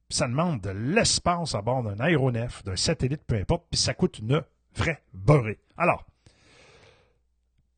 Ça 0.09 0.28
demande 0.28 0.61
de 0.61 0.69
l'espace 0.69 1.55
à 1.55 1.61
bord 1.61 1.84
d'un 1.84 1.99
aéronef, 1.99 2.63
d'un 2.63 2.76
satellite, 2.76 3.24
peu 3.26 3.36
importe, 3.36 3.65
puis 3.69 3.80
ça 3.80 3.93
coûte 3.93 4.19
une 4.19 4.41
vraie 4.76 5.03
beurrée. 5.13 5.59
Alors, 5.78 6.05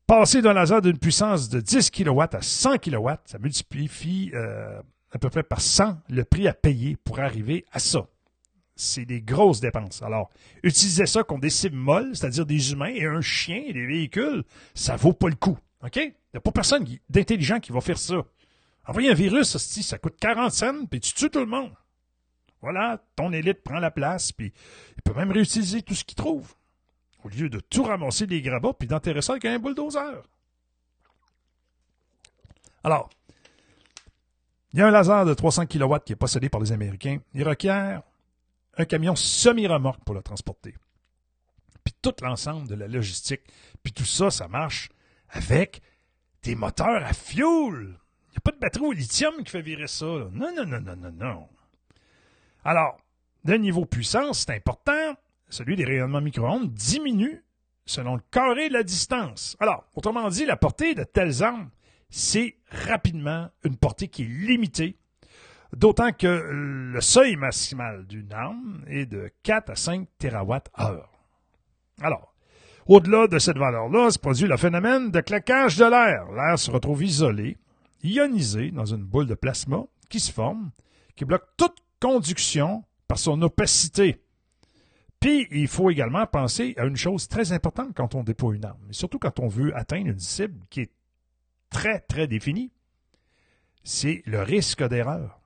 passer 0.06 0.42
d'un 0.42 0.52
laser 0.52 0.82
d'une 0.82 0.98
puissance 0.98 1.48
de 1.48 1.60
10 1.60 1.90
kW 1.90 2.20
à 2.20 2.42
100 2.42 2.78
kW, 2.78 3.10
ça 3.24 3.38
multiplie 3.38 4.30
euh, 4.34 4.80
à 5.12 5.18
peu 5.18 5.30
près 5.30 5.42
par 5.42 5.60
100 5.60 5.98
le 6.08 6.24
prix 6.24 6.48
à 6.48 6.54
payer 6.54 6.96
pour 6.96 7.20
arriver 7.20 7.64
à 7.72 7.78
ça. 7.78 8.08
C'est 8.76 9.04
des 9.04 9.22
grosses 9.22 9.60
dépenses. 9.60 10.02
Alors, 10.02 10.30
utiliser 10.64 11.06
ça 11.06 11.22
contre 11.22 11.42
des 11.42 11.50
cibles 11.50 11.76
molles, 11.76 12.10
c'est-à-dire 12.14 12.44
des 12.44 12.72
humains 12.72 12.92
et 12.92 13.06
un 13.06 13.20
chien 13.20 13.62
et 13.64 13.72
des 13.72 13.86
véhicules, 13.86 14.42
ça 14.74 14.96
vaut 14.96 15.12
pas 15.12 15.28
le 15.28 15.36
coup. 15.36 15.56
OK? 15.84 15.96
Il 15.96 16.12
n'y 16.34 16.38
a 16.38 16.40
pas 16.40 16.50
personne 16.50 16.84
d'intelligent 17.08 17.60
qui 17.60 17.70
va 17.70 17.80
faire 17.80 17.98
ça. 17.98 18.24
Envoyer 18.86 19.10
un 19.10 19.14
virus, 19.14 19.54
hostie, 19.54 19.82
ça 19.82 19.98
coûte 19.98 20.16
40 20.20 20.52
cents, 20.52 20.86
puis 20.86 21.00
tu 21.00 21.14
tues 21.14 21.30
tout 21.30 21.40
le 21.40 21.46
monde. 21.46 21.72
Voilà, 22.60 23.02
ton 23.16 23.32
élite 23.32 23.62
prend 23.62 23.78
la 23.78 23.90
place, 23.90 24.32
puis 24.32 24.52
il 24.96 25.02
peut 25.02 25.14
même 25.14 25.30
réutiliser 25.30 25.82
tout 25.82 25.94
ce 25.94 26.04
qu'il 26.04 26.16
trouve. 26.16 26.54
Au 27.22 27.28
lieu 27.28 27.48
de 27.48 27.60
tout 27.60 27.84
ramasser 27.84 28.26
des 28.26 28.42
gravats, 28.42 28.74
puis 28.74 28.88
d'enterrer 28.88 29.22
ça 29.22 29.32
avec 29.32 29.44
un 29.46 29.58
bulldozer. 29.58 30.22
Alors, 32.82 33.08
il 34.72 34.80
y 34.80 34.82
a 34.82 34.86
un 34.86 34.90
laser 34.90 35.24
de 35.24 35.32
300 35.32 35.66
kW 35.66 35.94
qui 36.04 36.12
est 36.12 36.16
possédé 36.16 36.48
par 36.48 36.60
les 36.60 36.72
Américains. 36.72 37.18
Il 37.32 37.48
requiert 37.48 38.02
un 38.76 38.84
camion 38.84 39.14
semi-remorque 39.14 40.04
pour 40.04 40.14
le 40.14 40.22
transporter. 40.22 40.74
Puis 41.84 41.94
tout 42.02 42.14
l'ensemble 42.22 42.66
de 42.66 42.74
la 42.74 42.88
logistique. 42.88 43.42
Puis 43.82 43.92
tout 43.92 44.04
ça, 44.04 44.30
ça 44.30 44.48
marche 44.48 44.88
avec 45.30 45.80
des 46.42 46.54
moteurs 46.54 47.04
à 47.04 47.12
fuel. 47.12 47.98
N'y 48.34 48.38
a 48.38 48.40
pas 48.40 48.50
de 48.50 48.58
batterie 48.58 48.84
au 48.84 48.92
lithium 48.92 49.44
qui 49.44 49.50
fait 49.50 49.62
virer 49.62 49.86
ça. 49.86 50.06
Non, 50.06 50.52
non, 50.56 50.66
non, 50.66 50.80
non, 50.80 50.96
non, 50.96 51.12
non. 51.12 51.48
Alors, 52.64 52.98
le 53.44 53.56
niveau 53.58 53.84
puissance, 53.84 54.40
c'est 54.40 54.54
important. 54.54 55.14
Celui 55.48 55.76
des 55.76 55.84
rayonnements 55.84 56.20
micro-ondes 56.20 56.72
diminue 56.72 57.44
selon 57.86 58.16
le 58.16 58.22
carré 58.32 58.68
de 58.68 58.72
la 58.72 58.82
distance. 58.82 59.56
Alors, 59.60 59.84
autrement 59.94 60.28
dit, 60.28 60.46
la 60.46 60.56
portée 60.56 60.94
de 60.94 61.04
telles 61.04 61.44
armes, 61.44 61.70
c'est 62.10 62.56
rapidement 62.70 63.50
une 63.62 63.76
portée 63.76 64.08
qui 64.08 64.22
est 64.22 64.26
limitée, 64.26 64.96
d'autant 65.72 66.12
que 66.12 66.26
le 66.26 67.00
seuil 67.00 67.36
maximal 67.36 68.04
d'une 68.06 68.32
arme 68.32 68.82
est 68.88 69.06
de 69.06 69.30
4 69.44 69.70
à 69.70 69.76
5 69.76 70.08
TWh. 70.18 71.02
Alors, 72.00 72.34
au-delà 72.86 73.28
de 73.28 73.38
cette 73.38 73.58
valeur-là, 73.58 74.10
se 74.10 74.18
produit 74.18 74.48
le 74.48 74.56
phénomène 74.56 75.10
de 75.10 75.20
claquage 75.20 75.76
de 75.76 75.84
l'air. 75.84 76.32
L'air 76.32 76.58
se 76.58 76.70
retrouve 76.70 77.04
isolé, 77.04 77.56
ionisé 78.04 78.70
dans 78.70 78.84
une 78.84 79.02
boule 79.02 79.26
de 79.26 79.34
plasma 79.34 79.84
qui 80.08 80.20
se 80.20 80.30
forme, 80.30 80.70
qui 81.16 81.24
bloque 81.24 81.48
toute 81.56 81.76
conduction 82.00 82.84
par 83.08 83.18
son 83.18 83.40
opacité. 83.42 84.20
Puis, 85.18 85.48
il 85.50 85.68
faut 85.68 85.90
également 85.90 86.26
penser 86.26 86.74
à 86.76 86.84
une 86.84 86.96
chose 86.96 87.28
très 87.28 87.52
importante 87.52 87.94
quand 87.94 88.14
on 88.14 88.22
déploie 88.22 88.54
une 88.54 88.64
arme, 88.64 88.86
et 88.90 88.92
surtout 88.92 89.18
quand 89.18 89.40
on 89.40 89.48
veut 89.48 89.74
atteindre 89.76 90.08
une 90.08 90.18
cible 90.18 90.60
qui 90.68 90.82
est 90.82 90.92
très, 91.70 92.00
très 92.00 92.26
définie, 92.26 92.70
c'est 93.82 94.22
le 94.26 94.42
risque 94.42 94.86
d'erreur. 94.86 95.40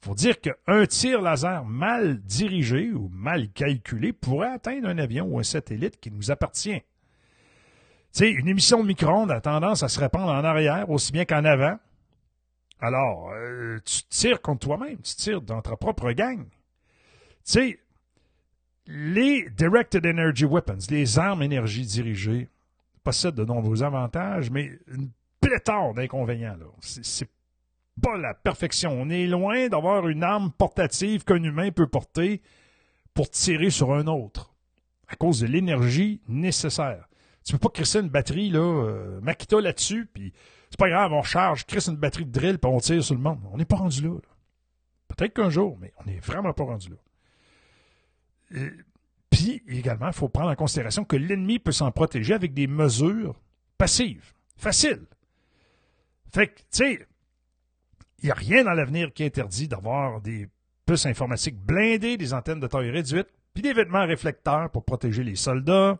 Il 0.00 0.06
faut 0.06 0.14
dire 0.14 0.40
qu'un 0.40 0.86
tir 0.86 1.20
laser 1.20 1.64
mal 1.64 2.20
dirigé 2.22 2.92
ou 2.92 3.08
mal 3.08 3.50
calculé 3.50 4.12
pourrait 4.12 4.52
atteindre 4.52 4.88
un 4.88 4.98
avion 4.98 5.26
ou 5.26 5.38
un 5.38 5.42
satellite 5.42 6.00
qui 6.00 6.10
nous 6.10 6.30
appartient. 6.30 6.82
Sais, 8.18 8.32
une 8.32 8.48
émission 8.48 8.82
de 8.82 8.88
micro-ondes 8.88 9.30
a 9.30 9.40
tendance 9.40 9.84
à 9.84 9.88
se 9.88 10.00
répandre 10.00 10.32
en 10.32 10.42
arrière 10.42 10.90
aussi 10.90 11.12
bien 11.12 11.24
qu'en 11.24 11.44
avant. 11.44 11.78
Alors, 12.80 13.30
euh, 13.30 13.78
tu 13.84 14.02
tires 14.08 14.42
contre 14.42 14.66
toi-même, 14.66 14.96
tu 15.02 15.14
tires 15.14 15.40
dans 15.40 15.62
ta 15.62 15.76
propre 15.76 16.10
gang. 16.10 16.42
Tu 16.44 16.48
sais, 17.44 17.78
les 18.88 19.48
Directed 19.50 20.04
Energy 20.04 20.46
Weapons, 20.46 20.78
les 20.90 21.20
armes 21.20 21.44
énergie 21.44 21.86
dirigées, 21.86 22.48
possèdent 23.04 23.36
de 23.36 23.44
nombreux 23.44 23.84
avantages, 23.84 24.50
mais 24.50 24.68
une 24.88 25.10
pléthore 25.40 25.94
d'inconvénients. 25.94 26.56
C'est 26.80 27.30
pas 28.02 28.16
la 28.16 28.34
perfection. 28.34 28.90
On 29.00 29.10
est 29.10 29.28
loin 29.28 29.68
d'avoir 29.68 30.08
une 30.08 30.24
arme 30.24 30.50
portative 30.50 31.22
qu'un 31.22 31.44
humain 31.44 31.70
peut 31.70 31.86
porter 31.86 32.42
pour 33.14 33.30
tirer 33.30 33.70
sur 33.70 33.92
un 33.92 34.08
autre, 34.08 34.52
à 35.06 35.14
cause 35.14 35.38
de 35.38 35.46
l'énergie 35.46 36.20
nécessaire. 36.26 37.07
Tu 37.48 37.54
peux 37.54 37.60
pas 37.60 37.70
crisser 37.70 38.00
une 38.00 38.10
batterie, 38.10 38.50
là, 38.50 38.60
euh, 38.60 39.60
là-dessus, 39.62 40.04
puis 40.12 40.34
c'est 40.68 40.78
pas 40.78 40.90
grave, 40.90 41.14
on 41.14 41.22
charge, 41.22 41.64
crisse 41.64 41.86
une 41.86 41.96
batterie 41.96 42.26
de 42.26 42.30
drill, 42.30 42.58
puis 42.58 42.70
on 42.70 42.78
tire 42.78 43.02
sur 43.02 43.14
le 43.14 43.22
monde. 43.22 43.40
On 43.50 43.56
n'est 43.56 43.64
pas 43.64 43.76
rendu 43.76 44.02
là. 44.02 44.10
Peut-être 45.08 45.32
qu'un 45.32 45.48
jour, 45.48 45.78
mais 45.80 45.94
on 45.96 46.04
n'est 46.04 46.18
vraiment 46.18 46.52
pas 46.52 46.64
rendu 46.64 46.90
là. 46.90 48.66
puis, 49.30 49.62
également, 49.66 50.08
il 50.08 50.12
faut 50.12 50.28
prendre 50.28 50.50
en 50.50 50.56
considération 50.56 51.06
que 51.06 51.16
l'ennemi 51.16 51.58
peut 51.58 51.72
s'en 51.72 51.90
protéger 51.90 52.34
avec 52.34 52.52
des 52.52 52.66
mesures 52.66 53.40
passives, 53.78 54.34
faciles. 54.58 55.06
Fait 56.30 56.48
que, 56.48 56.58
tu 56.58 56.66
sais, 56.70 57.06
il 58.18 58.26
n'y 58.26 58.30
a 58.30 58.34
rien 58.34 58.62
dans 58.62 58.74
l'avenir 58.74 59.10
qui 59.14 59.24
interdit 59.24 59.68
d'avoir 59.68 60.20
des 60.20 60.50
puces 60.84 61.06
informatiques 61.06 61.56
blindées, 61.56 62.18
des 62.18 62.34
antennes 62.34 62.60
de 62.60 62.66
taille 62.66 62.90
réduite, 62.90 63.28
puis 63.54 63.62
des 63.62 63.72
vêtements 63.72 64.04
réflecteurs 64.04 64.68
pour 64.68 64.84
protéger 64.84 65.24
les 65.24 65.36
soldats, 65.36 65.98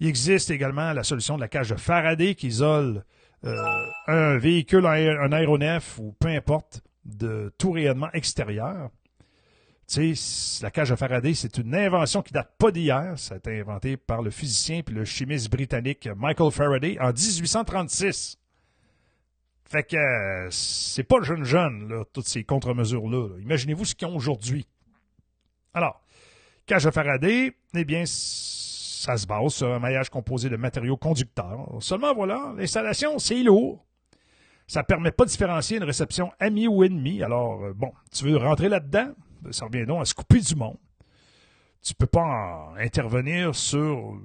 il 0.00 0.08
existe 0.08 0.50
également 0.50 0.92
la 0.92 1.02
solution 1.02 1.36
de 1.36 1.40
la 1.40 1.48
cage 1.48 1.70
de 1.70 1.76
Faraday 1.76 2.34
qui 2.34 2.48
isole 2.48 3.04
euh, 3.44 3.86
un 4.06 4.36
véhicule, 4.38 4.86
un 4.86 5.32
aéronef 5.32 5.98
ou 5.98 6.12
peu 6.18 6.28
importe 6.28 6.82
de 7.04 7.52
tout 7.58 7.72
rayonnement 7.72 8.10
extérieur. 8.12 8.90
Tu 9.88 10.14
la 10.62 10.70
cage 10.72 10.90
de 10.90 10.96
Faraday, 10.96 11.32
c'est 11.34 11.58
une 11.58 11.72
invention 11.74 12.20
qui 12.20 12.32
date 12.32 12.52
pas 12.58 12.72
d'hier. 12.72 13.16
Ça 13.16 13.34
a 13.34 13.38
été 13.38 13.60
inventé 13.60 13.96
par 13.96 14.20
le 14.20 14.30
physicien 14.30 14.82
et 14.86 14.90
le 14.90 15.04
chimiste 15.04 15.48
britannique 15.48 16.08
Michael 16.16 16.50
Faraday 16.50 16.98
en 17.00 17.12
1836. 17.12 18.36
Fait 19.64 19.84
que 19.84 20.48
c'est 20.50 21.04
pas 21.04 21.22
jeune 21.22 21.44
jeune, 21.44 21.88
là, 21.88 22.04
toutes 22.12 22.26
ces 22.26 22.42
contre-mesures-là. 22.42 23.38
Imaginez-vous 23.40 23.84
ce 23.84 23.94
qu'ils 23.94 24.08
ont 24.08 24.16
aujourd'hui. 24.16 24.66
Alors, 25.72 26.00
cage 26.66 26.84
de 26.84 26.90
Faraday, 26.90 27.52
eh 27.74 27.84
bien, 27.84 28.04
ça 28.96 29.18
se 29.18 29.26
base 29.26 29.52
sur 29.52 29.68
un 29.68 29.78
maillage 29.78 30.08
composé 30.08 30.48
de 30.48 30.56
matériaux 30.56 30.96
conducteurs. 30.96 31.68
Seulement 31.80 32.14
voilà, 32.14 32.54
l'installation, 32.56 33.18
c'est 33.18 33.42
lourd. 33.42 33.84
Ça 34.66 34.82
permet 34.82 35.12
pas 35.12 35.24
de 35.24 35.30
différencier 35.30 35.76
une 35.76 35.84
réception 35.84 36.32
amie 36.40 36.66
ou 36.66 36.82
ennemie. 36.82 37.22
Alors, 37.22 37.62
euh, 37.62 37.72
bon, 37.74 37.92
tu 38.10 38.24
veux 38.24 38.36
rentrer 38.38 38.68
là-dedans? 38.70 39.10
Ben, 39.42 39.52
ça 39.52 39.66
revient 39.66 39.84
donc 39.84 40.00
à 40.00 40.04
se 40.06 40.14
couper 40.14 40.40
du 40.40 40.56
monde. 40.56 40.78
Tu 41.82 41.94
peux 41.94 42.06
pas 42.06 42.72
intervenir 42.78 43.54
sur 43.54 44.18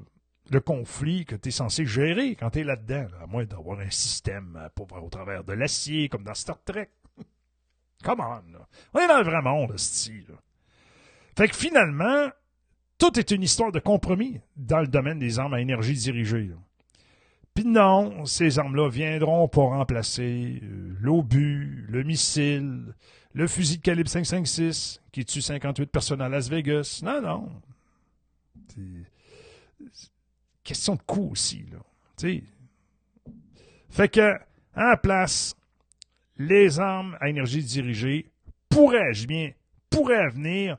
le 0.49 0.59
conflit 0.61 1.25
que 1.25 1.35
tu 1.35 1.49
es 1.49 1.51
censé 1.51 1.85
gérer 1.85 2.35
quand 2.35 2.51
tu 2.51 2.59
es 2.59 2.63
là-dedans, 2.63 3.07
à 3.21 3.27
moins 3.27 3.43
d'avoir 3.43 3.79
un 3.81 3.89
système 3.89 4.69
pour 4.73 4.87
voir 4.87 5.03
au 5.03 5.09
travers 5.09 5.43
de 5.43 5.53
l'acier, 5.53 6.07
comme 6.07 6.23
dans 6.23 6.33
Star 6.33 6.63
Trek. 6.63 6.89
Come 8.03 8.21
on, 8.21 8.41
On 8.93 8.99
est 8.99 9.07
dans 9.07 9.19
le 9.19 9.25
vrai 9.25 9.41
monde, 9.41 9.77
style. 9.77 10.33
Fait 11.37 11.49
que 11.49 11.55
finalement, 11.55 12.29
tout 13.01 13.17
est 13.17 13.31
une 13.31 13.41
histoire 13.41 13.71
de 13.71 13.79
compromis 13.79 14.39
dans 14.55 14.79
le 14.79 14.85
domaine 14.85 15.17
des 15.17 15.39
armes 15.39 15.55
à 15.55 15.59
énergie 15.59 15.95
dirigée. 15.95 16.51
Puis 17.55 17.65
non, 17.65 18.27
ces 18.27 18.59
armes-là 18.59 18.89
viendront 18.89 19.47
pour 19.47 19.69
remplacer 19.69 20.61
euh, 20.61 20.95
l'obus, 21.01 21.87
le 21.89 22.03
missile, 22.03 22.93
le 23.33 23.47
fusil 23.47 23.77
de 23.77 23.81
calibre 23.81 24.07
5.56 24.07 24.99
qui 25.11 25.25
tue 25.25 25.41
58 25.41 25.87
personnes 25.87 26.21
à 26.21 26.29
Las 26.29 26.47
Vegas. 26.47 27.01
Non, 27.03 27.21
non. 27.23 27.49
Question 30.63 30.93
de 30.93 31.01
coût 31.01 31.31
aussi. 31.31 31.65
Fait 33.89 34.09
que, 34.09 34.37
en 34.75 34.95
place, 34.95 35.55
les 36.37 36.79
armes 36.79 37.17
à 37.19 37.29
énergie 37.29 37.63
dirigée 37.63 38.29
pourraient, 38.69 39.15
je 39.15 39.25
bien, 39.25 39.53
pourraient 39.89 40.29
venir 40.29 40.77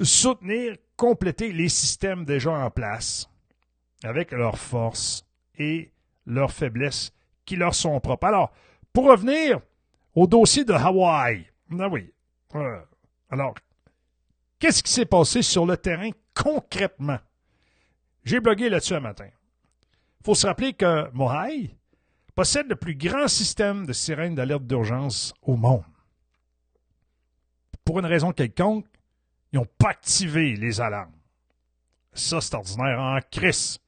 soutenir 0.00 0.76
compléter 0.96 1.52
les 1.52 1.68
systèmes 1.68 2.24
déjà 2.24 2.52
en 2.52 2.70
place 2.70 3.30
avec 4.02 4.32
leurs 4.32 4.58
forces 4.58 5.26
et 5.58 5.92
leurs 6.26 6.52
faiblesses 6.52 7.12
qui 7.44 7.56
leur 7.56 7.74
sont 7.74 7.98
propres. 8.00 8.26
Alors, 8.26 8.52
pour 8.92 9.06
revenir 9.06 9.60
au 10.14 10.26
dossier 10.26 10.64
de 10.64 10.72
Hawaï, 10.72 11.46
ah 11.78 11.88
oui. 11.88 12.12
Euh, 12.54 12.80
alors, 13.30 13.54
qu'est-ce 14.58 14.82
qui 14.82 14.92
s'est 14.92 15.06
passé 15.06 15.42
sur 15.42 15.66
le 15.66 15.76
terrain 15.76 16.10
concrètement? 16.34 17.18
J'ai 18.24 18.40
blogué 18.40 18.68
là-dessus 18.68 18.94
un 18.94 19.00
matin. 19.00 19.28
Il 20.20 20.24
faut 20.24 20.34
se 20.34 20.46
rappeler 20.46 20.72
que 20.72 21.10
Mohai 21.12 21.76
possède 22.34 22.68
le 22.68 22.76
plus 22.76 22.96
grand 22.96 23.28
système 23.28 23.86
de 23.86 23.92
sirènes 23.92 24.34
d'alerte 24.34 24.66
d'urgence 24.66 25.32
au 25.42 25.56
monde. 25.56 25.84
Pour 27.84 28.00
une 28.00 28.06
raison 28.06 28.32
quelconque, 28.32 28.86
ils 29.52 29.56
n'ont 29.56 29.66
pas 29.78 29.90
activé 29.90 30.56
les 30.56 30.80
alarmes. 30.80 31.12
Ça, 32.12 32.40
c'est 32.40 32.54
ordinaire 32.54 32.98
en 32.98 33.18
crise. 33.30 33.78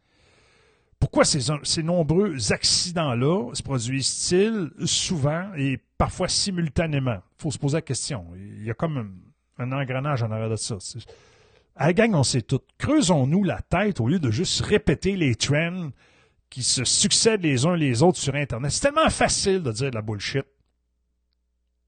Pourquoi 1.00 1.24
ces, 1.24 1.82
nombreux 1.82 2.52
accidents-là 2.52 3.54
se 3.54 3.62
produisent-ils 3.62 4.70
souvent 4.84 5.52
et 5.56 5.78
parfois 5.96 6.28
simultanément? 6.28 7.20
Il 7.38 7.42
faut 7.42 7.50
se 7.50 7.58
poser 7.58 7.76
la 7.76 7.82
question. 7.82 8.26
Il 8.36 8.64
y 8.64 8.70
a 8.70 8.74
comme 8.74 9.20
un, 9.58 9.72
engrenage 9.72 10.24
en 10.24 10.30
arrière 10.32 10.50
de 10.50 10.56
ça. 10.56 10.76
À 11.76 11.86
la 11.86 11.92
gang, 11.92 12.14
on 12.14 12.24
sait 12.24 12.42
tout. 12.42 12.60
Creusons-nous 12.78 13.44
la 13.44 13.62
tête 13.62 14.00
au 14.00 14.08
lieu 14.08 14.18
de 14.18 14.30
juste 14.32 14.60
répéter 14.62 15.16
les 15.16 15.36
trends 15.36 15.90
qui 16.50 16.64
se 16.64 16.84
succèdent 16.84 17.42
les 17.42 17.64
uns 17.66 17.76
les 17.76 18.02
autres 18.02 18.18
sur 18.18 18.34
Internet. 18.34 18.72
C'est 18.72 18.80
tellement 18.80 19.10
facile 19.10 19.62
de 19.62 19.70
dire 19.70 19.90
de 19.90 19.94
la 19.94 20.02
bullshit. 20.02 20.44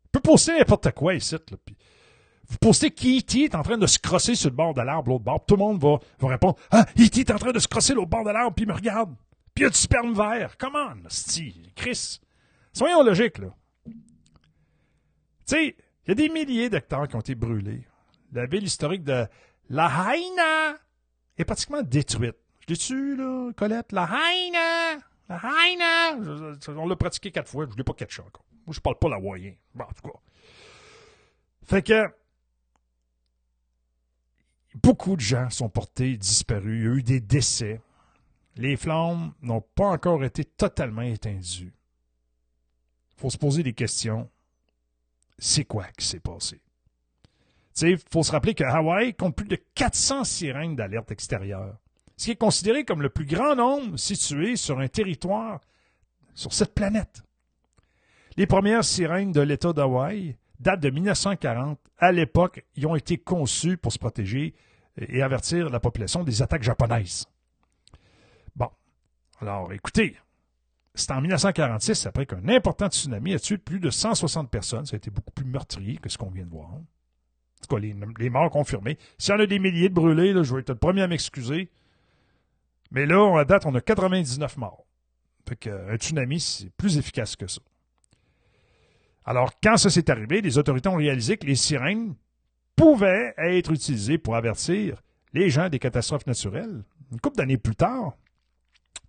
On 0.06 0.08
peut 0.12 0.20
poster 0.20 0.56
n'importe 0.56 0.92
quoi 0.92 1.14
ici. 1.14 1.34
Là, 1.34 1.56
vous 2.50 2.58
postez 2.58 2.90
qu'E.T. 2.90 3.44
est 3.44 3.54
en 3.54 3.62
train 3.62 3.78
de 3.78 3.86
se 3.86 3.98
crosser 3.98 4.34
sur 4.34 4.50
le 4.50 4.56
bord 4.56 4.74
de 4.74 4.82
l'arbre, 4.82 5.10
l'autre 5.12 5.24
bord. 5.24 5.46
Tout 5.46 5.54
le 5.54 5.60
monde 5.60 5.80
va, 5.80 5.98
va 6.18 6.28
répondre 6.28 6.56
Ah, 6.72 6.84
E.T. 6.98 7.20
est 7.20 7.30
en 7.30 7.38
train 7.38 7.52
de 7.52 7.58
se 7.60 7.68
crosser 7.68 7.94
l'autre 7.94 8.10
bord 8.10 8.24
de 8.24 8.30
l'arbre, 8.30 8.52
puis 8.54 8.64
il 8.64 8.68
me 8.68 8.74
regarde. 8.74 9.14
Puis 9.54 9.62
il 9.62 9.62
y 9.62 9.66
a 9.66 9.70
du 9.70 9.78
sperme 9.78 10.12
vert. 10.14 10.56
Comment, 10.58 10.90
sti, 11.08 11.72
Chris. 11.76 12.20
Soyons 12.72 13.04
logiques, 13.04 13.38
là. 13.38 13.54
Tu 13.86 13.94
sais, 15.46 15.76
il 16.06 16.08
y 16.08 16.10
a 16.10 16.14
des 16.14 16.28
milliers 16.28 16.68
d'hectares 16.68 17.06
qui 17.06 17.16
ont 17.16 17.20
été 17.20 17.36
brûlés. 17.36 17.86
La 18.32 18.46
ville 18.46 18.64
historique 18.64 19.04
de 19.04 19.26
La 19.68 19.86
Haina 19.86 20.76
est 21.38 21.44
pratiquement 21.44 21.82
détruite. 21.82 22.36
Je 22.60 22.66
l'ai-tu, 22.68 23.16
là, 23.16 23.52
Colette? 23.56 23.92
La 23.92 24.04
Haina! 24.04 24.98
La 25.28 25.40
Haina! 25.40 26.58
On 26.68 26.86
l'a 26.88 26.96
pratiqué 26.96 27.30
quatre 27.30 27.48
fois, 27.48 27.66
je 27.70 27.76
l'ai 27.76 27.84
pas 27.84 27.94
catché 27.94 28.22
encore. 28.22 28.44
Moi, 28.66 28.74
je 28.74 28.80
parle 28.80 28.98
pas 28.98 29.08
l'hawaïen. 29.08 29.54
Bon, 29.74 29.84
en 29.84 29.92
tout 29.92 30.08
cas. 30.08 30.18
Fait 31.64 31.82
que, 31.82 32.08
Beaucoup 34.74 35.16
de 35.16 35.20
gens 35.20 35.50
sont 35.50 35.68
portés 35.68 36.16
disparus. 36.16 36.80
Il 36.80 36.84
y 36.84 36.88
a 36.88 36.94
eu 36.94 37.02
des 37.02 37.20
décès. 37.20 37.80
Les 38.56 38.76
flammes 38.76 39.32
n'ont 39.42 39.62
pas 39.74 39.88
encore 39.88 40.24
été 40.24 40.44
totalement 40.44 41.02
éteindues. 41.02 41.72
Il 43.16 43.20
faut 43.20 43.30
se 43.30 43.38
poser 43.38 43.62
des 43.62 43.72
questions. 43.72 44.28
C'est 45.38 45.64
quoi 45.64 45.86
qui 45.96 46.06
s'est 46.06 46.20
passé? 46.20 46.60
Il 47.82 47.98
faut 48.10 48.22
se 48.22 48.32
rappeler 48.32 48.54
que 48.54 48.64
Hawaï 48.64 49.14
compte 49.14 49.36
plus 49.36 49.48
de 49.48 49.56
400 49.74 50.24
sirènes 50.24 50.76
d'alerte 50.76 51.10
extérieure, 51.10 51.78
ce 52.16 52.26
qui 52.26 52.30
est 52.32 52.36
considéré 52.36 52.84
comme 52.84 53.00
le 53.00 53.08
plus 53.08 53.24
grand 53.24 53.54
nombre 53.54 53.96
situé 53.96 54.56
sur 54.56 54.80
un 54.80 54.88
territoire 54.88 55.60
sur 56.34 56.52
cette 56.52 56.74
planète. 56.74 57.22
Les 58.36 58.46
premières 58.46 58.84
sirènes 58.84 59.32
de 59.32 59.40
l'État 59.40 59.72
d'Hawaï 59.72 60.36
date 60.60 60.80
de 60.80 60.90
1940. 60.90 61.78
À 61.98 62.12
l'époque, 62.12 62.64
ils 62.76 62.86
ont 62.86 62.94
été 62.94 63.18
conçus 63.18 63.76
pour 63.76 63.92
se 63.92 63.98
protéger 63.98 64.54
et 64.96 65.22
avertir 65.22 65.70
la 65.70 65.80
population 65.80 66.22
des 66.22 66.42
attaques 66.42 66.62
japonaises. 66.62 67.26
Bon. 68.54 68.68
Alors, 69.40 69.72
écoutez, 69.72 70.16
c'est 70.94 71.12
en 71.12 71.20
1946, 71.20 72.06
après 72.06 72.26
qu'un 72.26 72.48
important 72.48 72.88
tsunami 72.88 73.34
a 73.34 73.38
tué 73.38 73.58
plus 73.58 73.80
de 73.80 73.90
160 73.90 74.50
personnes. 74.50 74.86
Ça 74.86 74.94
a 74.94 74.98
été 74.98 75.10
beaucoup 75.10 75.32
plus 75.32 75.44
meurtrier 75.44 75.96
que 75.96 76.08
ce 76.08 76.18
qu'on 76.18 76.30
vient 76.30 76.44
de 76.44 76.50
voir. 76.50 76.70
En 76.72 76.82
tout 77.62 77.74
cas, 77.74 77.80
les, 77.80 78.30
morts 78.30 78.50
confirmés. 78.50 78.98
S'il 79.18 79.34
y 79.34 79.36
en 79.36 79.40
a 79.40 79.46
des 79.46 79.58
milliers 79.58 79.88
de 79.88 79.94
brûlés, 79.94 80.32
là, 80.32 80.42
je 80.42 80.54
vais 80.54 80.60
être 80.60 80.70
le 80.70 80.76
premier 80.76 81.02
à 81.02 81.08
m'excuser. 81.08 81.70
Mais 82.90 83.06
là, 83.06 83.38
à 83.38 83.44
date, 83.44 83.66
on 83.66 83.74
a 83.74 83.80
99 83.80 84.56
morts. 84.56 84.84
Fait 85.48 85.56
qu'un 85.56 85.96
tsunami, 85.96 86.40
c'est 86.40 86.70
plus 86.70 86.98
efficace 86.98 87.36
que 87.36 87.46
ça. 87.46 87.60
Alors, 89.24 89.52
quand 89.62 89.76
ça 89.76 89.90
s'est 89.90 90.10
arrivé, 90.10 90.40
les 90.40 90.58
autorités 90.58 90.88
ont 90.88 90.96
réalisé 90.96 91.36
que 91.36 91.46
les 91.46 91.56
sirènes 91.56 92.14
pouvaient 92.74 93.34
être 93.36 93.72
utilisées 93.72 94.18
pour 94.18 94.36
avertir 94.36 95.02
les 95.32 95.50
gens 95.50 95.68
des 95.68 95.78
catastrophes 95.78 96.26
naturelles. 96.26 96.82
Une 97.12 97.20
couple 97.20 97.36
d'années 97.36 97.58
plus 97.58 97.76
tard, 97.76 98.14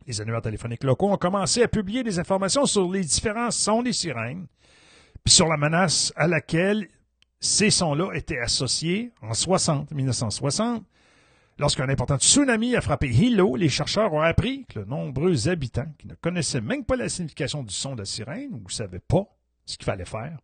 les 0.07 0.19
annuaires 0.19 0.41
téléphoniques 0.41 0.83
locaux 0.83 1.11
ont 1.11 1.17
commencé 1.17 1.63
à 1.63 1.67
publier 1.67 2.03
des 2.03 2.19
informations 2.19 2.65
sur 2.65 2.91
les 2.91 3.01
différents 3.01 3.51
sons 3.51 3.83
des 3.83 3.93
sirènes, 3.93 4.47
puis 5.23 5.33
sur 5.33 5.47
la 5.47 5.57
menace 5.57 6.11
à 6.15 6.27
laquelle 6.27 6.87
ces 7.39 7.69
sons-là 7.69 8.11
étaient 8.13 8.39
associés 8.39 9.11
en 9.21 9.33
60, 9.33 9.91
1960. 9.91 10.83
Lorsqu'un 11.57 11.89
important 11.89 12.17
tsunami 12.17 12.75
a 12.75 12.81
frappé 12.81 13.07
Hilo, 13.07 13.55
les 13.55 13.69
chercheurs 13.69 14.13
ont 14.13 14.21
appris 14.21 14.65
que 14.65 14.79
de 14.79 14.85
nombreux 14.85 15.47
habitants 15.47 15.91
qui 15.97 16.07
ne 16.07 16.15
connaissaient 16.15 16.61
même 16.61 16.83
pas 16.83 16.95
la 16.95 17.09
signification 17.09 17.63
du 17.63 17.73
son 17.73 17.93
de 17.93 17.99
la 17.99 18.05
sirène 18.05 18.53
ou 18.53 18.63
ne 18.63 18.71
savaient 18.71 18.99
pas 18.99 19.25
ce 19.65 19.77
qu'il 19.77 19.85
fallait 19.85 20.05
faire, 20.05 20.37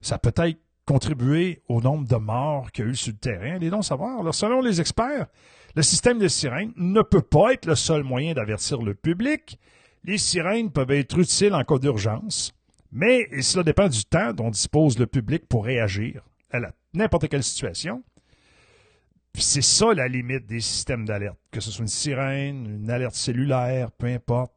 ça 0.00 0.16
a 0.16 0.18
peut-être 0.18 0.58
contribué 0.86 1.62
au 1.68 1.82
nombre 1.82 2.08
de 2.08 2.16
morts 2.16 2.72
qu'il 2.72 2.84
y 2.84 2.88
a 2.88 2.90
eu 2.90 2.96
sur 2.96 3.12
le 3.12 3.18
terrain. 3.18 3.56
Allez 3.56 3.68
donc 3.68 3.84
savoir. 3.84 4.20
Alors, 4.20 4.34
selon 4.34 4.62
les 4.62 4.80
experts, 4.80 5.26
le 5.74 5.82
système 5.82 6.18
de 6.18 6.28
sirène 6.28 6.72
ne 6.76 7.02
peut 7.02 7.22
pas 7.22 7.52
être 7.52 7.66
le 7.66 7.74
seul 7.74 8.02
moyen 8.02 8.32
d'avertir 8.32 8.80
le 8.80 8.94
public. 8.94 9.58
Les 10.04 10.16
sirènes 10.16 10.70
peuvent 10.70 10.90
être 10.92 11.18
utiles 11.18 11.52
en 11.52 11.62
cas 11.64 11.78
d'urgence, 11.78 12.54
mais 12.90 13.28
cela 13.42 13.64
dépend 13.64 13.88
du 13.88 14.04
temps 14.04 14.32
dont 14.32 14.50
dispose 14.50 14.98
le 14.98 15.06
public 15.06 15.46
pour 15.46 15.64
réagir 15.64 16.24
à 16.52 16.60
n'importe 16.94 17.28
quelle 17.28 17.44
situation. 17.44 18.02
C'est 19.34 19.62
ça 19.62 19.92
la 19.92 20.08
limite 20.08 20.46
des 20.46 20.60
systèmes 20.60 21.04
d'alerte, 21.04 21.38
que 21.50 21.60
ce 21.60 21.70
soit 21.70 21.82
une 21.82 21.88
sirène, 21.88 22.66
une 22.66 22.90
alerte 22.90 23.14
cellulaire, 23.14 23.92
peu 23.92 24.06
importe. 24.06 24.52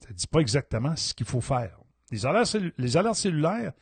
Ça 0.00 0.08
ne 0.08 0.14
dit 0.14 0.26
pas 0.26 0.40
exactement 0.40 0.96
ce 0.96 1.12
qu'il 1.12 1.26
faut 1.26 1.42
faire. 1.42 1.79
Les 2.10 2.26
alertes, 2.26 3.14
cellulaires, 3.14 3.72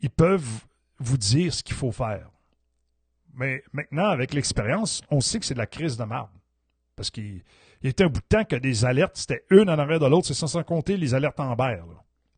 ils 0.00 0.10
peuvent 0.10 0.64
vous 0.98 1.16
dire 1.16 1.52
ce 1.52 1.62
qu'il 1.62 1.74
faut 1.74 1.92
faire. 1.92 2.30
Mais 3.34 3.62
maintenant, 3.72 4.08
avec 4.08 4.32
l'expérience, 4.32 5.02
on 5.10 5.20
sait 5.20 5.38
que 5.38 5.44
c'est 5.44 5.54
de 5.54 5.58
la 5.58 5.66
crise 5.66 5.96
de 5.96 6.04
marde. 6.04 6.30
Parce 6.94 7.10
qu'il 7.10 7.42
y 7.82 7.88
a 7.88 8.04
un 8.04 8.08
bout 8.08 8.20
de 8.20 8.26
temps 8.26 8.44
que 8.44 8.56
des 8.56 8.84
alertes, 8.84 9.16
c'était 9.16 9.44
une 9.50 9.68
en 9.68 9.78
arrière 9.78 10.00
de 10.00 10.06
l'autre, 10.06 10.26
c'est 10.26 10.34
sans, 10.34 10.62
compter 10.62 10.96
les 10.96 11.12
alertes 11.12 11.38
en 11.38 11.54
berre. 11.54 11.84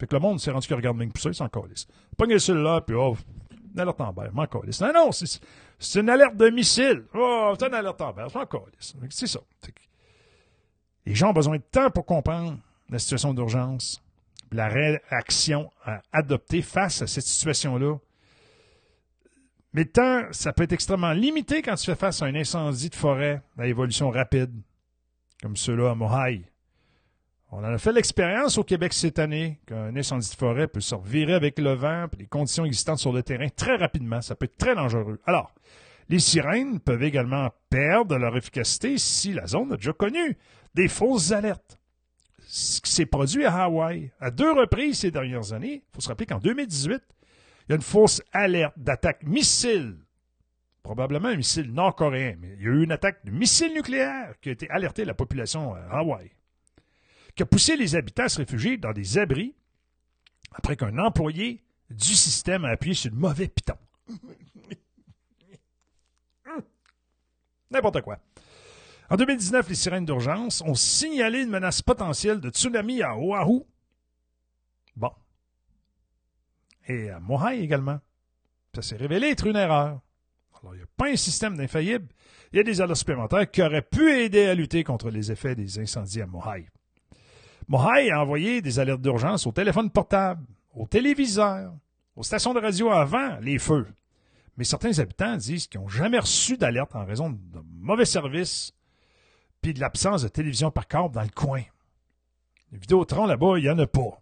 Fait 0.00 0.06
que 0.06 0.14
le 0.14 0.20
monde 0.20 0.40
s'est 0.40 0.50
rendu 0.50 0.66
qu'il 0.66 0.76
regarde 0.76 0.98
plus 0.98 1.20
ça, 1.20 1.28
il 1.30 1.34
s'en 1.34 1.48
calisse. 1.48 1.86
Pogne 2.16 2.32
le 2.32 2.38
cellulaire, 2.38 2.84
puis 2.84 2.96
oh, 2.96 3.16
une 3.72 3.80
alerte 3.80 4.00
en 4.00 4.12
berre, 4.12 4.32
m'en 4.32 4.46
calisse. 4.46 4.80
Non, 4.80 4.92
non, 4.92 5.10
c'est 5.12 6.00
une 6.00 6.10
alerte 6.10 6.36
de 6.36 6.50
missile. 6.50 7.04
Oh, 7.14 7.54
c'est 7.58 7.66
une 7.66 7.74
alerte 7.74 8.00
en 8.00 8.12
berre, 8.12 8.28
m'en 8.34 8.46
calisse. 8.46 8.94
C'est 9.10 9.26
ça. 9.28 9.40
Les 11.06 11.14
gens 11.14 11.30
ont 11.30 11.32
besoin 11.32 11.56
de 11.56 11.62
temps 11.62 11.90
pour 11.90 12.04
comprendre 12.04 12.58
la 12.90 12.98
situation 12.98 13.34
d'urgence, 13.34 14.02
la 14.52 14.68
réaction 14.68 15.70
à 15.84 16.02
adopter 16.12 16.62
face 16.62 17.02
à 17.02 17.06
cette 17.06 17.24
situation-là. 17.24 17.96
Mais 19.72 19.84
le 19.84 19.90
temps, 19.90 20.22
ça 20.30 20.52
peut 20.52 20.62
être 20.62 20.72
extrêmement 20.72 21.12
limité 21.12 21.62
quand 21.62 21.74
tu 21.74 21.86
fais 21.86 21.96
face 21.96 22.22
à 22.22 22.26
un 22.26 22.34
incendie 22.34 22.88
de 22.88 22.94
forêt 22.94 23.42
à 23.58 23.66
évolution 23.66 24.10
rapide, 24.10 24.52
comme 25.42 25.56
ceux-là 25.56 25.90
à 25.90 25.94
Mohaï. 25.94 26.44
On 27.50 27.58
en 27.58 27.72
a 27.72 27.78
fait 27.78 27.92
l'expérience 27.92 28.58
au 28.58 28.64
Québec 28.64 28.92
cette 28.92 29.18
année 29.18 29.58
qu'un 29.66 29.96
incendie 29.96 30.28
de 30.28 30.34
forêt 30.34 30.68
peut 30.68 30.80
se 30.80 30.94
revirer 30.94 31.32
avec 31.34 31.58
le 31.58 31.72
vent 31.72 32.06
et 32.12 32.16
les 32.16 32.26
conditions 32.26 32.66
existantes 32.66 32.98
sur 32.98 33.12
le 33.12 33.22
terrain 33.22 33.48
très 33.48 33.76
rapidement. 33.76 34.20
Ça 34.20 34.34
peut 34.34 34.44
être 34.44 34.58
très 34.58 34.74
dangereux. 34.74 35.18
Alors, 35.24 35.54
les 36.10 36.18
sirènes 36.18 36.80
peuvent 36.80 37.02
également 37.02 37.50
perdre 37.70 38.16
leur 38.18 38.36
efficacité 38.36 38.98
si 38.98 39.32
la 39.32 39.46
zone 39.46 39.72
a 39.72 39.76
déjà 39.76 39.92
connu 39.92 40.36
des 40.74 40.88
fausses 40.88 41.32
alertes. 41.32 41.77
Ce 42.50 42.80
qui 42.80 42.90
s'est 42.90 43.04
produit 43.04 43.44
à 43.44 43.64
Hawaï 43.64 44.10
à 44.20 44.30
deux 44.30 44.50
reprises 44.50 45.00
ces 45.00 45.10
dernières 45.10 45.52
années, 45.52 45.84
il 45.86 45.94
faut 45.94 46.00
se 46.00 46.08
rappeler 46.08 46.24
qu'en 46.24 46.38
2018, 46.38 46.94
il 46.94 47.68
y 47.68 47.72
a 47.72 47.76
une 47.76 47.82
fausse 47.82 48.22
alerte 48.32 48.72
d'attaque 48.78 49.22
missile, 49.22 49.98
probablement 50.82 51.28
un 51.28 51.36
missile 51.36 51.70
nord-coréen, 51.70 52.36
mais 52.40 52.54
il 52.54 52.62
y 52.62 52.66
a 52.66 52.70
eu 52.70 52.84
une 52.84 52.92
attaque 52.92 53.22
de 53.26 53.30
missile 53.30 53.74
nucléaire 53.74 54.32
qui 54.40 54.48
a 54.48 54.52
été 54.52 54.70
alertée 54.70 55.02
à 55.02 55.04
la 55.04 55.12
population 55.12 55.74
à 55.74 55.98
Hawaï, 55.98 56.30
qui 57.36 57.42
a 57.42 57.46
poussé 57.46 57.76
les 57.76 57.96
habitants 57.96 58.24
à 58.24 58.30
se 58.30 58.38
réfugier 58.38 58.78
dans 58.78 58.94
des 58.94 59.18
abris 59.18 59.54
après 60.52 60.76
qu'un 60.76 60.96
employé 60.96 61.62
du 61.90 62.14
système 62.14 62.64
a 62.64 62.70
appuyé 62.70 62.94
sur 62.94 63.10
le 63.10 63.18
mauvais 63.18 63.48
piton. 63.48 63.76
N'importe 67.70 68.00
quoi. 68.00 68.18
En 69.10 69.16
2019, 69.16 69.68
les 69.68 69.74
sirènes 69.74 70.04
d'urgence 70.04 70.62
ont 70.62 70.74
signalé 70.74 71.42
une 71.42 71.50
menace 71.50 71.80
potentielle 71.80 72.40
de 72.40 72.50
tsunami 72.50 73.02
à 73.02 73.16
Oahu. 73.16 73.62
Bon, 74.96 75.10
et 76.88 77.10
à 77.10 77.20
Mohaï 77.20 77.62
également. 77.62 78.00
Ça 78.74 78.82
s'est 78.82 78.96
révélé 78.96 79.28
être 79.28 79.46
une 79.46 79.56
erreur. 79.56 80.00
Alors, 80.60 80.74
il 80.74 80.78
n'y 80.78 80.82
a 80.82 80.88
pas 80.96 81.08
un 81.08 81.16
système 81.16 81.56
d'infaillible. 81.56 82.08
Il 82.52 82.56
y 82.56 82.60
a 82.60 82.64
des 82.64 82.80
alertes 82.80 82.98
supplémentaires 82.98 83.50
qui 83.50 83.62
auraient 83.62 83.82
pu 83.82 84.10
aider 84.10 84.46
à 84.46 84.54
lutter 84.54 84.84
contre 84.84 85.10
les 85.10 85.30
effets 85.30 85.54
des 85.54 85.78
incendies 85.78 86.22
à 86.22 86.26
Mohaï. 86.26 86.66
Mohaï 87.68 88.10
a 88.10 88.22
envoyé 88.22 88.62
des 88.62 88.78
alertes 88.78 89.02
d'urgence 89.02 89.46
au 89.46 89.52
téléphone 89.52 89.90
portable, 89.90 90.44
au 90.74 90.86
téléviseur, 90.86 91.72
aux 92.16 92.22
stations 92.22 92.54
de 92.54 92.60
radio 92.60 92.90
avant 92.90 93.38
les 93.40 93.58
feux. 93.58 93.86
Mais 94.56 94.64
certains 94.64 94.98
habitants 94.98 95.36
disent 95.36 95.66
qu'ils 95.66 95.80
n'ont 95.80 95.88
jamais 95.88 96.18
reçu 96.18 96.56
d'alerte 96.56 96.96
en 96.96 97.04
raison 97.04 97.30
de 97.30 97.60
mauvais 97.78 98.06
services 98.06 98.72
puis 99.60 99.74
de 99.74 99.80
l'absence 99.80 100.22
de 100.22 100.28
télévision 100.28 100.70
par 100.70 100.86
câble 100.86 101.14
dans 101.14 101.22
le 101.22 101.28
coin. 101.28 101.62
Les 102.72 102.78
Vidéotron, 102.78 103.26
là-bas, 103.26 103.58
il 103.58 103.64
n'y 103.64 103.70
en 103.70 103.78
a 103.78 103.86
pas. 103.86 104.20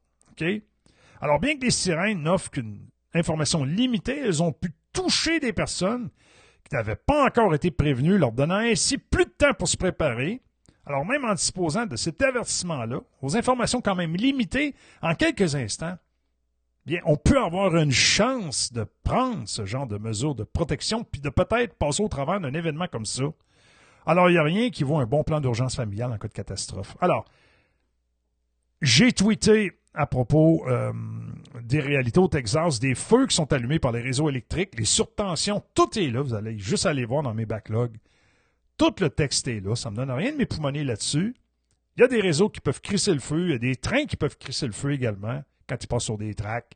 Alors, 1.21 1.41
bien 1.41 1.57
que 1.57 1.65
les 1.65 1.71
sirènes 1.71 2.23
n'offrent 2.23 2.51
qu'une 2.51 2.87
information 3.15 3.65
limitée, 3.65 4.19
elles 4.19 4.43
ont 4.43 4.53
pu 4.53 4.73
toucher 4.93 5.41
des 5.41 5.53
personnes 5.53 6.11
qui 6.69 6.75
n'avaient 6.75 6.97
pas 6.97 7.25
encore 7.25 7.55
été 7.55 7.71
prévenues, 7.71 8.19
leur 8.19 8.33
donnant 8.33 8.57
ainsi 8.57 8.99
plus 8.99 9.25
de 9.25 9.31
temps 9.31 9.55
pour 9.55 9.69
se 9.69 9.77
préparer. 9.77 10.43
Alors, 10.85 11.05
même 11.05 11.25
en 11.25 11.35
disposant 11.35 11.87
de 11.87 11.97
cet 11.97 12.23
avertissement-là, 12.23 13.01
aux 13.23 13.37
informations 13.37 13.81
quand 13.81 13.95
même 13.95 14.15
limitées, 14.15 14.75
en 15.03 15.15
quelques 15.15 15.55
instants, 15.55 15.97
bien, 16.85 17.01
on 17.05 17.17
peut 17.17 17.43
avoir 17.43 17.77
une 17.77 17.93
chance 17.93 18.73
de 18.73 18.87
prendre 19.03 19.49
ce 19.49 19.65
genre 19.65 19.87
de 19.87 19.99
mesures 19.99 20.35
de 20.35 20.45
protection, 20.45 21.03
puis 21.03 21.21
de 21.21 21.31
peut-être 21.31 21.75
passer 21.75 22.03
au 22.03 22.09
travers 22.09 22.41
d'un 22.41 22.55
événement 22.55 22.87
comme 22.87 23.07
ça. 23.07 23.25
Alors, 24.07 24.31
il 24.31 24.35
n'y 24.35 24.39
a 24.39 24.43
rien 24.43 24.71
qui 24.71 24.85
vaut 24.85 24.99
un 24.99 25.07
bon 25.07 25.25
plan 25.25 25.41
d'urgence 25.41 25.77
familiale 25.77 26.13
en 26.13 26.19
cas 26.19 26.29
de 26.29 26.33
catastrophe. 26.33 26.97
Alors, 27.01 27.25
j'ai 28.81 29.13
tweeté 29.13 29.73
à 29.95 30.07
propos 30.07 30.65
euh, 30.69 30.93
des 31.63 31.81
réalités 31.81 32.21
au 32.21 32.29
Texas, 32.29 32.79
des 32.79 32.95
feux 32.95 33.27
qui 33.27 33.35
sont 33.35 33.53
allumés 33.53 33.79
par 33.79 33.93
les 33.93 34.03
réseaux 34.03 34.29
électriques, 34.29 34.79
les 34.79 34.85
surtensions, 34.85 35.63
tout 35.75 35.99
est 35.99 36.11
là. 36.11 36.21
Vous 36.21 36.35
allez 36.35 36.59
juste 36.59 36.87
aller 36.87 37.05
voir 37.05 37.23
dans 37.23 37.35
mes 37.35 37.47
backlogs. 37.47 37.97
Tout 38.77 38.95
le 39.01 39.09
texte 39.09 39.49
est 39.49 39.61
là. 39.61 39.75
Ça 39.75 39.91
me 39.91 39.97
donne 39.97 40.11
rien 40.11 40.33
de 40.33 40.37
m'époumoner 40.37 40.85
là-dessus. 40.85 41.35
Il 41.97 42.03
y 42.03 42.05
a 42.05 42.09
des 42.09 42.21
réseaux 42.21 42.51
qui 42.51 42.61
peuvent 42.61 42.83
crisser 42.83 43.15
le 43.15 43.21
feu. 43.21 43.47
Il 43.47 43.51
y 43.53 43.55
a 43.55 43.59
des 43.59 43.77
trains 43.77 44.05
qui 44.05 44.17
peuvent 44.17 44.37
crisser 44.37 44.67
le 44.67 44.73
feu 44.73 44.93
également 44.93 45.43
quand 45.67 45.83
ils 45.83 45.87
passent 45.87 46.05
sur 46.05 46.19
des 46.19 46.35
tracks. 46.35 46.73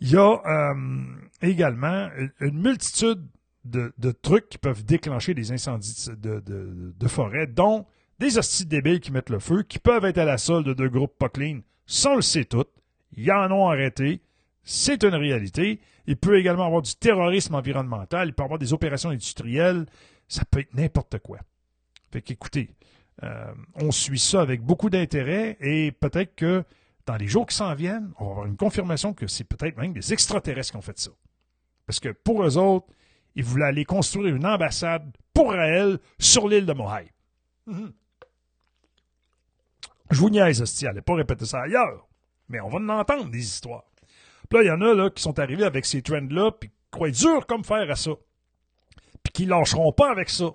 Il 0.00 0.10
y 0.10 0.16
a 0.16 0.40
euh, 0.46 1.02
également 1.42 2.08
une 2.38 2.62
multitude 2.62 3.26
de, 3.64 4.12
trucs 4.12 4.48
qui 4.48 4.58
peuvent 4.58 4.84
déclencher 4.84 5.34
des 5.34 5.52
incendies 5.52 6.06
de, 6.16 7.08
forêt, 7.08 7.46
dont 7.46 7.86
des 8.18 8.38
hosties 8.38 8.66
débiles 8.66 9.00
qui 9.00 9.12
mettent 9.12 9.30
le 9.30 9.38
feu, 9.38 9.62
qui 9.62 9.78
peuvent 9.78 10.04
être 10.04 10.18
à 10.18 10.24
la 10.24 10.38
solde 10.38 10.74
de 10.74 10.88
groupes 10.88 11.16
pas 11.18 11.28
clean 11.28 11.60
le 12.14 12.22
sait 12.22 12.44
tout. 12.44 12.66
Ils 13.16 13.32
en 13.32 13.50
ont 13.50 13.68
arrêté. 13.68 14.20
C'est 14.62 15.02
une 15.02 15.14
réalité. 15.14 15.80
Il 16.06 16.16
peut 16.16 16.38
également 16.38 16.66
avoir 16.66 16.82
du 16.82 16.94
terrorisme 16.94 17.54
environnemental. 17.54 18.28
Il 18.28 18.34
peut 18.34 18.42
avoir 18.42 18.58
des 18.58 18.72
opérations 18.72 19.10
industrielles. 19.10 19.86
Ça 20.28 20.44
peut 20.44 20.60
être 20.60 20.74
n'importe 20.74 21.18
quoi. 21.20 21.38
Fait 22.10 22.20
qu'écoutez, 22.20 22.70
euh, 23.22 23.52
on 23.76 23.90
suit 23.90 24.18
ça 24.18 24.40
avec 24.42 24.62
beaucoup 24.62 24.90
d'intérêt 24.90 25.56
et 25.60 25.92
peut-être 25.92 26.34
que 26.34 26.64
dans 27.06 27.16
les 27.16 27.26
jours 27.26 27.46
qui 27.46 27.56
s'en 27.56 27.74
viennent, 27.74 28.12
on 28.18 28.26
va 28.26 28.30
avoir 28.30 28.46
une 28.46 28.56
confirmation 28.56 29.14
que 29.14 29.26
c'est 29.26 29.44
peut-être 29.44 29.76
même 29.78 29.92
des 29.92 30.12
extraterrestres 30.12 30.72
qui 30.72 30.76
ont 30.76 30.82
fait 30.82 30.98
ça. 30.98 31.10
Parce 31.86 32.00
que 32.00 32.10
pour 32.10 32.44
eux 32.44 32.58
autres, 32.58 32.86
ils 33.34 33.44
voulaient 33.44 33.66
aller 33.66 33.84
construire 33.84 34.34
une 34.34 34.46
ambassade 34.46 35.10
pour 35.32 35.52
Raël 35.52 35.98
sur 36.18 36.48
l'île 36.48 36.66
de 36.66 36.72
Mohaï. 36.72 37.10
Mhm. 37.66 37.92
Je 40.10 40.20
vous 40.20 40.30
niaise, 40.30 40.62
hostie, 40.62 40.86
allez 40.86 41.02
pas 41.02 41.14
répéter 41.14 41.44
ça 41.44 41.62
ailleurs. 41.62 42.08
Mais 42.48 42.60
on 42.60 42.68
va 42.68 42.78
en 42.78 42.88
entendre 42.88 43.30
des 43.30 43.42
histoires. 43.42 43.84
Puis 44.48 44.58
là, 44.58 44.64
il 44.64 44.66
y 44.68 44.70
en 44.70 44.80
a 44.80 44.94
là, 44.94 45.10
qui 45.10 45.22
sont 45.22 45.38
arrivés 45.38 45.64
avec 45.64 45.84
ces 45.84 46.00
trends-là, 46.00 46.52
puis 46.52 46.70
qui 46.70 46.76
croient 46.90 47.10
dur 47.10 47.46
comme 47.46 47.64
faire 47.64 47.90
à 47.90 47.96
ça. 47.96 48.12
Puis 49.22 49.32
qui 49.32 49.44
lâcheront 49.44 49.92
pas 49.92 50.10
avec 50.10 50.30
ça. 50.30 50.46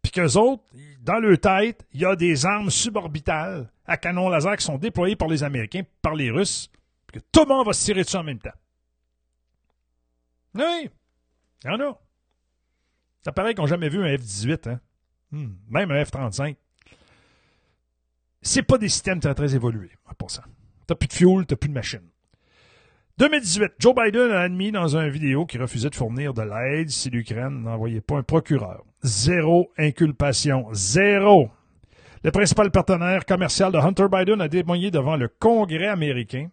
Puis 0.00 0.10
qu'eux 0.10 0.36
autres, 0.38 0.64
dans 1.00 1.18
leur 1.18 1.38
tête, 1.38 1.86
il 1.92 2.00
y 2.00 2.06
a 2.06 2.16
des 2.16 2.46
armes 2.46 2.70
suborbitales 2.70 3.70
à 3.86 3.96
canon 3.96 4.28
laser 4.28 4.56
qui 4.56 4.64
sont 4.64 4.78
déployées 4.78 5.16
par 5.16 5.28
les 5.28 5.42
Américains, 5.42 5.82
par 6.00 6.14
les 6.14 6.30
Russes, 6.30 6.70
puis 7.06 7.20
que 7.20 7.26
tout 7.30 7.42
le 7.42 7.54
monde 7.54 7.66
va 7.66 7.72
se 7.72 7.84
tirer 7.84 8.02
dessus 8.02 8.16
en 8.16 8.24
même 8.24 8.38
temps. 8.38 8.50
Oui, 10.54 10.90
il 11.64 11.70
y 11.70 11.70
en 11.70 11.80
a. 11.80 12.00
Ça 13.24 13.32
paraît 13.32 13.54
qu'on 13.54 13.62
n'a 13.62 13.68
jamais 13.68 13.88
vu 13.88 14.02
un 14.02 14.16
F-18, 14.16 14.68
hein? 14.68 14.80
Hmm, 15.30 15.52
même 15.68 15.90
un 15.90 16.04
F-35. 16.04 16.56
C'est 18.42 18.62
pas 18.62 18.78
des 18.78 18.88
systèmes 18.88 19.20
très, 19.20 19.34
très 19.34 19.54
évolués, 19.54 19.92
pour 20.18 20.30
ça. 20.30 20.44
T'as 20.86 20.96
plus 20.96 21.08
de 21.08 21.12
fuel, 21.12 21.46
t'as 21.46 21.56
plus 21.56 21.68
de 21.68 21.74
machine. 21.74 22.02
2018, 23.18 23.74
Joe 23.78 23.94
Biden 23.94 24.32
a 24.32 24.40
admis 24.40 24.72
dans 24.72 24.96
une 24.96 25.08
vidéo 25.08 25.46
qu'il 25.46 25.62
refusait 25.62 25.90
de 25.90 25.94
fournir 25.94 26.34
de 26.34 26.42
l'aide 26.42 26.90
si 26.90 27.10
l'Ukraine 27.10 27.62
n'envoyait 27.62 28.00
pas 28.00 28.16
un 28.16 28.22
procureur. 28.22 28.84
Zéro 29.02 29.70
inculpation. 29.78 30.66
Zéro. 30.72 31.50
Le 32.24 32.30
principal 32.30 32.70
partenaire 32.70 33.24
commercial 33.24 33.70
de 33.70 33.78
Hunter 33.78 34.06
Biden 34.10 34.40
a 34.40 34.48
témoigné 34.48 34.90
devant 34.90 35.16
le 35.16 35.28
Congrès 35.28 35.88
américain 35.88 36.48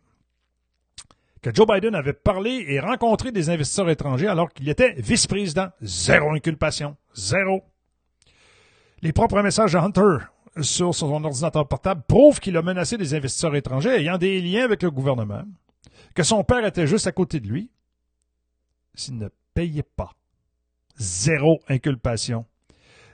que 1.41 1.53
Joe 1.53 1.65
Biden 1.67 1.95
avait 1.95 2.13
parlé 2.13 2.65
et 2.67 2.79
rencontré 2.79 3.31
des 3.31 3.49
investisseurs 3.49 3.89
étrangers 3.89 4.27
alors 4.27 4.51
qu'il 4.51 4.67
était 4.69 4.93
vice-président. 4.97 5.69
Zéro 5.81 6.31
inculpation. 6.31 6.97
Zéro. 7.13 7.63
Les 9.01 9.13
propres 9.13 9.41
messages 9.41 9.73
de 9.73 9.77
Hunter 9.77 10.25
sur 10.61 10.93
son 10.93 11.23
ordinateur 11.23 11.67
portable 11.67 12.03
prouvent 12.07 12.39
qu'il 12.39 12.57
a 12.57 12.61
menacé 12.61 12.97
des 12.97 13.13
investisseurs 13.13 13.55
étrangers 13.55 13.99
ayant 13.99 14.17
des 14.17 14.41
liens 14.41 14.65
avec 14.65 14.83
le 14.83 14.91
gouvernement, 14.91 15.43
que 16.13 16.23
son 16.23 16.43
père 16.43 16.65
était 16.65 16.87
juste 16.87 17.07
à 17.07 17.11
côté 17.11 17.39
de 17.39 17.47
lui, 17.47 17.69
s'il 18.93 19.17
ne 19.17 19.29
payait 19.53 19.83
pas. 19.83 20.11
Zéro 20.97 21.61
inculpation. 21.69 22.45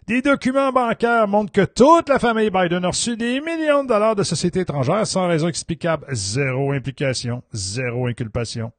Des 0.07 0.21
documents 0.21 0.71
bancaires 0.71 1.27
montrent 1.27 1.51
que 1.51 1.65
toute 1.65 2.09
la 2.09 2.19
famille 2.19 2.51
Biden 2.51 2.85
a 2.85 2.89
reçu 2.89 3.17
des 3.17 3.41
millions 3.41 3.83
de 3.83 3.87
dollars 3.87 4.15
de 4.15 4.21
sociétés 4.21 4.59
étrangères 4.59 5.07
sans 5.07 5.27
raison 5.27 5.47
explicable. 5.47 6.05
Zéro 6.11 6.73
implication, 6.73 7.41
zéro 7.53 8.05
inculpation. 8.05 8.71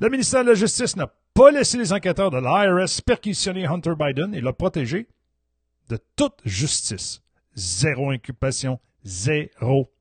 Le 0.00 0.08
ministère 0.08 0.42
de 0.42 0.48
la 0.48 0.54
Justice 0.54 0.96
n'a 0.96 1.08
pas 1.34 1.52
laissé 1.52 1.78
les 1.78 1.92
enquêteurs 1.92 2.32
de 2.32 2.38
l'IRS 2.38 3.00
perquisitionner 3.02 3.64
Hunter 3.66 3.92
Biden 3.96 4.34
et 4.34 4.40
l'a 4.40 4.52
protégé 4.52 5.06
de 5.88 6.00
toute 6.16 6.40
justice. 6.44 7.22
Zéro 7.54 8.10
inculpation, 8.10 8.80
zéro. 9.04 9.92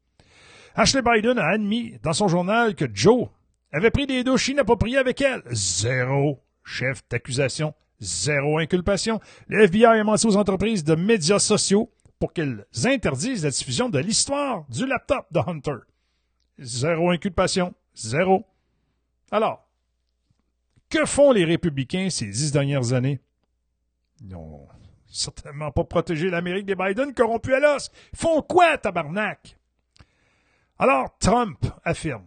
Ashley 0.74 1.04
Biden 1.04 1.38
a 1.38 1.46
admis 1.46 2.00
dans 2.02 2.14
son 2.14 2.28
journal 2.28 2.74
que 2.74 2.86
Joe 2.92 3.28
avait 3.72 3.92
pris 3.92 4.08
des 4.08 4.24
douches 4.24 4.48
inappropriées 4.48 4.98
avec 4.98 5.22
elle. 5.22 5.44
Zéro 5.52 6.42
chef 6.64 7.08
d'accusation, 7.08 7.76
Zéro 8.00 8.60
inculpation. 8.60 9.20
Le 9.48 9.64
FBI 9.64 9.86
a 9.86 10.04
menti 10.04 10.28
aux 10.28 10.38
entreprises 10.38 10.84
de 10.84 10.96
médias 10.96 11.40
sociaux 11.40 11.92
pour 12.20 12.34
qu'elles 12.34 12.66
interdisent 12.84 13.44
la 13.44 13.52
diffusion 13.52 13.90
de 13.90 14.00
l'histoire 14.00 14.66
du 14.70 14.86
laptop 14.86 15.26
de 15.32 15.40
Hunter. 15.40 15.78
Zéro 16.60 17.10
inculpation. 17.10 17.74
Zéro. 17.96 18.46
Alors, 19.32 19.68
que 20.90 21.06
font 21.06 21.32
les 21.32 21.46
républicains 21.46 22.10
ces 22.10 22.28
dix 22.28 22.52
dernières 22.52 22.94
années? 22.94 23.20
Ils 24.22 24.30
n'ont 24.30 24.68
certainement 25.08 25.72
pas 25.72 25.84
protégé 25.84 26.30
l'Amérique 26.30 26.66
des 26.66 26.76
Biden 26.76 27.14
corrompus 27.14 27.54
à 27.54 27.60
l'os. 27.60 27.92
Font 28.14 28.42
quoi, 28.42 28.78
tabarnak? 28.78 29.58
Alors, 30.78 31.18
Trump 31.20 31.66
affirme 31.84 32.26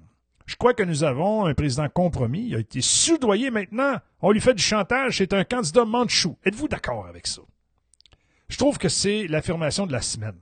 je 0.49 0.57
crois 0.57 0.73
que 0.73 0.83
nous 0.83 1.05
avons 1.05 1.45
un 1.45 1.53
président 1.53 1.91
compromis. 1.91 2.47
Il 2.47 2.57
a 2.57 2.61
été 2.61 2.81
soudoyé 2.81 3.51
maintenant. 3.51 3.99
On 4.23 4.31
lui 4.31 4.41
fait 4.41 4.55
du 4.55 4.63
chantage. 4.63 5.19
C'est 5.19 5.35
un 5.35 5.45
candidat 5.45 5.85
manchou. 5.85 6.39
Êtes-vous 6.43 6.69
d'accord 6.69 7.07
avec 7.07 7.27
ça? 7.27 7.43
Je 8.49 8.57
trouve 8.57 8.79
que 8.79 8.89
c'est 8.89 9.27
l'affirmation 9.29 9.87
de 9.87 9.93
la 9.93 10.01
semaine. 10.01 10.39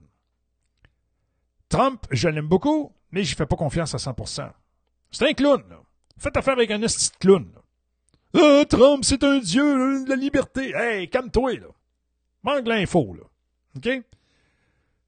Trump, 1.67 2.05
je 2.09 2.29
l'aime 2.29 2.47
beaucoup, 2.47 2.93
mais 3.11 3.25
je 3.25 3.35
fais 3.35 3.45
pas 3.45 3.57
confiance 3.57 3.93
à 3.95 3.97
100%. 3.97 4.49
C'est 5.11 5.29
un 5.29 5.33
clown, 5.33 5.61
là. 5.69 5.81
Faites 6.17 6.37
affaire 6.37 6.53
avec 6.53 6.71
un 6.71 6.79
petit 6.79 7.11
clown, 7.19 7.45
Ah, 8.33 8.63
Trump, 8.69 9.03
c'est 9.03 9.25
un 9.25 9.39
dieu 9.39 10.05
de 10.05 10.09
la 10.09 10.15
liberté. 10.15 10.71
Hey, 10.73 11.09
calme-toi, 11.09 11.55
là. 11.55 11.67
Manque 12.43 12.65
l'info, 12.65 13.13
là. 13.13 13.25
OK? 13.75 14.03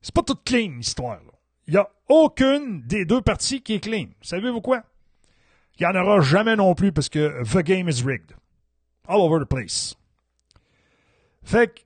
C'est 0.02 0.14
pas 0.14 0.24
toute 0.24 0.44
clean, 0.44 0.72
l'histoire, 0.78 1.22
là. 1.24 1.32
Il 1.70 1.74
n'y 1.74 1.78
a 1.78 1.88
aucune 2.08 2.82
des 2.82 3.06
deux 3.06 3.22
parties 3.22 3.62
qui 3.62 3.76
est 3.76 3.80
clean. 3.80 4.08
Savez-vous 4.24 4.60
quoi? 4.60 4.82
Il 5.78 5.86
n'y 5.86 5.86
en 5.86 6.02
aura 6.02 6.20
jamais 6.20 6.56
non 6.56 6.74
plus 6.74 6.92
parce 6.92 7.10
que 7.10 7.44
the 7.44 7.64
game 7.64 7.88
is 7.88 8.02
rigged. 8.04 8.36
All 9.08 9.22
over 9.22 9.40
the 9.40 9.48
place. 9.48 9.96
Fait 11.44 11.68
que, 11.68 11.82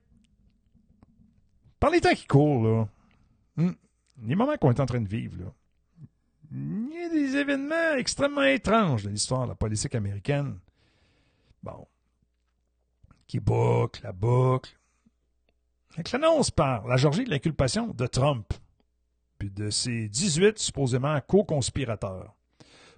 par 1.78 1.90
les 1.90 2.00
temps 2.00 2.14
qui 2.14 2.26
courent, 2.26 2.62
là, 2.62 2.88
hmm, 3.56 3.72
les 4.22 4.34
moments 4.34 4.56
qu'on 4.56 4.70
est 4.70 4.80
en 4.80 4.86
train 4.86 5.02
de 5.02 5.08
vivre, 5.08 5.36
là, 5.38 5.52
il 6.50 6.90
y 6.90 7.04
a 7.04 7.10
des 7.10 7.36
événements 7.36 7.92
extrêmement 7.98 8.44
étranges 8.44 9.02
de 9.02 9.10
l'histoire 9.10 9.42
de 9.42 9.50
la 9.50 9.54
politique 9.54 9.94
américaine. 9.94 10.60
Bon. 11.62 11.86
Qui 13.26 13.38
boucle, 13.38 14.02
la 14.02 14.12
boucle. 14.12 14.78
Avec 15.92 16.10
l'annonce 16.10 16.50
par 16.50 16.86
la 16.86 16.96
Georgie 16.96 17.24
de 17.24 17.30
l'inculpation 17.30 17.88
de 17.88 18.06
Trump 18.06 18.54
puis 19.38 19.50
de 19.50 19.70
ses 19.70 20.08
18 20.08 20.58
supposément 20.58 21.20
co-conspirateurs, 21.26 22.34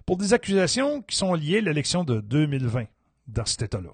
pour 0.05 0.17
des 0.17 0.33
accusations 0.33 1.01
qui 1.01 1.15
sont 1.15 1.33
liées 1.33 1.57
à 1.57 1.61
l'élection 1.61 2.03
de 2.03 2.21
2020 2.21 2.85
dans 3.27 3.45
cet 3.45 3.63
État-là. 3.63 3.91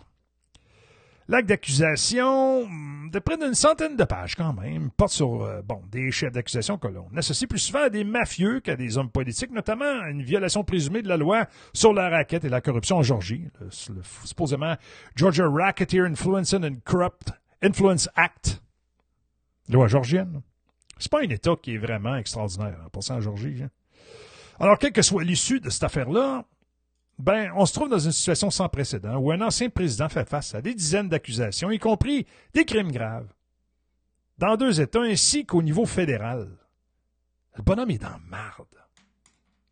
L'acte 1.29 1.47
d'accusation, 1.47 2.67
de 3.09 3.19
près 3.19 3.37
d'une 3.37 3.53
centaine 3.53 3.95
de 3.95 4.03
pages 4.03 4.35
quand 4.35 4.53
même, 4.53 4.91
porte 4.91 5.13
sur 5.13 5.43
euh, 5.43 5.61
des 5.89 6.11
chefs 6.11 6.33
d'accusation 6.33 6.77
que 6.77 6.89
l'on 6.89 7.07
associe 7.15 7.47
plus 7.47 7.59
souvent 7.59 7.83
à 7.83 7.89
des 7.89 8.03
mafieux 8.03 8.59
qu'à 8.59 8.75
des 8.75 8.97
hommes 8.97 9.09
politiques, 9.09 9.51
notamment 9.51 10.01
à 10.01 10.09
une 10.09 10.21
violation 10.21 10.65
présumée 10.65 11.01
de 11.01 11.07
la 11.07 11.15
loi 11.15 11.47
sur 11.73 11.93
la 11.93 12.09
raquette 12.09 12.43
et 12.43 12.49
la 12.49 12.59
corruption 12.59 12.97
en 12.97 13.03
Georgie, 13.03 13.47
le, 13.61 13.69
supposément 14.25 14.75
Georgia 15.15 15.47
Racketeer 15.47 16.05
Influence 16.05 16.53
and 16.53 16.79
Corrupt 16.83 17.31
Influence 17.61 18.09
Act, 18.15 18.61
loi 19.69 19.87
georgienne. 19.87 20.41
C'est 20.97 21.11
pas 21.11 21.21
un 21.21 21.29
État 21.29 21.55
qui 21.61 21.75
est 21.75 21.77
vraiment 21.77 22.15
extraordinaire, 22.15 22.79
en 22.85 22.89
passant 22.89 23.15
à 23.15 23.19
Georgie. 23.19 23.63
Hein. 23.63 23.69
Alors, 24.59 24.77
quelle 24.77 24.93
que 24.93 25.01
soit 25.01 25.23
l'issue 25.23 25.59
de 25.59 25.69
cette 25.69 25.83
affaire-là, 25.83 26.45
ben, 27.19 27.51
on 27.55 27.65
se 27.65 27.73
trouve 27.73 27.89
dans 27.89 27.99
une 27.99 28.11
situation 28.11 28.49
sans 28.49 28.69
précédent 28.69 29.17
où 29.17 29.31
un 29.31 29.41
ancien 29.41 29.69
président 29.69 30.09
fait 30.09 30.27
face 30.27 30.55
à 30.55 30.61
des 30.61 30.73
dizaines 30.73 31.09
d'accusations, 31.09 31.71
y 31.71 31.79
compris 31.79 32.25
des 32.53 32.65
crimes 32.65 32.91
graves, 32.91 33.31
dans 34.37 34.57
deux 34.57 34.81
États 34.81 35.01
ainsi 35.01 35.45
qu'au 35.45 35.61
niveau 35.61 35.85
fédéral. 35.85 36.57
Le 37.55 37.63
bonhomme 37.63 37.91
est 37.91 38.01
dans 38.01 38.19
marde. 38.29 38.67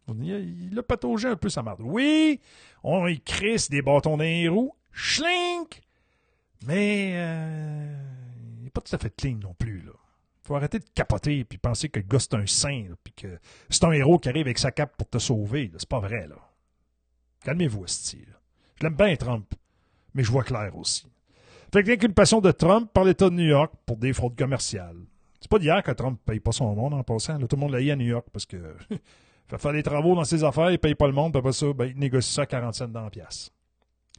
Il 0.08 0.78
a 0.78 0.84
pataugé 0.84 1.30
un 1.30 1.36
peu 1.36 1.50
sa 1.50 1.64
marde. 1.64 1.80
Oui, 1.82 2.42
on 2.84 3.08
y 3.08 3.22
des 3.70 3.82
bâtons 3.82 4.18
dans 4.18 4.24
les 4.24 4.50
schlink, 4.92 5.82
mais 6.66 7.14
euh, 7.16 7.96
il 8.58 8.64
n'est 8.66 8.70
pas 8.70 8.82
tout 8.82 8.94
à 8.94 9.00
fait 9.00 9.16
clean 9.16 9.38
non 9.38 9.54
plus. 9.54 9.82
Là 9.82 9.94
faut 10.42 10.56
arrêter 10.56 10.80
de 10.80 10.86
capoter 10.96 11.40
et 11.40 11.58
penser 11.58 11.90
que 11.90 12.00
le 12.00 12.06
gars 12.06 12.20
c'est 12.20 12.34
un 12.34 12.46
saint, 12.46 12.86
puis 13.04 13.14
que 13.14 13.40
c'est 13.70 13.84
un 13.84 13.92
héros 13.92 14.20
qui 14.20 14.30
arrive 14.30 14.48
avec 14.48 14.58
sa 14.58 14.72
cape 14.72 14.96
pour 14.98 15.10
te 15.10 15.20
sauver. 15.20 15.72
C'est 15.78 15.88
pas 15.88 16.00
vrai, 16.00 16.28
là. 16.28 16.36
Calmez-vous, 17.44 17.88
style. 17.88 18.38
Je 18.80 18.84
l'aime 18.84 18.96
bien, 18.96 19.16
Trump, 19.16 19.54
mais 20.14 20.24
je 20.24 20.32
vois 20.32 20.44
clair 20.44 20.76
aussi. 20.76 21.08
Fait 21.74 21.84
que 21.84 21.90
l'inculpation 21.90 22.42
de 22.42 22.52
Trump 22.52 22.92
par 22.92 23.04
l'État 23.04 23.30
de 23.30 23.36
New 23.36 23.48
York 23.48 23.74
pour 23.86 23.98
des 23.98 24.14
fraudes 24.14 24.38
commerciales. 24.38 24.98
C'est 25.40 25.50
pas 25.50 25.58
d'hier 25.58 25.82
que 25.82 25.92
Trump 25.92 26.20
paye 26.26 26.40
pas 26.40 26.52
son 26.52 26.76
monde 26.76 26.94
en 26.94 27.04
passant. 27.04 27.40
tout 27.40 27.56
le 27.56 27.60
monde 27.60 27.72
l'a 27.72 27.82
eu 27.82 27.90
à 27.92 27.96
New 27.96 28.06
York 28.06 28.28
parce 28.32 28.46
que 28.46 28.76
fait 29.48 29.58
faire 29.58 29.74
des 29.74 29.84
travaux 29.84 30.16
dans 30.16 30.24
ses 30.24 30.44
affaires, 30.44 30.72
il 30.72 30.80
paye 30.80 30.96
pas 30.96 31.08
le 31.08 31.14
monde, 31.14 31.32
puis 31.32 31.40
après 31.40 31.54
ça, 31.54 31.72
ben, 31.74 31.86
il 31.86 31.98
négocie 31.98 32.34
ça 32.34 32.44
à 32.44 32.46
40 32.46 32.76
cents 32.76 32.88
dans 32.88 33.04
la 33.04 33.10
pièce. 33.10 33.52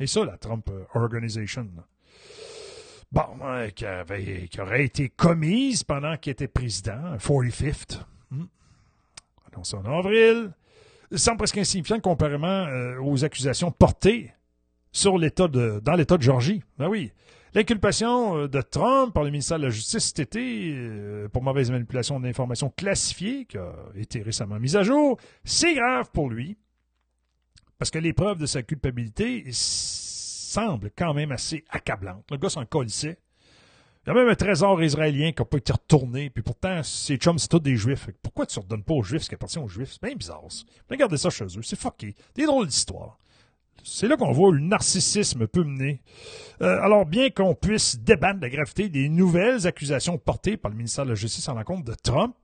Et 0.01 0.07
ça, 0.07 0.25
la 0.25 0.37
Trump 0.39 0.69
euh, 0.71 0.85
Organization. 0.95 1.69
Là 1.77 1.85
bon, 3.13 3.23
euh, 3.45 3.69
qui, 3.71 3.85
avait, 3.87 4.49
aurait 4.59 4.85
été 4.85 5.09
commise 5.09 5.85
pendant 5.85 6.17
qu'il 6.17 6.33
était 6.33 6.49
président, 6.49 7.17
45th. 7.17 8.01
Hmm. 8.31 8.45
Annoncé 9.53 9.77
en 9.77 9.85
avril. 9.85 10.53
Semble 11.15 11.39
presque 11.39 11.59
insignifiant 11.59 12.01
comparément 12.01 12.47
euh, 12.47 12.99
aux 13.01 13.23
accusations 13.23 13.71
portées 13.71 14.33
sur 14.93 15.19
l'État 15.19 15.47
de, 15.47 15.81
dans 15.85 15.95
l'État 15.95 16.17
de 16.17 16.23
Georgie. 16.23 16.63
Ben 16.79 16.89
oui. 16.89 17.13
L'inculpation 17.55 18.39
euh, 18.39 18.49
de 18.49 18.63
Trump 18.63 19.13
par 19.13 19.23
le 19.23 19.31
ministère 19.31 19.59
de 19.59 19.65
la 19.65 19.71
Justice 19.71 20.07
cet 20.07 20.21
été 20.21 20.75
pour 21.33 21.43
mauvaise 21.43 21.71
manipulation 21.71 22.19
d'informations 22.19 22.71
classifiées, 22.71 23.45
qui 23.45 23.59
a 23.59 23.73
été 23.95 24.23
récemment 24.23 24.59
mise 24.59 24.75
à 24.75 24.83
jour, 24.83 25.19
c'est 25.45 25.75
grave 25.75 26.11
pour 26.13 26.31
lui. 26.31 26.57
Parce 27.79 27.91
que 27.91 27.99
les 27.99 28.13
preuves 28.13 28.39
de 28.39 28.47
sa 28.47 28.63
culpabilité 28.63 29.45
semble 30.53 30.91
quand 30.97 31.15
même 31.15 31.33
assez 31.33 31.65
accablante. 31.71 32.25
Le 32.31 32.37
gars 32.37 32.51
s'en 32.51 32.65
colissait. 32.67 33.19
Il 34.05 34.09
y 34.09 34.11
a 34.11 34.15
même 34.15 34.29
un 34.29 34.35
trésor 34.35 34.83
israélien 34.83 35.31
qui 35.31 35.41
n'a 35.41 35.47
pas 35.47 35.59
été 35.59 35.73
retourné, 35.73 36.29
puis 36.29 36.43
pourtant, 36.43 36.83
ces 36.83 37.17
chums, 37.17 37.39
c'est 37.39 37.49
tous 37.49 37.61
des 37.61 37.77
juifs. 37.77 38.09
Pourquoi 38.21 38.47
tu 38.47 38.59
ne 38.59 38.65
redonnes 38.65 38.83
pas 38.83 38.95
aux 38.95 39.03
juifs 39.03 39.23
ce 39.23 39.29
qui 39.29 39.37
appartient 39.37 39.61
aux 39.61 39.69
juifs? 39.69 39.93
C'est 39.93 40.03
bien 40.03 40.17
bizarre. 40.17 40.43
Regardez 40.91 41.17
ça 41.17 41.31
chez 41.31 41.45
eux, 41.45 41.63
c'est 41.63 41.79
fucké. 41.79 42.15
Des 42.35 42.45
drôles 42.45 42.67
d'histoires. 42.67 43.19
C'est 43.85 44.09
là 44.09 44.17
qu'on 44.17 44.33
voit 44.33 44.53
le 44.53 44.61
narcissisme 44.61 45.47
peut 45.47 45.65
mener. 45.65 46.03
Euh, 46.63 46.81
alors, 46.83 47.07
bien 47.07 47.31
qu'on 47.31 47.55
puisse 47.55 47.99
débattre 47.99 48.39
de 48.39 48.45
la 48.45 48.51
gravité 48.51 48.89
des 48.89 49.09
nouvelles 49.09 49.67
accusations 49.67 50.19
portées 50.19 50.57
par 50.57 50.71
le 50.71 50.77
ministère 50.77 51.05
de 51.05 51.11
la 51.11 51.17
Justice 51.17 51.49
en 51.49 51.63
compte 51.63 51.85
de 51.85 51.95
Trump, 51.95 52.35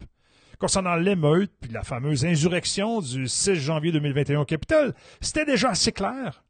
concernant 0.59 0.95
l'émeute 0.95 1.53
puis 1.61 1.71
la 1.73 1.83
fameuse 1.83 2.25
insurrection 2.25 3.01
du 3.01 3.29
6 3.29 3.57
janvier 3.57 3.93
2021 3.93 4.41
au 4.41 4.45
Capitole, 4.45 4.95
c'était 5.21 5.45
déjà 5.45 5.71
assez 5.71 5.93
clair 5.93 6.43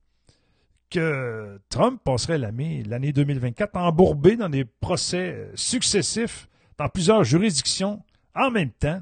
que 0.90 1.60
Trump 1.68 2.00
passerait 2.02 2.38
l'année 2.38 2.82
l'année 2.84 3.12
2024 3.12 3.76
embourbé 3.76 4.36
dans 4.36 4.48
des 4.48 4.64
procès 4.64 5.50
successifs 5.54 6.48
dans 6.78 6.88
plusieurs 6.88 7.24
juridictions 7.24 8.02
en 8.34 8.50
même 8.50 8.70
temps. 8.70 9.00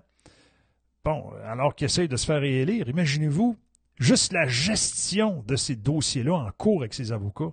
Bon, 1.04 1.30
alors 1.44 1.74
qu'il 1.74 1.84
essaye 1.84 2.08
de 2.08 2.16
se 2.16 2.26
faire 2.26 2.40
réélire, 2.40 2.88
imaginez-vous 2.88 3.56
juste 3.98 4.32
la 4.32 4.46
gestion 4.46 5.44
de 5.46 5.56
ces 5.56 5.76
dossiers-là 5.76 6.34
en 6.34 6.50
cours 6.52 6.80
avec 6.80 6.94
ses 6.94 7.12
avocats. 7.12 7.52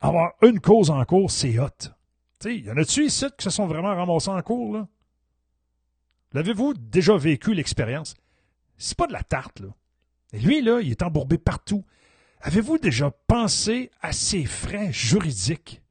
Avoir 0.00 0.32
une 0.42 0.60
cause 0.60 0.90
en 0.90 1.04
cours, 1.04 1.30
c'est 1.30 1.58
hot. 1.58 1.90
Il 2.44 2.64
y 2.64 2.70
en 2.70 2.76
a-tu 2.76 3.04
ici 3.04 3.26
qui 3.36 3.44
se 3.44 3.50
sont 3.50 3.66
vraiment 3.66 3.94
ramassés 3.94 4.30
en 4.30 4.40
cours, 4.42 4.72
là? 4.72 4.88
L'avez-vous 6.32 6.74
déjà 6.74 7.16
vécu 7.16 7.54
l'expérience? 7.54 8.14
C'est 8.76 8.96
pas 8.96 9.06
de 9.06 9.12
la 9.12 9.22
tarte, 9.22 9.60
là. 9.60 9.68
Et 10.32 10.38
lui, 10.38 10.60
là, 10.60 10.80
il 10.80 10.90
est 10.90 11.02
embourbé 11.02 11.38
partout. 11.38 11.84
Avez-vous 12.40 12.78
déjà 12.78 13.10
pensé 13.26 13.90
à 14.00 14.12
ses 14.12 14.44
frais 14.44 14.92
juridiques? 14.92 15.82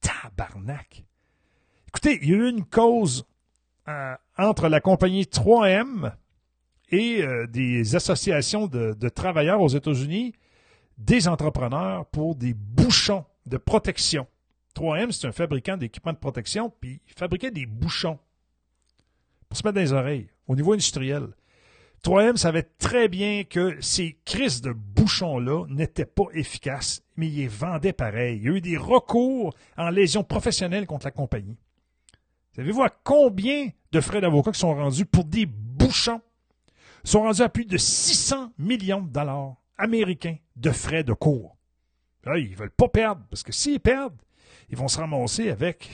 Tabarnak! 0.00 1.04
Écoutez, 1.88 2.18
il 2.22 2.28
y 2.28 2.32
a 2.32 2.36
eu 2.36 2.48
une 2.50 2.64
cause 2.64 3.26
euh, 3.88 4.14
entre 4.38 4.68
la 4.68 4.80
compagnie 4.80 5.24
3M 5.24 6.12
et 6.90 7.22
euh, 7.22 7.46
des 7.46 7.96
associations 7.96 8.66
de, 8.66 8.94
de 8.94 9.08
travailleurs 9.08 9.60
aux 9.60 9.68
États-Unis, 9.68 10.34
des 10.98 11.26
entrepreneurs 11.26 12.06
pour 12.06 12.36
des 12.36 12.54
bouchons 12.54 13.24
de 13.46 13.56
protection. 13.56 14.26
3M, 14.76 15.10
c'est 15.10 15.26
un 15.26 15.32
fabricant 15.32 15.76
d'équipements 15.76 16.12
de 16.12 16.18
protection, 16.18 16.72
puis 16.80 17.00
il 17.08 17.14
fabriquait 17.14 17.50
des 17.50 17.66
bouchons 17.66 18.18
pour 19.48 19.58
se 19.58 19.64
mettre 19.64 19.74
dans 19.74 19.80
les 19.80 19.92
oreilles 19.92 20.28
au 20.46 20.54
niveau 20.54 20.72
industriel. 20.72 21.28
3M 22.04 22.36
savait 22.36 22.64
très 22.78 23.08
bien 23.08 23.44
que 23.44 23.80
ces 23.80 24.18
crises 24.26 24.60
de 24.60 24.72
bouchons-là 24.72 25.64
n'étaient 25.68 26.04
pas 26.04 26.26
efficaces, 26.34 27.02
mais 27.16 27.28
ils 27.28 27.36
les 27.36 27.48
vendaient 27.48 27.94
pareil. 27.94 28.36
Il 28.36 28.44
y 28.44 28.48
a 28.48 28.56
eu 28.56 28.60
des 28.60 28.76
recours 28.76 29.54
en 29.78 29.88
lésion 29.88 30.22
professionnelle 30.22 30.86
contre 30.86 31.06
la 31.06 31.12
compagnie. 31.12 31.56
Savez-vous 32.54 32.82
à 32.82 32.90
combien 32.90 33.70
de 33.90 34.00
frais 34.02 34.20
d'avocat 34.20 34.52
qui 34.52 34.60
sont 34.60 34.74
rendus 34.74 35.06
pour 35.06 35.24
des 35.24 35.46
bouchons? 35.46 36.20
Ils 37.04 37.10
sont 37.10 37.22
rendus 37.22 37.40
à 37.40 37.48
plus 37.48 37.64
de 37.64 37.78
600 37.78 38.52
millions 38.58 39.00
de 39.00 39.10
dollars 39.10 39.56
américains 39.78 40.36
de 40.56 40.70
frais 40.70 41.04
de 41.04 41.14
cours. 41.14 41.56
Là, 42.24 42.36
ils 42.36 42.54
veulent 42.54 42.70
pas 42.70 42.88
perdre, 42.88 43.22
parce 43.30 43.42
que 43.42 43.52
s'ils 43.52 43.80
perdent, 43.80 44.20
ils 44.68 44.76
vont 44.76 44.88
se 44.88 44.98
ramasser 44.98 45.50
avec 45.50 45.90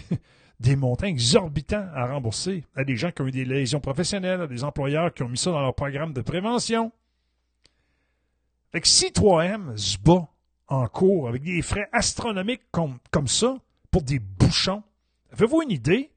des 0.60 0.76
montants 0.76 1.06
exorbitants 1.06 1.88
à 1.94 2.06
rembourser 2.06 2.64
à 2.76 2.84
des 2.84 2.96
gens 2.96 3.10
qui 3.10 3.22
ont 3.22 3.26
eu 3.26 3.32
des 3.32 3.46
lésions 3.46 3.80
professionnelles, 3.80 4.42
à 4.42 4.46
des 4.46 4.62
employeurs 4.62 5.12
qui 5.12 5.22
ont 5.22 5.28
mis 5.28 5.38
ça 5.38 5.50
dans 5.50 5.62
leur 5.62 5.74
programme 5.74 6.12
de 6.12 6.20
prévention. 6.20 6.92
Fait 8.70 8.82
que 8.82 8.86
si 8.86 9.06
3M 9.06 9.76
se 9.76 9.98
bat 9.98 10.28
en 10.68 10.86
cours 10.86 11.28
avec 11.28 11.42
des 11.42 11.62
frais 11.62 11.88
astronomiques 11.92 12.62
comme, 12.70 12.98
comme 13.10 13.26
ça 13.26 13.56
pour 13.90 14.02
des 14.02 14.18
bouchons, 14.18 14.82
avez-vous 15.32 15.62
une 15.62 15.70
idée 15.70 16.12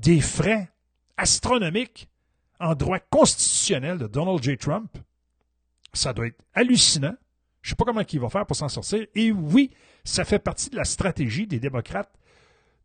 des 0.00 0.20
frais 0.20 0.68
astronomiques 1.16 2.08
en 2.58 2.74
droit 2.74 2.98
constitutionnel 2.98 3.98
de 3.98 4.08
Donald 4.08 4.42
J. 4.42 4.58
Trump? 4.58 4.98
Ça 5.92 6.12
doit 6.12 6.26
être 6.26 6.42
hallucinant. 6.54 7.14
Je 7.62 7.68
ne 7.68 7.70
sais 7.70 7.76
pas 7.76 7.84
comment 7.84 8.00
il 8.00 8.20
va 8.20 8.28
faire 8.30 8.46
pour 8.46 8.56
s'en 8.56 8.68
sortir. 8.68 9.06
Et 9.14 9.30
oui, 9.30 9.70
ça 10.04 10.24
fait 10.24 10.38
partie 10.38 10.70
de 10.70 10.76
la 10.76 10.84
stratégie 10.84 11.46
des 11.46 11.60
démocrates 11.60 12.12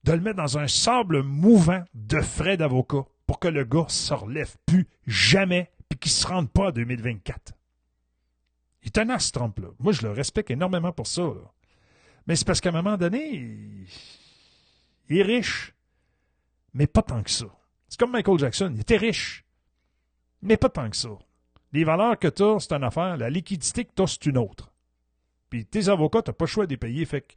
de 0.06 0.12
le 0.12 0.22
mettre 0.22 0.38
dans 0.38 0.60
un 0.60 0.68
sable 0.68 1.24
mouvant 1.24 1.84
de 1.96 2.22
frais 2.22 2.58
d'avocat 2.58 3.06
pour 3.26 3.40
que 3.40 3.48
le 3.48 3.64
gars 3.64 3.88
se 3.88 4.14
relève 4.14 4.56
plus 4.68 4.88
jamais 5.08 5.72
et 5.90 5.96
qu'il 5.96 6.12
ne 6.12 6.16
se 6.16 6.28
rende 6.28 6.50
pas 6.52 6.68
en 6.68 6.72
2024. 6.72 7.54
Il 8.84 8.88
est 8.88 8.92
tenace, 8.92 9.32
Trump, 9.32 9.58
là. 9.58 9.70
Moi, 9.80 9.94
je 9.94 10.04
le 10.04 10.12
respecte 10.12 10.52
énormément 10.52 10.92
pour 10.92 11.08
ça, 11.08 11.24
Mais 12.28 12.36
c'est 12.36 12.46
parce 12.46 12.62
qu'à 12.62 12.70
un 12.70 12.84
moment 12.84 12.98
donné, 12.98 13.48
il 15.10 15.18
est 15.18 15.24
riche, 15.24 15.74
mais 16.76 16.86
pas 16.86 17.02
tant 17.02 17.24
que 17.24 17.32
ça. 17.32 17.48
C'est 17.90 18.00
comme 18.00 18.12
Michael 18.12 18.38
Jackson, 18.38 18.72
il 18.76 18.82
était 18.82 18.98
riche, 18.98 19.44
mais 20.44 20.58
pas 20.58 20.70
tant 20.70 20.88
que 20.88 20.98
ça. 20.98 21.18
Les 21.74 21.84
valeurs 21.84 22.20
que 22.20 22.28
tu 22.28 22.44
as, 22.44 22.60
c'est 22.60 22.74
une 22.74 22.84
affaire. 22.84 23.18
La 23.18 23.32
liquidité 23.32 23.86
que 23.86 23.92
tu 23.96 24.08
c'est 24.08 24.28
une 24.28 24.38
autre. 24.38 24.72
Puis 25.50 25.66
tes 25.66 25.90
avocats, 25.90 26.22
tu 26.22 26.30
n'as 26.30 26.36
pas 26.36 26.46
le 26.46 26.50
choix 26.50 26.68
de 26.68 26.72
les 26.72 26.78
payer. 26.78 27.06
Fait 27.06 27.22
que 27.22 27.34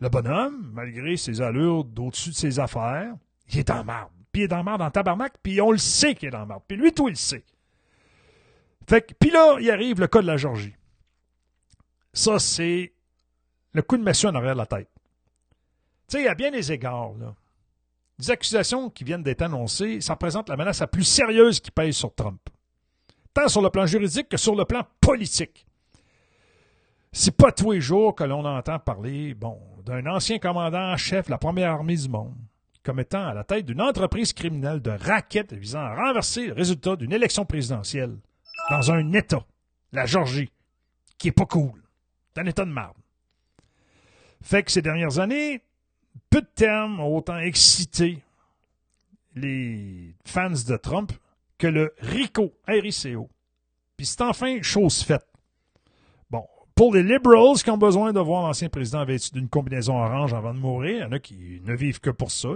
le 0.00 0.08
bonhomme, 0.08 0.70
malgré 0.72 1.16
ses 1.16 1.40
allures 1.40 1.84
d'au-dessus 1.84 2.30
de 2.30 2.34
ses 2.34 2.58
affaires, 2.58 3.14
il 3.52 3.58
est 3.58 3.70
en 3.70 3.84
marde. 3.84 4.10
Puis 4.32 4.42
il 4.42 4.44
est 4.44 4.52
en 4.52 4.64
marde 4.64 4.82
en 4.82 4.90
tabarnak, 4.90 5.34
puis 5.42 5.60
on 5.60 5.70
le 5.70 5.78
sait 5.78 6.14
qu'il 6.14 6.30
est 6.30 6.36
en 6.36 6.46
marde. 6.46 6.62
Puis 6.66 6.76
lui, 6.76 6.92
tout, 6.92 7.08
il 7.08 7.12
le 7.12 7.16
sait. 7.16 7.44
Fait 8.88 9.02
que, 9.02 9.14
puis 9.14 9.30
là, 9.30 9.56
il 9.60 9.70
arrive 9.70 10.00
le 10.00 10.06
cas 10.06 10.22
de 10.22 10.26
la 10.26 10.36
Georgie. 10.36 10.74
Ça, 12.12 12.38
c'est 12.38 12.92
le 13.72 13.82
coup 13.82 13.96
de 13.96 14.02
massue 14.02 14.26
en 14.26 14.34
arrière 14.34 14.54
de 14.54 14.58
la 14.58 14.66
tête. 14.66 14.90
Tu 16.08 16.16
sais, 16.16 16.22
il 16.22 16.24
y 16.24 16.28
a 16.28 16.34
bien 16.34 16.50
des 16.50 16.72
égards. 16.72 17.12
Les 18.18 18.30
accusations 18.30 18.90
qui 18.90 19.04
viennent 19.04 19.22
d'être 19.22 19.42
annoncées, 19.42 20.00
ça 20.00 20.14
représente 20.14 20.48
la 20.48 20.56
menace 20.56 20.80
la 20.80 20.86
plus 20.86 21.04
sérieuse 21.04 21.60
qui 21.60 21.70
pèse 21.70 21.94
sur 21.94 22.14
Trump. 22.14 22.40
Tant 23.32 23.48
sur 23.48 23.62
le 23.62 23.70
plan 23.70 23.86
juridique 23.86 24.28
que 24.28 24.36
sur 24.36 24.56
le 24.56 24.64
plan 24.64 24.84
politique. 25.00 25.66
C'est 27.12 27.36
pas 27.36 27.52
tous 27.52 27.72
les 27.72 27.80
jours 27.80 28.14
que 28.14 28.24
l'on 28.24 28.44
entend 28.44 28.78
parler, 28.78 29.34
bon, 29.34 29.58
d'un 29.84 30.06
ancien 30.06 30.38
commandant 30.38 30.92
en 30.92 30.96
chef 30.96 31.26
de 31.26 31.30
la 31.30 31.38
première 31.38 31.72
armée 31.72 31.96
du 31.96 32.08
monde 32.08 32.34
comme 32.82 33.00
étant 33.00 33.26
à 33.26 33.34
la 33.34 33.44
tête 33.44 33.66
d'une 33.66 33.80
entreprise 33.80 34.32
criminelle 34.32 34.80
de 34.80 34.90
raquettes 34.90 35.52
visant 35.52 35.80
à 35.80 35.94
renverser 35.94 36.46
le 36.46 36.54
résultat 36.54 36.96
d'une 36.96 37.12
élection 37.12 37.44
présidentielle 37.44 38.16
dans 38.70 38.90
un 38.90 39.12
État, 39.12 39.44
la 39.92 40.06
Georgie, 40.06 40.50
qui 41.18 41.28
est 41.28 41.32
pas 41.32 41.46
cool. 41.46 41.82
C'est 42.34 42.40
un 42.40 42.46
État 42.46 42.64
de 42.64 42.70
marde. 42.70 42.96
Fait 44.42 44.62
que 44.62 44.70
ces 44.70 44.82
dernières 44.82 45.18
années, 45.18 45.62
peu 46.30 46.40
de 46.40 46.48
termes 46.54 47.00
ont 47.00 47.16
autant 47.16 47.38
excité 47.38 48.22
les 49.34 50.14
fans 50.24 50.50
de 50.50 50.76
Trump 50.76 51.12
que 51.58 51.66
le 51.66 51.94
RICO, 51.98 52.54
R-I-C-O. 52.66 53.28
Puis 53.96 54.06
c'est 54.06 54.22
enfin 54.22 54.62
chose 54.62 55.02
faite 55.02 55.29
pour 56.80 56.94
les 56.94 57.02
liberals 57.02 57.62
qui 57.62 57.68
ont 57.68 57.76
besoin 57.76 58.14
de 58.14 58.20
voir 58.20 58.46
l'ancien 58.46 58.70
président 58.70 59.04
vêtu 59.04 59.32
d'une 59.32 59.50
combinaison 59.50 60.02
orange 60.02 60.32
avant 60.32 60.54
de 60.54 60.58
mourir, 60.58 60.96
il 60.96 61.00
y 61.00 61.04
en 61.04 61.12
a 61.12 61.18
qui 61.18 61.60
ne 61.62 61.74
vivent 61.74 62.00
que 62.00 62.08
pour 62.08 62.30
ça. 62.30 62.48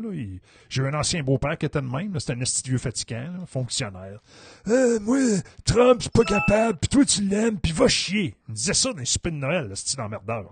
J'ai 0.71 0.83
un 0.83 0.95
ancien 0.95 1.23
beau-père 1.23 1.59
qui 1.59 1.67
était 1.67 1.83
de 1.83 1.87
même. 1.87 2.19
C'était 2.19 2.33
un 2.33 2.43
vieux 2.65 2.79
fatigant, 2.79 3.45
fonctionnaire. 3.45 4.23
Euh, 4.67 4.99
moi, 5.01 5.19
Trump, 5.67 6.01
c'est 6.01 6.11
pas 6.11 6.25
capable, 6.25 6.79
puis 6.79 6.89
toi, 6.89 7.05
tu 7.05 7.23
l'aimes, 7.23 7.61
puis 7.61 7.73
va 7.73 7.87
chier. 7.87 8.35
Il 8.49 8.55
disait 8.55 8.73
ça 8.73 8.95
dans 8.95 8.99
les 9.01 9.05
soupers 9.05 9.31
de 9.31 9.37
Noël, 9.37 9.69
ce 9.75 9.83
style 9.83 10.01
emmerdeur. 10.01 10.51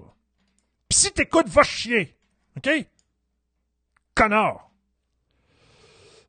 Puis 0.91 0.99
si 0.99 1.11
t'écoutes, 1.11 1.49
va 1.49 1.63
chier. 1.63 2.15
OK? 2.59 2.69
Connard. 4.15 4.71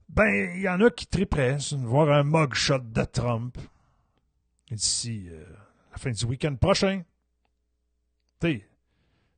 Ben, 0.07 0.53
il 0.55 0.61
y 0.61 0.69
en 0.69 0.79
a 0.79 0.89
qui 0.89 1.07
triperaient 1.07 1.57
voir 1.79 2.09
un 2.09 2.23
mugshot 2.23 2.79
de 2.79 3.03
Trump 3.03 3.57
d'ici 4.71 5.27
euh, 5.29 5.43
la 5.91 5.97
fin 5.97 6.11
du 6.11 6.23
week-end 6.23 6.55
prochain 6.55 7.01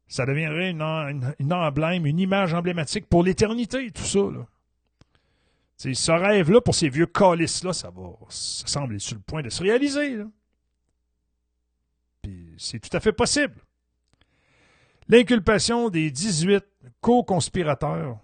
ça 0.07 0.25
deviendrait 0.25 0.69
une, 0.69 0.81
emblème, 1.53 2.05
une 2.05 2.19
image 2.19 2.53
emblématique 2.53 3.07
pour 3.07 3.23
l'éternité, 3.23 3.89
tout 3.91 4.03
ça. 4.03 4.19
Là. 4.19 4.45
ce 5.77 6.11
rêve-là, 6.11 6.61
pour 6.61 6.75
ces 6.75 6.89
vieux 6.89 7.07
calices-là, 7.07 7.73
ça 7.73 7.89
va. 7.89 8.11
Ça 8.29 8.67
semble 8.67 8.95
être 8.95 9.01
sur 9.01 9.15
le 9.15 9.21
point 9.21 9.41
de 9.41 9.49
se 9.49 9.63
réaliser. 9.63 10.19
Puis 12.21 12.53
c'est 12.57 12.79
tout 12.79 12.95
à 12.95 12.99
fait 12.99 13.13
possible. 13.13 13.55
L'inculpation 15.07 15.89
des 15.89 16.11
18 16.11 16.63
co-conspirateurs 17.01 18.17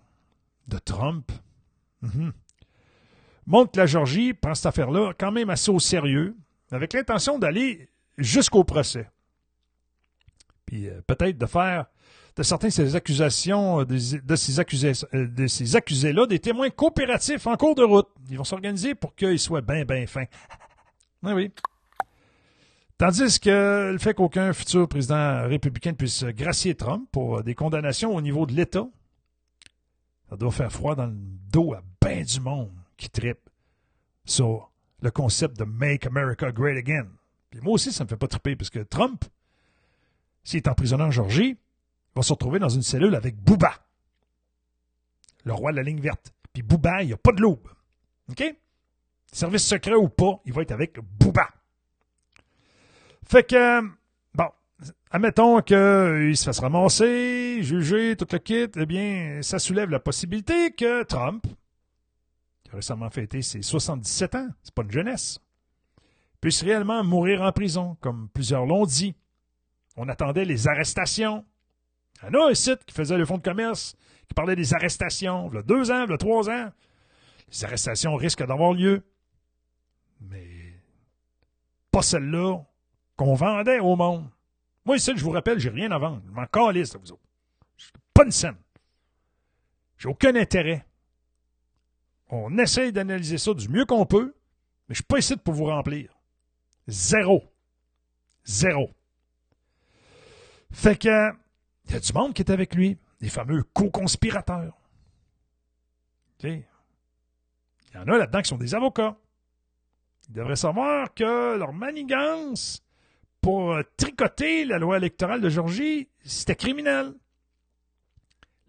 de 0.67 0.77
Trump 0.79 1.31
mhm, 2.01 2.31
montre 3.45 3.71
que 3.71 3.79
la 3.79 3.85
Georgie 3.85 4.33
prend 4.33 4.55
cette 4.55 4.67
affaire-là 4.67 5.13
quand 5.17 5.31
même 5.31 5.49
assez 5.49 5.69
au 5.69 5.79
sérieux, 5.79 6.35
avec 6.71 6.93
l'intention 6.93 7.37
d'aller 7.37 7.89
jusqu'au 8.17 8.63
procès 8.63 9.09
euh, 10.73 11.01
peut-être 11.05 11.37
de 11.37 11.45
faire 11.45 11.85
de 12.35 12.43
certains 12.43 12.69
ces 12.69 12.95
accusations, 12.95 13.81
euh, 13.81 13.85
de, 13.85 14.35
ces 14.35 14.59
accusés, 14.59 14.93
euh, 15.13 15.27
de 15.27 15.47
ces 15.47 15.75
accusés-là, 15.75 16.25
des 16.25 16.39
témoins 16.39 16.69
coopératifs 16.69 17.45
en 17.47 17.55
cours 17.57 17.75
de 17.75 17.83
route. 17.83 18.07
Ils 18.29 18.37
vont 18.37 18.43
s'organiser 18.43 18.95
pour 18.95 19.15
qu'ils 19.15 19.39
soient 19.39 19.61
bien, 19.61 19.85
bien 19.85 20.05
fins. 20.07 20.25
Oui, 21.23 21.33
oui. 21.33 21.51
Tandis 22.97 23.39
que 23.39 23.91
le 23.91 23.99
fait 23.99 24.15
qu'aucun 24.15 24.53
futur 24.53 24.87
président 24.87 25.47
républicain 25.47 25.93
puisse 25.93 26.23
gracier 26.23 26.73
Trump 26.73 27.07
pour 27.11 27.43
des 27.43 27.53
condamnations 27.53 28.15
au 28.15 28.21
niveau 28.21 28.47
de 28.47 28.53
l'État, 28.53 28.87
ça 30.27 30.35
doit 30.35 30.49
faire 30.49 30.71
froid 30.71 30.95
dans 30.95 31.05
le 31.05 31.13
dos 31.13 31.75
à 31.75 31.83
bien 32.03 32.23
du 32.23 32.39
monde 32.39 32.71
qui 32.97 33.07
tripe 33.11 33.51
sur 34.25 34.71
le 35.01 35.11
concept 35.11 35.59
de 35.59 35.63
Make 35.63 36.07
America 36.07 36.51
Great 36.51 36.77
Again. 36.77 37.07
Puis 37.51 37.59
moi 37.61 37.73
aussi, 37.73 37.91
ça 37.91 38.03
me 38.03 38.09
fait 38.09 38.17
pas 38.17 38.27
triper, 38.27 38.55
parce 38.55 38.69
que 38.69 38.79
Trump, 38.79 39.25
s'il 40.43 40.57
est 40.57 40.67
emprisonné 40.67 41.03
en 41.03 41.11
Georgie, 41.11 41.57
il 41.57 42.15
va 42.15 42.21
se 42.21 42.33
retrouver 42.33 42.59
dans 42.59 42.69
une 42.69 42.81
cellule 42.81 43.15
avec 43.15 43.35
Bouba, 43.37 43.73
le 45.43 45.53
roi 45.53 45.71
de 45.71 45.77
la 45.77 45.83
ligne 45.83 46.01
verte. 46.01 46.33
Puis 46.53 46.63
Bouba, 46.63 47.03
il 47.03 47.07
n'y 47.07 47.13
a 47.13 47.17
pas 47.17 47.31
de 47.31 47.41
loup. 47.41 47.59
OK? 48.29 48.43
Service 49.31 49.65
secret 49.65 49.95
ou 49.95 50.09
pas, 50.09 50.41
il 50.45 50.53
va 50.53 50.61
être 50.61 50.71
avec 50.71 50.99
Bouba. 50.99 51.47
Fait 53.25 53.47
que, 53.47 53.81
bon, 54.33 54.49
admettons 55.09 55.61
qu'il 55.61 56.35
se 56.35 56.43
fasse 56.43 56.59
ramasser, 56.59 57.63
juger, 57.63 58.17
tout 58.17 58.27
le 58.31 58.39
kit, 58.39 58.67
eh 58.75 58.85
bien, 58.85 59.39
ça 59.41 59.57
soulève 59.57 59.89
la 59.89 59.99
possibilité 59.99 60.71
que 60.71 61.03
Trump, 61.03 61.45
qui 62.63 62.71
a 62.71 62.75
récemment 62.75 63.09
fêté 63.09 63.41
ses 63.41 63.61
77 63.61 64.35
ans, 64.35 64.49
c'est 64.63 64.73
pas 64.73 64.83
une 64.83 64.91
jeunesse, 64.91 65.39
puisse 66.41 66.61
réellement 66.61 67.03
mourir 67.03 67.41
en 67.41 67.51
prison, 67.53 67.95
comme 68.01 68.27
plusieurs 68.33 68.65
l'ont 68.65 68.85
dit. 68.85 69.15
On 69.97 70.07
attendait 70.09 70.45
les 70.45 70.67
arrestations. 70.67 71.45
Il 72.21 72.25
y 72.25 72.29
en 72.29 72.41
a 72.41 72.51
un 72.51 72.53
site 72.53 72.85
qui 72.85 72.93
faisait 72.93 73.17
le 73.17 73.25
fonds 73.25 73.37
de 73.37 73.43
commerce, 73.43 73.95
qui 74.27 74.33
parlait 74.33 74.55
des 74.55 74.73
arrestations, 74.73 75.51
a 75.53 75.61
deux 75.61 75.91
ans, 75.91 76.09
a 76.09 76.17
trois 76.17 76.49
ans. 76.49 76.71
Les 77.51 77.65
arrestations 77.65 78.15
risquent 78.15 78.45
d'avoir 78.45 78.73
lieu. 78.73 79.03
Mais 80.21 80.75
pas 81.91 82.01
celle-là 82.01 82.59
qu'on 83.15 83.33
vendait 83.33 83.79
au 83.79 83.95
monde. 83.95 84.29
Moi, 84.85 84.97
ici, 84.97 85.11
je 85.15 85.23
vous 85.23 85.31
rappelle, 85.31 85.59
j'ai 85.59 85.69
rien 85.69 85.91
à 85.91 85.97
vendre. 85.97 86.21
Je 86.25 86.31
m'en 86.31 86.45
calisse, 86.45 86.95
vous 86.95 87.11
autres. 87.11 87.21
Pas 88.13 88.25
une 88.25 88.31
scène. 88.31 88.57
J'ai 89.97 90.07
aucun 90.07 90.35
intérêt. 90.35 90.85
On 92.29 92.57
essaye 92.57 92.91
d'analyser 92.91 93.37
ça 93.37 93.53
du 93.53 93.67
mieux 93.67 93.85
qu'on 93.85 94.05
peut, 94.05 94.33
mais 94.87 94.95
je 94.95 94.99
suis 94.99 95.03
pas 95.03 95.19
ici 95.19 95.35
pour 95.35 95.53
vous 95.53 95.65
remplir. 95.65 96.17
Zéro. 96.87 97.43
Zéro. 98.45 98.89
Fait 100.71 100.97
que, 100.97 101.31
il 101.85 101.93
y 101.93 101.95
a 101.95 101.99
du 101.99 102.13
monde 102.13 102.33
qui 102.33 102.41
est 102.41 102.51
avec 102.51 102.75
lui, 102.75 102.97
les 103.19 103.29
fameux 103.29 103.63
co-conspirateurs. 103.63 104.77
Il 106.43 106.63
y 107.93 107.97
en 107.97 108.07
a 108.07 108.17
là-dedans 108.17 108.41
qui 108.41 108.49
sont 108.49 108.57
des 108.57 108.73
avocats. 108.73 109.17
Ils 110.29 110.33
devraient 110.33 110.55
savoir 110.55 111.13
que 111.13 111.57
leur 111.57 111.73
manigance 111.73 112.83
pour 113.41 113.75
tricoter 113.97 114.65
la 114.65 114.79
loi 114.79 114.97
électorale 114.97 115.41
de 115.41 115.49
Georgie, 115.49 116.07
c'était 116.23 116.55
criminel. 116.55 117.13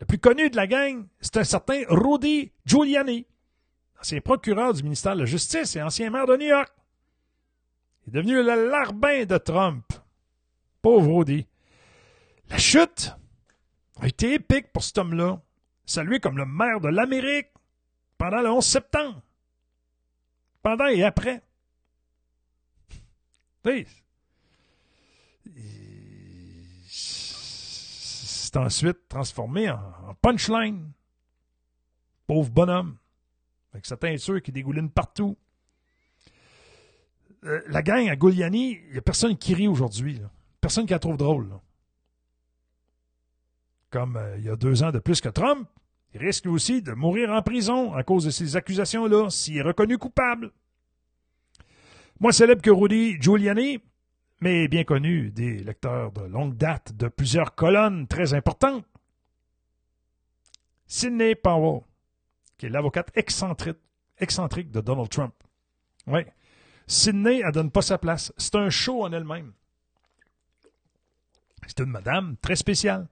Le 0.00 0.07
plus 0.07 0.18
connu 0.18 0.50
de 0.50 0.57
la 0.57 0.66
gang, 0.66 1.07
c'est 1.20 1.36
un 1.36 1.44
certain 1.44 1.82
Rudy 1.88 2.50
Giuliani, 2.66 3.26
ancien 4.00 4.20
procureur 4.20 4.74
du 4.74 4.82
ministère 4.82 5.14
de 5.14 5.20
la 5.20 5.26
Justice 5.26 5.76
et 5.76 5.82
ancien 5.82 6.11
maire 6.11 6.26
de 6.26 6.36
New 6.36 6.46
York. 6.48 6.72
Il 8.07 8.09
est 8.09 8.20
devenu 8.20 8.42
le 8.42 8.68
larbin 8.68 9.24
de 9.24 9.38
Trump. 9.38 9.84
Pauvre 10.80 11.18
Rudy. 11.18 11.46
La 12.53 12.59
chute 12.59 13.12
a 13.98 14.07
été 14.07 14.34
épique 14.34 14.70
pour 14.74 14.84
cet 14.84 14.98
homme-là, 14.98 15.40
salué 15.86 16.20
comme 16.20 16.36
le 16.36 16.44
maire 16.44 16.80
de 16.80 16.88
l'Amérique 16.88 17.48
pendant 18.18 18.42
le 18.42 18.50
11 18.50 18.62
septembre. 18.62 19.22
Pendant 20.62 20.86
et 20.88 21.03
après. 21.03 21.42
C'est 26.86 28.57
ensuite 28.59 29.09
transformé 29.09 29.70
en, 29.70 30.14
punchline. 30.20 30.92
Pauvre 32.26 32.50
bonhomme. 32.50 32.98
Avec 33.72 33.86
sa 33.86 33.96
teinture 33.96 34.42
qui 34.42 34.53
dégouline 34.53 34.90
partout. 34.90 35.38
Euh, 37.44 37.62
la 37.68 37.80
gang 37.80 38.11
à 38.11 38.16
Gouliani, 38.16 38.72
il 38.72 38.92
n'y 38.92 38.98
a 38.98 39.03
personne 39.03 39.38
qui 39.38 39.55
rit 39.55 39.68
aujourd'hui. 39.68 40.20
Personne 40.61 40.84
qui 40.84 40.92
la 40.92 40.98
trouve 40.98 41.16
drôle. 41.16 41.48
Comme 43.93 44.16
euh, 44.16 44.38
il 44.38 44.45
y 44.45 44.49
a 44.49 44.57
deux 44.57 44.82
ans 44.82 44.90
de 44.90 44.99
plus 44.99 45.20
que 45.20 45.28
Trump, 45.28 45.68
il 46.14 46.20
risque 46.20 46.47
aussi 46.47 46.80
de 46.80 46.93
mourir 46.93 47.30
en 47.30 47.43
prison 47.43 47.95
à 47.95 48.03
cause 48.03 48.24
de 48.24 48.30
ces 48.30 48.57
accusations-là, 48.57 49.28
s'il 49.28 49.59
est 49.59 49.62
reconnu 49.62 49.99
coupable. 49.99 50.51
Moins 52.18 52.32
célèbre 52.32 52.62
que 52.62 52.70
Rudy 52.70 53.20
Giuliani, 53.20 53.80
mais 54.40 54.66
bien 54.66 54.84
connu 54.84 55.30
des 55.30 55.59
lecteurs 55.59 56.11
de 56.11 56.22
longue 56.22 56.57
date 56.57 56.97
de 56.97 57.09
plusieurs 57.09 57.55
colonnes 57.55 58.07
très 58.07 58.32
importantes. 58.32 58.84
Sidney 60.86 61.34
Powell, 61.34 61.82
qui 62.57 62.66
est 62.66 62.70
l'avocate 62.70 63.11
excentrique, 63.14 63.78
excentrique 64.18 64.70
de 64.70 64.80
Donald 64.80 65.11
Trump. 65.11 65.34
Oui. 66.07 66.22
Sidney, 66.86 67.43
elle 67.45 67.53
donne 67.53 67.70
pas 67.70 67.82
sa 67.82 67.99
place. 67.99 68.32
C'est 68.38 68.55
un 68.55 68.70
show 68.70 69.05
en 69.05 69.12
elle-même. 69.12 69.53
C'est 71.66 71.80
une 71.80 71.90
madame 71.90 72.36
très 72.38 72.57
spéciale. 72.57 73.07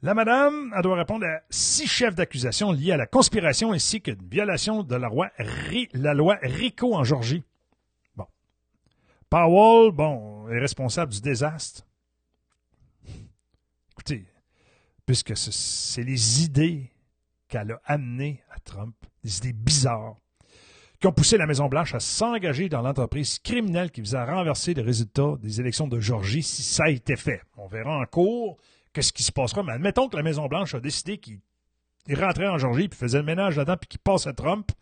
La 0.00 0.14
madame, 0.14 0.72
elle 0.76 0.82
doit 0.82 0.96
répondre 0.96 1.26
à 1.26 1.40
six 1.50 1.88
chefs 1.88 2.14
d'accusation 2.14 2.70
liés 2.70 2.92
à 2.92 2.96
la 2.96 3.06
conspiration 3.06 3.72
ainsi 3.72 4.00
qu'une 4.00 4.28
violation 4.30 4.84
de 4.84 4.94
la 4.94 6.14
loi, 6.14 6.38
RICO 6.40 6.94
en 6.94 7.02
Georgie. 7.02 7.42
Bon. 8.14 8.26
Powell, 9.28 9.90
bon, 9.90 10.48
est 10.50 10.60
responsable 10.60 11.12
du 11.12 11.20
désastre. 11.20 11.84
Écoutez, 13.90 14.24
puisque 15.04 15.36
c'est 15.36 16.04
les 16.04 16.44
idées 16.44 16.92
qu'elle 17.48 17.72
a 17.72 17.80
amenées 17.84 18.44
à 18.50 18.60
Trump, 18.60 18.94
des 19.24 19.38
idées 19.38 19.52
bizarres, 19.52 20.16
qui 21.00 21.08
ont 21.08 21.12
poussé 21.12 21.38
la 21.38 21.46
Maison-Blanche 21.46 21.94
à 21.94 22.00
s'engager 22.00 22.68
dans 22.68 22.82
l'entreprise 22.82 23.40
criminelle 23.40 23.90
qui 23.90 24.00
visait 24.00 24.18
à 24.18 24.26
renverser 24.26 24.74
les 24.74 24.82
résultats 24.82 25.34
des 25.40 25.60
élections 25.60 25.88
de 25.88 25.98
Georgie 25.98 26.42
si 26.44 26.62
ça 26.62 26.84
a 26.84 26.90
été 26.90 27.16
fait. 27.16 27.42
On 27.56 27.66
verra 27.66 27.98
en 27.98 28.04
cours 28.04 28.58
qu'est-ce 28.98 29.12
qui 29.12 29.22
se 29.22 29.30
passera. 29.30 29.62
Mais 29.62 29.72
admettons 29.72 30.08
que 30.08 30.16
la 30.16 30.24
Maison-Blanche 30.24 30.74
a 30.74 30.80
décidé 30.80 31.18
qu'il 31.18 31.40
rentrait 32.10 32.48
en 32.48 32.58
Georgie, 32.58 32.88
puis 32.88 32.98
faisait 32.98 33.18
le 33.18 33.24
ménage 33.24 33.56
là-dedans, 33.56 33.76
puis 33.76 33.86
qu'il 33.86 34.00
passe 34.00 34.26
à 34.26 34.32
Trump. 34.32 34.72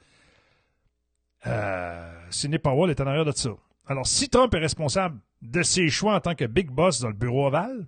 Euh, 1.46 2.12
Sidney 2.30 2.58
Powell 2.58 2.90
est 2.90 3.00
en 3.02 3.06
arrière 3.06 3.26
de 3.26 3.32
ça. 3.32 3.50
Alors, 3.86 4.06
si 4.06 4.30
Trump 4.30 4.54
est 4.54 4.58
responsable 4.58 5.20
de 5.42 5.62
ses 5.62 5.88
choix 5.90 6.14
en 6.14 6.20
tant 6.20 6.34
que 6.34 6.46
big 6.46 6.70
boss 6.70 7.00
dans 7.00 7.08
le 7.08 7.14
bureau 7.14 7.46
ovale, 7.46 7.86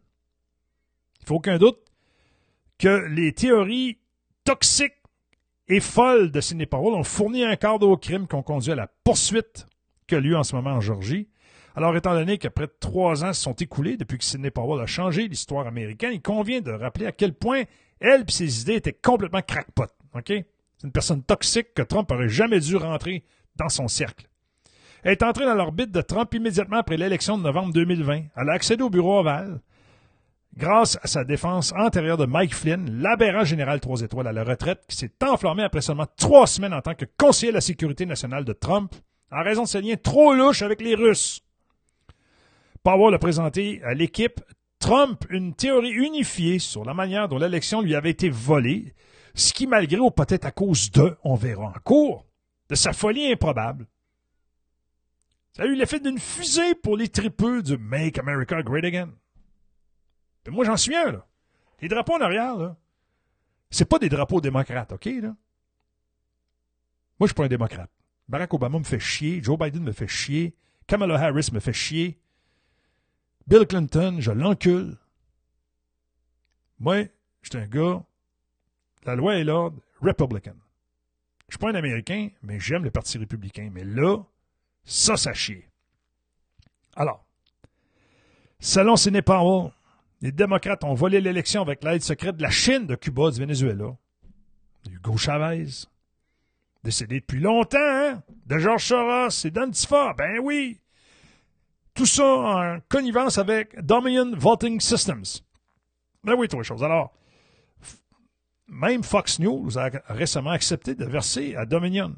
il 1.21 1.27
faut 1.27 1.37
aucun 1.37 1.57
doute 1.57 1.79
que 2.79 3.07
les 3.09 3.33
théories 3.33 3.99
toxiques 4.45 4.93
et 5.69 5.81
folles 5.81 6.31
de 6.31 6.43
Sidney 6.43 6.67
Powell 6.67 6.93
ont 6.93 7.05
fourni 7.05 7.43
un 7.43 7.57
cadre 7.57 7.89
au 7.89 7.97
crime 7.97 8.29
qui 8.29 8.35
ont 8.35 8.43
conduit 8.43 8.73
à 8.73 8.77
la 8.77 8.87
poursuite 9.03 9.67
qui 10.07 10.15
a 10.15 10.21
lieu 10.21 10.37
en 10.37 10.45
ce 10.45 10.55
moment 10.55 10.73
en 10.73 10.81
Georgie 10.83 11.29
alors, 11.79 11.97
étant 11.97 12.13
donné 12.13 12.39
qu'après 12.39 12.67
trois 12.81 13.25
ans 13.25 13.33
se 13.33 13.41
sont 13.41 13.53
écoulés 13.53 13.97
depuis 13.97 14.19
que 14.19 14.25
Sidney 14.25 14.51
Powell 14.51 14.83
a 14.83 14.87
changé 14.87 15.29
l'histoire 15.29 15.69
américaine, 15.69 16.11
il 16.13 16.21
convient 16.21 16.61
de 16.61 16.73
rappeler 16.73 17.07
à 17.07 17.13
quel 17.13 17.35
point 17.35 17.63
elle 18.01 18.23
et 18.23 18.33
ses 18.33 18.63
idées 18.63 18.75
étaient 18.75 18.93
complètement 18.93 19.43
crackpot. 19.43 19.87
OK? 20.17 20.27
C'est 20.27 20.87
une 20.87 20.91
personne 20.91 21.23
toxique 21.23 21.75
que 21.75 21.83
Trump 21.83 22.11
aurait 22.11 22.29
jamais 22.29 22.59
dû 22.59 22.75
rentrer 22.75 23.23
dans 23.55 23.69
son 23.69 23.87
cercle. 23.87 24.27
Elle 25.05 25.13
est 25.13 25.23
entrée 25.23 25.45
dans 25.45 25.55
l'orbite 25.55 25.93
de 25.93 26.01
Trump 26.01 26.35
immédiatement 26.35 26.79
après 26.79 26.97
l'élection 26.97 27.39
de 27.39 27.45
novembre 27.45 27.73
2020. 27.73 28.23
Elle 28.35 28.49
a 28.49 28.55
accédé 28.55 28.83
au 28.83 28.91
bureau 28.91 29.21
ovale 29.21 29.61
grâce 30.57 30.99
à 31.01 31.07
sa 31.07 31.23
défense 31.23 31.73
antérieure 31.77 32.17
de 32.17 32.27
Mike 32.27 32.57
Flynn, 32.57 33.01
l'aberrant 33.01 33.45
général 33.45 33.79
trois 33.79 34.01
étoiles 34.01 34.27
à 34.27 34.33
la 34.33 34.43
retraite, 34.43 34.81
qui 34.89 34.97
s'est 34.97 35.13
enflammé 35.23 35.63
après 35.63 35.83
seulement 35.83 36.09
trois 36.17 36.49
semaines 36.49 36.75
en 36.75 36.81
tant 36.81 36.97
que 36.97 37.05
conseiller 37.17 37.53
de 37.53 37.59
la 37.59 37.61
sécurité 37.61 38.05
nationale 38.05 38.45
de 38.45 38.53
Trump, 38.53 38.93
en 39.31 39.45
raison 39.45 39.63
de 39.63 39.69
ses 39.69 39.81
liens 39.81 39.95
trop 39.95 40.35
louches 40.35 40.63
avec 40.63 40.81
les 40.81 40.97
Russes. 40.97 41.41
Powell 42.89 43.13
a 43.13 43.19
présenté 43.19 43.83
à 43.83 43.93
l'équipe 43.93 44.41
Trump 44.79 45.27
une 45.29 45.55
théorie 45.55 45.91
unifiée 45.91 46.59
sur 46.59 46.87
la 46.87 46.95
manière 46.95 47.29
dont 47.29 47.37
l'élection 47.37 47.83
lui 47.83 47.95
avait 47.95 48.09
été 48.09 48.31
volée, 48.31 48.95
ce 49.35 49.53
qui, 49.53 49.67
malgré 49.67 49.99
ou 49.99 50.11
peut-être 50.11 50.47
à 50.47 50.53
cause 50.53 50.91
de, 50.93 51.15
on 51.23 51.35
verra 51.35 51.67
en 51.67 51.81
cours, 51.85 52.25
de 52.71 52.75
sa 52.75 52.95
folie 52.95 53.31
improbable, 53.31 53.87
ça 55.53 55.65
a 55.65 55.67
eu 55.67 55.75
l'effet 55.75 56.01
d'une 56.01 56.19
fusée 56.19 56.75
pour 56.77 56.97
les 56.97 57.09
tripeux 57.09 57.63
du 57.63 57.77
Make 57.77 58.19
America 58.19 58.63
Great 58.63 58.87
Again. 58.87 59.11
Moi, 60.49 60.65
j'en 60.65 60.79
suis 60.79 60.97
un, 60.97 61.13
là. 61.13 61.27
Les 61.83 61.89
drapeaux 61.89 62.15
en 62.15 62.23
arrière, 62.23 62.57
là, 62.57 62.75
c'est 63.69 63.85
pas 63.85 63.99
des 63.99 64.09
drapeaux 64.09 64.41
démocrates, 64.41 64.93
OK, 64.93 65.05
là? 65.05 65.37
Moi, 67.21 67.27
je 67.27 67.27
suis 67.27 67.35
pas 67.35 67.45
un 67.45 67.49
démocrate. 67.49 67.91
Barack 68.31 68.55
Obama 68.55 68.79
me 68.79 68.85
fait 68.85 68.99
chier, 68.99 69.43
Joe 69.43 69.59
Biden 69.59 69.83
me 69.83 69.93
fait 69.93 70.09
chier, 70.09 70.57
Kamala 70.87 71.21
Harris 71.21 71.51
me 71.53 71.61
fait 71.61 71.75
chier, 71.75 72.19
Bill 73.49 73.67
Clinton, 73.67 74.17
je 74.21 74.31
l'encule. 74.31 74.99
Moi, 76.81 77.05
je 77.41 77.49
suis 77.49 77.59
un 77.59 77.67
gars, 77.67 78.05
la 79.05 79.15
loi 79.15 79.37
et 79.37 79.45
l'ordre, 79.45 79.81
Republican. 80.03 80.53
Je 81.49 81.55
suis 81.55 81.59
pas 81.59 81.71
un 81.71 81.75
Américain, 81.75 82.29
mais 82.43 82.61
j'aime 82.61 82.85
le 82.85 82.91
Parti 82.91 83.17
républicain. 83.17 83.71
Mais 83.73 83.85
là, 83.85 84.19
ça, 84.85 85.17
ça 85.17 85.33
chie. 85.33 85.63
Alors, 86.95 87.25
selon 88.61 88.97
Sidney 88.97 89.23
Powell, 89.23 89.73
les 90.21 90.31
démocrates 90.31 90.85
ont 90.85 90.93
volé 90.93 91.23
l'élection 91.23 91.63
avec 91.63 91.83
l'aide 91.83 92.03
secrète 92.03 92.37
de 92.37 92.43
la 92.43 92.51
Chine, 92.51 92.87
de 92.87 92.97
Cuba, 92.97 93.31
du 93.31 93.41
Venezuela, 93.41 93.97
Hugo 94.91 95.17
Chavez, 95.17 95.87
décédé 96.85 97.21
depuis 97.21 97.41
longtemps, 97.41 97.79
hein? 97.81 98.23
de 98.45 98.59
George 98.59 98.85
Soros 98.85 99.47
et 99.47 99.51
d'Antifa. 99.51 100.13
Ben 100.19 100.39
oui, 100.43 100.79
tout 101.99 102.07
ça 102.07 102.25
en 102.25 102.81
connivence 102.89 103.39
avec 103.39 103.77
Dominion 103.85 104.31
Voting 104.37 104.79
Systems. 104.79 105.25
Ben 106.23 106.35
oui, 106.39 106.47
trois 106.47 106.63
choses. 106.63 106.85
Alors, 106.85 107.13
même 108.69 109.03
Fox 109.03 109.41
News 109.41 109.77
a 109.77 109.91
récemment 110.07 110.51
accepté 110.51 110.95
de 110.95 111.05
verser 111.05 111.57
à 111.57 111.67
Dominion 111.67 112.15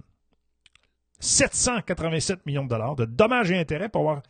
787 1.21 2.45
millions 2.45 2.65
de 2.65 2.69
dollars 2.69 2.95
de 2.95 3.07
dommages 3.07 3.53
et 3.53 3.59
intérêts 3.59 3.89
pour 3.89 4.03
avoir 4.03 4.23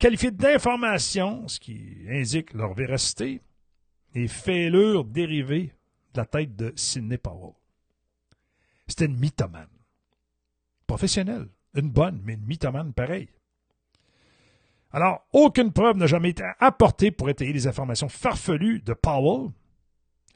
qualifiées 0.00 0.32
d'informations, 0.32 1.46
ce 1.46 1.60
qui 1.60 2.04
indique 2.10 2.52
leur 2.52 2.74
véracité, 2.74 3.42
et 4.16 4.26
fêlures 4.26 5.04
dérivées 5.04 5.74
de 6.12 6.18
la 6.18 6.26
tête 6.26 6.56
de 6.56 6.72
Sidney 6.74 7.18
Powell. 7.18 7.54
C'était 8.88 9.04
une 9.04 9.16
mythomane. 9.16 9.68
Professionnelle. 10.88 11.46
Une 11.74 11.90
bonne, 11.90 12.20
mais 12.24 12.34
une 12.34 12.46
mythomane 12.46 12.92
pareille. 12.92 13.28
Alors, 14.92 15.26
aucune 15.32 15.72
preuve 15.72 15.96
n'a 15.96 16.06
jamais 16.06 16.30
été 16.30 16.44
apportée 16.58 17.10
pour 17.10 17.28
étayer 17.28 17.52
les 17.52 17.66
informations 17.66 18.08
farfelues 18.08 18.80
de 18.80 18.94
Powell, 18.94 19.50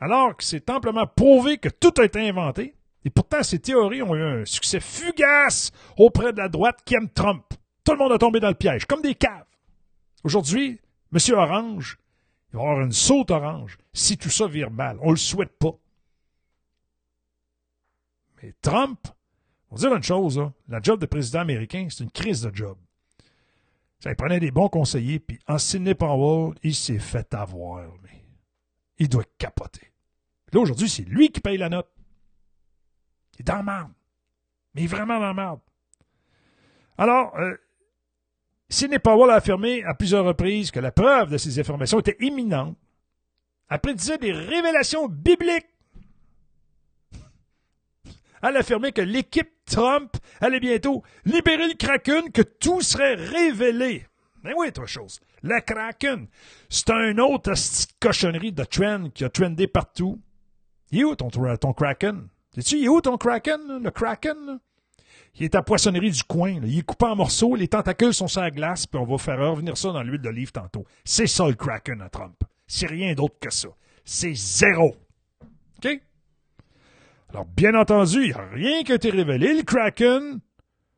alors 0.01 0.37
que 0.37 0.45
c'est 0.45 0.69
amplement 0.71 1.07
prouvé 1.07 1.59
que 1.59 1.69
tout 1.69 1.95
a 1.99 2.05
été 2.05 2.29
inventé, 2.29 2.75
et 3.05 3.11
pourtant 3.11 3.43
ces 3.43 3.59
théories 3.59 4.03
ont 4.03 4.15
eu 4.15 4.23
un 4.23 4.45
succès 4.45 4.81
fugace 4.81 5.73
auprès 5.97 6.33
de 6.33 6.39
la 6.39 6.49
droite 6.49 6.81
qui 6.85 6.95
aime 6.95 7.09
Trump. 7.09 7.45
Tout 7.85 7.93
le 7.93 7.99
monde 7.99 8.13
a 8.13 8.19
tombé 8.19 8.41
dans 8.41 8.49
le 8.49 8.55
piège, 8.55 8.87
comme 8.87 9.03
des 9.03 9.15
caves. 9.15 9.47
Aujourd'hui, 10.25 10.81
M. 11.13 11.35
Orange, 11.35 11.99
il 12.53 12.57
va 12.57 12.63
avoir 12.63 12.81
une 12.81 12.93
saute 12.93 13.31
orange 13.31 13.79
si 13.93 14.19
tout 14.19 14.31
ça 14.31 14.47
vire 14.47 14.71
mal. 14.71 14.99
On 15.03 15.11
le 15.11 15.17
souhaite 15.17 15.57
pas. 15.59 15.77
Mais 18.43 18.55
Trump, 18.61 18.99
on 19.71 19.77
va 19.77 19.81
dire 19.81 19.97
une 19.97 20.03
chose, 20.03 20.39
là, 20.39 20.53
la 20.69 20.83
job 20.83 21.01
de 21.01 21.07
président 21.07 21.41
américain, 21.41 21.87
c'est 21.91 22.05
une 22.05 22.11
crise 22.11 22.43
de 22.43 22.55
job. 22.55 22.77
Ça, 24.01 24.11
il 24.11 24.17
prenait 24.17 24.41
des 24.41 24.51
bons 24.51 24.69
conseillers, 24.69 25.19
puis 25.21 25.39
en 25.47 25.59
Sidney 25.59 25.95
Powell, 25.95 26.55
il 26.63 26.75
s'est 26.75 26.99
fait 26.99 27.33
avoir. 27.35 27.87
Mais 28.03 28.25
il 28.99 29.09
doit 29.09 29.25
capoter. 29.37 29.93
Là, 30.53 30.61
aujourd'hui, 30.61 30.89
c'est 30.89 31.03
lui 31.03 31.31
qui 31.31 31.41
paye 31.41 31.59
la 31.59 31.69
note. 31.69 31.89
Il 33.35 33.41
est 33.41 33.45
dans 33.45 33.63
la. 33.63 33.91
Mais 34.75 34.83
il 34.83 34.85
est 34.85 34.89
vraiment 34.89 35.21
dans 35.21 35.35
la. 35.35 35.61
Alors, 36.97 37.37
euh, 37.39 37.57
Sidney 38.71 38.99
Powell 38.99 39.31
a 39.31 39.35
affirmé 39.35 39.85
à 39.85 39.95
plusieurs 39.95 40.25
reprises 40.25 40.71
que 40.71 40.81
la 40.81 40.93
preuve 40.93 41.31
de 41.31 41.37
ces 41.37 41.59
informations 41.59 42.01
était 42.01 42.17
imminente. 42.21 42.77
Après 43.69 43.95
disait 43.95 44.19
des 44.19 44.33
révélations 44.33 45.09
bibliques. 45.09 45.69
Elle 48.43 48.57
a 48.57 48.61
affirmé 48.61 48.93
que 48.93 49.03
l'équipe 49.03 49.51
Trump 49.71 50.17
allait 50.41 50.61
bientôt 50.61 51.03
libérer 51.25 51.69
le 51.69 51.75
Kraken, 51.75 52.31
que 52.33 52.43
tout 52.43 52.83
serait 52.83 53.15
révélé. 53.15 54.07
Mais 54.43 54.53
oui, 54.57 54.73
toi, 54.73 54.87
chose. 54.87 55.21
Le 55.43 55.61
Kraken, 55.61 56.27
c'est 56.69 56.91
un 56.91 57.17
autre 57.19 57.53
cochonnerie 58.01 58.53
de 58.53 58.65
trend 58.65 59.11
qui 59.15 59.25
a 59.25 59.29
trendé 59.29 59.67
partout. 59.67 60.21
Il 60.91 61.01
est 61.01 61.05
où 61.05 61.15
ton, 61.15 61.29
ton 61.29 61.73
Kraken? 61.73 62.29
Sais-tu, 62.55 62.79
il 62.79 62.85
est 62.87 62.89
où 62.89 63.01
ton 63.01 63.17
Kraken, 63.17 63.81
le 63.83 63.91
Kraken? 63.91 64.59
Il 65.37 65.45
est 65.45 65.55
à 65.55 65.63
poissonnerie 65.63 66.11
du 66.11 66.25
coin. 66.25 66.51
Il 66.51 66.79
est 66.79 66.83
coupé 66.83 67.07
en 67.07 67.17
morceaux, 67.17 67.55
les 67.55 67.69
tentacules 67.69 68.13
sont 68.13 68.29
sur 68.29 68.41
la 68.41 68.51
glace, 68.51 68.87
puis 68.87 69.01
on 69.01 69.05
va 69.05 69.19
faire 69.19 69.39
revenir 69.39 69.77
ça 69.77 69.93
dans 69.93 70.03
l'huile 70.03 70.21
d'olive 70.21 70.51
tantôt. 70.51 70.85
C'est 71.05 71.29
ça 71.29 71.47
le 71.47 71.55
Kraken 71.55 72.03
à 72.03 72.09
Trump. 72.09 72.43
C'est 72.67 72.87
rien 72.87 73.15
d'autre 73.15 73.37
que 73.41 73.51
ça. 73.51 73.69
C'est 74.05 74.35
zéro. 74.35 74.97
OK? 75.79 76.01
Alors, 77.33 77.47
bien 77.47 77.75
entendu, 77.75 78.23
il 78.23 78.27
n'y 78.29 78.33
a 78.33 78.49
rien 78.53 78.83
qui 78.83 78.93
a 78.93 78.97
été 78.97 79.11
révélé. 79.11 79.55
Le 79.55 79.63
Kraken, 79.63 80.41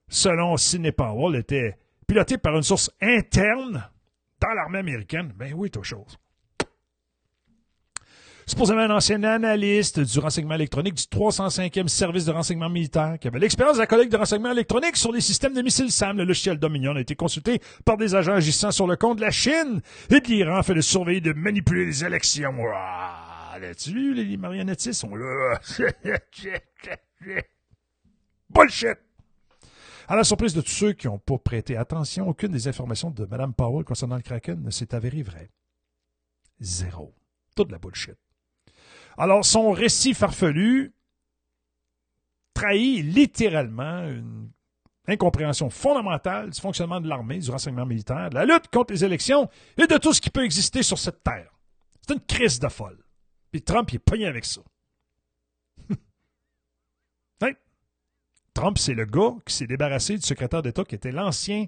selon 0.08 0.56
Sidney 0.56 0.92
Powell, 0.92 1.38
était 1.38 1.76
piloté 2.06 2.38
par 2.38 2.56
une 2.56 2.62
source 2.62 2.90
interne 3.00 3.90
dans 4.40 4.54
l'armée 4.54 4.78
américaine. 4.78 5.32
Ben 5.36 5.52
oui, 5.54 5.70
toute 5.70 5.84
chose. 5.84 6.18
Supposément 8.46 8.80
un 8.80 8.90
ancien 8.90 9.22
analyste 9.22 10.00
du 10.00 10.18
renseignement 10.18 10.54
électronique 10.54 10.94
du 10.94 11.04
305e 11.04 11.86
service 11.86 12.24
de 12.24 12.32
renseignement 12.32 12.68
militaire 12.68 13.16
qui 13.20 13.28
avait 13.28 13.38
l'expérience 13.38 13.76
de 13.76 13.80
la 13.80 13.86
collecte 13.86 14.10
de 14.10 14.16
renseignement 14.16 14.50
électronique 14.50 14.96
sur 14.96 15.12
les 15.12 15.20
systèmes 15.20 15.54
de 15.54 15.62
missiles 15.62 15.92
SAM. 15.92 16.16
Le 16.16 16.24
logiciel 16.24 16.58
Dominion 16.58 16.96
a 16.96 17.00
été 17.00 17.14
consulté 17.14 17.60
par 17.84 17.96
des 17.96 18.14
agents 18.14 18.34
agissant 18.34 18.72
sur 18.72 18.86
le 18.86 18.96
compte 18.96 19.18
de 19.18 19.22
la 19.22 19.30
Chine 19.30 19.80
et 20.10 20.20
de 20.20 20.26
l'Iran 20.26 20.62
fait 20.62 20.74
de 20.74 20.80
surveiller 20.80 21.20
de 21.20 21.32
manipuler 21.32 21.86
les 21.86 22.04
élections. 22.04 22.52
Là-dessus, 23.62 24.14
les 24.14 24.36
marionnettistes 24.36 25.00
sont 25.00 25.14
là? 25.14 25.58
Bullshit! 28.50 28.98
À 30.08 30.16
la 30.16 30.24
surprise 30.24 30.52
de 30.52 30.60
tous 30.60 30.70
ceux 30.70 30.92
qui 30.92 31.06
n'ont 31.06 31.18
pas 31.18 31.38
prêté 31.38 31.76
attention, 31.76 32.28
aucune 32.28 32.52
des 32.52 32.68
informations 32.68 33.10
de 33.10 33.24
Mme 33.24 33.54
Powell 33.54 33.84
concernant 33.84 34.16
le 34.16 34.22
Kraken 34.22 34.62
ne 34.62 34.70
s'est 34.70 34.94
avérée 34.94 35.22
vraie. 35.22 35.50
Zéro. 36.60 37.14
Toute 37.56 37.70
la 37.70 37.78
bullshit. 37.78 38.16
Alors, 39.16 39.44
son 39.44 39.72
récit 39.72 40.14
farfelu 40.14 40.94
trahit 42.54 43.04
littéralement 43.04 44.06
une 44.08 44.50
incompréhension 45.06 45.70
fondamentale 45.70 46.50
du 46.50 46.60
fonctionnement 46.60 47.00
de 47.00 47.08
l'armée, 47.08 47.38
du 47.38 47.50
renseignement 47.50 47.86
militaire, 47.86 48.30
de 48.30 48.34
la 48.34 48.44
lutte 48.44 48.68
contre 48.68 48.92
les 48.92 49.04
élections 49.04 49.48
et 49.76 49.86
de 49.86 49.98
tout 49.98 50.12
ce 50.12 50.20
qui 50.20 50.30
peut 50.30 50.44
exister 50.44 50.82
sur 50.82 50.98
cette 50.98 51.22
terre. 51.22 51.50
C'est 52.06 52.14
une 52.14 52.20
crise 52.20 52.58
de 52.58 52.68
folle. 52.68 53.02
Puis 53.52 53.62
Trump, 53.62 53.92
il 53.92 53.96
est 53.96 53.98
pogné 53.98 54.26
avec 54.26 54.46
ça. 54.46 54.62
hein? 57.42 57.52
Trump, 58.54 58.78
c'est 58.78 58.94
le 58.94 59.04
gars 59.04 59.34
qui 59.46 59.54
s'est 59.54 59.66
débarrassé 59.66 60.16
du 60.16 60.22
secrétaire 60.22 60.62
d'État 60.62 60.84
qui 60.84 60.94
était 60.94 61.12
l'ancien 61.12 61.66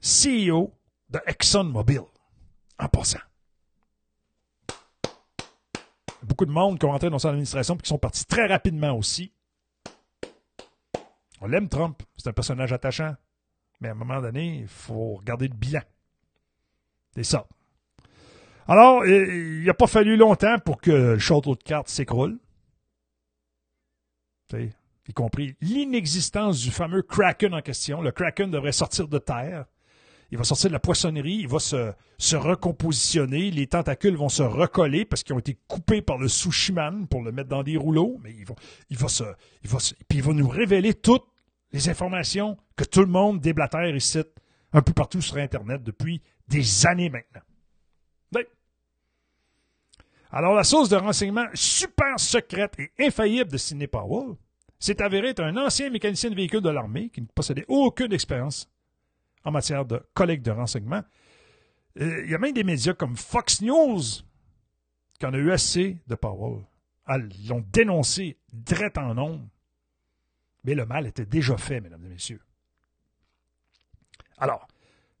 CEO 0.00 0.72
de 1.10 1.20
ExxonMobil. 1.26 2.02
En 2.80 2.88
passant. 2.88 3.18
Beaucoup 6.22 6.46
de 6.46 6.50
monde 6.50 6.78
qui 6.78 6.86
ont 6.86 6.92
rentré 6.92 7.10
dans 7.10 7.18
son 7.18 7.28
administration 7.28 7.74
et 7.74 7.78
qui 7.78 7.88
sont 7.88 7.98
partis 7.98 8.24
très 8.24 8.46
rapidement 8.46 8.96
aussi. 8.96 9.32
On 11.40 11.46
l'aime, 11.46 11.68
Trump. 11.68 12.02
C'est 12.16 12.28
un 12.28 12.32
personnage 12.32 12.72
attachant. 12.72 13.16
Mais 13.80 13.88
à 13.88 13.92
un 13.92 13.94
moment 13.94 14.20
donné, 14.20 14.60
il 14.60 14.68
faut 14.68 15.16
regarder 15.16 15.48
le 15.48 15.54
bilan. 15.54 15.82
C'est 17.14 17.24
ça. 17.24 17.46
Alors, 18.68 19.06
il 19.06 19.64
n'a 19.64 19.72
pas 19.72 19.86
fallu 19.86 20.16
longtemps 20.16 20.58
pour 20.58 20.78
que 20.78 20.90
le 20.90 21.18
château 21.18 21.54
de 21.54 21.62
cartes 21.62 21.88
s'écroule. 21.88 22.38
Y 24.52 25.12
compris 25.14 25.56
l'inexistence 25.62 26.60
du 26.60 26.70
fameux 26.70 27.00
Kraken 27.02 27.54
en 27.54 27.62
question. 27.62 28.02
Le 28.02 28.12
Kraken 28.12 28.50
devrait 28.50 28.72
sortir 28.72 29.08
de 29.08 29.18
terre. 29.18 29.64
Il 30.30 30.36
va 30.36 30.44
sortir 30.44 30.68
de 30.68 30.74
la 30.74 30.80
poissonnerie, 30.80 31.36
il 31.36 31.48
va 31.48 31.58
se, 31.58 31.90
se 32.18 32.36
recompositionner, 32.36 33.50
les 33.50 33.66
tentacules 33.66 34.14
vont 34.14 34.28
se 34.28 34.42
recoller 34.42 35.06
parce 35.06 35.22
qu'ils 35.22 35.34
ont 35.34 35.38
été 35.38 35.58
coupés 35.68 36.02
par 36.02 36.18
le 36.18 36.28
sushiman 36.28 37.08
pour 37.08 37.22
le 37.22 37.32
mettre 37.32 37.48
dans 37.48 37.62
des 37.62 37.78
rouleaux, 37.78 38.20
mais 38.22 38.34
il 38.38 38.44
va, 38.44 38.54
il 38.90 38.98
va 38.98 39.08
se, 39.08 39.24
il 39.62 39.70
va 39.70 39.78
puis 40.06 40.18
il 40.18 40.22
va 40.22 40.34
nous 40.34 40.46
révéler 40.46 40.92
toutes 40.92 41.24
les 41.72 41.88
informations 41.88 42.58
que 42.76 42.84
tout 42.84 43.00
le 43.00 43.06
monde 43.06 43.40
déblatère 43.40 43.96
ici, 43.96 44.18
un 44.74 44.82
peu 44.82 44.92
partout 44.92 45.22
sur 45.22 45.38
Internet 45.38 45.82
depuis 45.82 46.20
des 46.46 46.86
années 46.86 47.08
maintenant. 47.08 47.40
Alors, 50.30 50.54
la 50.54 50.64
source 50.64 50.88
de 50.88 50.96
renseignement 50.96 51.46
super 51.54 52.20
secrète 52.20 52.74
et 52.78 52.90
infaillible 52.98 53.50
de 53.50 53.56
Sidney 53.56 53.86
Powell 53.86 54.36
s'est 54.78 55.02
avérée 55.02 55.28
être 55.28 55.42
un 55.42 55.56
ancien 55.56 55.90
mécanicien 55.90 56.30
de 56.30 56.34
véhicule 56.34 56.60
de 56.60 56.68
l'armée 56.68 57.08
qui 57.08 57.22
ne 57.22 57.26
possédait 57.26 57.64
aucune 57.68 58.12
expérience 58.12 58.70
en 59.44 59.50
matière 59.50 59.84
de 59.84 60.02
collecte 60.14 60.44
de 60.44 60.50
renseignements. 60.50 61.02
Euh, 62.00 62.22
il 62.24 62.30
y 62.30 62.34
a 62.34 62.38
même 62.38 62.52
des 62.52 62.64
médias 62.64 62.94
comme 62.94 63.16
Fox 63.16 63.62
News 63.62 64.02
qui 65.18 65.26
en 65.26 65.34
a 65.34 65.38
eu 65.38 65.50
assez 65.50 65.98
de 66.06 66.14
Powell. 66.14 66.64
Ils 67.08 67.48
l'ont 67.48 67.64
dénoncé 67.72 68.38
direct 68.52 68.98
en 68.98 69.14
nombre. 69.14 69.48
Mais 70.64 70.74
le 70.74 70.84
mal 70.84 71.06
était 71.06 71.24
déjà 71.24 71.56
fait, 71.56 71.80
mesdames 71.80 72.04
et 72.04 72.08
messieurs. 72.08 72.42
Alors, 74.36 74.68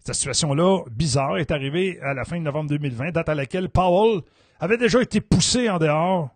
cette 0.08 0.20
situation-là, 0.20 0.84
bizarre, 0.90 1.36
est 1.36 1.50
arrivée 1.50 2.00
à 2.00 2.14
la 2.14 2.24
fin 2.24 2.38
de 2.38 2.42
novembre 2.42 2.70
2020, 2.70 3.10
date 3.10 3.28
à 3.28 3.34
laquelle 3.34 3.68
Powell 3.68 4.22
avait 4.58 4.78
déjà 4.78 5.02
été 5.02 5.20
poussé 5.20 5.68
en 5.68 5.78
dehors 5.78 6.30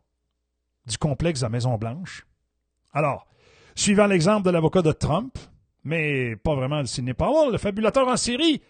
du 0.86 0.98
complexe 0.98 1.40
de 1.40 1.46
la 1.46 1.50
Maison-Blanche. 1.50 2.26
Alors, 2.92 3.26
suivant 3.74 4.06
l'exemple 4.06 4.44
de 4.44 4.50
l'avocat 4.50 4.82
de 4.82 4.92
Trump, 4.92 5.38
mais 5.84 6.36
pas 6.36 6.54
vraiment 6.54 6.80
le 6.80 6.86
Sidney 6.86 7.14
Powell, 7.14 7.50
le 7.52 7.58
fabulateur 7.58 8.06
en 8.08 8.18
série 8.18 8.60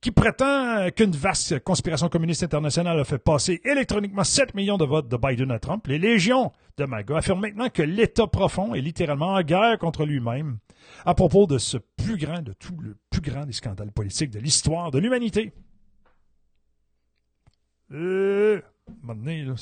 qui 0.00 0.10
prétend 0.10 0.90
qu'une 0.90 1.12
vaste 1.12 1.58
conspiration 1.60 2.08
communiste 2.08 2.42
internationale 2.42 3.00
a 3.00 3.04
fait 3.04 3.18
passer 3.18 3.60
électroniquement 3.64 4.24
7 4.24 4.54
millions 4.54 4.76
de 4.76 4.84
votes 4.84 5.08
de 5.08 5.16
Biden 5.16 5.50
à 5.50 5.58
Trump, 5.58 5.86
les 5.86 5.98
légions 5.98 6.52
de 6.76 6.84
MAGA 6.84 7.18
affirment 7.18 7.40
maintenant 7.40 7.68
que 7.70 7.82
l'État 7.82 8.26
profond 8.26 8.74
est 8.74 8.80
littéralement 8.80 9.34
en 9.34 9.42
guerre 9.42 9.78
contre 9.78 10.04
lui-même 10.04 10.58
à 11.04 11.14
propos 11.14 11.46
de 11.46 11.58
ce 11.58 11.78
plus 11.78 12.16
grand 12.16 12.42
de 12.42 12.52
tout 12.52 12.76
le 12.80 12.96
plus 13.10 13.20
grand 13.20 13.46
des 13.46 13.52
scandales 13.52 13.92
politiques 13.92 14.30
de 14.30 14.38
l'histoire 14.38 14.90
de 14.90 14.98
l'humanité. 14.98 15.52
Euh, 17.92 18.60
là, 19.06 19.54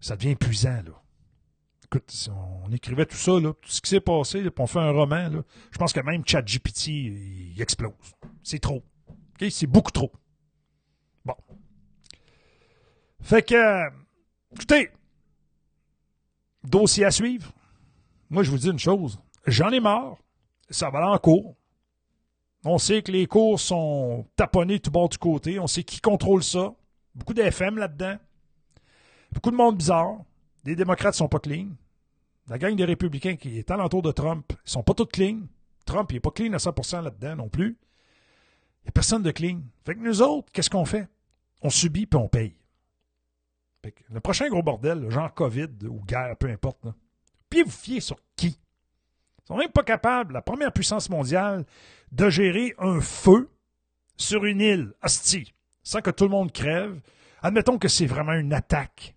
ça 0.00 0.16
devient 0.16 0.30
épuisant, 0.30 0.82
là 0.84 1.02
écoute, 1.92 2.08
si 2.08 2.30
on 2.30 2.70
écrivait 2.72 3.04
tout 3.04 3.16
ça, 3.16 3.32
tout 3.32 3.56
ce 3.64 3.80
qui 3.80 3.90
s'est 3.90 4.00
passé, 4.00 4.42
puis 4.42 4.52
on 4.58 4.66
fait 4.68 4.78
un 4.78 4.92
roman, 4.92 5.28
je 5.72 5.78
pense 5.78 5.92
que 5.92 6.00
même 6.00 6.22
ChatGPT, 6.24 6.86
il 6.86 7.60
explose. 7.60 7.92
C'est 8.44 8.60
trop. 8.60 8.84
C'est 9.48 9.66
beaucoup 9.66 9.92
trop. 9.92 10.12
Bon. 11.24 11.34
Fait 13.22 13.42
que, 13.42 13.88
écoutez, 14.52 14.90
dossier 16.64 17.04
à 17.04 17.10
suivre. 17.10 17.52
Moi, 18.28 18.42
je 18.42 18.50
vous 18.50 18.58
dis 18.58 18.68
une 18.68 18.78
chose. 18.78 19.18
J'en 19.46 19.70
ai 19.70 19.80
marre. 19.80 20.16
Ça 20.68 20.90
va 20.90 20.98
aller 20.98 21.14
en 21.14 21.18
cours. 21.18 21.56
On 22.64 22.78
sait 22.78 23.02
que 23.02 23.10
les 23.10 23.26
cours 23.26 23.58
sont 23.58 24.26
taponnés 24.36 24.80
tout 24.80 24.90
bord 24.90 25.08
du 25.08 25.18
côté. 25.18 25.58
On 25.58 25.66
sait 25.66 25.82
qui 25.82 26.00
contrôle 26.00 26.44
ça. 26.44 26.74
Beaucoup 27.14 27.34
d'FM 27.34 27.78
là-dedans. 27.78 28.16
Beaucoup 29.32 29.50
de 29.50 29.56
monde 29.56 29.78
bizarre. 29.78 30.18
Les 30.64 30.76
démocrates 30.76 31.14
sont 31.14 31.28
pas 31.28 31.38
clean. 31.38 31.68
La 32.48 32.58
gang 32.58 32.76
des 32.76 32.84
républicains 32.84 33.36
qui 33.36 33.58
est 33.58 33.70
alentour 33.70 34.02
de 34.02 34.12
Trump, 34.12 34.52
ils 34.52 34.70
sont 34.70 34.82
pas 34.82 34.94
tous 34.94 35.06
clean. 35.06 35.42
Trump, 35.86 36.12
il 36.12 36.16
est 36.16 36.20
pas 36.20 36.30
clean 36.30 36.52
à 36.52 36.58
100% 36.58 37.02
là-dedans 37.02 37.36
non 37.36 37.48
plus. 37.48 37.78
Il 38.82 38.86
n'y 38.86 38.92
personne 38.92 39.22
de 39.22 39.30
clean. 39.30 39.60
Fait 39.84 39.94
nous 39.94 40.22
autres, 40.22 40.50
qu'est-ce 40.52 40.70
qu'on 40.70 40.84
fait? 40.84 41.08
On 41.62 41.70
subit 41.70 42.06
puis 42.06 42.18
on 42.18 42.28
paye. 42.28 42.54
Le 44.10 44.20
prochain 44.20 44.48
gros 44.48 44.62
bordel, 44.62 45.08
genre 45.10 45.32
COVID 45.32 45.68
ou 45.88 46.04
guerre, 46.04 46.36
peu 46.36 46.48
importe, 46.48 46.86
puis 47.48 47.62
vous 47.62 47.70
fiez 47.70 48.00
sur 48.00 48.16
qui? 48.36 48.58
Ils 49.38 49.46
sont 49.46 49.56
même 49.56 49.70
pas 49.70 49.82
capables, 49.82 50.34
la 50.34 50.42
première 50.42 50.72
puissance 50.72 51.08
mondiale, 51.08 51.64
de 52.12 52.28
gérer 52.28 52.74
un 52.78 53.00
feu 53.00 53.50
sur 54.16 54.44
une 54.44 54.60
île, 54.60 54.92
hostie, 55.02 55.54
sans 55.82 56.02
que 56.02 56.10
tout 56.10 56.24
le 56.24 56.30
monde 56.30 56.52
crève. 56.52 57.00
Admettons 57.42 57.78
que 57.78 57.88
c'est 57.88 58.06
vraiment 58.06 58.34
une 58.34 58.52
attaque 58.52 59.16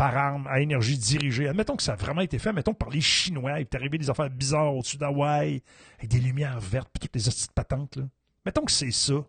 par 0.00 0.16
arme 0.16 0.46
à 0.46 0.60
énergie 0.60 0.96
dirigée. 0.96 1.46
Admettons 1.46 1.76
que 1.76 1.82
ça 1.82 1.92
a 1.92 1.96
vraiment 1.96 2.22
été 2.22 2.38
fait, 2.38 2.48
admettons 2.48 2.72
par 2.72 2.88
les 2.88 3.02
Chinois, 3.02 3.58
il 3.58 3.60
est 3.60 3.74
arrivé 3.74 3.98
des 3.98 4.08
affaires 4.08 4.30
bizarres 4.30 4.74
au-dessus 4.74 4.96
d'Hawaï, 4.96 5.62
avec 5.98 6.10
des 6.10 6.20
lumières 6.20 6.58
vertes, 6.58 6.88
puis 6.90 7.00
toutes 7.00 7.14
les 7.14 7.28
hosties 7.28 7.48
patentes, 7.54 7.96
là. 7.96 8.04
Mettons 8.46 8.64
que 8.64 8.72
c'est 8.72 8.92
ça. 8.92 9.12
Vous 9.12 9.26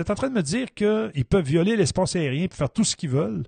êtes 0.00 0.08
en 0.08 0.14
train 0.14 0.30
de 0.30 0.34
me 0.34 0.42
dire 0.42 0.72
qu'ils 0.72 1.26
peuvent 1.26 1.44
violer 1.44 1.76
l'espace 1.76 2.16
aérien 2.16 2.44
et 2.44 2.48
faire 2.48 2.70
tout 2.70 2.84
ce 2.84 2.96
qu'ils 2.96 3.10
veulent. 3.10 3.44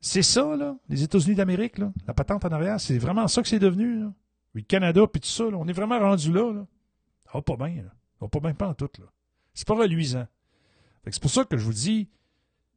C'est 0.00 0.22
ça, 0.22 0.54
là, 0.54 0.76
les 0.88 1.02
États-Unis 1.02 1.34
d'Amérique, 1.34 1.78
là, 1.78 1.92
la 2.06 2.14
patente 2.14 2.44
en 2.44 2.52
arrière, 2.52 2.78
c'est 2.78 2.98
vraiment 2.98 3.26
ça 3.26 3.42
que 3.42 3.48
c'est 3.48 3.58
devenu, 3.58 3.98
là. 3.98 4.12
Oui, 4.54 4.60
le 4.60 4.66
Canada, 4.66 5.04
puis 5.12 5.20
tout 5.20 5.28
ça, 5.28 5.42
on 5.46 5.66
est 5.66 5.72
vraiment 5.72 5.98
rendu 5.98 6.32
là, 6.32 6.52
là. 6.52 6.64
Va 7.34 7.42
pas 7.42 7.56
bien, 7.56 7.82
là. 7.82 7.92
Va 8.20 8.28
pas 8.28 8.38
bien 8.38 8.54
pas 8.54 8.68
en 8.68 8.74
tout, 8.74 8.90
là. 9.00 9.06
C'est 9.54 9.66
pas 9.66 9.74
reluisant. 9.74 10.28
C'est 11.10 11.20
pour 11.20 11.32
ça 11.32 11.44
que 11.44 11.56
je 11.56 11.64
vous 11.64 11.72
dis 11.72 12.08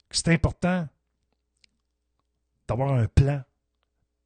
que 0.09 0.17
c'est 0.17 0.29
important 0.29 0.87
d'avoir 2.67 2.93
un 2.93 3.07
plan 3.07 3.41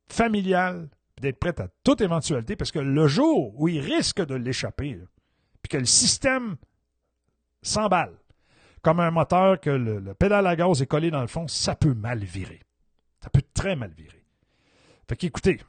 familial, 0.07 0.89
d'être 1.21 1.39
prêt 1.39 1.59
à 1.59 1.67
toute 1.83 2.01
éventualité, 2.01 2.55
parce 2.55 2.71
que 2.71 2.79
le 2.79 3.07
jour 3.07 3.53
où 3.59 3.67
il 3.67 3.79
risque 3.79 4.25
de 4.25 4.35
l'échapper, 4.35 4.99
puis 5.61 5.69
que 5.69 5.77
le 5.77 5.85
système 5.85 6.55
s'emballe, 7.61 8.15
comme 8.81 8.99
un 8.99 9.11
moteur 9.11 9.59
que 9.59 9.69
le, 9.69 9.99
le 9.99 10.13
pédale 10.13 10.47
à 10.47 10.55
gaz 10.55 10.81
est 10.81 10.87
collé 10.87 11.11
dans 11.11 11.21
le 11.21 11.27
fond, 11.27 11.47
ça 11.47 11.75
peut 11.75 11.93
mal 11.93 12.23
virer. 12.23 12.61
Ça 13.21 13.29
peut 13.29 13.43
très 13.53 13.75
mal 13.75 13.91
virer. 13.91 14.23
Fait 15.07 15.17
qu'écoutez, 15.17 15.59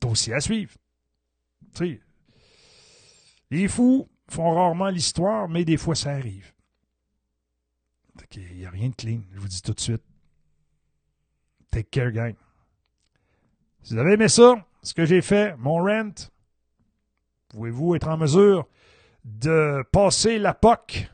dossier 0.00 0.32
à 0.32 0.40
suivre. 0.40 0.74
Tu 1.74 1.86
sais, 1.86 2.00
les 3.50 3.68
fous 3.68 4.08
font 4.28 4.54
rarement 4.54 4.88
l'histoire, 4.88 5.48
mais 5.48 5.64
des 5.64 5.76
fois 5.76 5.94
ça 5.94 6.12
arrive. 6.12 6.52
Qu'il 8.30 8.56
n'y 8.56 8.64
a 8.64 8.70
rien 8.70 8.88
de 8.88 8.94
clean, 8.94 9.20
je 9.32 9.40
vous 9.40 9.48
dis 9.48 9.60
tout 9.60 9.74
de 9.74 9.80
suite. 9.80 10.02
Take 11.74 11.88
care, 11.90 12.12
gang. 12.12 12.34
Si 13.82 13.94
vous 13.94 13.98
avez 13.98 14.12
aimé 14.12 14.28
ça, 14.28 14.64
ce 14.80 14.94
que 14.94 15.04
j'ai 15.04 15.20
fait, 15.20 15.56
mon 15.58 15.82
rent, 15.82 16.30
pouvez-vous 17.48 17.96
être 17.96 18.06
en 18.06 18.16
mesure 18.16 18.68
de 19.24 19.82
passer 19.90 20.38
la 20.38 20.54
POC 20.54 21.10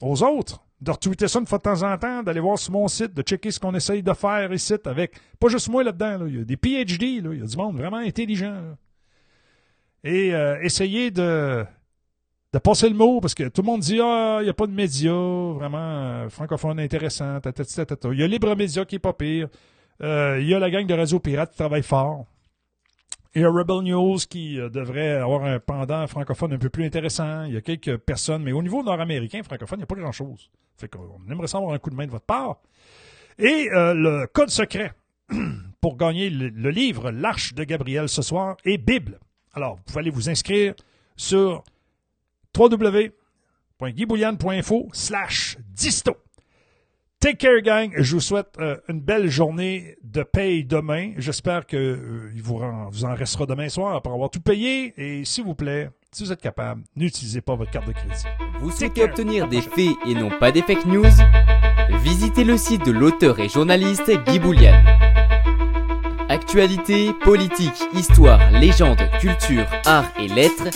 aux 0.00 0.22
autres, 0.22 0.64
de 0.80 0.92
retweeter 0.92 1.28
ça 1.28 1.40
une 1.40 1.46
fois 1.46 1.58
de 1.58 1.64
temps 1.64 1.82
en 1.82 1.98
temps, 1.98 2.22
d'aller 2.22 2.40
voir 2.40 2.58
sur 2.58 2.72
mon 2.72 2.88
site, 2.88 3.12
de 3.12 3.20
checker 3.20 3.50
ce 3.50 3.60
qu'on 3.60 3.74
essaye 3.74 4.02
de 4.02 4.14
faire 4.14 4.50
ici 4.54 4.72
avec, 4.86 5.20
pas 5.38 5.48
juste 5.48 5.68
moi 5.68 5.84
là-dedans, 5.84 6.24
là, 6.24 6.24
il 6.26 6.38
y 6.38 6.40
a 6.40 6.44
des 6.44 6.56
PhD, 6.56 7.22
là, 7.22 7.34
il 7.34 7.40
y 7.40 7.42
a 7.42 7.46
du 7.46 7.56
monde 7.58 7.76
vraiment 7.76 7.98
intelligent. 7.98 8.74
Et 10.04 10.34
euh, 10.34 10.58
essayer 10.62 11.10
de, 11.10 11.66
de 12.54 12.58
passer 12.58 12.88
le 12.88 12.94
mot, 12.94 13.20
parce 13.20 13.34
que 13.34 13.46
tout 13.48 13.60
le 13.60 13.66
monde 13.66 13.82
dit 13.82 14.00
Ah, 14.00 14.38
il 14.40 14.44
n'y 14.44 14.50
a 14.50 14.54
pas 14.54 14.66
de 14.66 14.72
médias 14.72 15.12
vraiment 15.12 15.78
euh, 15.78 16.28
francophones 16.30 16.80
intéressants. 16.80 17.40
Il 18.10 18.18
y 18.18 18.22
a 18.22 18.26
Libre 18.26 18.56
Média 18.56 18.86
qui 18.86 18.94
est 18.94 18.98
pas 18.98 19.12
pire. 19.12 19.48
Euh, 20.02 20.38
il 20.40 20.48
y 20.48 20.54
a 20.54 20.58
la 20.58 20.70
gang 20.70 20.86
de 20.86 20.94
Radio 20.94 21.20
Pirate 21.20 21.50
qui 21.50 21.58
travaille 21.58 21.82
fort. 21.82 22.24
Il 23.34 23.42
y 23.42 23.44
a 23.44 23.50
Rebel 23.50 23.82
News 23.82 24.18
qui 24.28 24.60
euh, 24.60 24.68
devrait 24.68 25.12
avoir 25.12 25.44
un 25.44 25.58
pendant 25.58 26.06
francophone 26.06 26.52
un 26.52 26.58
peu 26.58 26.68
plus 26.68 26.84
intéressant. 26.84 27.44
Il 27.44 27.54
y 27.54 27.56
a 27.56 27.62
quelques 27.62 27.96
personnes, 27.98 28.42
mais 28.42 28.52
au 28.52 28.62
niveau 28.62 28.82
nord-américain, 28.82 29.42
francophone, 29.42 29.78
il 29.78 29.80
n'y 29.80 29.84
a 29.84 29.86
pas 29.86 29.94
grand-chose. 29.94 30.50
Fait 30.76 30.88
qu'on 30.88 31.18
aimerait 31.30 31.46
ça 31.46 31.56
avoir 31.58 31.72
un 31.72 31.78
coup 31.78 31.90
de 31.90 31.94
main 31.94 32.06
de 32.06 32.10
votre 32.10 32.26
part. 32.26 32.56
Et 33.38 33.70
euh, 33.72 33.94
le 33.94 34.26
code 34.26 34.50
secret 34.50 34.92
pour 35.80 35.96
gagner 35.96 36.28
le, 36.30 36.48
le 36.48 36.70
livre 36.70 37.10
L'Arche 37.10 37.54
de 37.54 37.64
Gabriel 37.64 38.08
ce 38.08 38.22
soir 38.22 38.56
est 38.64 38.78
Bible. 38.78 39.18
Alors, 39.54 39.76
vous 39.76 39.82
pouvez 39.84 40.00
aller 40.00 40.10
vous 40.10 40.28
inscrire 40.28 40.74
sur 41.16 41.64
www.guybouliane.info 42.56 44.88
slash 44.92 45.56
disto. 45.70 46.16
Take 47.22 47.36
care, 47.36 47.62
gang. 47.62 47.92
Je 47.96 48.16
vous 48.16 48.20
souhaite 48.20 48.48
euh, 48.58 48.78
une 48.88 49.00
belle 49.00 49.30
journée 49.30 49.94
de 50.02 50.24
paye 50.24 50.64
demain. 50.64 51.12
J'espère 51.18 51.66
que 51.68 51.76
euh, 51.76 52.32
il 52.34 52.42
vous, 52.42 52.56
en, 52.56 52.90
vous 52.90 53.04
en 53.04 53.14
restera 53.14 53.46
demain 53.46 53.68
soir 53.68 53.94
après 53.94 54.12
avoir 54.12 54.28
tout 54.28 54.40
payé. 54.40 54.92
Et 54.96 55.24
s'il 55.24 55.44
vous 55.44 55.54
plaît, 55.54 55.88
si 56.10 56.24
vous 56.24 56.32
êtes 56.32 56.40
capable, 56.40 56.82
n'utilisez 56.96 57.40
pas 57.40 57.54
votre 57.54 57.70
carte 57.70 57.86
de 57.86 57.92
crédit. 57.92 58.24
Vous 58.58 58.72
souhaitez 58.72 59.04
obtenir 59.04 59.46
des 59.46 59.60
faits 59.60 59.94
et 60.04 60.14
non 60.14 60.30
pas 60.40 60.50
des 60.50 60.62
fake 60.62 60.84
news? 60.86 61.04
Visitez 62.02 62.42
le 62.42 62.56
site 62.56 62.84
de 62.84 62.90
l'auteur 62.90 63.38
et 63.38 63.48
journaliste 63.48 64.10
Guy 64.26 64.40
Boulian. 64.40 64.82
Actualité, 66.28 67.12
politique, 67.22 67.84
histoire, 67.94 68.50
légende, 68.50 68.98
culture, 69.20 69.66
art 69.86 70.10
et 70.18 70.26
lettres, 70.26 70.70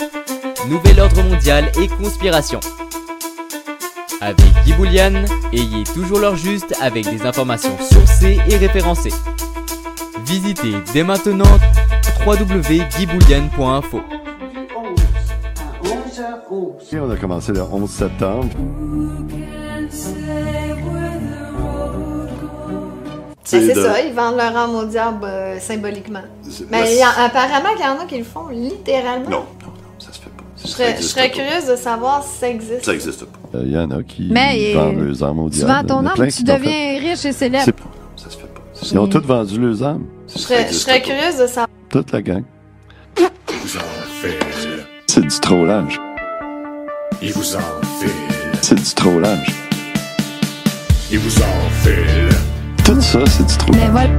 nouvel 0.69 1.01
ordre 1.01 1.21
mondial 1.23 1.69
et 1.77 1.89
conspiration. 1.89 2.61
Avec 4.21 4.45
Guy 4.65 4.73
Boulian, 4.73 5.13
ayez 5.53 5.83
toujours 5.93 6.19
l'heure 6.19 6.35
juste 6.35 6.75
avec 6.81 7.05
des 7.09 7.21
informations 7.25 7.77
sourcées 7.79 8.39
et 8.49 8.57
référencées. 8.57 9.13
Visitez 10.25 10.75
dès 10.93 11.03
maintenant 11.03 11.45
www.guyboulian.info. 12.25 14.01
On 16.99 17.11
a 17.11 17.15
commencé 17.17 17.51
le 17.51 17.61
11 17.61 17.89
septembre. 17.89 18.47
Ben, 23.49 23.59
c'est 23.67 23.73
de- 23.73 23.81
ça, 23.81 24.01
ils 24.01 24.13
vendent 24.13 24.35
leur 24.37 24.55
âme 24.57 24.75
au 24.75 24.83
diable 24.85 25.23
euh, 25.23 25.57
symboliquement. 25.59 26.21
Mais 26.69 26.95
il 26.95 27.01
a- 27.01 27.23
apparemment 27.25 27.69
qu'il 27.77 27.85
y 27.85 27.87
en 27.87 27.99
a 28.01 28.05
qui 28.05 28.17
le 28.17 28.23
font 28.25 28.47
littéralement. 28.49 29.29
Non, 29.29 29.45
serais, 30.77 30.97
je 30.97 31.01
serais 31.03 31.31
curieuse 31.31 31.65
de 31.69 31.75
savoir 31.75 32.23
si 32.23 32.39
ça 32.39 32.49
existe. 32.49 32.85
Ça 32.85 32.93
existe 32.93 33.25
pas. 33.25 33.59
Il 33.63 33.71
y 33.71 33.77
en 33.77 33.89
a 33.91 34.03
qui 34.03 34.27
Mais, 34.31 34.73
euh, 34.75 34.79
vendent 34.79 34.99
leurs 34.99 35.23
âmes 35.23 35.39
au 35.39 35.49
Tu 35.49 35.57
diable. 35.57 35.71
vends 35.71 35.83
ton 35.83 36.01
Il 36.01 36.03
y 36.03 36.05
en 36.05 36.05
a 36.05 36.09
âme, 36.11 36.15
plein 36.15 36.27
tu 36.27 36.33
fait. 36.33 36.43
deviens 36.43 36.99
riche 36.99 37.25
et 37.25 37.31
célèbre. 37.33 37.63
C'est 37.65 37.71
pas. 37.75 37.83
Ça 38.15 38.29
se 38.29 38.37
fait 38.37 38.43
pas. 38.47 38.61
Ils 38.91 38.99
ont 38.99 39.07
tous 39.07 39.19
vendu 39.25 39.59
leurs 39.59 39.83
âmes. 39.83 40.05
Je 40.33 40.39
serais, 40.39 40.67
je 40.67 40.73
serais 40.73 41.01
curieuse 41.01 41.37
de 41.39 41.47
savoir. 41.47 41.67
Toute 41.89 42.11
la 42.11 42.21
gang. 42.21 42.43
vous 43.17 43.77
enfile, 43.77 44.85
C'est 45.07 45.21
du 45.21 45.39
trollage. 45.39 45.99
il 47.21 47.31
vous 47.33 47.55
enfile, 47.55 48.09
C'est 48.61 48.75
du 48.75 48.93
trollage. 48.93 49.47
il 51.11 51.19
vous 51.19 51.37
enfile, 51.41 52.29
Tout 52.83 53.01
ça, 53.01 53.19
c'est 53.25 53.45
du 53.47 53.57
trollage. 53.57 53.81
Mais 53.83 53.89
voilà, 53.91 54.09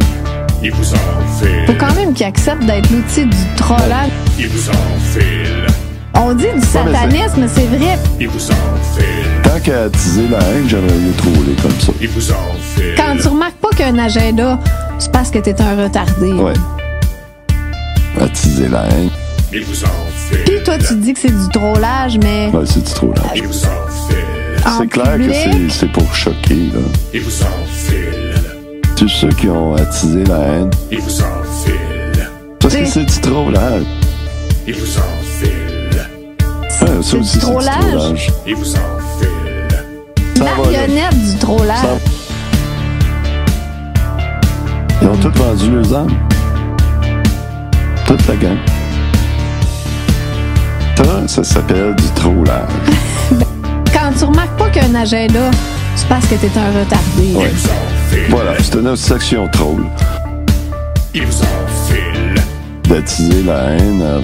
il 0.62 0.72
vous 0.72 0.92
enfile, 0.94 1.66
faut 1.66 1.72
quand 1.78 1.94
même 1.94 2.14
qu'ils 2.14 2.26
acceptent 2.26 2.64
d'être 2.64 2.90
l'outil 2.90 3.26
du 3.26 3.36
trollage. 3.56 4.10
il 4.38 4.48
vous 4.48 4.68
enfile, 4.70 5.66
On 6.20 6.34
dit 6.34 6.46
du 6.54 6.60
satanisme, 6.66 7.46
c'est 7.46 7.66
vrai. 7.66 7.98
il 8.20 8.28
vous 8.28 8.50
enfile, 8.50 9.04
Tant 9.42 9.60
qu'à 9.60 9.84
attiser 9.84 10.28
la 10.28 10.38
haine, 10.38 10.68
j'aimerais 10.68 10.94
mieux 10.94 11.12
troller 11.16 11.54
comme 11.62 11.78
ça. 11.80 11.92
il 12.00 12.08
vous 12.08 12.30
enfile, 12.30 12.94
Quand 12.96 13.16
tu 13.20 13.28
remarques 13.28 13.54
pas 13.56 13.70
qu'il 13.70 13.80
y 13.80 13.82
a 13.84 13.86
un 13.88 13.98
agenda, 13.98 14.58
c'est 14.98 15.12
parce 15.12 15.30
que 15.30 15.38
t'es 15.38 15.60
un 15.60 15.76
retardé. 15.84 16.32
Ouais. 16.32 16.52
Attiser 18.20 18.68
la 18.68 18.84
haine. 18.86 19.10
il 19.52 19.62
vous 19.62 19.74
Puis 20.44 20.62
toi, 20.64 20.76
tu 20.78 20.94
dis 20.96 21.14
que 21.14 21.20
c'est 21.20 21.30
du 21.30 21.48
trollage, 21.50 22.18
mais 22.18 22.50
Ouais, 22.52 22.64
c'est 22.66 22.84
du 22.84 22.92
trollage. 22.92 23.22
il 23.36 23.46
vous 23.46 23.64
enfile, 23.64 24.66
en 24.66 24.78
C'est 24.80 24.86
clair 24.88 25.04
que 25.12 25.18
public, 25.18 25.36
c'est- 25.70 25.78
c'est 25.80 25.92
pour 25.92 26.14
choquer, 26.14 26.54
là. 26.74 26.80
il 27.14 27.20
vous 27.20 27.42
enfile, 27.42 28.34
Tous 28.96 29.08
ceux 29.08 29.28
qui 29.28 29.48
ont 29.48 29.74
attisé 29.76 30.24
la 30.24 30.38
haine. 30.40 30.70
il 30.90 30.98
vous 30.98 31.20
enfile, 31.20 32.28
Parce 32.60 32.74
que 32.74 32.84
C'est- 32.84 32.90
c'est 32.92 33.04
du 33.04 33.20
trollage. 33.20 33.84
il 34.66 34.74
vous 34.74 34.98
enfile, 34.98 35.27
Ouais, 36.80 36.86
ça 36.88 37.02
c'est 37.02 37.16
aussi, 37.16 37.32
du 37.38 37.38
trollage. 37.40 38.32
vous 38.46 38.64
va, 38.64 40.44
là. 40.44 40.44
marionnette 40.56 41.18
du 41.32 41.38
trollage. 41.38 41.78
Ça- 41.78 41.98
Ils 45.02 45.08
ont 45.08 45.16
tous 45.16 45.38
vendu 45.38 45.70
leurs 45.70 45.94
âmes. 45.94 46.16
Toute 48.06 48.26
la 48.28 48.36
gang. 48.36 48.56
Ça, 50.96 51.04
ça 51.28 51.44
s'appelle 51.44 51.94
du 51.94 52.08
trollage. 52.14 52.68
Quand 53.92 54.10
tu 54.16 54.24
remarques 54.24 54.56
pas 54.58 54.68
qu'il 54.70 54.82
y 54.82 54.84
a 54.84 54.88
un 54.88 54.94
agenda, 55.02 55.50
c'est 55.94 56.08
parce 56.08 56.26
que 56.26 56.34
t'es 56.36 56.50
un 56.58 56.70
retardé. 56.80 57.34
Ouais. 57.34 57.52
Voilà, 58.30 58.52
c'est 58.62 58.74
une 58.74 58.88
autre 58.88 58.96
section 59.02 59.48
troll. 59.48 59.84
il 61.14 61.24
vous 61.26 61.42
D'attiser 62.88 63.42
la 63.42 63.70
haine. 63.72 64.00
euh, 64.02 64.20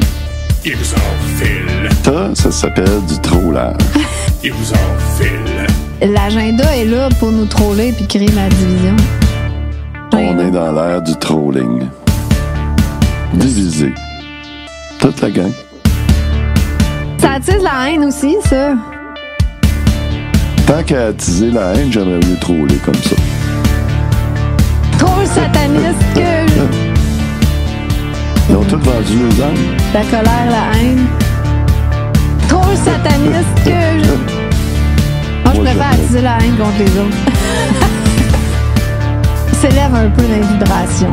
Il 0.66 0.76
vous 0.76 0.94
enfile. 0.94 1.90
Ça, 2.02 2.34
ça 2.34 2.50
s'appelle 2.50 3.04
du 3.06 3.20
trollage. 3.20 3.76
Il 4.42 4.50
vous 4.52 4.72
enfile. 4.72 5.66
L'agenda 6.00 6.64
est 6.74 6.86
là 6.86 7.10
pour 7.18 7.30
nous 7.30 7.44
troller 7.44 7.92
puis 7.92 8.06
créer 8.06 8.30
la 8.30 8.48
division. 8.48 8.96
On 10.14 10.38
est 10.38 10.50
dans 10.50 10.72
l'ère 10.72 11.02
du 11.02 11.14
trolling. 11.16 11.86
Divisé. 13.34 13.92
Toute 14.98 15.20
la 15.20 15.30
gang. 15.30 15.52
Ça 17.18 17.32
attise 17.32 17.62
la 17.62 17.90
haine 17.90 18.04
aussi, 18.04 18.34
ça. 18.48 18.72
Tant 20.66 20.82
qu'à 20.82 21.08
attiser 21.08 21.50
la 21.50 21.74
haine, 21.74 21.92
j'aimerais 21.92 22.26
mieux 22.26 22.38
troller 22.40 22.76
comme 22.86 22.94
ça. 22.94 23.16
Trop 24.98 25.24
sataniste 25.26 25.98
que 26.14 26.93
Ils 28.48 28.56
ont 28.56 28.64
tous 28.64 28.76
vendu 28.76 29.18
leurs 29.18 29.46
âmes. 29.46 29.54
la 29.94 30.00
colère, 30.02 30.46
la 30.50 30.78
haine. 30.78 31.06
Trop 32.48 32.62
sataniste 32.84 33.64
que 33.64 33.70
Moi, 33.70 35.52
je 35.54 35.60
Moi, 35.60 35.64
préfère 35.64 35.92
j'aime. 35.92 36.00
attiser 36.02 36.20
la 36.22 36.38
haine 36.38 36.56
contre 36.56 36.78
les 36.78 37.00
autres. 37.00 37.16
S'élève 39.60 39.94
un 39.94 40.10
peu 40.10 40.22
dans 40.22 40.34
les 40.34 40.40
vibrations. 40.42 41.10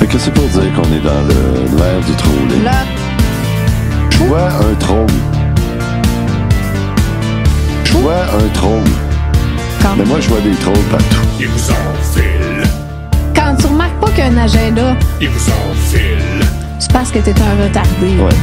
Fait 0.00 0.06
que 0.06 0.18
c'est 0.18 0.32
pour 0.32 0.44
dire 0.44 0.72
qu'on 0.74 0.92
est 0.92 1.00
dans 1.00 1.22
l'ère 1.78 2.00
du 2.06 2.12
trolling. 2.14 2.64
Là, 2.64 2.72
Je 4.10 4.18
vois 4.24 4.48
un 4.48 4.74
troll. 4.78 5.06
Je 7.84 7.92
vois 7.92 8.14
un 8.14 8.48
troll. 8.52 8.82
Mais 9.96 10.04
moi, 10.04 10.18
je 10.20 10.28
vois 10.28 10.40
des 10.40 10.54
trolls 10.56 10.74
partout. 10.90 11.22
Il 11.38 11.46
vous 11.48 11.70
enfile. 11.70 12.55
Quand 13.36 13.54
tu 13.58 13.66
remarques 13.66 13.98
pas 14.00 14.08
qu'il 14.08 14.18
y 14.18 14.22
a 14.22 14.26
un 14.26 14.36
agenda, 14.38 14.96
Il 15.20 15.28
vous 15.28 15.50
enfile. 15.50 16.46
c'est 16.78 16.92
parce 16.92 17.10
que 17.10 17.18
t'es 17.20 17.34
un 17.40 17.64
retardé. 17.64 18.16
Ouais. 18.18 18.36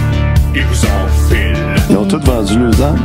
Il 0.55 0.63
vous 0.65 0.85
enfile. 0.85 1.57
Ils 1.89 1.97
ont 1.97 2.05
tous 2.05 2.19
vendu 2.23 2.59
leurs 2.59 2.81
âmes. 2.81 2.99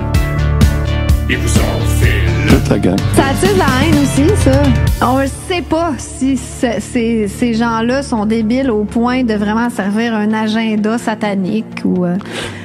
Il 1.31 1.39
vous 1.39 1.48
enfile. 1.59 2.48
Toute 2.48 2.69
la 2.70 2.78
gang. 2.78 2.97
Ça 3.15 3.23
attise 3.31 3.56
la 3.59 3.65
haine 3.85 4.02
aussi, 4.02 4.35
ça. 4.43 5.06
On 5.06 5.19
ne 5.19 5.27
sait 5.27 5.62
pas 5.62 5.93
si 5.98 6.36
ce- 6.36 6.81
ces, 6.81 7.28
ces 7.28 7.55
gens-là 7.55 8.02
sont 8.02 8.24
débiles 8.27 8.70
au 8.70 8.85
point 8.85 9.23
de 9.24 9.35
vraiment 9.35 9.69
servir 9.70 10.15
un 10.15 10.32
agenda 10.32 10.97
satanique 10.98 11.82
ou. 11.85 12.05
euh, 12.05 12.16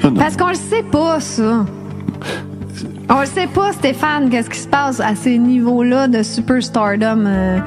Ah 0.04 0.08
non. 0.08 0.14
Parce 0.14 0.38
qu'on 0.38 0.48
le 0.50 0.56
sait 0.56 0.84
pas, 0.90 1.20
ça. 1.20 1.66
On 3.10 3.20
le 3.20 3.26
sait 3.26 3.48
pas, 3.48 3.74
Stéphane, 3.74 4.30
qu'est-ce 4.30 4.50
qui 4.50 4.60
se 4.60 4.68
passe 4.68 5.00
à 5.02 5.16
ces 5.16 5.38
niveaux-là 5.38 6.08
de 6.08 6.24
superstardom 6.24 7.26
euh, 7.28 7.60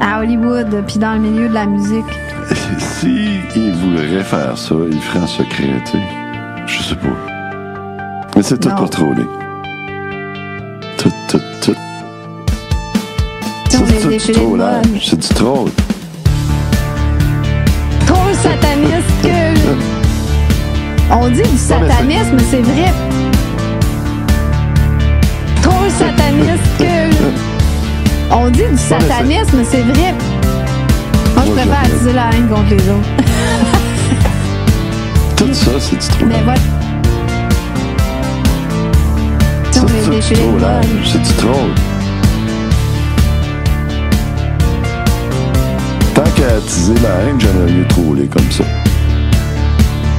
à 0.00 0.20
Hollywood 0.20 0.84
puis 0.86 0.98
dans 0.98 1.14
le 1.14 1.20
milieu 1.20 1.48
de 1.48 1.54
la 1.54 1.66
musique. 1.66 2.04
Si 2.78 3.40
ils 3.56 3.72
voudraient 3.72 4.22
faire 4.24 4.56
ça, 4.56 4.74
ils 4.90 5.00
feraient 5.00 5.20
en 5.24 5.26
secret, 5.26 5.82
tu 5.86 5.92
sais. 5.92 5.98
Je 6.66 6.82
sais 6.82 6.94
pas. 6.96 7.08
Mais 8.36 8.42
c'est 8.42 8.58
tout 8.58 8.68
Non. 8.68 8.76
pour 8.76 8.90
troller. 8.90 9.26
Tout, 10.98 11.12
tout, 11.28 11.40
tout. 11.62 11.74
C'est 13.68 14.08
du 14.26 14.32
trollage. 14.32 14.84
C'est 15.02 15.18
du 15.20 15.28
troll. 15.28 15.70
Trop 18.06 18.32
sataniste 18.42 19.14
que. 19.22 19.54
On 21.12 21.28
dit 21.28 21.42
du 21.42 21.56
satanisme, 21.58 22.38
c'est 22.50 22.60
vrai. 22.62 22.92
Trop 25.62 25.88
sataniste 25.90 26.70
que. 26.78 26.93
On 28.36 28.50
dit 28.50 28.62
du 28.70 28.76
satanisme, 28.78 29.62
c'est 29.64 29.80
vrai. 29.82 30.12
Moi, 31.34 31.44
je 31.46 31.50
Moi, 31.50 31.56
préfère 31.56 31.80
attiser 31.80 32.12
la 32.12 32.30
haine 32.32 32.48
contre 32.48 32.70
les 32.70 32.88
autres. 32.88 33.08
Tout 35.36 35.52
ça, 35.54 35.70
c'est 35.78 35.96
du 35.96 36.06
trollage. 36.08 36.28
Mais 36.28 36.42
voilà. 36.44 36.60
On 39.76 39.88
C'est 39.88 39.96
est 39.96 40.04
du 40.04 40.10
déchiré 40.10 40.42
de 40.42 40.46
trollage. 40.48 40.86
mode. 40.86 41.04
C'est 41.04 41.22
du 41.22 41.32
troll. 41.34 41.70
Tant 46.14 46.30
qu'à 46.36 46.56
attiser 46.56 46.94
la 47.02 47.08
haine, 47.28 47.40
j'aimerais 47.40 47.72
mieux 47.72 47.86
troller 47.88 48.26
comme 48.26 48.50
ça. 48.50 48.64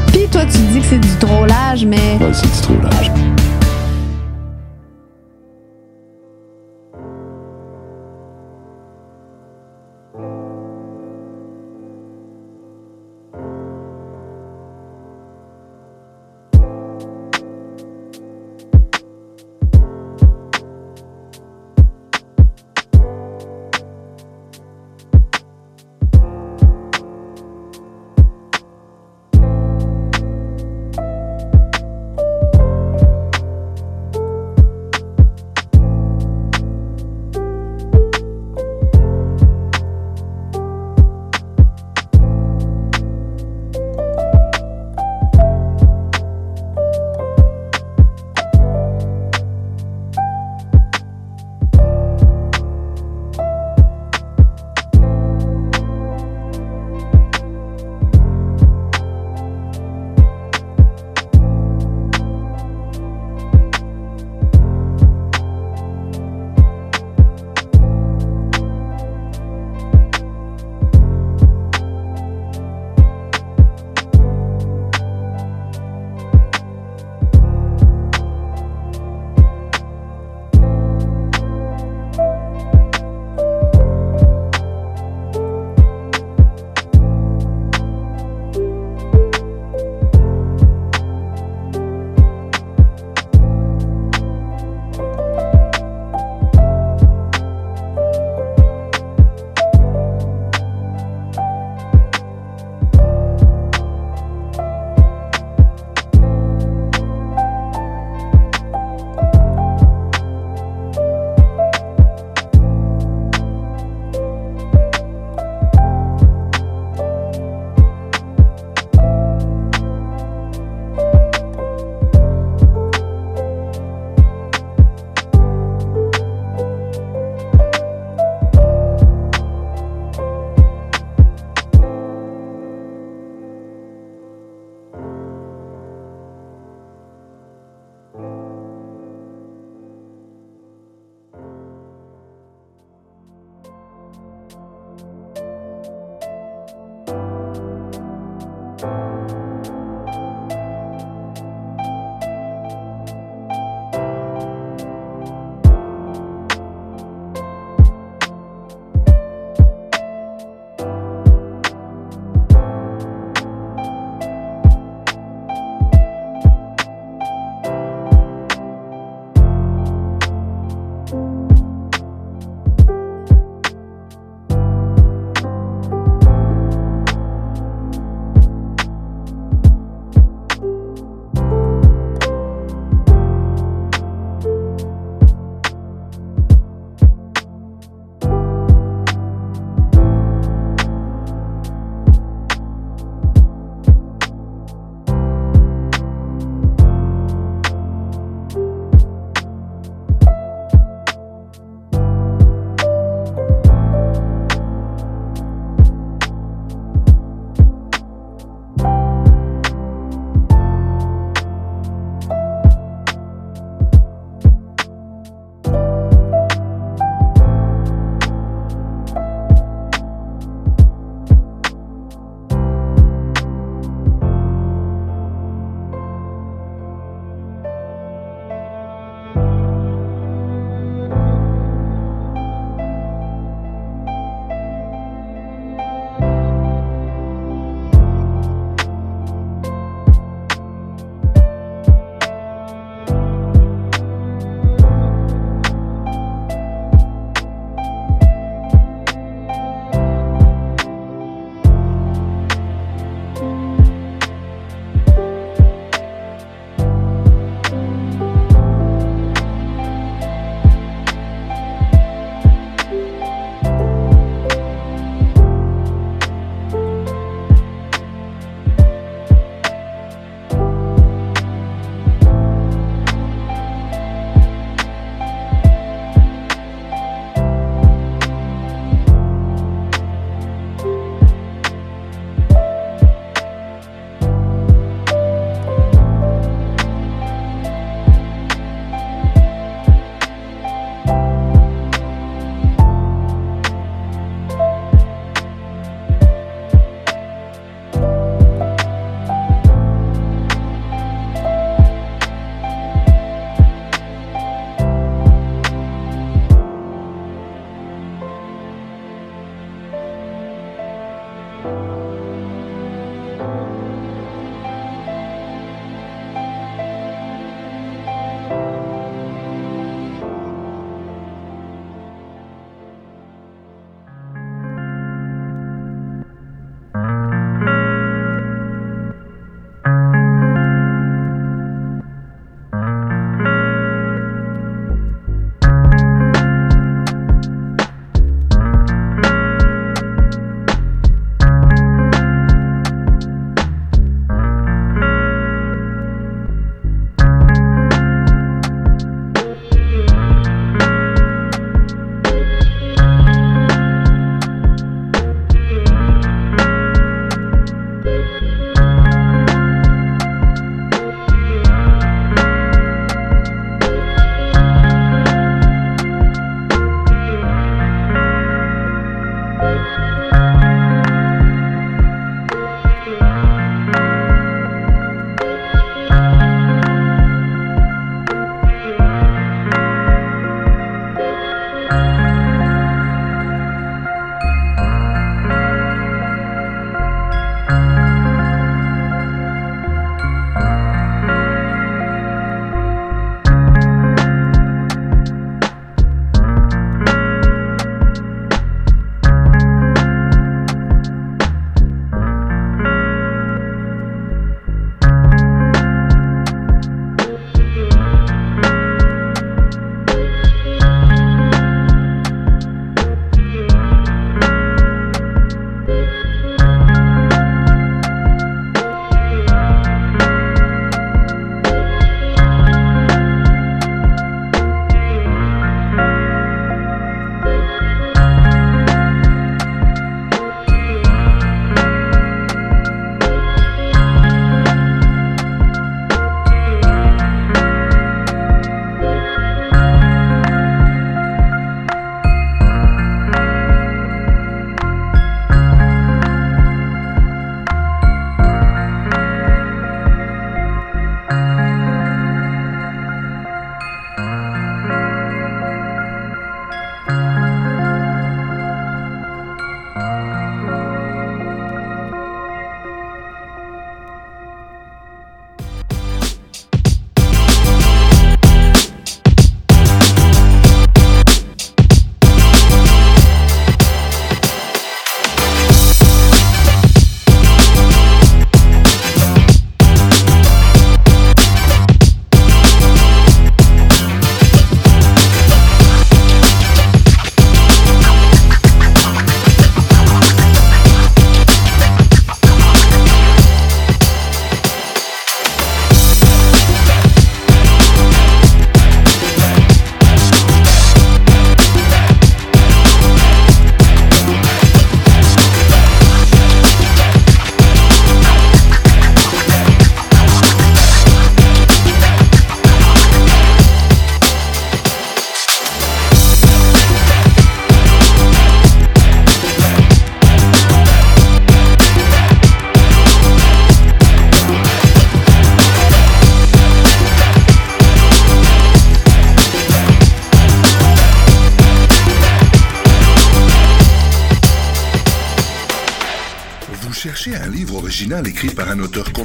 Puis 0.07 0.27
toi, 0.31 0.41
tu 0.45 0.57
dis 0.71 0.79
que 0.81 0.87
c'est 0.89 0.99
du 0.99 1.15
trollage, 1.19 1.85
mais. 1.85 2.17
Ouais, 2.19 2.31
c'est 2.33 2.51
du 2.53 2.61
trollage. 2.61 3.11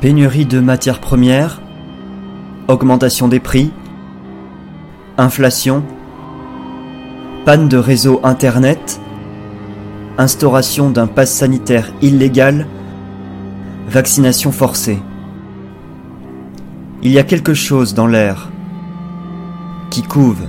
Pénurie 0.00 0.46
de 0.46 0.60
matières 0.60 1.00
premières, 1.00 1.60
augmentation 2.68 3.26
des 3.26 3.40
prix, 3.40 3.72
inflation, 5.16 5.82
panne 7.44 7.68
de 7.68 7.78
réseau 7.78 8.20
Internet, 8.22 9.00
instauration 10.16 10.90
d'un 10.90 11.08
pass 11.08 11.32
sanitaire 11.32 11.90
illégal, 12.00 12.68
vaccination 13.88 14.52
forcée. 14.52 15.02
Il 17.02 17.10
y 17.10 17.18
a 17.18 17.24
quelque 17.24 17.54
chose 17.54 17.92
dans 17.92 18.06
l'air 18.06 18.50
qui 19.90 20.04
couve. 20.04 20.46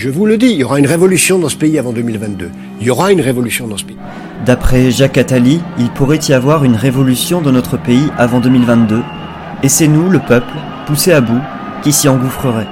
Je 0.00 0.08
vous 0.08 0.24
le 0.24 0.38
dis, 0.38 0.46
il 0.46 0.56
y 0.56 0.64
aura 0.64 0.78
une 0.78 0.86
révolution 0.86 1.38
dans 1.38 1.50
ce 1.50 1.58
pays 1.58 1.78
avant 1.78 1.92
2022. 1.92 2.48
Il 2.80 2.86
y 2.86 2.90
aura 2.90 3.12
une 3.12 3.20
révolution 3.20 3.68
dans 3.68 3.76
ce 3.76 3.84
pays. 3.84 3.98
D'après 4.46 4.90
Jacques 4.90 5.18
Attali, 5.18 5.60
il 5.78 5.90
pourrait 5.90 6.20
y 6.26 6.32
avoir 6.32 6.64
une 6.64 6.74
révolution 6.74 7.42
dans 7.42 7.52
notre 7.52 7.76
pays 7.76 8.06
avant 8.16 8.40
2022, 8.40 9.02
et 9.62 9.68
c'est 9.68 9.88
nous, 9.88 10.08
le 10.08 10.18
peuple, 10.18 10.54
poussé 10.86 11.12
à 11.12 11.20
bout, 11.20 11.42
qui 11.82 11.92
s'y 11.92 12.08
engouffrerait. 12.08 12.66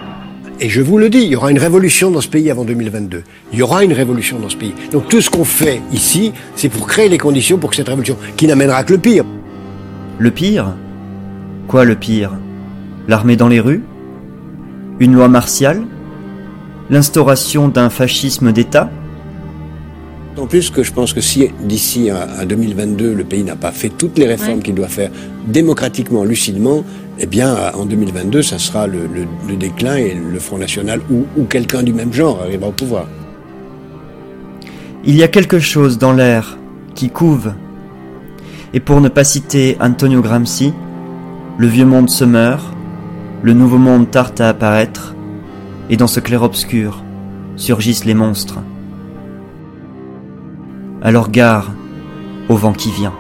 Et 0.58 0.70
je 0.70 0.80
vous 0.80 0.96
le 0.96 1.10
dis, 1.10 1.18
il 1.18 1.28
y 1.28 1.36
aura 1.36 1.50
une 1.50 1.58
révolution 1.58 2.10
dans 2.10 2.22
ce 2.22 2.28
pays 2.28 2.50
avant 2.50 2.64
2022. 2.64 3.22
Il 3.52 3.58
y 3.58 3.62
aura 3.62 3.84
une 3.84 3.92
révolution 3.92 4.38
dans 4.38 4.48
ce 4.48 4.56
pays. 4.56 4.72
Donc 4.90 5.10
tout 5.10 5.20
ce 5.20 5.28
qu'on 5.28 5.44
fait 5.44 5.82
ici, 5.92 6.32
c'est 6.56 6.70
pour 6.70 6.86
créer 6.86 7.10
les 7.10 7.18
conditions 7.18 7.58
pour 7.58 7.68
que 7.68 7.76
cette 7.76 7.88
révolution, 7.88 8.16
qui 8.38 8.46
n'amènera 8.46 8.84
que 8.84 8.94
le 8.94 9.00
pire. 9.00 9.26
Le 10.18 10.30
pire? 10.30 10.72
Quoi 11.66 11.84
le 11.84 11.94
pire? 11.94 12.32
L'armée 13.06 13.36
dans 13.36 13.48
les 13.48 13.60
rues? 13.60 13.82
Une 14.98 15.12
loi 15.12 15.28
martiale? 15.28 15.82
L'instauration 16.90 17.68
d'un 17.68 17.90
fascisme 17.90 18.50
d'État 18.52 18.90
En 20.38 20.46
plus 20.46 20.70
que 20.70 20.82
je 20.82 20.92
pense 20.92 21.12
que 21.12 21.20
si 21.20 21.48
d'ici 21.60 22.08
à 22.10 22.46
2022 22.46 23.12
le 23.12 23.24
pays 23.24 23.44
n'a 23.44 23.56
pas 23.56 23.72
fait 23.72 23.90
toutes 23.90 24.16
les 24.16 24.26
réformes 24.26 24.62
qu'il 24.62 24.74
doit 24.74 24.88
faire 24.88 25.10
démocratiquement, 25.46 26.24
lucidement, 26.24 26.84
eh 27.18 27.26
bien 27.26 27.54
en 27.74 27.84
2022 27.84 28.42
ça 28.42 28.58
sera 28.58 28.86
le, 28.86 29.08
déclin 29.56 29.96
et 29.96 30.14
le 30.14 30.38
Front 30.38 30.58
National 30.58 31.00
ou, 31.10 31.26
ou 31.36 31.44
quelqu'un 31.44 31.82
du 31.82 31.92
même 31.92 32.12
genre 32.12 32.40
arrivera 32.42 32.68
au 32.68 32.72
pouvoir. 32.72 33.06
Il 35.04 35.14
y 35.14 35.22
a 35.22 35.28
quelque 35.28 35.58
chose 35.58 35.98
dans 35.98 36.12
l'air 36.12 36.58
qui 36.94 37.10
couve. 37.10 37.52
Et 38.74 38.80
pour 38.80 39.00
ne 39.00 39.08
pas 39.08 39.24
citer 39.24 39.76
Antonio 39.80 40.20
Gramsci, 40.20 40.72
le 41.58 41.66
vieux 41.66 41.86
monde 41.86 42.10
se 42.10 42.24
meurt, 42.24 42.64
le 43.42 43.52
nouveau 43.52 43.78
monde 43.78 44.10
tarte 44.10 44.40
à 44.40 44.48
apparaître, 44.48 45.14
et 45.90 45.96
dans 45.96 46.06
ce 46.06 46.20
clair-obscur 46.20 47.02
surgissent 47.56 48.04
les 48.04 48.14
monstres. 48.14 48.58
Alors 51.02 51.30
gare 51.30 51.72
au 52.48 52.56
vent 52.56 52.72
qui 52.72 52.90
vient. 52.90 53.14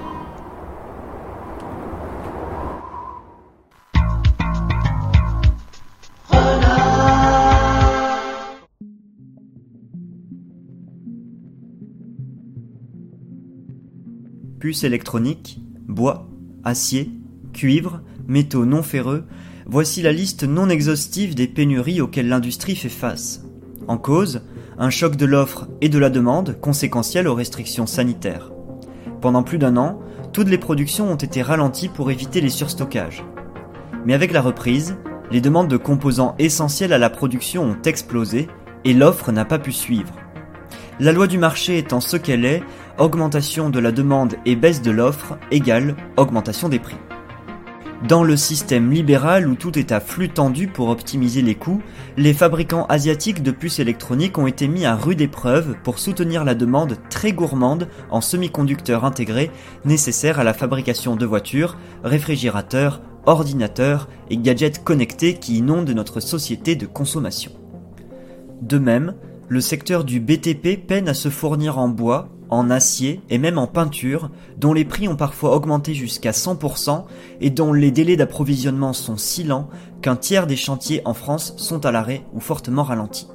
Puces 14.58 14.82
électroniques, 14.82 15.60
bois, 15.86 16.28
acier, 16.64 17.10
cuivre, 17.52 18.02
métaux 18.26 18.66
non 18.66 18.82
ferreux, 18.82 19.24
Voici 19.70 20.00
la 20.00 20.12
liste 20.12 20.44
non 20.44 20.70
exhaustive 20.70 21.34
des 21.34 21.46
pénuries 21.46 22.00
auxquelles 22.00 22.28
l'industrie 22.28 22.74
fait 22.74 22.88
face. 22.88 23.42
En 23.86 23.98
cause, 23.98 24.40
un 24.78 24.88
choc 24.88 25.14
de 25.14 25.26
l'offre 25.26 25.68
et 25.82 25.90
de 25.90 25.98
la 25.98 26.08
demande 26.08 26.58
conséquentiel 26.58 27.28
aux 27.28 27.34
restrictions 27.34 27.86
sanitaires. 27.86 28.50
Pendant 29.20 29.42
plus 29.42 29.58
d'un 29.58 29.76
an, 29.76 30.00
toutes 30.32 30.48
les 30.48 30.56
productions 30.56 31.12
ont 31.12 31.16
été 31.16 31.42
ralenties 31.42 31.90
pour 31.90 32.10
éviter 32.10 32.40
les 32.40 32.48
surstockages. 32.48 33.22
Mais 34.06 34.14
avec 34.14 34.32
la 34.32 34.40
reprise, 34.40 34.96
les 35.30 35.42
demandes 35.42 35.68
de 35.68 35.76
composants 35.76 36.34
essentiels 36.38 36.94
à 36.94 36.98
la 36.98 37.10
production 37.10 37.64
ont 37.64 37.82
explosé 37.84 38.48
et 38.86 38.94
l'offre 38.94 39.32
n'a 39.32 39.44
pas 39.44 39.58
pu 39.58 39.72
suivre. 39.72 40.14
La 40.98 41.12
loi 41.12 41.26
du 41.26 41.36
marché 41.36 41.76
étant 41.76 42.00
ce 42.00 42.16
qu'elle 42.16 42.46
est, 42.46 42.62
augmentation 42.96 43.68
de 43.68 43.80
la 43.80 43.92
demande 43.92 44.36
et 44.46 44.56
baisse 44.56 44.80
de 44.80 44.90
l'offre 44.90 45.36
égale 45.50 45.94
augmentation 46.16 46.70
des 46.70 46.78
prix. 46.78 46.96
Dans 48.06 48.22
le 48.22 48.36
système 48.36 48.92
libéral 48.92 49.48
où 49.48 49.56
tout 49.56 49.76
est 49.76 49.90
à 49.90 49.98
flux 49.98 50.28
tendu 50.28 50.68
pour 50.68 50.88
optimiser 50.88 51.42
les 51.42 51.56
coûts, 51.56 51.82
les 52.16 52.32
fabricants 52.32 52.86
asiatiques 52.86 53.42
de 53.42 53.50
puces 53.50 53.80
électroniques 53.80 54.38
ont 54.38 54.46
été 54.46 54.68
mis 54.68 54.84
à 54.84 54.94
rude 54.94 55.20
épreuve 55.20 55.74
pour 55.82 55.98
soutenir 55.98 56.44
la 56.44 56.54
demande 56.54 56.96
très 57.10 57.32
gourmande 57.32 57.88
en 58.10 58.20
semi-conducteurs 58.20 59.04
intégrés 59.04 59.50
nécessaires 59.84 60.38
à 60.38 60.44
la 60.44 60.54
fabrication 60.54 61.16
de 61.16 61.26
voitures, 61.26 61.76
réfrigérateurs, 62.04 63.02
ordinateurs 63.26 64.08
et 64.30 64.36
gadgets 64.36 64.84
connectés 64.84 65.34
qui 65.34 65.58
inondent 65.58 65.90
notre 65.90 66.20
société 66.20 66.76
de 66.76 66.86
consommation. 66.86 67.50
De 68.62 68.78
même, 68.78 69.14
le 69.48 69.60
secteur 69.62 70.04
du 70.04 70.20
BTP 70.20 70.76
peine 70.86 71.08
à 71.08 71.14
se 71.14 71.30
fournir 71.30 71.78
en 71.78 71.88
bois, 71.88 72.28
en 72.50 72.70
acier 72.70 73.22
et 73.30 73.38
même 73.38 73.58
en 73.58 73.66
peinture, 73.66 74.30
dont 74.58 74.74
les 74.74 74.84
prix 74.84 75.08
ont 75.08 75.16
parfois 75.16 75.54
augmenté 75.54 75.94
jusqu'à 75.94 76.32
100% 76.32 77.04
et 77.40 77.50
dont 77.50 77.72
les 77.72 77.90
délais 77.90 78.16
d'approvisionnement 78.16 78.92
sont 78.92 79.16
si 79.16 79.44
lents 79.44 79.70
qu'un 80.02 80.16
tiers 80.16 80.46
des 80.46 80.56
chantiers 80.56 81.00
en 81.06 81.14
France 81.14 81.54
sont 81.56 81.86
à 81.86 81.92
l'arrêt 81.92 82.24
ou 82.34 82.40
fortement 82.40 82.82
ralentis. 82.82 83.28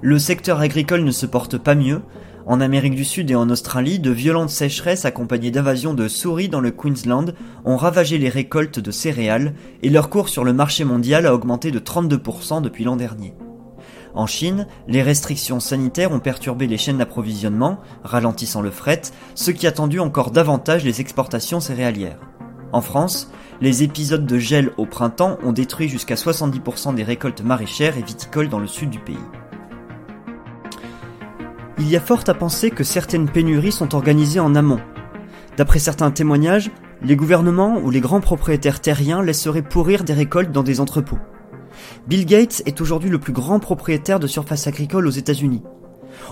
Le 0.00 0.18
secteur 0.18 0.58
agricole 0.58 1.04
ne 1.04 1.12
se 1.12 1.26
porte 1.26 1.58
pas 1.58 1.76
mieux. 1.76 2.02
En 2.44 2.60
Amérique 2.60 2.96
du 2.96 3.04
Sud 3.04 3.30
et 3.30 3.36
en 3.36 3.48
Australie, 3.50 4.00
de 4.00 4.10
violentes 4.10 4.50
sécheresses 4.50 5.04
accompagnées 5.04 5.52
d'invasions 5.52 5.94
de 5.94 6.08
souris 6.08 6.48
dans 6.48 6.60
le 6.60 6.72
Queensland 6.72 7.34
ont 7.64 7.76
ravagé 7.76 8.18
les 8.18 8.28
récoltes 8.28 8.80
de 8.80 8.90
céréales 8.90 9.54
et 9.80 9.90
leur 9.90 10.10
cours 10.10 10.28
sur 10.28 10.42
le 10.42 10.52
marché 10.52 10.82
mondial 10.82 11.24
a 11.24 11.34
augmenté 11.34 11.70
de 11.70 11.78
32% 11.78 12.62
depuis 12.62 12.82
l'an 12.82 12.96
dernier. 12.96 13.32
En 14.14 14.26
Chine, 14.26 14.66
les 14.88 15.02
restrictions 15.02 15.58
sanitaires 15.58 16.12
ont 16.12 16.20
perturbé 16.20 16.66
les 16.66 16.76
chaînes 16.76 16.98
d'approvisionnement, 16.98 17.78
ralentissant 18.04 18.60
le 18.60 18.70
fret, 18.70 19.02
ce 19.34 19.50
qui 19.50 19.66
a 19.66 19.72
tendu 19.72 20.00
encore 20.00 20.30
davantage 20.30 20.84
les 20.84 21.00
exportations 21.00 21.60
céréalières. 21.60 22.18
En 22.72 22.82
France, 22.82 23.30
les 23.62 23.82
épisodes 23.82 24.26
de 24.26 24.38
gel 24.38 24.72
au 24.76 24.86
printemps 24.86 25.38
ont 25.42 25.52
détruit 25.52 25.88
jusqu'à 25.88 26.14
70% 26.14 26.94
des 26.94 27.04
récoltes 27.04 27.42
maraîchères 27.42 27.96
et 27.96 28.02
viticoles 28.02 28.48
dans 28.48 28.58
le 28.58 28.66
sud 28.66 28.90
du 28.90 28.98
pays. 28.98 29.16
Il 31.78 31.88
y 31.88 31.96
a 31.96 32.00
fort 32.00 32.24
à 32.26 32.34
penser 32.34 32.70
que 32.70 32.84
certaines 32.84 33.28
pénuries 33.28 33.72
sont 33.72 33.94
organisées 33.94 34.40
en 34.40 34.54
amont. 34.54 34.80
D'après 35.56 35.78
certains 35.78 36.10
témoignages, 36.10 36.70
les 37.02 37.16
gouvernements 37.16 37.78
ou 37.78 37.90
les 37.90 38.00
grands 38.00 38.20
propriétaires 38.20 38.80
terriens 38.80 39.22
laisseraient 39.22 39.62
pourrir 39.62 40.04
des 40.04 40.12
récoltes 40.12 40.52
dans 40.52 40.62
des 40.62 40.80
entrepôts. 40.80 41.18
Bill 42.06 42.26
Gates 42.26 42.62
est 42.66 42.80
aujourd'hui 42.80 43.10
le 43.10 43.18
plus 43.18 43.32
grand 43.32 43.60
propriétaire 43.60 44.20
de 44.20 44.26
surfaces 44.26 44.66
agricoles 44.66 45.06
aux 45.06 45.10
États-Unis. 45.10 45.62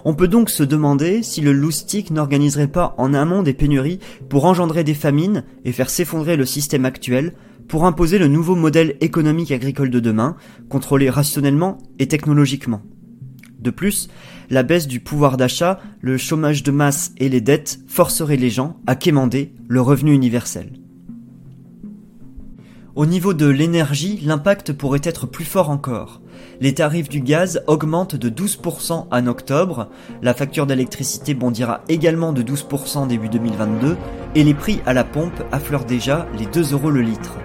On 0.05 0.15
peut 0.15 0.29
donc 0.29 0.51
se 0.51 0.63
demander 0.63 1.23
si 1.23 1.41
le 1.41 1.53
loustic 1.53 2.11
n'organiserait 2.11 2.69
pas 2.69 2.95
en 2.99 3.15
amont 3.15 3.43
des 3.43 3.55
pénuries 3.55 4.01
pour 4.29 4.45
engendrer 4.45 4.85
des 4.85 4.95
famines 4.95 5.45
et 5.65 5.73
faire 5.73 5.91
s'effondrer 5.91 6.37
le 6.37 6.47
système 6.47 6.85
actuel 6.85 7.35
pour 7.69 7.87
imposer 7.87 8.19
le 8.19 8.27
nouveau 8.27 8.57
modèle 8.57 8.97
économique 9.01 9.53
agricole 9.53 9.91
de 9.91 10.01
demain, 10.01 10.37
contrôlé 10.69 11.09
rationnellement 11.09 11.79
et 11.99 12.09
technologiquement. 12.09 12.83
De 13.61 13.71
plus, 13.71 14.09
la 14.49 14.63
baisse 14.63 14.89
du 14.89 15.01
pouvoir 15.01 15.37
d'achat, 15.37 15.79
le 16.01 16.17
chômage 16.17 16.63
de 16.63 16.71
masse 16.71 17.13
et 17.19 17.29
les 17.29 17.41
dettes 17.41 17.79
forceraient 17.87 18.37
les 18.37 18.51
gens 18.51 18.77
à 18.87 18.97
quémander 18.97 19.53
le 19.69 19.81
revenu 19.81 20.13
universel. 20.13 20.80
Au 23.01 23.07
niveau 23.07 23.33
de 23.33 23.47
l'énergie, 23.47 24.21
l'impact 24.23 24.75
pourrait 24.75 25.01
être 25.05 25.25
plus 25.25 25.47
fort 25.47 25.71
encore. 25.71 26.21
Les 26.61 26.75
tarifs 26.75 27.09
du 27.09 27.23
gaz 27.23 27.63
augmentent 27.67 28.15
de 28.15 28.29
12% 28.29 29.07
en 29.11 29.27
octobre, 29.27 29.89
la 30.21 30.35
facture 30.35 30.67
d'électricité 30.67 31.33
bondira 31.33 31.81
également 31.89 32.35
de 32.35 32.43
12% 32.43 33.07
début 33.07 33.31
2022, 33.31 33.97
et 34.35 34.45
les 34.45 34.53
prix 34.53 34.83
à 34.85 34.93
la 34.93 35.05
pompe 35.05 35.43
affleurent 35.51 35.87
déjà 35.87 36.29
les 36.39 36.45
2 36.45 36.75
euros 36.75 36.91
le 36.91 37.01
litre. 37.01 37.39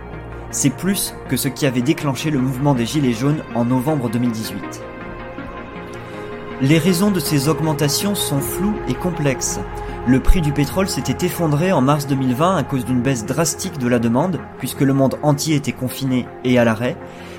C'est 0.52 0.76
plus 0.76 1.14
que 1.30 1.38
ce 1.38 1.48
qui 1.48 1.66
avait 1.66 1.82
déclenché 1.82 2.32
le 2.32 2.40
mouvement 2.40 2.74
des 2.74 2.86
Gilets 2.86 3.14
jaunes 3.14 3.42
en 3.56 3.64
novembre 3.64 4.10
2018. 4.10 4.60
Les 6.64 6.80
raisons 6.80 7.12
de 7.12 7.22
ces 7.22 7.48
augmentations 7.48 8.14
sont 8.14 8.42
floues 8.42 8.76
et 8.90 8.94
complexes. 8.94 9.62
Le 10.08 10.20
prix 10.20 10.42
du 10.42 10.52
pétrole 10.52 10.88
s'était 10.88 11.26
effondré 11.26 11.72
en 11.72 11.82
mars 11.82 12.06
2020 12.06 12.58
à 12.58 12.64
cause 12.64 12.86
d'une 12.86 13.02
baisse 13.02 13.26
drastique 13.26 13.80
de 13.80 13.88
la 13.88 13.98
demande, 13.98 14.40
puisque 14.60 14.82
le 14.82 14.94
monde 14.94 15.18
entier 15.24 15.56
était 15.56 15.72
confiné 15.72 16.28
et 16.44 16.60
à 16.60 16.64
l'arrêt, 16.64 16.96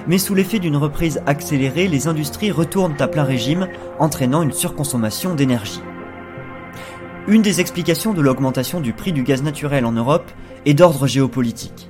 mais 0.08 0.18
sous 0.18 0.34
l'effet 0.34 0.58
d'une 0.58 0.76
reprise 0.76 1.22
accélérée, 1.26 1.86
les 1.86 2.08
industries 2.08 2.50
retournent 2.50 2.96
à 2.98 3.06
plein 3.06 3.22
régime, 3.22 3.68
entraînant 4.00 4.42
une 4.42 4.50
surconsommation 4.50 5.36
d'énergie. 5.36 5.80
Une 7.28 7.42
des 7.42 7.60
explications 7.60 8.12
de 8.12 8.20
l'augmentation 8.20 8.80
du 8.80 8.92
prix 8.92 9.12
du 9.12 9.22
gaz 9.22 9.44
naturel 9.44 9.84
en 9.84 9.92
Europe 9.92 10.32
est 10.64 10.74
d'ordre 10.74 11.06
géopolitique. 11.06 11.88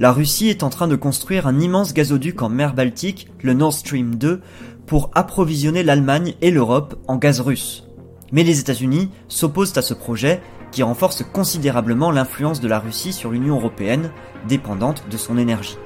La 0.00 0.10
Russie 0.10 0.48
est 0.48 0.64
en 0.64 0.68
train 0.70 0.88
de 0.88 0.96
construire 0.96 1.46
un 1.46 1.60
immense 1.60 1.94
gazoduc 1.94 2.42
en 2.42 2.48
mer 2.48 2.74
Baltique, 2.74 3.28
le 3.40 3.54
Nord 3.54 3.72
Stream 3.72 4.16
2, 4.16 4.40
pour 4.84 5.12
approvisionner 5.14 5.84
l'Allemagne 5.84 6.34
et 6.40 6.50
l'Europe 6.50 6.96
en 7.06 7.18
gaz 7.18 7.40
russe. 7.40 7.86
Mais 8.32 8.42
les 8.42 8.58
États-Unis 8.58 9.10
s'opposent 9.28 9.76
à 9.76 9.82
ce 9.82 9.94
projet 9.94 10.40
qui 10.72 10.82
renforce 10.82 11.22
considérablement 11.22 12.10
l'influence 12.10 12.60
de 12.60 12.68
la 12.68 12.78
Russie 12.78 13.12
sur 13.12 13.30
l'Union 13.30 13.56
européenne, 13.56 14.10
dépendante 14.48 15.04
de 15.10 15.16
son 15.16 15.38
énergie. 15.38 15.76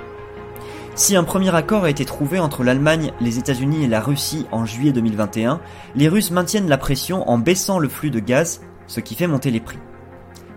Si 0.95 1.15
un 1.15 1.25
premier 1.25 1.55
accord 1.55 1.85
a 1.85 1.91
été 1.91 2.07
trouvé 2.07 2.39
entre 2.39 2.65
l'Allemagne, 2.65 3.13
les 3.21 3.39
États-Unis 3.39 3.85
et 3.85 3.89
la 3.89 4.01
Russie 4.01 4.47
en 4.51 4.65
juillet 4.65 4.93
2021, 4.93 5.61
les 5.95 6.09
Russes 6.09 6.31
maintiennent 6.31 6.71
la 6.71 6.79
pression 6.79 7.29
en 7.29 7.37
baissant 7.37 7.79
le 7.79 7.89
flux 7.89 8.11
de 8.11 8.21
gaz, 8.21 8.63
ce 8.87 9.01
qui 9.01 9.15
fait 9.15 9.27
monter 9.27 9.51
les 9.51 9.61
prix. 9.61 9.79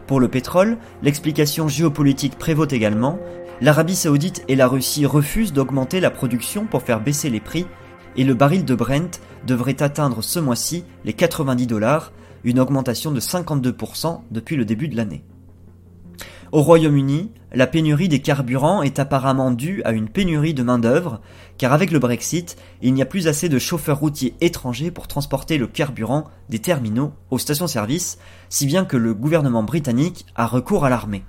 Pour 0.08 0.22
le 0.22 0.30
pétrole, 0.30 0.78
l'explication 1.04 1.68
géopolitique 1.68 2.38
prévaut 2.38 2.68
également. 2.68 3.20
L'Arabie 3.62 3.96
saoudite 3.96 4.44
et 4.48 4.56
la 4.56 4.68
Russie 4.68 5.06
refusent 5.06 5.52
d'augmenter 5.52 6.00
la 6.00 6.10
production 6.10 6.66
pour 6.66 6.84
faire 6.84 7.02
baisser 7.02 7.30
les 7.30 7.42
prix, 7.42 7.66
et 8.16 8.24
le 8.24 8.34
baril 8.34 8.66
de 8.66 8.76
Brent 8.76 9.22
devrait 9.46 9.82
atteindre 9.82 10.22
ce 10.22 10.40
mois-ci 10.40 10.84
les 11.06 11.14
90 11.14 11.68
dollars, 11.68 12.12
une 12.44 12.60
augmentation 12.60 13.12
de 13.12 13.20
52% 13.20 14.22
depuis 14.32 14.56
le 14.56 14.66
début 14.66 14.88
de 14.88 14.98
l'année. 14.98 15.24
Au 16.52 16.64
Royaume-Uni, 16.64 17.32
la 17.54 17.68
pénurie 17.68 18.10
des 18.10 18.22
carburants 18.22 18.82
est 18.82 18.98
apparemment 18.98 19.52
due 19.52 19.84
à 19.84 19.92
une 19.92 20.10
pénurie 20.10 20.56
de 20.56 20.64
main-d'œuvre, 20.64 21.22
car 21.60 21.74
avec 21.74 21.92
le 21.92 22.00
Brexit, 22.00 22.58
il 22.82 22.96
n'y 22.96 23.04
a 23.04 23.06
plus 23.06 23.28
assez 23.28 23.50
de 23.50 23.60
chauffeurs 23.60 24.00
routiers 24.00 24.36
étrangers 24.42 24.90
pour 24.90 25.08
transporter 25.08 25.60
le 25.60 25.68
carburant 25.68 26.26
des 26.50 26.58
terminaux 26.58 27.14
aux 27.30 27.38
stations-service, 27.38 28.18
si 28.50 28.66
bien 28.66 28.84
que 28.84 28.98
le 28.98 29.14
gouvernement 29.14 29.62
britannique 29.62 30.26
a 30.36 30.48
recours 30.48 30.86
à 30.86 30.90
l'armée. 30.90 31.24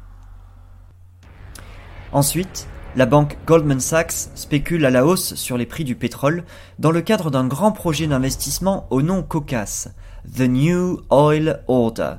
Ensuite, 2.12 2.66
la 2.96 3.06
banque 3.06 3.36
Goldman 3.46 3.78
Sachs 3.78 4.30
spécule 4.34 4.84
à 4.84 4.90
la 4.90 5.06
hausse 5.06 5.34
sur 5.34 5.56
les 5.56 5.66
prix 5.66 5.84
du 5.84 5.94
pétrole 5.94 6.44
dans 6.78 6.90
le 6.90 7.00
cadre 7.00 7.30
d'un 7.30 7.46
grand 7.46 7.70
projet 7.70 8.06
d'investissement 8.06 8.86
au 8.90 9.00
nom 9.00 9.22
cocasse, 9.22 9.90
The 10.36 10.40
New 10.40 11.00
Oil 11.10 11.62
Order. 11.68 12.14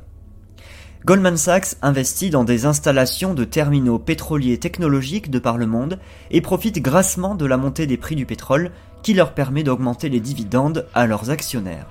Goldman 1.04 1.36
Sachs 1.36 1.76
investit 1.82 2.30
dans 2.30 2.44
des 2.44 2.66
installations 2.66 3.34
de 3.34 3.44
terminaux 3.44 4.00
pétroliers 4.00 4.60
technologiques 4.60 5.30
de 5.30 5.40
par 5.40 5.58
le 5.58 5.66
monde 5.66 6.00
et 6.30 6.42
profite 6.42 6.82
grassement 6.82 7.36
de 7.36 7.46
la 7.46 7.58
montée 7.58 7.88
des 7.88 7.98
prix 7.98 8.16
du 8.16 8.26
pétrole 8.26 8.72
qui 9.04 9.14
leur 9.14 9.34
permet 9.34 9.64
d'augmenter 9.64 10.10
les 10.10 10.20
dividendes 10.20 10.88
à 10.94 11.06
leurs 11.06 11.32
actionnaires. 11.32 11.88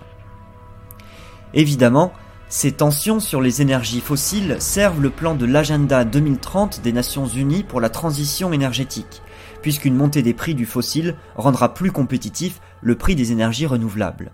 Évidemment, 1.52 2.12
ces 2.52 2.72
tensions 2.72 3.20
sur 3.20 3.40
les 3.40 3.62
énergies 3.62 4.01
fossiles 4.01 4.56
servent 4.59 5.01
le 5.01 5.10
plan 5.10 5.36
de 5.36 5.47
l'agenda 5.47 6.05
2030 6.05 6.82
des 6.82 6.93
Nations 6.93 7.28
Unies 7.28 7.62
pour 7.62 7.81
la 7.81 7.90
transition 7.90 8.52
énergétique, 8.52 9.22
puisqu'une 9.62 9.94
montée 9.94 10.22
des 10.22 10.35
prix 10.35 10.56
du 10.56 10.66
fossile 10.66 11.14
rendra 11.36 11.74
plus 11.74 11.93
compétitif 11.93 12.60
le 12.82 12.97
prix 12.97 13.14
des 13.14 13.31
énergies 13.31 13.66
renouvelables. 13.66 14.32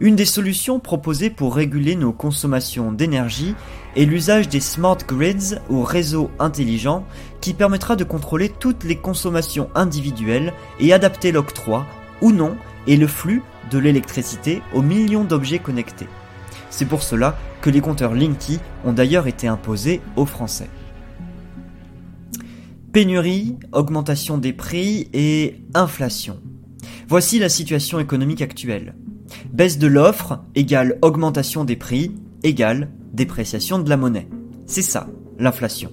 Une 0.00 0.16
des 0.16 0.24
solutions 0.24 0.80
proposées 0.80 1.30
pour 1.30 1.54
réguler 1.54 1.94
nos 1.94 2.12
consommations 2.12 2.90
d'énergie 2.90 3.54
est 3.94 4.06
l'usage 4.06 4.48
des 4.48 4.60
smart 4.60 4.98
grids 5.06 5.54
ou 5.70 5.84
réseaux 5.84 6.32
intelligents 6.40 7.06
qui 7.40 7.54
permettra 7.54 7.94
de 7.94 8.02
contrôler 8.02 8.48
toutes 8.48 8.82
les 8.82 8.96
consommations 8.96 9.70
individuelles 9.76 10.52
et 10.80 10.92
adapter 10.92 11.30
l'octroi 11.30 11.86
ou 12.20 12.32
non 12.32 12.56
et 12.88 12.96
le 12.96 13.06
flux 13.06 13.42
de 13.70 13.78
l'électricité 13.78 14.62
aux 14.74 14.82
millions 14.82 15.24
d'objets 15.24 15.60
connectés. 15.60 16.08
C'est 16.76 16.84
pour 16.84 17.02
cela 17.02 17.38
que 17.62 17.70
les 17.70 17.80
compteurs 17.80 18.12
Linky 18.12 18.58
ont 18.84 18.92
d'ailleurs 18.92 19.26
été 19.26 19.48
imposés 19.48 20.02
aux 20.14 20.26
Français. 20.26 20.68
Pénurie, 22.92 23.56
augmentation 23.72 24.36
des 24.36 24.52
prix 24.52 25.08
et 25.14 25.62
inflation. 25.72 26.38
Voici 27.08 27.38
la 27.38 27.48
situation 27.48 27.98
économique 27.98 28.42
actuelle. 28.42 28.94
Baisse 29.54 29.78
de 29.78 29.86
l'offre 29.86 30.40
égale 30.54 30.98
augmentation 31.00 31.64
des 31.64 31.76
prix 31.76 32.14
égale 32.42 32.90
dépréciation 33.14 33.78
de 33.78 33.88
la 33.88 33.96
monnaie. 33.96 34.28
C'est 34.66 34.82
ça, 34.82 35.06
l'inflation. 35.38 35.92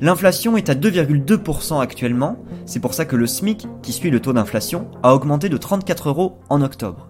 L'inflation 0.00 0.56
est 0.56 0.70
à 0.70 0.74
2,2% 0.74 1.82
actuellement, 1.82 2.42
c'est 2.64 2.80
pour 2.80 2.94
ça 2.94 3.04
que 3.04 3.16
le 3.16 3.26
SMIC, 3.26 3.66
qui 3.82 3.92
suit 3.92 4.10
le 4.10 4.20
taux 4.20 4.32
d'inflation, 4.32 4.90
a 5.02 5.14
augmenté 5.14 5.50
de 5.50 5.58
34 5.58 6.08
euros 6.08 6.38
en 6.48 6.62
octobre. 6.62 7.07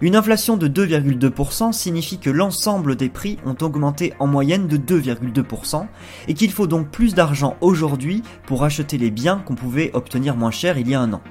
Une 0.00 0.16
inflation 0.16 0.56
de 0.56 0.68
2,2% 0.68 1.72
signifie 1.72 2.18
que 2.18 2.30
l'ensemble 2.30 2.96
des 2.96 3.08
prix 3.08 3.38
ont 3.46 3.56
augmenté 3.62 4.12
en 4.18 4.26
moyenne 4.26 4.68
de 4.68 4.76
2,2% 4.76 5.86
et 6.28 6.34
qu'il 6.34 6.52
faut 6.52 6.66
donc 6.66 6.90
plus 6.90 7.14
d'argent 7.14 7.56
aujourd'hui 7.60 8.22
pour 8.46 8.64
acheter 8.64 8.98
les 8.98 9.10
biens 9.10 9.42
qu'on 9.44 9.54
pouvait 9.54 9.90
obtenir 9.94 10.36
moins 10.36 10.50
cher 10.50 10.78
il 10.78 10.88
y 10.88 10.94
a 10.94 11.00
un 11.00 11.12
an. 11.12 11.22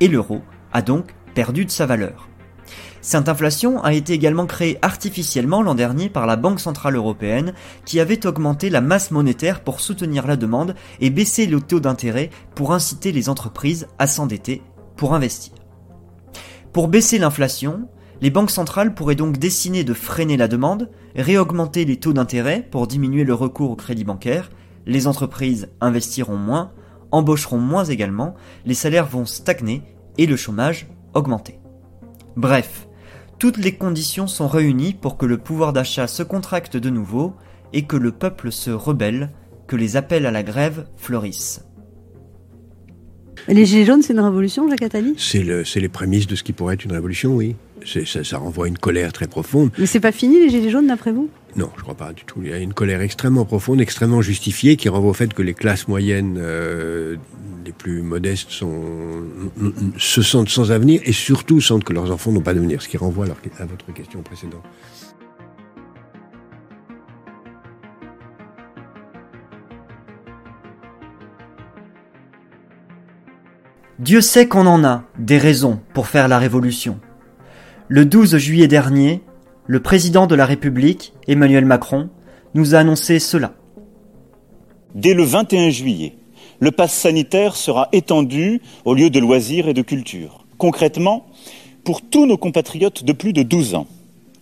Et 0.00 0.08
l'euro 0.08 0.42
a 0.72 0.82
donc 0.82 1.14
perdu 1.34 1.64
de 1.64 1.70
sa 1.70 1.86
valeur. 1.86 2.28
Cette 3.02 3.28
inflation 3.30 3.82
a 3.82 3.94
été 3.94 4.12
également 4.12 4.46
créée 4.46 4.78
artificiellement 4.82 5.62
l'an 5.62 5.74
dernier 5.74 6.10
par 6.10 6.26
la 6.26 6.36
Banque 6.36 6.60
Centrale 6.60 6.96
Européenne 6.96 7.54
qui 7.86 7.98
avait 7.98 8.26
augmenté 8.26 8.68
la 8.68 8.82
masse 8.82 9.10
monétaire 9.10 9.60
pour 9.60 9.80
soutenir 9.80 10.26
la 10.26 10.36
demande 10.36 10.74
et 11.00 11.08
baisser 11.08 11.46
le 11.46 11.60
taux 11.60 11.80
d'intérêt 11.80 12.30
pour 12.54 12.74
inciter 12.74 13.12
les 13.12 13.28
entreprises 13.28 13.88
à 13.98 14.06
s'endetter 14.06 14.62
pour 14.96 15.14
investir. 15.14 15.59
Pour 16.72 16.86
baisser 16.86 17.18
l'inflation, 17.18 17.88
les 18.20 18.30
banques 18.30 18.52
centrales 18.52 18.94
pourraient 18.94 19.16
donc 19.16 19.38
décider 19.38 19.82
de 19.82 19.92
freiner 19.92 20.36
la 20.36 20.46
demande, 20.46 20.88
réaugmenter 21.16 21.84
les 21.84 21.98
taux 21.98 22.12
d'intérêt 22.12 22.66
pour 22.70 22.86
diminuer 22.86 23.24
le 23.24 23.34
recours 23.34 23.72
au 23.72 23.76
crédit 23.76 24.04
bancaire, 24.04 24.50
les 24.86 25.08
entreprises 25.08 25.68
investiront 25.80 26.36
moins, 26.36 26.72
embaucheront 27.10 27.58
moins 27.58 27.84
également, 27.84 28.36
les 28.66 28.74
salaires 28.74 29.06
vont 29.06 29.26
stagner 29.26 29.82
et 30.16 30.26
le 30.26 30.36
chômage 30.36 30.86
augmenter. 31.12 31.58
Bref, 32.36 32.86
toutes 33.40 33.56
les 33.56 33.74
conditions 33.74 34.28
sont 34.28 34.46
réunies 34.46 34.94
pour 34.94 35.16
que 35.16 35.26
le 35.26 35.38
pouvoir 35.38 35.72
d'achat 35.72 36.06
se 36.06 36.22
contracte 36.22 36.76
de 36.76 36.90
nouveau 36.90 37.34
et 37.72 37.82
que 37.82 37.96
le 37.96 38.12
peuple 38.12 38.52
se 38.52 38.70
rebelle, 38.70 39.30
que 39.66 39.74
les 39.76 39.96
appels 39.96 40.26
à 40.26 40.30
la 40.30 40.44
grève 40.44 40.86
fleurissent. 40.96 41.64
Les 43.50 43.66
Gilets 43.66 43.84
jaunes, 43.84 44.02
c'est 44.02 44.12
une 44.12 44.20
révolution, 44.20 44.68
Jacques 44.68 44.82
Attali? 44.82 45.14
C'est 45.18 45.42
le, 45.42 45.64
les 45.74 45.88
prémices 45.88 46.26
de 46.26 46.36
ce 46.36 46.42
qui 46.42 46.52
pourrait 46.52 46.74
être 46.74 46.84
une 46.84 46.92
révolution, 46.92 47.34
oui. 47.34 47.56
Ça, 47.84 48.22
ça, 48.22 48.38
renvoie 48.38 48.66
à 48.66 48.68
une 48.68 48.78
colère 48.78 49.12
très 49.12 49.26
profonde. 49.26 49.70
Mais 49.78 49.86
c'est 49.86 50.00
pas 50.00 50.12
fini, 50.12 50.38
les 50.38 50.50
Gilets 50.50 50.70
jaunes, 50.70 50.86
d'après 50.86 51.12
vous? 51.12 51.28
Non, 51.56 51.70
je 51.76 51.82
crois 51.82 51.94
pas 51.94 52.12
du 52.12 52.24
tout. 52.24 52.40
Il 52.42 52.50
y 52.50 52.52
a 52.52 52.58
une 52.58 52.74
colère 52.74 53.00
extrêmement 53.00 53.44
profonde, 53.44 53.80
extrêmement 53.80 54.22
justifiée, 54.22 54.76
qui 54.76 54.88
renvoie 54.88 55.10
au 55.10 55.14
fait 55.14 55.32
que 55.34 55.42
les 55.42 55.54
classes 55.54 55.88
moyennes 55.88 56.38
euh, 56.38 57.16
les 57.64 57.72
plus 57.72 58.02
modestes 58.02 58.50
sont, 58.50 58.84
se 59.96 60.22
sentent 60.22 60.48
sans 60.48 60.70
avenir 60.70 61.00
et 61.04 61.12
surtout 61.12 61.60
sentent 61.60 61.84
que 61.84 61.92
leurs 61.92 62.10
enfants 62.12 62.30
n'ont 62.32 62.42
pas 62.42 62.54
d'avenir, 62.54 62.82
ce 62.82 62.88
qui 62.88 62.98
renvoie 62.98 63.24
à 63.24 63.64
votre 63.64 63.92
question 63.92 64.22
précédente. 64.22 64.62
Dieu 74.00 74.22
sait 74.22 74.48
qu'on 74.48 74.64
en 74.64 74.82
a 74.82 75.04
des 75.18 75.36
raisons 75.36 75.78
pour 75.92 76.06
faire 76.06 76.26
la 76.26 76.38
révolution. 76.38 76.98
Le 77.88 78.06
12 78.06 78.38
juillet 78.38 78.66
dernier, 78.66 79.20
le 79.66 79.80
président 79.80 80.26
de 80.26 80.34
la 80.34 80.46
République, 80.46 81.12
Emmanuel 81.28 81.66
Macron, 81.66 82.08
nous 82.54 82.74
a 82.74 82.78
annoncé 82.78 83.18
cela. 83.18 83.52
Dès 84.94 85.12
le 85.12 85.22
21 85.22 85.68
juillet, 85.68 86.14
le 86.60 86.70
pass 86.70 86.94
sanitaire 86.94 87.56
sera 87.56 87.90
étendu 87.92 88.62
aux 88.86 88.94
lieux 88.94 89.10
de 89.10 89.20
loisirs 89.20 89.68
et 89.68 89.74
de 89.74 89.82
culture. 89.82 90.46
Concrètement, 90.56 91.26
pour 91.84 92.00
tous 92.00 92.24
nos 92.24 92.38
compatriotes 92.38 93.04
de 93.04 93.12
plus 93.12 93.34
de 93.34 93.42
12 93.42 93.74
ans, 93.74 93.86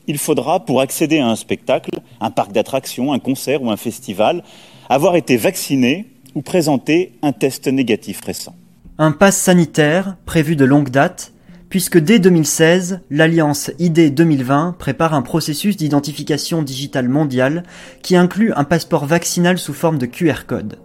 il 0.07 0.19
faudra, 0.19 0.65
pour 0.65 0.81
accéder 0.81 1.19
à 1.19 1.27
un 1.27 1.37
spectacle, 1.37 1.99
un 2.21 2.31
parc 2.31 2.53
d'attractions, 2.53 3.13
un 3.13 3.19
concert 3.19 3.61
ou 3.61 3.73
un 3.73 3.77
festival, 3.77 4.45
avoir 4.89 5.17
été 5.17 5.37
vacciné 5.37 6.07
ou 6.37 6.43
présenter 6.43 7.19
un 7.23 7.33
test 7.33 7.67
négatif 7.67 8.21
récent 8.25 8.55
un 9.01 9.13
pass 9.13 9.37
sanitaire 9.37 10.17
prévu 10.27 10.57
de 10.57 10.65
longue 10.65 10.91
date, 10.91 11.33
puisque 11.69 11.99
dès 11.99 12.19
2016, 12.19 13.01
l'Alliance 13.11 13.71
ID 13.79 14.13
2020 14.13 14.75
prépare 14.77 15.15
un 15.15 15.23
processus 15.23 15.77
d'identification 15.77 16.63
digitale 16.63 17.09
mondiale 17.09 17.63
qui 18.03 18.17
inclut 18.17 18.53
un 18.57 18.65
passeport 18.65 19.07
vaccinal 19.07 19.57
sous 19.57 19.73
forme 19.73 19.99
de 19.99 20.07
QR 20.07 20.47
code. 20.49 20.81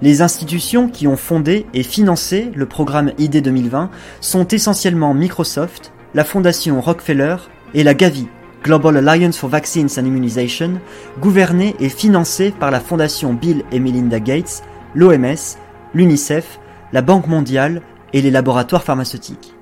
Les 0.00 0.22
institutions 0.22 0.88
qui 0.88 1.08
ont 1.08 1.16
fondé 1.16 1.66
et 1.74 1.82
financé 1.82 2.52
le 2.54 2.66
programme 2.66 3.10
ID 3.18 3.42
2020 3.42 3.90
sont 4.20 4.46
essentiellement 4.46 5.12
Microsoft, 5.12 5.92
la 6.14 6.22
Fondation 6.22 6.80
Rockefeller 6.80 7.36
et 7.74 7.82
la 7.82 7.94
Gavi, 7.94 8.28
Global 8.62 8.96
Alliance 8.96 9.38
for 9.38 9.50
Vaccines 9.50 9.90
and 9.98 10.04
Immunization, 10.04 10.80
gouvernée 11.18 11.74
et 11.80 11.88
financée 11.88 12.52
par 12.52 12.70
la 12.70 12.78
Fondation 12.78 13.34
Bill 13.34 13.64
et 13.72 13.80
Melinda 13.80 14.20
Gates, 14.20 14.62
l'OMS, 14.94 15.56
l'UNICEF, 15.94 16.60
la 16.92 17.02
Banque 17.02 17.26
mondiale 17.26 17.82
et 18.12 18.22
les 18.22 18.30
laboratoires 18.30 18.84
pharmaceutiques. 18.84 19.54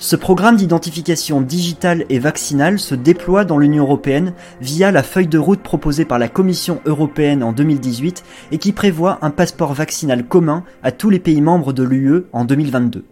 Ce 0.00 0.14
programme 0.14 0.54
d'identification 0.54 1.40
digitale 1.40 2.04
et 2.08 2.20
vaccinale 2.20 2.78
se 2.78 2.94
déploie 2.94 3.44
dans 3.44 3.58
l'Union 3.58 3.82
européenne 3.82 4.32
via 4.60 4.92
la 4.92 5.02
feuille 5.02 5.26
de 5.26 5.38
route 5.38 5.60
proposée 5.60 6.04
par 6.04 6.20
la 6.20 6.28
Commission 6.28 6.80
européenne 6.86 7.42
en 7.42 7.52
2018 7.52 8.22
et 8.52 8.58
qui 8.58 8.70
prévoit 8.70 9.18
un 9.22 9.30
passeport 9.30 9.74
vaccinal 9.74 10.24
commun 10.24 10.62
à 10.84 10.92
tous 10.92 11.10
les 11.10 11.18
pays 11.18 11.40
membres 11.40 11.72
de 11.72 11.82
l'UE 11.82 12.26
en 12.32 12.44
2022. 12.44 13.04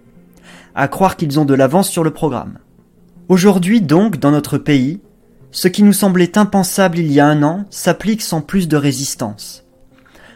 À 0.77 0.87
croire 0.87 1.17
qu'ils 1.17 1.41
ont 1.41 1.45
de 1.45 1.55
l'avance 1.55 1.89
sur 1.89 2.05
le 2.05 2.13
programme. 2.13 2.59
Aujourd'hui 3.29 3.81
donc, 3.81 4.19
dans 4.19 4.31
notre 4.31 4.57
pays, 4.57 5.01
ce 5.51 5.67
qui 5.67 5.83
nous 5.83 5.93
semblait 5.93 6.39
impensable 6.39 6.99
il 6.99 7.11
y 7.11 7.19
a 7.19 7.27
un 7.27 7.43
an 7.43 7.65
s'applique 7.69 8.23
sans 8.23 8.43
plus 8.43 8.69
de 8.69 8.77
résistance. 8.77 9.66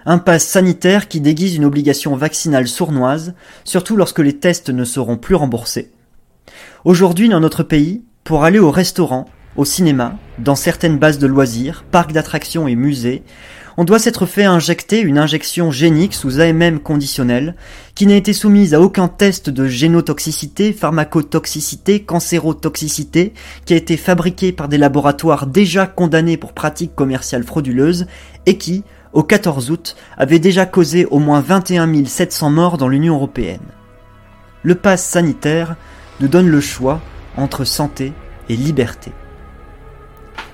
Un 0.06 0.18
pass 0.18 0.46
sanitaire 0.46 1.08
qui 1.08 1.20
déguise 1.20 1.56
une 1.56 1.64
obligation 1.64 2.16
vaccinale 2.16 2.68
sournoise, 2.68 3.34
surtout 3.64 3.96
lorsque 3.96 4.20
les 4.20 4.38
tests 4.38 4.70
ne 4.70 4.84
seront 4.84 5.18
plus 5.18 5.34
remboursés. 5.34 5.90
Aujourd'hui, 6.84 7.28
dans 7.28 7.40
notre 7.40 7.62
pays, 7.62 8.02
pour 8.24 8.44
aller 8.44 8.58
au 8.58 8.70
restaurant, 8.70 9.26
au 9.56 9.64
cinéma, 9.64 10.16
dans 10.38 10.54
certaines 10.54 10.98
bases 10.98 11.18
de 11.18 11.26
loisirs, 11.26 11.84
parcs 11.90 12.12
d'attractions 12.12 12.66
et 12.66 12.76
musées, 12.76 13.22
on 13.76 13.84
doit 13.84 13.98
s'être 13.98 14.26
fait 14.26 14.44
injecter 14.44 15.00
une 15.00 15.18
injection 15.18 15.70
génique 15.70 16.14
sous 16.14 16.40
AMM 16.40 16.80
conditionnelle, 16.80 17.54
qui 17.94 18.06
n'a 18.06 18.16
été 18.16 18.32
soumise 18.32 18.74
à 18.74 18.80
aucun 18.80 19.08
test 19.08 19.48
de 19.48 19.66
génotoxicité, 19.66 20.72
pharmacotoxicité, 20.72 22.02
cancérotoxicité, 22.02 23.32
qui 23.64 23.74
a 23.74 23.76
été 23.76 23.96
fabriquée 23.96 24.52
par 24.52 24.68
des 24.68 24.78
laboratoires 24.78 25.46
déjà 25.46 25.86
condamnés 25.86 26.36
pour 26.36 26.52
pratiques 26.52 26.94
commerciales 26.94 27.44
frauduleuses, 27.44 28.06
et 28.46 28.58
qui, 28.58 28.82
au 29.12 29.22
14 29.22 29.70
août, 29.70 29.96
avait 30.16 30.38
déjà 30.38 30.66
causé 30.66 31.06
au 31.06 31.18
moins 31.18 31.40
21 31.40 32.04
700 32.04 32.50
morts 32.50 32.78
dans 32.78 32.88
l'Union 32.88 33.14
européenne. 33.14 33.60
Le 34.62 34.74
pass 34.74 35.04
sanitaire 35.04 35.76
nous 36.20 36.28
donne 36.28 36.48
le 36.48 36.60
choix 36.60 37.00
entre 37.36 37.64
santé 37.64 38.12
et 38.48 38.56
liberté. 38.56 39.12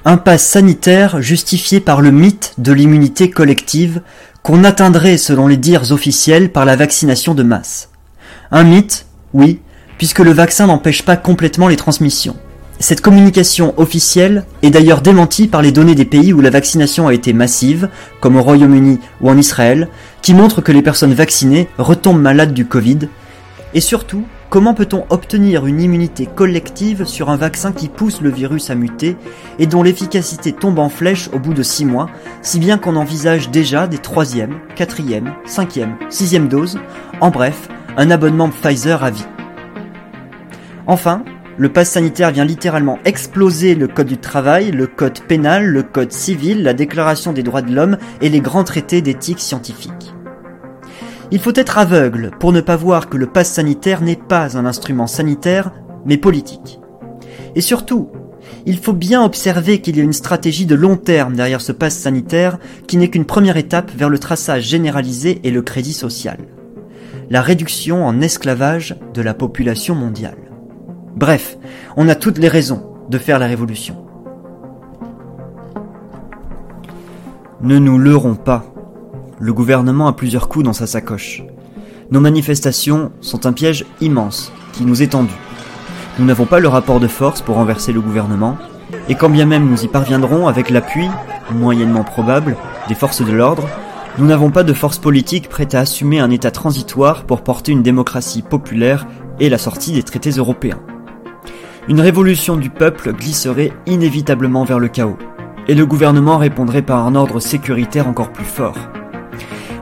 Un 0.05 0.16
pass 0.16 0.45
sanitaire 0.45 1.20
justifié 1.20 1.81
par 1.81 2.01
le 2.01 2.12
mythe 2.12 2.55
de 2.59 2.73
l'immunité 2.73 3.31
collective 3.31 4.03
qu'on 4.43 4.62
atteindrait 4.62 5.16
selon 5.16 5.49
les 5.49 5.57
dires 5.57 5.91
officiels 5.91 6.53
par 6.53 6.65
la 6.65 6.77
vaccination 6.77 7.35
de 7.35 7.43
masse. 7.43 7.91
Un 8.53 8.62
mythe, 8.62 9.07
oui, 9.35 9.61
puisque 9.99 10.20
le 10.20 10.31
vaccin 10.31 10.69
n'empêche 10.69 11.03
pas 11.03 11.16
complètement 11.16 11.66
les 11.66 11.77
transmissions. 11.77 12.37
Cette 12.78 13.01
communication 13.01 13.73
officielle 13.78 14.44
est 14.62 14.70
d'ailleurs 14.70 15.01
démentie 15.01 15.48
par 15.48 15.62
les 15.62 15.73
données 15.73 15.94
des 15.94 16.05
pays 16.05 16.32
où 16.32 16.40
la 16.40 16.51
vaccination 16.51 17.09
a 17.09 17.15
été 17.15 17.32
massive, 17.32 17.89
comme 18.20 18.36
au 18.36 18.43
Royaume-Uni 18.43 18.98
ou 19.20 19.31
en 19.31 19.39
Israël, 19.39 19.89
qui 20.20 20.35
montrent 20.35 20.61
que 20.61 20.73
les 20.73 20.82
personnes 20.82 21.15
vaccinées 21.15 21.69
retombent 21.78 22.20
malades 22.20 22.53
du 22.53 22.66
Covid, 22.66 23.09
et 23.74 23.81
surtout 23.81 24.24
Comment 24.48 24.74
peut-on 24.74 25.05
obtenir 25.11 25.66
une 25.66 25.81
immunité 25.81 26.24
collective 26.24 27.05
sur 27.05 27.31
un 27.31 27.36
vaccin 27.36 27.73
qui 27.73 27.89
pousse 27.89 28.20
le 28.20 28.31
virus 28.31 28.70
à 28.70 28.77
muter 28.77 29.16
et 29.59 29.66
dont 29.66 29.82
l'efficacité 29.82 30.53
tombe 30.53 30.78
en 30.78 30.89
flèche 30.89 31.28
au 31.32 31.40
bout 31.40 31.53
de 31.53 31.65
6 31.65 31.85
mois, 31.85 32.09
si 32.43 32.61
bien 32.61 32.78
qu'on 32.78 32.94
envisage 32.94 33.51
déjà 33.51 33.89
des 33.89 33.97
3e, 33.97 34.51
4e, 34.77 35.24
5e, 35.48 35.98
6e 36.09 36.47
doses, 36.47 36.78
en 37.20 37.31
bref, 37.31 37.69
un 37.97 38.11
abonnement 38.12 38.48
Pfizer 38.48 39.03
à 39.03 39.11
vie. 39.11 39.27
Enfin, 40.86 41.24
le 41.59 41.70
pass 41.70 41.91
sanitaire 41.91 42.33
vient 42.33 42.45
littéralement 42.45 42.99
exploser 43.05 43.74
le 43.74 43.89
code 43.89 44.07
du 44.07 44.19
travail, 44.19 44.70
le 44.70 44.87
code 44.87 45.20
pénal, 45.20 45.66
le 45.66 45.83
code 45.83 46.12
civil, 46.12 46.62
la 46.62 46.74
déclaration 46.74 47.33
des 47.33 47.43
droits 47.43 47.62
de 47.62 47.74
l'homme 47.74 47.97
et 48.20 48.28
les 48.28 48.41
grands 48.41 48.65
traités 48.65 49.01
d'éthique 49.01 49.41
scientifique. 49.41 50.15
Il 51.31 51.41
faut 51.41 51.55
être 51.55 51.78
aveugle 51.78 52.31
pour 52.39 52.53
ne 52.53 52.61
pas 52.61 52.77
voir 52.77 53.09
que 53.09 53.16
le 53.16 53.27
pass 53.27 53.53
sanitaire 53.53 54.03
n'est 54.03 54.16
pas 54.16 54.57
un 54.57 54.66
instrument 54.66 55.07
sanitaire, 55.07 55.73
mais 56.05 56.19
politique. 56.19 56.78
Et 57.55 57.61
surtout, 57.61 58.11
il 58.66 58.78
faut 58.78 58.93
bien 58.93 59.24
observer 59.24 59.81
qu'il 59.81 59.97
y 59.97 60.01
a 60.01 60.05
une 60.05 60.12
stratégie 60.12 60.66
de 60.66 60.74
long 60.74 60.97
terme 60.97 61.35
derrière 61.35 61.61
ce 61.61 61.73
pass 61.73 61.97
sanitaire 61.97 62.59
qui 62.87 62.97
n'est 62.97 63.09
qu'une 63.09 63.24
première 63.24 63.57
étape 63.57 63.91
vers 63.97 64.11
le 64.11 64.19
traçage 64.19 64.65
généralisé 64.65 65.41
et 65.43 65.51
le 65.51 65.62
crédit 65.62 65.95
social. 65.95 66.39
La 67.31 67.43
réduction 67.43 68.07
en 68.07 68.20
esclavage 68.20 68.97
de 69.15 69.23
la 69.23 69.35
population 69.35 69.95
mondiale. 69.95 70.45
Bref, 71.16 71.56
on 71.97 72.09
a 72.09 72.14
toutes 72.14 72.38
les 72.38 72.48
raisons 72.48 72.82
de 73.09 73.18
faire 73.18 73.38
la 73.38 73.47
révolution. 73.47 73.97
Ne 77.62 77.78
nous 77.78 77.98
leurrons 77.98 78.34
pas 78.34 78.64
le 79.38 79.52
gouvernement 79.52 80.09
a 80.09 80.14
plusieurs 80.14 80.48
coups 80.48 80.64
dans 80.64 80.72
sa 80.72 80.86
sacoche. 80.86 81.43
Nos 82.10 82.20
manifestations 82.20 83.12
sont 83.20 83.44
un 83.44 83.52
piège 83.52 83.84
immense 84.01 84.51
qui 84.72 84.84
nous 84.84 85.02
est 85.02 85.09
tendu. 85.09 85.34
Nous 86.18 86.24
n'avons 86.24 86.47
pas 86.47 86.60
le 86.60 86.68
rapport 86.68 87.01
de 87.01 87.06
force 87.06 87.43
pour 87.43 87.56
renverser 87.56 87.93
le 87.93 88.01
gouvernement, 88.01 88.56
et 89.09 89.14
quand 89.14 89.28
bien 89.28 89.44
même 89.44 89.68
nous 89.68 89.84
y 89.84 89.88
parviendrons 89.88 90.48
avec 90.48 90.70
l'appui, 90.70 91.09
moyennement 91.52 92.05
probable, 92.05 92.56
des 92.88 92.94
forces 92.94 93.22
de 93.22 93.32
l'ordre, 93.32 93.68
nous 94.16 94.26
n'avons 94.26 94.51
pas 94.51 94.62
de 94.62 94.72
force 94.72 94.98
politique 94.98 95.51
prête 95.51 95.74
à 95.74 95.80
assumer 95.80 96.18
un 96.18 96.30
état 96.30 96.51
transitoire 96.51 97.24
pour 97.24 97.43
porter 97.43 97.72
une 97.72 97.82
démocratie 97.82 98.40
populaire 98.40 99.06
et 99.38 99.51
la 99.51 99.59
sortie 99.59 99.93
des 99.93 100.02
traités 100.02 100.30
européens. 100.30 100.80
Une 101.89 102.01
révolution 102.01 102.57
du 102.57 102.69
peuple 102.69 103.13
glisserait 103.13 103.73
inévitablement 103.87 104.65
vers 104.65 104.81
le 104.81 104.89
chaos, 104.89 105.19
et 105.69 105.75
le 105.75 105.87
gouvernement 105.87 106.37
répondrait 106.37 106.83
par 106.83 107.07
un 107.07 107.15
ordre 107.15 107.39
sécuritaire 107.39 108.09
encore 108.09 108.33
plus 108.33 108.45
fort. 108.45 108.77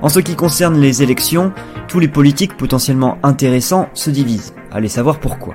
En 0.03 0.11
ce 0.11 0.21
qui 0.21 0.37
concerne 0.37 0.79
les 0.79 1.03
élections, 1.03 1.51
tous 1.89 2.01
les 2.01 2.09
politiques 2.09 2.59
potentiellement 2.59 3.17
intéressants 3.23 3.89
se 3.95 4.11
divisent. 4.11 4.53
Allez 4.71 4.89
savoir 4.89 5.19
pourquoi. 5.19 5.55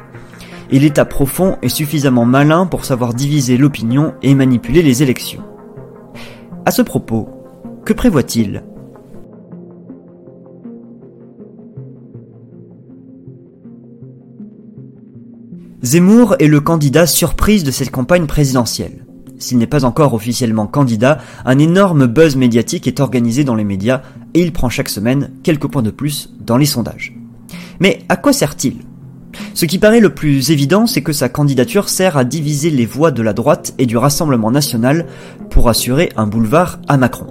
Et 0.72 0.80
l'État 0.80 1.06
profond 1.06 1.60
est 1.62 1.70
suffisamment 1.70 2.26
malin 2.26 2.66
pour 2.66 2.84
savoir 2.84 3.14
diviser 3.14 3.56
l'opinion 3.56 4.16
et 4.24 4.34
manipuler 4.34 4.82
les 4.82 5.04
élections. 5.04 5.44
À 6.66 6.72
ce 6.72 6.82
propos, 6.82 7.30
que 7.86 7.94
prévoit-il? 7.94 8.64
Zemmour 15.81 16.35
est 16.39 16.47
le 16.47 16.60
candidat 16.60 17.07
surprise 17.07 17.64
de 17.64 17.72
cette 17.72 17.89
campagne 17.89 18.26
présidentielle. 18.26 19.06
S'il 19.38 19.57
n'est 19.57 19.65
pas 19.65 19.85
encore 19.85 20.14
officiellement 20.14 20.68
candidat, 20.68 21.19
un 21.45 21.57
énorme 21.57 22.06
buzz 22.06 22.35
médiatique 22.35 22.85
est 22.85 22.99
organisé 22.99 23.45
dans 23.45 23.56
les 23.56 23.64
médias 23.64 24.01
et 24.34 24.41
il 24.41 24.51
prend 24.51 24.68
chaque 24.68 24.89
semaine 24.89 25.31
quelques 25.41 25.72
points 25.72 25.81
de 25.81 25.89
plus 25.89 26.34
dans 26.41 26.57
les 26.57 26.65
sondages. 26.65 27.15
Mais 27.80 27.99
à 28.10 28.18
quoi 28.18 28.34
sert-il? 28.34 28.80
Ce 29.53 29.65
qui 29.65 29.80
paraît 29.80 30.01
le 30.01 30.14
plus 30.14 30.51
évident, 30.51 30.85
c'est 30.85 31.01
que 31.01 31.14
sa 31.14 31.30
candidature 31.30 31.88
sert 31.88 32.18
à 32.18 32.26
diviser 32.26 32.72
les 32.72 32.85
voix 32.85 33.11
de 33.11 33.22
la 33.22 33.31
droite 33.31 33.73
et 33.77 33.85
du 33.85 33.95
Rassemblement 33.95 34.51
national 34.51 35.06
pour 35.49 35.69
assurer 35.69 36.11
un 36.18 36.27
boulevard 36.27 36.80
à 36.89 36.97
Macron. 36.97 37.27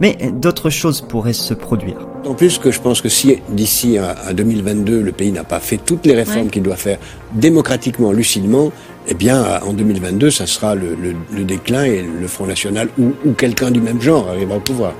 Mais 0.00 0.32
d'autres 0.40 0.70
choses 0.70 1.00
pourraient 1.00 1.32
se 1.32 1.52
produire. 1.52 2.06
En 2.26 2.34
plus 2.34 2.58
que 2.58 2.72
je 2.72 2.80
pense 2.80 3.00
que 3.00 3.08
si 3.08 3.38
d'ici 3.48 3.98
à 3.98 4.32
2022 4.32 5.00
le 5.00 5.12
pays 5.12 5.30
n'a 5.30 5.44
pas 5.44 5.60
fait 5.60 5.76
toutes 5.76 6.06
les 6.06 6.14
réformes 6.14 6.50
qu'il 6.50 6.62
doit 6.62 6.76
faire 6.76 6.98
démocratiquement, 7.32 8.10
lucidement, 8.10 8.72
eh 9.06 9.14
bien 9.14 9.60
en 9.64 9.72
2022 9.72 10.30
ça 10.30 10.46
sera 10.46 10.74
le, 10.74 10.96
déclin 11.44 11.84
et 11.84 12.02
le 12.02 12.26
Front 12.26 12.46
National 12.46 12.88
ou, 12.98 13.12
ou 13.24 13.32
quelqu'un 13.32 13.70
du 13.70 13.80
même 13.80 14.02
genre 14.02 14.28
arrivera 14.28 14.56
au 14.56 14.60
pouvoir. 14.60 14.92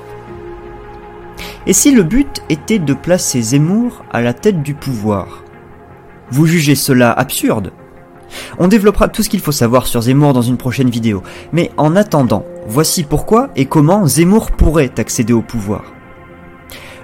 Et 1.65 1.73
si 1.73 1.91
le 1.91 2.03
but 2.03 2.41
était 2.49 2.79
de 2.79 2.93
placer 2.93 3.41
Zemmour 3.41 4.05
à 4.09 4.21
la 4.21 4.33
tête 4.33 4.63
du 4.63 4.73
pouvoir? 4.73 5.43
Vous 6.31 6.45
jugez 6.45 6.75
cela 6.75 7.11
absurde? 7.11 7.73
On 8.57 8.69
développera 8.69 9.09
tout 9.09 9.21
ce 9.21 9.29
qu'il 9.29 9.41
faut 9.41 9.51
savoir 9.51 9.85
sur 9.85 10.01
Zemmour 10.01 10.31
dans 10.31 10.41
une 10.41 10.57
prochaine 10.57 10.89
vidéo, 10.89 11.23
mais 11.51 11.71
en 11.75 11.97
attendant, 11.97 12.45
voici 12.67 13.03
pourquoi 13.03 13.49
et 13.57 13.65
comment 13.65 14.07
Zemmour 14.07 14.51
pourrait 14.51 14.91
accéder 14.97 15.33
au 15.33 15.41
pouvoir. 15.41 15.96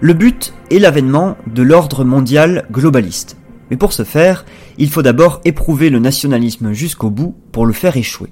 Le 0.03 0.13
but 0.13 0.53
est 0.69 0.79
l'avènement 0.79 1.37
de 1.47 1.63
l'ordre 1.63 2.03
mondial 2.03 2.65
globaliste. 2.69 3.37
Mais 3.71 3.77
pour 3.77 3.93
ce 3.93 4.03
faire, 4.03 4.43
il 4.77 4.89
faut 4.89 5.01
d'abord 5.01 5.39
éprouver 5.45 5.89
le 5.89 5.99
nationalisme 5.99 6.73
jusqu'au 6.73 7.09
bout 7.09 7.37
pour 7.53 7.65
le 7.65 7.71
faire 7.71 7.95
échouer. 7.95 8.27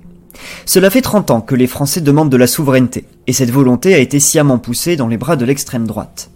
Cela 0.65 0.89
fait 0.89 0.99
30 0.99 1.31
ans 1.31 1.39
que 1.39 1.55
les 1.55 1.67
Français 1.67 2.01
demandent 2.01 2.29
de 2.29 2.35
la 2.35 2.47
souveraineté, 2.47 3.05
et 3.25 3.31
cette 3.31 3.51
volonté 3.51 3.93
a 3.93 3.99
été 3.99 4.19
sciemment 4.19 4.57
poussée 4.57 4.97
dans 4.97 5.07
les 5.07 5.15
bras 5.15 5.37
de 5.37 5.45
l'extrême 5.45 5.87
droite. 5.87 6.29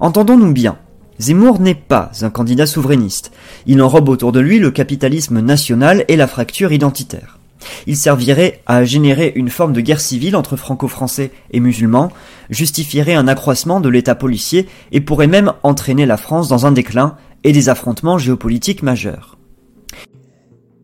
Entendons-nous 0.00 0.54
bien, 0.54 0.78
Zemmour 1.18 1.60
n'est 1.60 1.74
pas 1.74 2.10
un 2.22 2.30
candidat 2.30 2.64
souverainiste. 2.64 3.32
Il 3.66 3.82
enrobe 3.82 4.08
autour 4.08 4.32
de 4.32 4.40
lui 4.40 4.58
le 4.60 4.70
capitalisme 4.70 5.40
national 5.40 6.06
et 6.08 6.16
la 6.16 6.26
fracture 6.26 6.72
identitaire. 6.72 7.39
Il 7.86 7.96
servirait 7.96 8.62
à 8.66 8.84
générer 8.84 9.32
une 9.34 9.50
forme 9.50 9.72
de 9.72 9.80
guerre 9.80 10.00
civile 10.00 10.36
entre 10.36 10.56
franco-français 10.56 11.30
et 11.50 11.60
musulmans, 11.60 12.10
justifierait 12.48 13.14
un 13.14 13.28
accroissement 13.28 13.80
de 13.80 13.88
l'état 13.88 14.14
policier 14.14 14.68
et 14.92 15.00
pourrait 15.00 15.26
même 15.26 15.52
entraîner 15.62 16.06
la 16.06 16.16
France 16.16 16.48
dans 16.48 16.66
un 16.66 16.72
déclin 16.72 17.16
et 17.44 17.52
des 17.52 17.68
affrontements 17.68 18.18
géopolitiques 18.18 18.82
majeurs. 18.82 19.38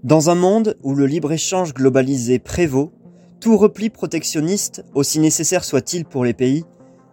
Dans 0.04 0.30
un 0.30 0.34
monde 0.34 0.76
où 0.82 0.94
le 0.94 1.06
libre-échange 1.06 1.74
globalisé 1.74 2.38
prévaut, 2.38 2.92
tout 3.40 3.56
repli 3.56 3.90
protectionniste, 3.90 4.84
aussi 4.94 5.18
nécessaire 5.18 5.64
soit-il 5.64 6.04
pour 6.04 6.24
les 6.24 6.34
pays, 6.34 6.64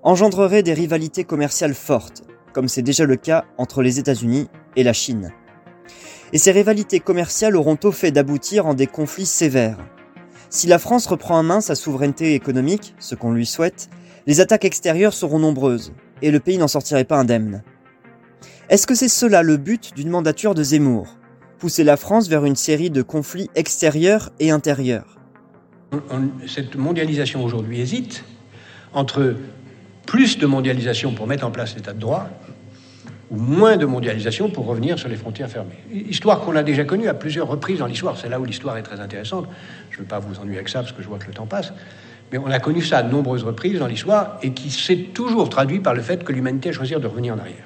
engendrerait 0.04 0.64
des 0.64 0.74
rivalités 0.74 1.24
commerciales 1.24 1.74
fortes, 1.74 2.24
comme 2.54 2.68
c'est 2.68 2.82
déjà 2.82 3.06
le 3.06 3.16
cas 3.16 3.46
entre 3.58 3.82
les 3.82 4.00
États-Unis 4.00 4.48
et 4.76 4.84
la 4.84 4.94
Chine. 4.94 5.32
Et 6.34 6.40
ces 6.40 6.52
rivalités 6.52 7.00
commerciales 7.00 7.56
auront 7.56 7.78
au 7.84 7.92
fait 7.92 8.12
d'aboutir 8.12 8.66
en 8.66 8.74
des 8.74 8.88
conflits 8.88 9.28
sévères. 9.28 9.78
Si 10.50 10.66
la 10.66 10.80
France 10.80 11.06
reprend 11.06 11.38
en 11.38 11.44
main 11.44 11.62
sa 11.62 11.76
souveraineté 11.76 12.34
économique, 12.34 12.96
ce 12.98 13.14
qu'on 13.14 13.34
lui 13.34 13.46
souhaite, 13.46 13.88
les 14.26 14.42
attaques 14.42 14.66
extérieures 14.66 15.14
seront 15.14 15.38
nombreuses, 15.38 15.94
et 16.24 16.32
le 16.32 16.40
pays 16.40 16.58
n'en 16.58 16.68
sortirait 16.68 17.04
pas 17.04 17.20
indemne. 17.20 17.62
Est-ce 18.70 18.88
que 18.88 18.96
c'est 18.96 19.10
cela 19.10 19.44
le 19.44 19.58
but 19.58 19.94
d'une 19.96 20.10
mandature 20.10 20.56
de 20.56 20.64
Zemmour? 20.64 21.18
Pousser 21.60 21.84
la 21.84 21.98
France 21.98 22.28
vers 22.30 22.46
une 22.46 22.56
série 22.56 22.90
de 22.90 23.04
conflits 23.04 23.52
extérieurs 23.54 24.32
et 24.40 24.50
intérieurs? 24.50 25.20
Cette 26.48 26.76
mondialisation 26.76 27.44
aujourd'hui 27.44 27.80
hésite 27.80 28.24
entre 28.94 29.36
plus 30.08 30.40
de 30.40 30.48
mondialisation 30.48 31.14
pour 31.14 31.28
mettre 31.28 31.46
en 31.46 31.52
place 31.52 31.76
l'état 31.76 31.94
de 31.94 32.00
droit 32.00 32.28
ou 33.32 33.38
moins 33.38 33.78
de 33.78 33.86
mondialisation 33.86 34.50
pour 34.50 34.66
revenir 34.66 35.00
sur 35.00 35.10
les 35.10 35.16
frontières 35.16 35.50
fermées. 35.50 35.78
Histoire 35.92 36.42
qu'on 36.42 36.56
a 36.56 36.64
déjà 36.64 36.84
connue 36.84 37.08
à 37.08 37.14
plusieurs 37.14 37.48
reprises 37.48 37.80
dans 37.80 37.88
l'histoire. 37.88 38.18
C'est 38.18 38.30
là 38.30 38.40
où 38.40 38.46
l'histoire 38.46 38.78
est 38.78 38.84
très 38.84 39.00
intéressante. 39.00 39.48
Je 39.90 39.98
ne 39.98 40.02
veux 40.02 40.08
pas 40.08 40.20
vous 40.20 40.40
ennuyer 40.40 40.58
avec 40.58 40.70
ça 40.70 40.80
parce 40.80 40.92
que 40.92 41.02
je 41.02 41.08
vois 41.08 41.20
que 41.20 41.28
le 41.28 41.34
temps 41.34 41.46
passe. 41.46 41.74
Mais 42.32 42.38
on 42.38 42.48
a 42.48 42.60
connu 42.60 42.82
ça 42.82 43.00
à 43.00 43.04
de 43.04 43.12
nombreuses 43.12 43.44
reprises 43.44 43.80
dans 43.80 43.88
l'histoire 43.88 44.38
et 44.42 44.52
qui 44.52 44.70
s'est 44.70 44.98
toujours 45.14 45.50
traduit 45.50 45.80
par 45.80 45.94
le 45.94 46.02
fait 46.02 46.24
que 46.24 46.32
l'humanité 46.32 46.70
a 46.70 46.72
choisi 46.72 46.94
de 46.94 47.08
revenir 47.08 47.34
en 47.34 47.40
arrière. 47.40 47.66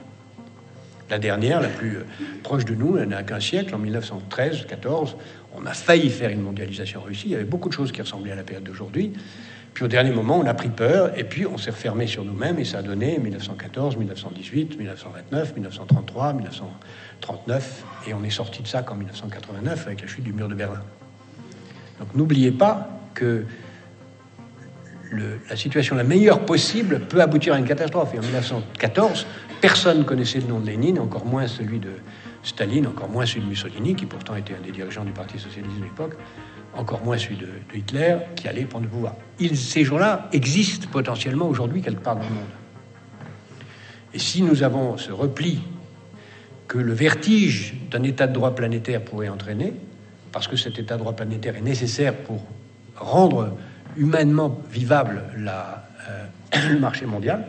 La 1.09 1.19
dernière, 1.19 1.61
la 1.61 1.69
plus 1.69 1.97
euh, 1.97 2.05
proche 2.43 2.65
de 2.65 2.75
nous, 2.75 2.97
elle 2.97 3.07
n'a 3.07 3.23
qu'un 3.23 3.39
siècle, 3.39 3.73
en 3.73 3.79
1913-14, 3.79 5.15
on 5.55 5.65
a 5.65 5.73
failli 5.73 6.09
faire 6.09 6.29
une 6.29 6.41
mondialisation 6.41 7.01
réussie. 7.01 7.27
Il 7.27 7.31
y 7.31 7.35
avait 7.35 7.45
beaucoup 7.45 7.69
de 7.69 7.73
choses 7.73 7.93
qui 7.93 8.01
ressemblaient 8.01 8.33
à 8.33 8.35
la 8.35 8.43
période 8.43 8.65
d'aujourd'hui. 8.65 9.13
Puis 9.77 9.85
au 9.85 9.89
dernier 9.89 10.09
moment, 10.09 10.39
on 10.39 10.45
a 10.47 10.55
pris 10.55 10.69
peur 10.69 11.11
et 11.15 11.23
puis 11.23 11.45
on 11.45 11.59
s'est 11.59 11.69
refermé 11.69 12.07
sur 12.07 12.25
nous-mêmes 12.25 12.57
et 12.57 12.65
ça 12.65 12.79
a 12.79 12.81
donné 12.81 13.19
1914, 13.19 13.95
1918, 13.97 14.75
1929, 14.75 15.53
1933, 15.53 16.33
1939 16.33 17.83
et 18.07 18.13
on 18.15 18.23
est 18.23 18.31
sorti 18.31 18.63
de 18.63 18.67
ça 18.67 18.81
qu'en 18.81 18.95
1989 18.95 19.85
avec 19.85 20.01
la 20.01 20.07
chute 20.07 20.23
du 20.23 20.33
mur 20.33 20.49
de 20.49 20.55
Berlin. 20.55 20.81
Donc 21.99 22.07
n'oubliez 22.15 22.49
pas 22.49 22.89
que 23.13 23.45
la 25.11 25.55
situation 25.55 25.95
la 25.95 26.03
meilleure 26.03 26.39
possible 26.39 27.01
peut 27.01 27.21
aboutir 27.21 27.53
à 27.53 27.59
une 27.59 27.65
catastrophe. 27.65 28.15
Et 28.15 28.17
en 28.17 28.23
1914, 28.23 29.27
personne 29.61 29.99
ne 29.99 30.03
connaissait 30.03 30.39
le 30.39 30.47
nom 30.47 30.59
de 30.59 30.65
Lénine, 30.65 30.97
encore 30.97 31.27
moins 31.27 31.45
celui 31.45 31.77
de 31.77 31.91
Staline, 32.41 32.87
encore 32.87 33.09
moins 33.09 33.27
celui 33.27 33.41
de 33.41 33.49
Mussolini, 33.49 33.93
qui 33.93 34.07
pourtant 34.07 34.35
était 34.37 34.55
un 34.55 34.65
des 34.65 34.71
dirigeants 34.71 35.05
du 35.05 35.11
Parti 35.11 35.37
socialiste 35.37 35.77
de 35.77 35.83
l'époque 35.83 36.15
encore 36.75 37.03
moins 37.03 37.17
celui 37.17 37.37
de, 37.37 37.47
Hitler, 37.73 38.17
qui 38.35 38.47
allait 38.47 38.65
prendre 38.65 38.85
le 38.85 38.91
pouvoir. 38.91 39.15
Ces 39.53 39.83
gens-là 39.83 40.29
existent 40.31 40.87
potentiellement 40.91 41.47
aujourd'hui 41.47 41.81
quelque 41.81 42.01
part 42.01 42.15
dans 42.15 42.23
le 42.23 42.29
monde. 42.29 42.45
Et 44.13 44.19
si 44.19 44.41
nous 44.41 44.63
avons 44.63 44.97
ce 44.97 45.11
repli 45.11 45.61
que 46.67 46.77
le 46.77 46.93
vertige 46.93 47.75
d'un 47.91 48.03
état 48.03 48.27
de 48.27 48.33
droit 48.33 48.55
planétaire 48.55 49.03
pourrait 49.03 49.29
entraîner, 49.29 49.73
parce 50.31 50.47
que 50.47 50.57
cet 50.57 50.79
état 50.79 50.95
de 50.95 50.99
droit 50.99 51.13
planétaire 51.13 51.55
est 51.55 51.61
nécessaire 51.61 52.15
pour 52.15 52.43
rendre 52.95 53.57
humainement 53.95 54.61
vivable 54.69 55.23
euh, 55.37 56.69
le 56.69 56.79
marché 56.79 57.05
mondial, 57.05 57.47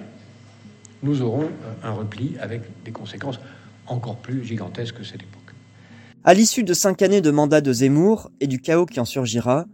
nous 1.03 1.23
aurons 1.23 1.45
euh, 1.45 1.89
un 1.89 1.93
repli 1.93 2.37
avec 2.41 2.63
des 2.85 2.93
conséquences 2.93 3.41
encore 3.87 4.17
plus 4.17 4.45
gigantesques 4.45 4.97
que 4.97 5.05
époque. 5.15 5.38
À 6.29 6.35
l'issue 6.35 6.63
de 6.63 6.75
cinq 6.75 7.01
années 7.01 7.23
de 7.23 7.31
mandat 7.31 7.63
de 7.63 7.73
Zemmour 7.73 8.31
et 8.39 8.47
du 8.47 8.61
chaos 8.61 8.85
qui 8.85 9.01
en 9.01 9.07
surgira, 9.07 9.65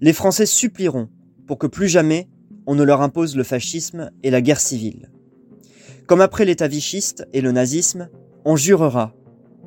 les 0.00 0.12
Français 0.12 0.46
supplieront 0.46 1.08
pour 1.48 1.58
que 1.58 1.66
plus 1.66 1.88
jamais 1.88 2.28
on 2.68 2.76
ne 2.76 2.84
leur 2.84 3.02
impose 3.02 3.34
le 3.34 3.42
fascisme 3.42 4.12
et 4.22 4.30
la 4.30 4.40
guerre 4.40 4.60
civile. 4.60 5.10
Comme 6.06 6.20
après 6.20 6.44
l'État 6.44 6.68
vichiste 6.68 7.26
et 7.32 7.40
le 7.40 7.50
nazisme, 7.50 8.10
on 8.44 8.54
jurera 8.54 9.12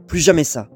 plus 0.08 0.20
jamais 0.20 0.46
ça. 0.46 0.70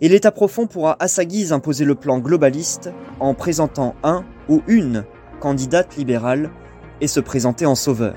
Et 0.00 0.08
l'État 0.08 0.32
profond 0.32 0.66
pourra 0.66 0.96
à 1.00 1.06
sa 1.06 1.26
guise 1.26 1.52
imposer 1.52 1.84
le 1.84 1.94
plan 1.94 2.18
globaliste 2.18 2.88
en 3.20 3.34
présentant 3.34 3.94
un 4.02 4.24
ou 4.48 4.62
une 4.68 5.04
candidate 5.38 5.98
libérale 5.98 6.50
et 7.02 7.08
se 7.08 7.20
présenter 7.20 7.66
en 7.66 7.74
sauveur. 7.74 8.16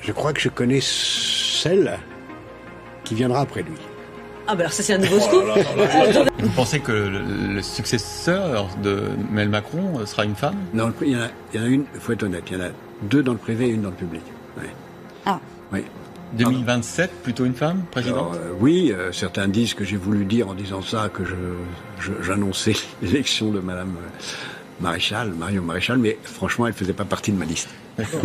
Je 0.00 0.12
crois 0.12 0.32
que 0.32 0.40
je 0.40 0.48
connais 0.48 0.80
celle 0.80 1.98
qui 3.04 3.14
viendra 3.14 3.42
après 3.42 3.60
lui. 3.62 3.76
Ah 4.50 4.54
bah 4.54 4.60
alors 4.60 4.72
ça 4.72 4.82
c'est 4.82 4.94
un 4.94 4.98
nouveau 4.98 5.20
scoop. 5.20 5.44
Vous 6.38 6.48
pensez 6.56 6.80
que 6.80 6.92
le, 6.92 7.60
successeur 7.60 8.68
de 8.82 9.02
Mel 9.30 9.50
Macron 9.50 10.06
sera 10.06 10.24
une 10.24 10.34
femme? 10.34 10.56
Non, 10.72 10.90
il 11.02 11.12
y, 11.12 11.16
en 11.16 11.20
a, 11.20 11.28
il 11.52 11.60
y 11.60 11.62
en 11.62 11.66
a 11.66 11.68
une, 11.68 11.84
il 11.94 12.00
faut 12.00 12.12
être 12.12 12.22
honnête, 12.22 12.44
il 12.50 12.56
y 12.56 12.60
en 12.60 12.64
a 12.64 12.68
deux 13.02 13.22
dans 13.22 13.32
le 13.32 13.38
privé 13.38 13.66
et 13.66 13.70
une 13.70 13.82
dans 13.82 13.90
le 13.90 13.94
public. 13.96 14.22
Ah. 15.26 15.38
Oui. 15.70 15.84
2027, 16.32 17.22
plutôt 17.22 17.44
une 17.44 17.54
femme 17.54 17.82
présidente? 17.90 18.36
Euh, 18.36 18.52
Oui, 18.58 18.90
euh, 18.90 19.12
certains 19.12 19.48
disent 19.48 19.74
que 19.74 19.84
j'ai 19.84 19.98
voulu 19.98 20.24
dire 20.24 20.48
en 20.48 20.54
disant 20.54 20.80
ça 20.80 21.10
que 21.12 21.24
je, 21.24 22.12
j'annonçais 22.22 22.74
l'élection 23.02 23.50
de 23.50 23.60
Madame 23.60 23.94
Maréchal, 24.80 25.32
Marion 25.32 25.62
Maréchal, 25.62 25.98
mais 25.98 26.16
franchement, 26.22 26.66
elle 26.66 26.72
faisait 26.72 26.94
pas 26.94 27.04
partie 27.04 27.32
de 27.32 27.36
ma 27.36 27.44
liste. 27.44 27.68
D'accord. 27.98 28.22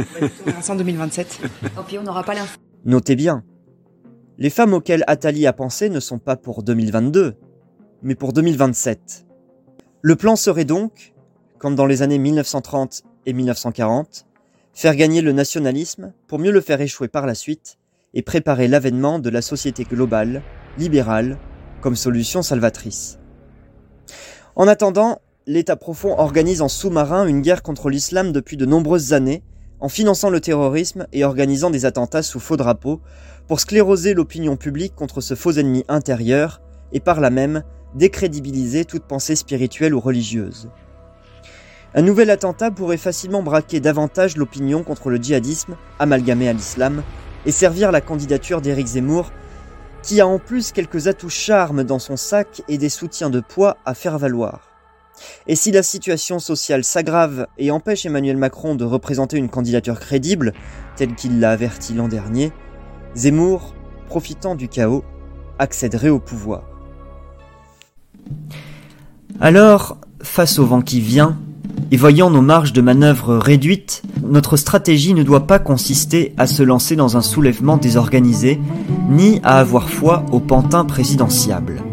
en 0.70 0.76
2027. 0.76 1.40
Oh, 1.78 1.82
puis 1.86 1.98
on 1.98 2.04
n'aura 2.04 2.24
pas 2.24 2.34
l'info. 2.34 2.58
Notez 2.86 3.16
bien, 3.16 3.44
les 4.38 4.50
femmes 4.50 4.74
auxquelles 4.74 5.04
Attali 5.08 5.46
a 5.46 5.54
pensé 5.54 5.90
ne 5.90 6.00
sont 6.00 6.20
pas 6.20 6.36
pour 6.36 6.64
2022, 6.64 7.36
mais 8.02 8.16
pour 8.16 8.34
2027. 8.34 9.26
Le 10.02 10.16
plan 10.16 10.36
serait 10.36 10.66
donc, 10.66 11.14
comme 11.60 11.76
dans 11.76 11.86
les 11.86 12.02
années 12.02 12.18
1930 12.18 13.04
et 13.26 13.34
1940, 13.34 14.26
faire 14.74 14.96
gagner 14.96 15.22
le 15.22 15.32
nationalisme 15.32 16.14
pour 16.28 16.40
mieux 16.40 16.52
le 16.52 16.62
faire 16.62 16.82
échouer 16.82 17.08
par 17.08 17.26
la 17.26 17.36
suite 17.36 17.78
et 18.14 18.22
préparer 18.22 18.68
l'avènement 18.68 19.20
de 19.20 19.30
la 19.30 19.42
société 19.42 19.84
globale, 19.84 20.42
libérale, 20.78 21.38
comme 21.82 21.96
solution 21.96 22.42
salvatrice. 22.42 23.20
En 24.56 24.68
attendant, 24.68 25.20
l'État 25.46 25.76
profond 25.76 26.18
organise 26.18 26.62
en 26.62 26.68
sous-marin 26.68 27.28
une 27.28 27.42
guerre 27.42 27.64
contre 27.64 27.90
l'islam 27.90 28.32
depuis 28.32 28.58
de 28.58 28.66
nombreuses 28.66 29.14
années, 29.14 29.44
en 29.80 29.90
finançant 29.90 30.30
le 30.30 30.40
terrorisme 30.40 31.08
et 31.12 31.26
organisant 31.26 31.70
des 31.70 31.86
attentats 31.86 32.24
sous 32.24 32.40
faux 32.40 32.56
drapeaux 32.56 33.02
pour 33.48 33.60
scléroser 33.60 34.14
l'opinion 34.14 34.56
publique 34.56 34.96
contre 34.96 35.22
ce 35.22 35.36
faux 35.36 35.52
ennemi 35.52 35.84
intérieur 35.88 36.62
et 36.92 37.00
par 37.00 37.20
là 37.20 37.30
même 37.30 37.64
décrédibiliser 37.96 38.86
toute 38.86 39.04
pensée 39.04 39.36
spirituelle 39.36 39.94
ou 39.94 40.00
religieuse. 40.00 40.70
Un 41.96 42.02
nouvel 42.02 42.32
attentat 42.32 42.72
pourrait 42.72 42.98
facilement 42.98 43.44
braquer 43.44 43.80
davantage 43.80 44.36
l'opinion 44.36 44.84
contre 44.84 45.10
le 45.10 45.18
djihadisme, 45.18 45.76
amalgamé 46.00 46.50
à 46.50 46.54
l'islam, 46.54 47.04
et 47.46 47.52
servir 47.52 47.92
la 47.92 48.02
candidature 48.02 48.62
d'Éric 48.62 48.88
Zemmour, 48.88 49.32
qui 50.02 50.20
a 50.20 50.28
en 50.28 50.40
plus 50.40 50.72
quelques 50.72 51.08
atouts 51.08 51.30
charmes 51.30 51.84
dans 51.84 52.00
son 52.00 52.18
sac 52.18 52.64
et 52.68 52.78
des 52.78 52.90
soutiens 52.90 53.30
de 53.30 53.42
poids 53.42 53.78
à 53.86 53.94
faire 53.94 54.18
valoir. 54.18 54.70
Et 55.46 55.56
si 55.56 55.72
la 55.72 55.84
situation 55.84 56.40
sociale 56.40 56.84
s'aggrave 56.84 57.46
et 57.60 57.70
empêche 57.70 58.06
Emmanuel 58.06 58.38
Macron 58.38 58.74
de 58.74 58.86
représenter 58.86 59.38
une 59.38 59.50
candidature 59.50 60.00
crédible, 60.00 60.54
telle 60.96 61.14
qu'il 61.14 61.40
l'a 61.40 61.52
averti 61.52 61.94
l'an 61.94 62.08
dernier, 62.08 62.52
Zemmour, 63.16 63.74
profitant 64.08 64.56
du 64.56 64.68
chaos, 64.68 65.04
accéderait 65.60 66.10
au 66.10 66.20
pouvoir. 66.20 66.64
Alors, 69.40 69.98
face 70.22 70.60
au 70.60 70.66
vent 70.66 70.82
qui 70.82 71.00
vient, 71.00 71.38
et 71.92 71.98
voyant 71.98 72.30
nos 72.32 72.42
marges 72.42 72.74
de 72.74 72.82
manœuvre 72.82 73.36
réduites, 73.36 74.02
notre 74.24 74.58
stratégie 74.58 75.14
ne 75.14 75.24
doit 75.24 75.46
pas 75.46 75.60
consister 75.60 76.34
à 76.38 76.48
se 76.48 76.64
lancer 76.64 76.96
dans 76.96 77.18
un 77.18 77.22
soulèvement 77.22 77.78
désorganisé, 77.78 78.60
ni 79.10 79.40
à 79.44 79.60
avoir 79.60 79.90
foi 79.90 80.26
au 80.32 80.40
pantin 80.40 80.86
présidentiable. 80.86 81.84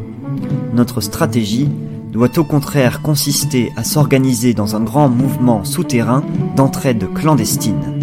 Notre 0.73 1.01
stratégie 1.01 1.69
doit 2.13 2.39
au 2.39 2.45
contraire 2.45 3.03
consister 3.03 3.73
à 3.77 3.85
s'organiser 3.85 4.55
dans 4.55 4.75
un 4.75 4.81
grand 4.81 5.09
mouvement 5.09 5.65
souterrain 5.65 6.25
d'entraide 6.57 7.13
clandestine. 7.15 8.01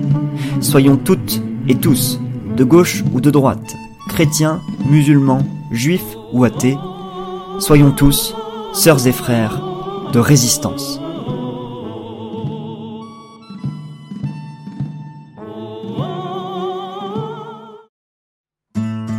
Soyons 0.61 0.98
toutes 0.98 1.41
et 1.68 1.76
tous 1.76 2.19
de 2.57 2.63
gauche 2.63 3.03
ou 3.13 3.21
de 3.21 3.29
droite, 3.29 3.75
chrétiens, 4.09 4.61
musulmans, 4.89 5.45
juifs 5.71 6.17
ou 6.34 6.43
athées, 6.43 6.77
soyons 7.59 7.91
tous 7.91 8.35
sœurs 8.73 9.05
et 9.05 9.11
frères 9.11 9.61
de 10.11 10.19
résistance. 10.19 10.99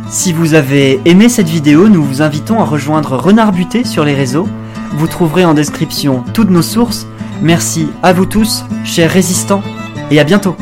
Si 0.09 0.33
vous 0.33 0.53
avez 0.53 0.99
aimé 1.05 1.29
cette 1.29 1.47
vidéo, 1.47 1.87
nous 1.87 2.03
vous 2.03 2.21
invitons 2.21 2.59
à 2.59 2.65
rejoindre 2.65 3.15
Renard 3.15 3.53
Buté 3.53 3.85
sur 3.85 4.03
les 4.03 4.15
réseaux. 4.15 4.49
Vous 4.97 5.07
trouverez 5.07 5.45
en 5.45 5.53
description 5.53 6.25
toutes 6.33 6.49
nos 6.49 6.61
sources. 6.61 7.07
Merci 7.41 7.87
à 8.03 8.11
vous 8.11 8.25
tous, 8.25 8.65
chers 8.83 9.11
résistants, 9.11 9.63
et 10.11 10.19
à 10.19 10.25
bientôt 10.25 10.57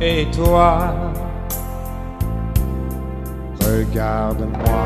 et 0.00 0.26
toi, 0.30 0.94
regarde-moi. 3.60 4.84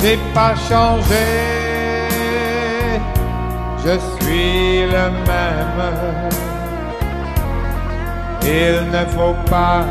J'ai 0.00 0.18
pas 0.34 0.54
changé, 0.68 1.26
je 3.84 3.98
suis 4.14 4.82
le 4.94 5.06
même. 5.26 5.80
Il 8.42 8.90
ne 8.92 9.04
faut 9.16 9.36
pas 9.50 9.84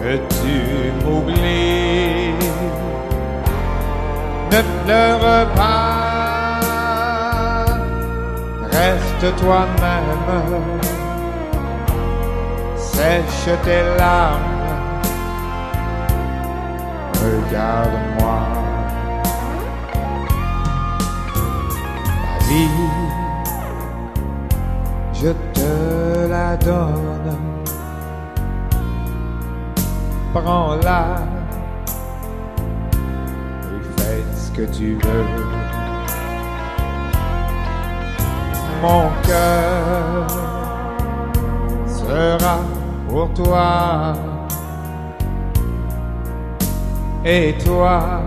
que 0.00 0.12
tu 0.36 0.54
m'oublies. 1.04 2.34
Ne 4.52 4.60
pleure 4.84 5.48
pas, 5.56 5.93
reste 8.74 9.36
toi-même 9.36 10.80
sèche 12.76 13.50
tes 13.64 13.84
larmes, 13.98 14.40
regarde-moi. 17.22 18.38
Ma 22.20 22.38
vie, 22.48 22.68
je 25.12 25.30
te 25.56 26.28
la 26.28 26.56
donne, 26.56 27.38
prends-la 30.32 31.04
et 33.72 34.00
fais 34.00 34.24
ce 34.36 34.50
que 34.52 34.66
tu 34.76 34.94
veux. 34.94 35.53
Mon 38.84 39.08
cœur 39.22 40.26
sera 41.86 42.58
pour 43.08 43.32
toi. 43.32 44.12
Et 47.24 47.54
toi, 47.64 48.20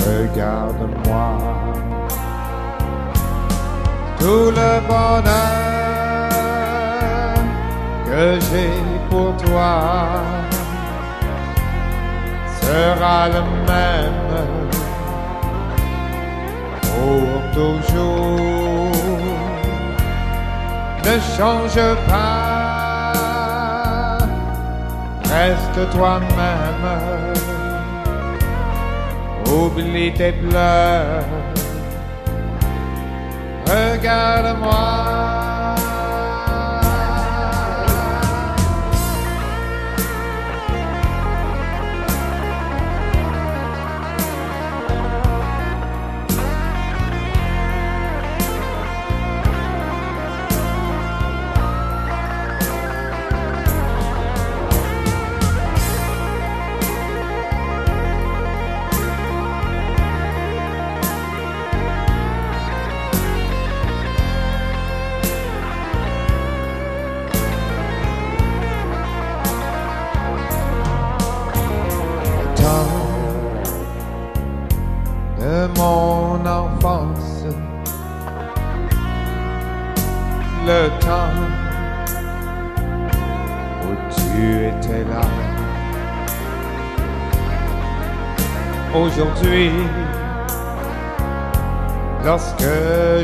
regarde-moi. 0.00 1.28
Tout 4.18 4.50
le 4.60 4.70
bonheur 4.88 6.32
que 8.04 8.40
j'ai 8.48 8.74
pour 9.08 9.30
toi 9.36 9.72
sera 12.60 13.28
le 13.28 13.42
même 13.70 14.21
toujours 17.52 18.90
ne 21.04 21.18
change 21.36 21.80
pas, 22.08 23.12
reste 25.24 25.90
toi-même, 25.90 26.86
oublie 29.46 30.12
tes 30.14 30.32
pleurs, 30.32 31.24
regarde-moi. 33.66 35.31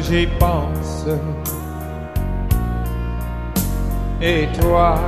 J'y 0.00 0.26
pense, 0.38 1.06
et 4.20 4.48
toi, 4.60 4.98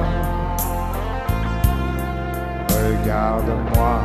regarde-moi 2.69 4.01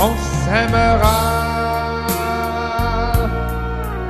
on 0.00 0.14
s'aimera 0.16 1.20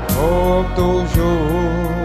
pour 0.09 0.65
toujours 0.75 2.03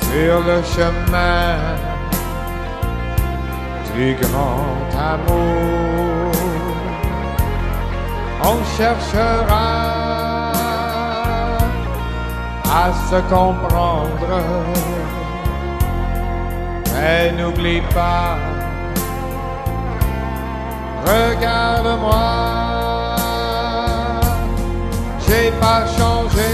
sur 0.00 0.40
le 0.48 0.62
chemin 0.62 1.56
du 3.94 4.16
grand 4.22 4.88
amour. 4.98 6.29
On 8.52 8.58
cherchera 8.76 9.68
à 12.82 12.86
se 13.08 13.18
comprendre, 13.34 14.32
mais 16.92 17.32
n'oublie 17.32 17.82
pas 17.94 18.38
Regarde-moi, 21.06 22.26
j'ai 25.26 25.50
pas 25.64 25.82
changé, 25.98 26.52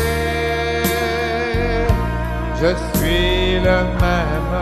je 2.60 2.70
suis 2.92 3.58
le 3.68 3.78
même. 4.00 4.56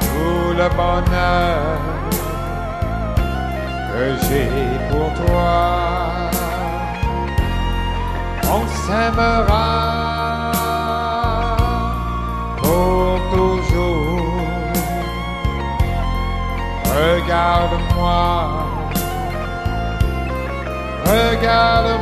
Tout 0.00 0.52
le 0.60 0.68
bonheur 0.76 1.91
j'ai 4.22 4.48
pour 4.90 5.08
toi, 5.14 6.30
on 8.44 8.66
s'aimera 8.82 9.68
pour 12.56 13.20
toujours. 13.34 14.42
Regarde-moi, 16.84 18.22
regarde-moi. 21.06 22.01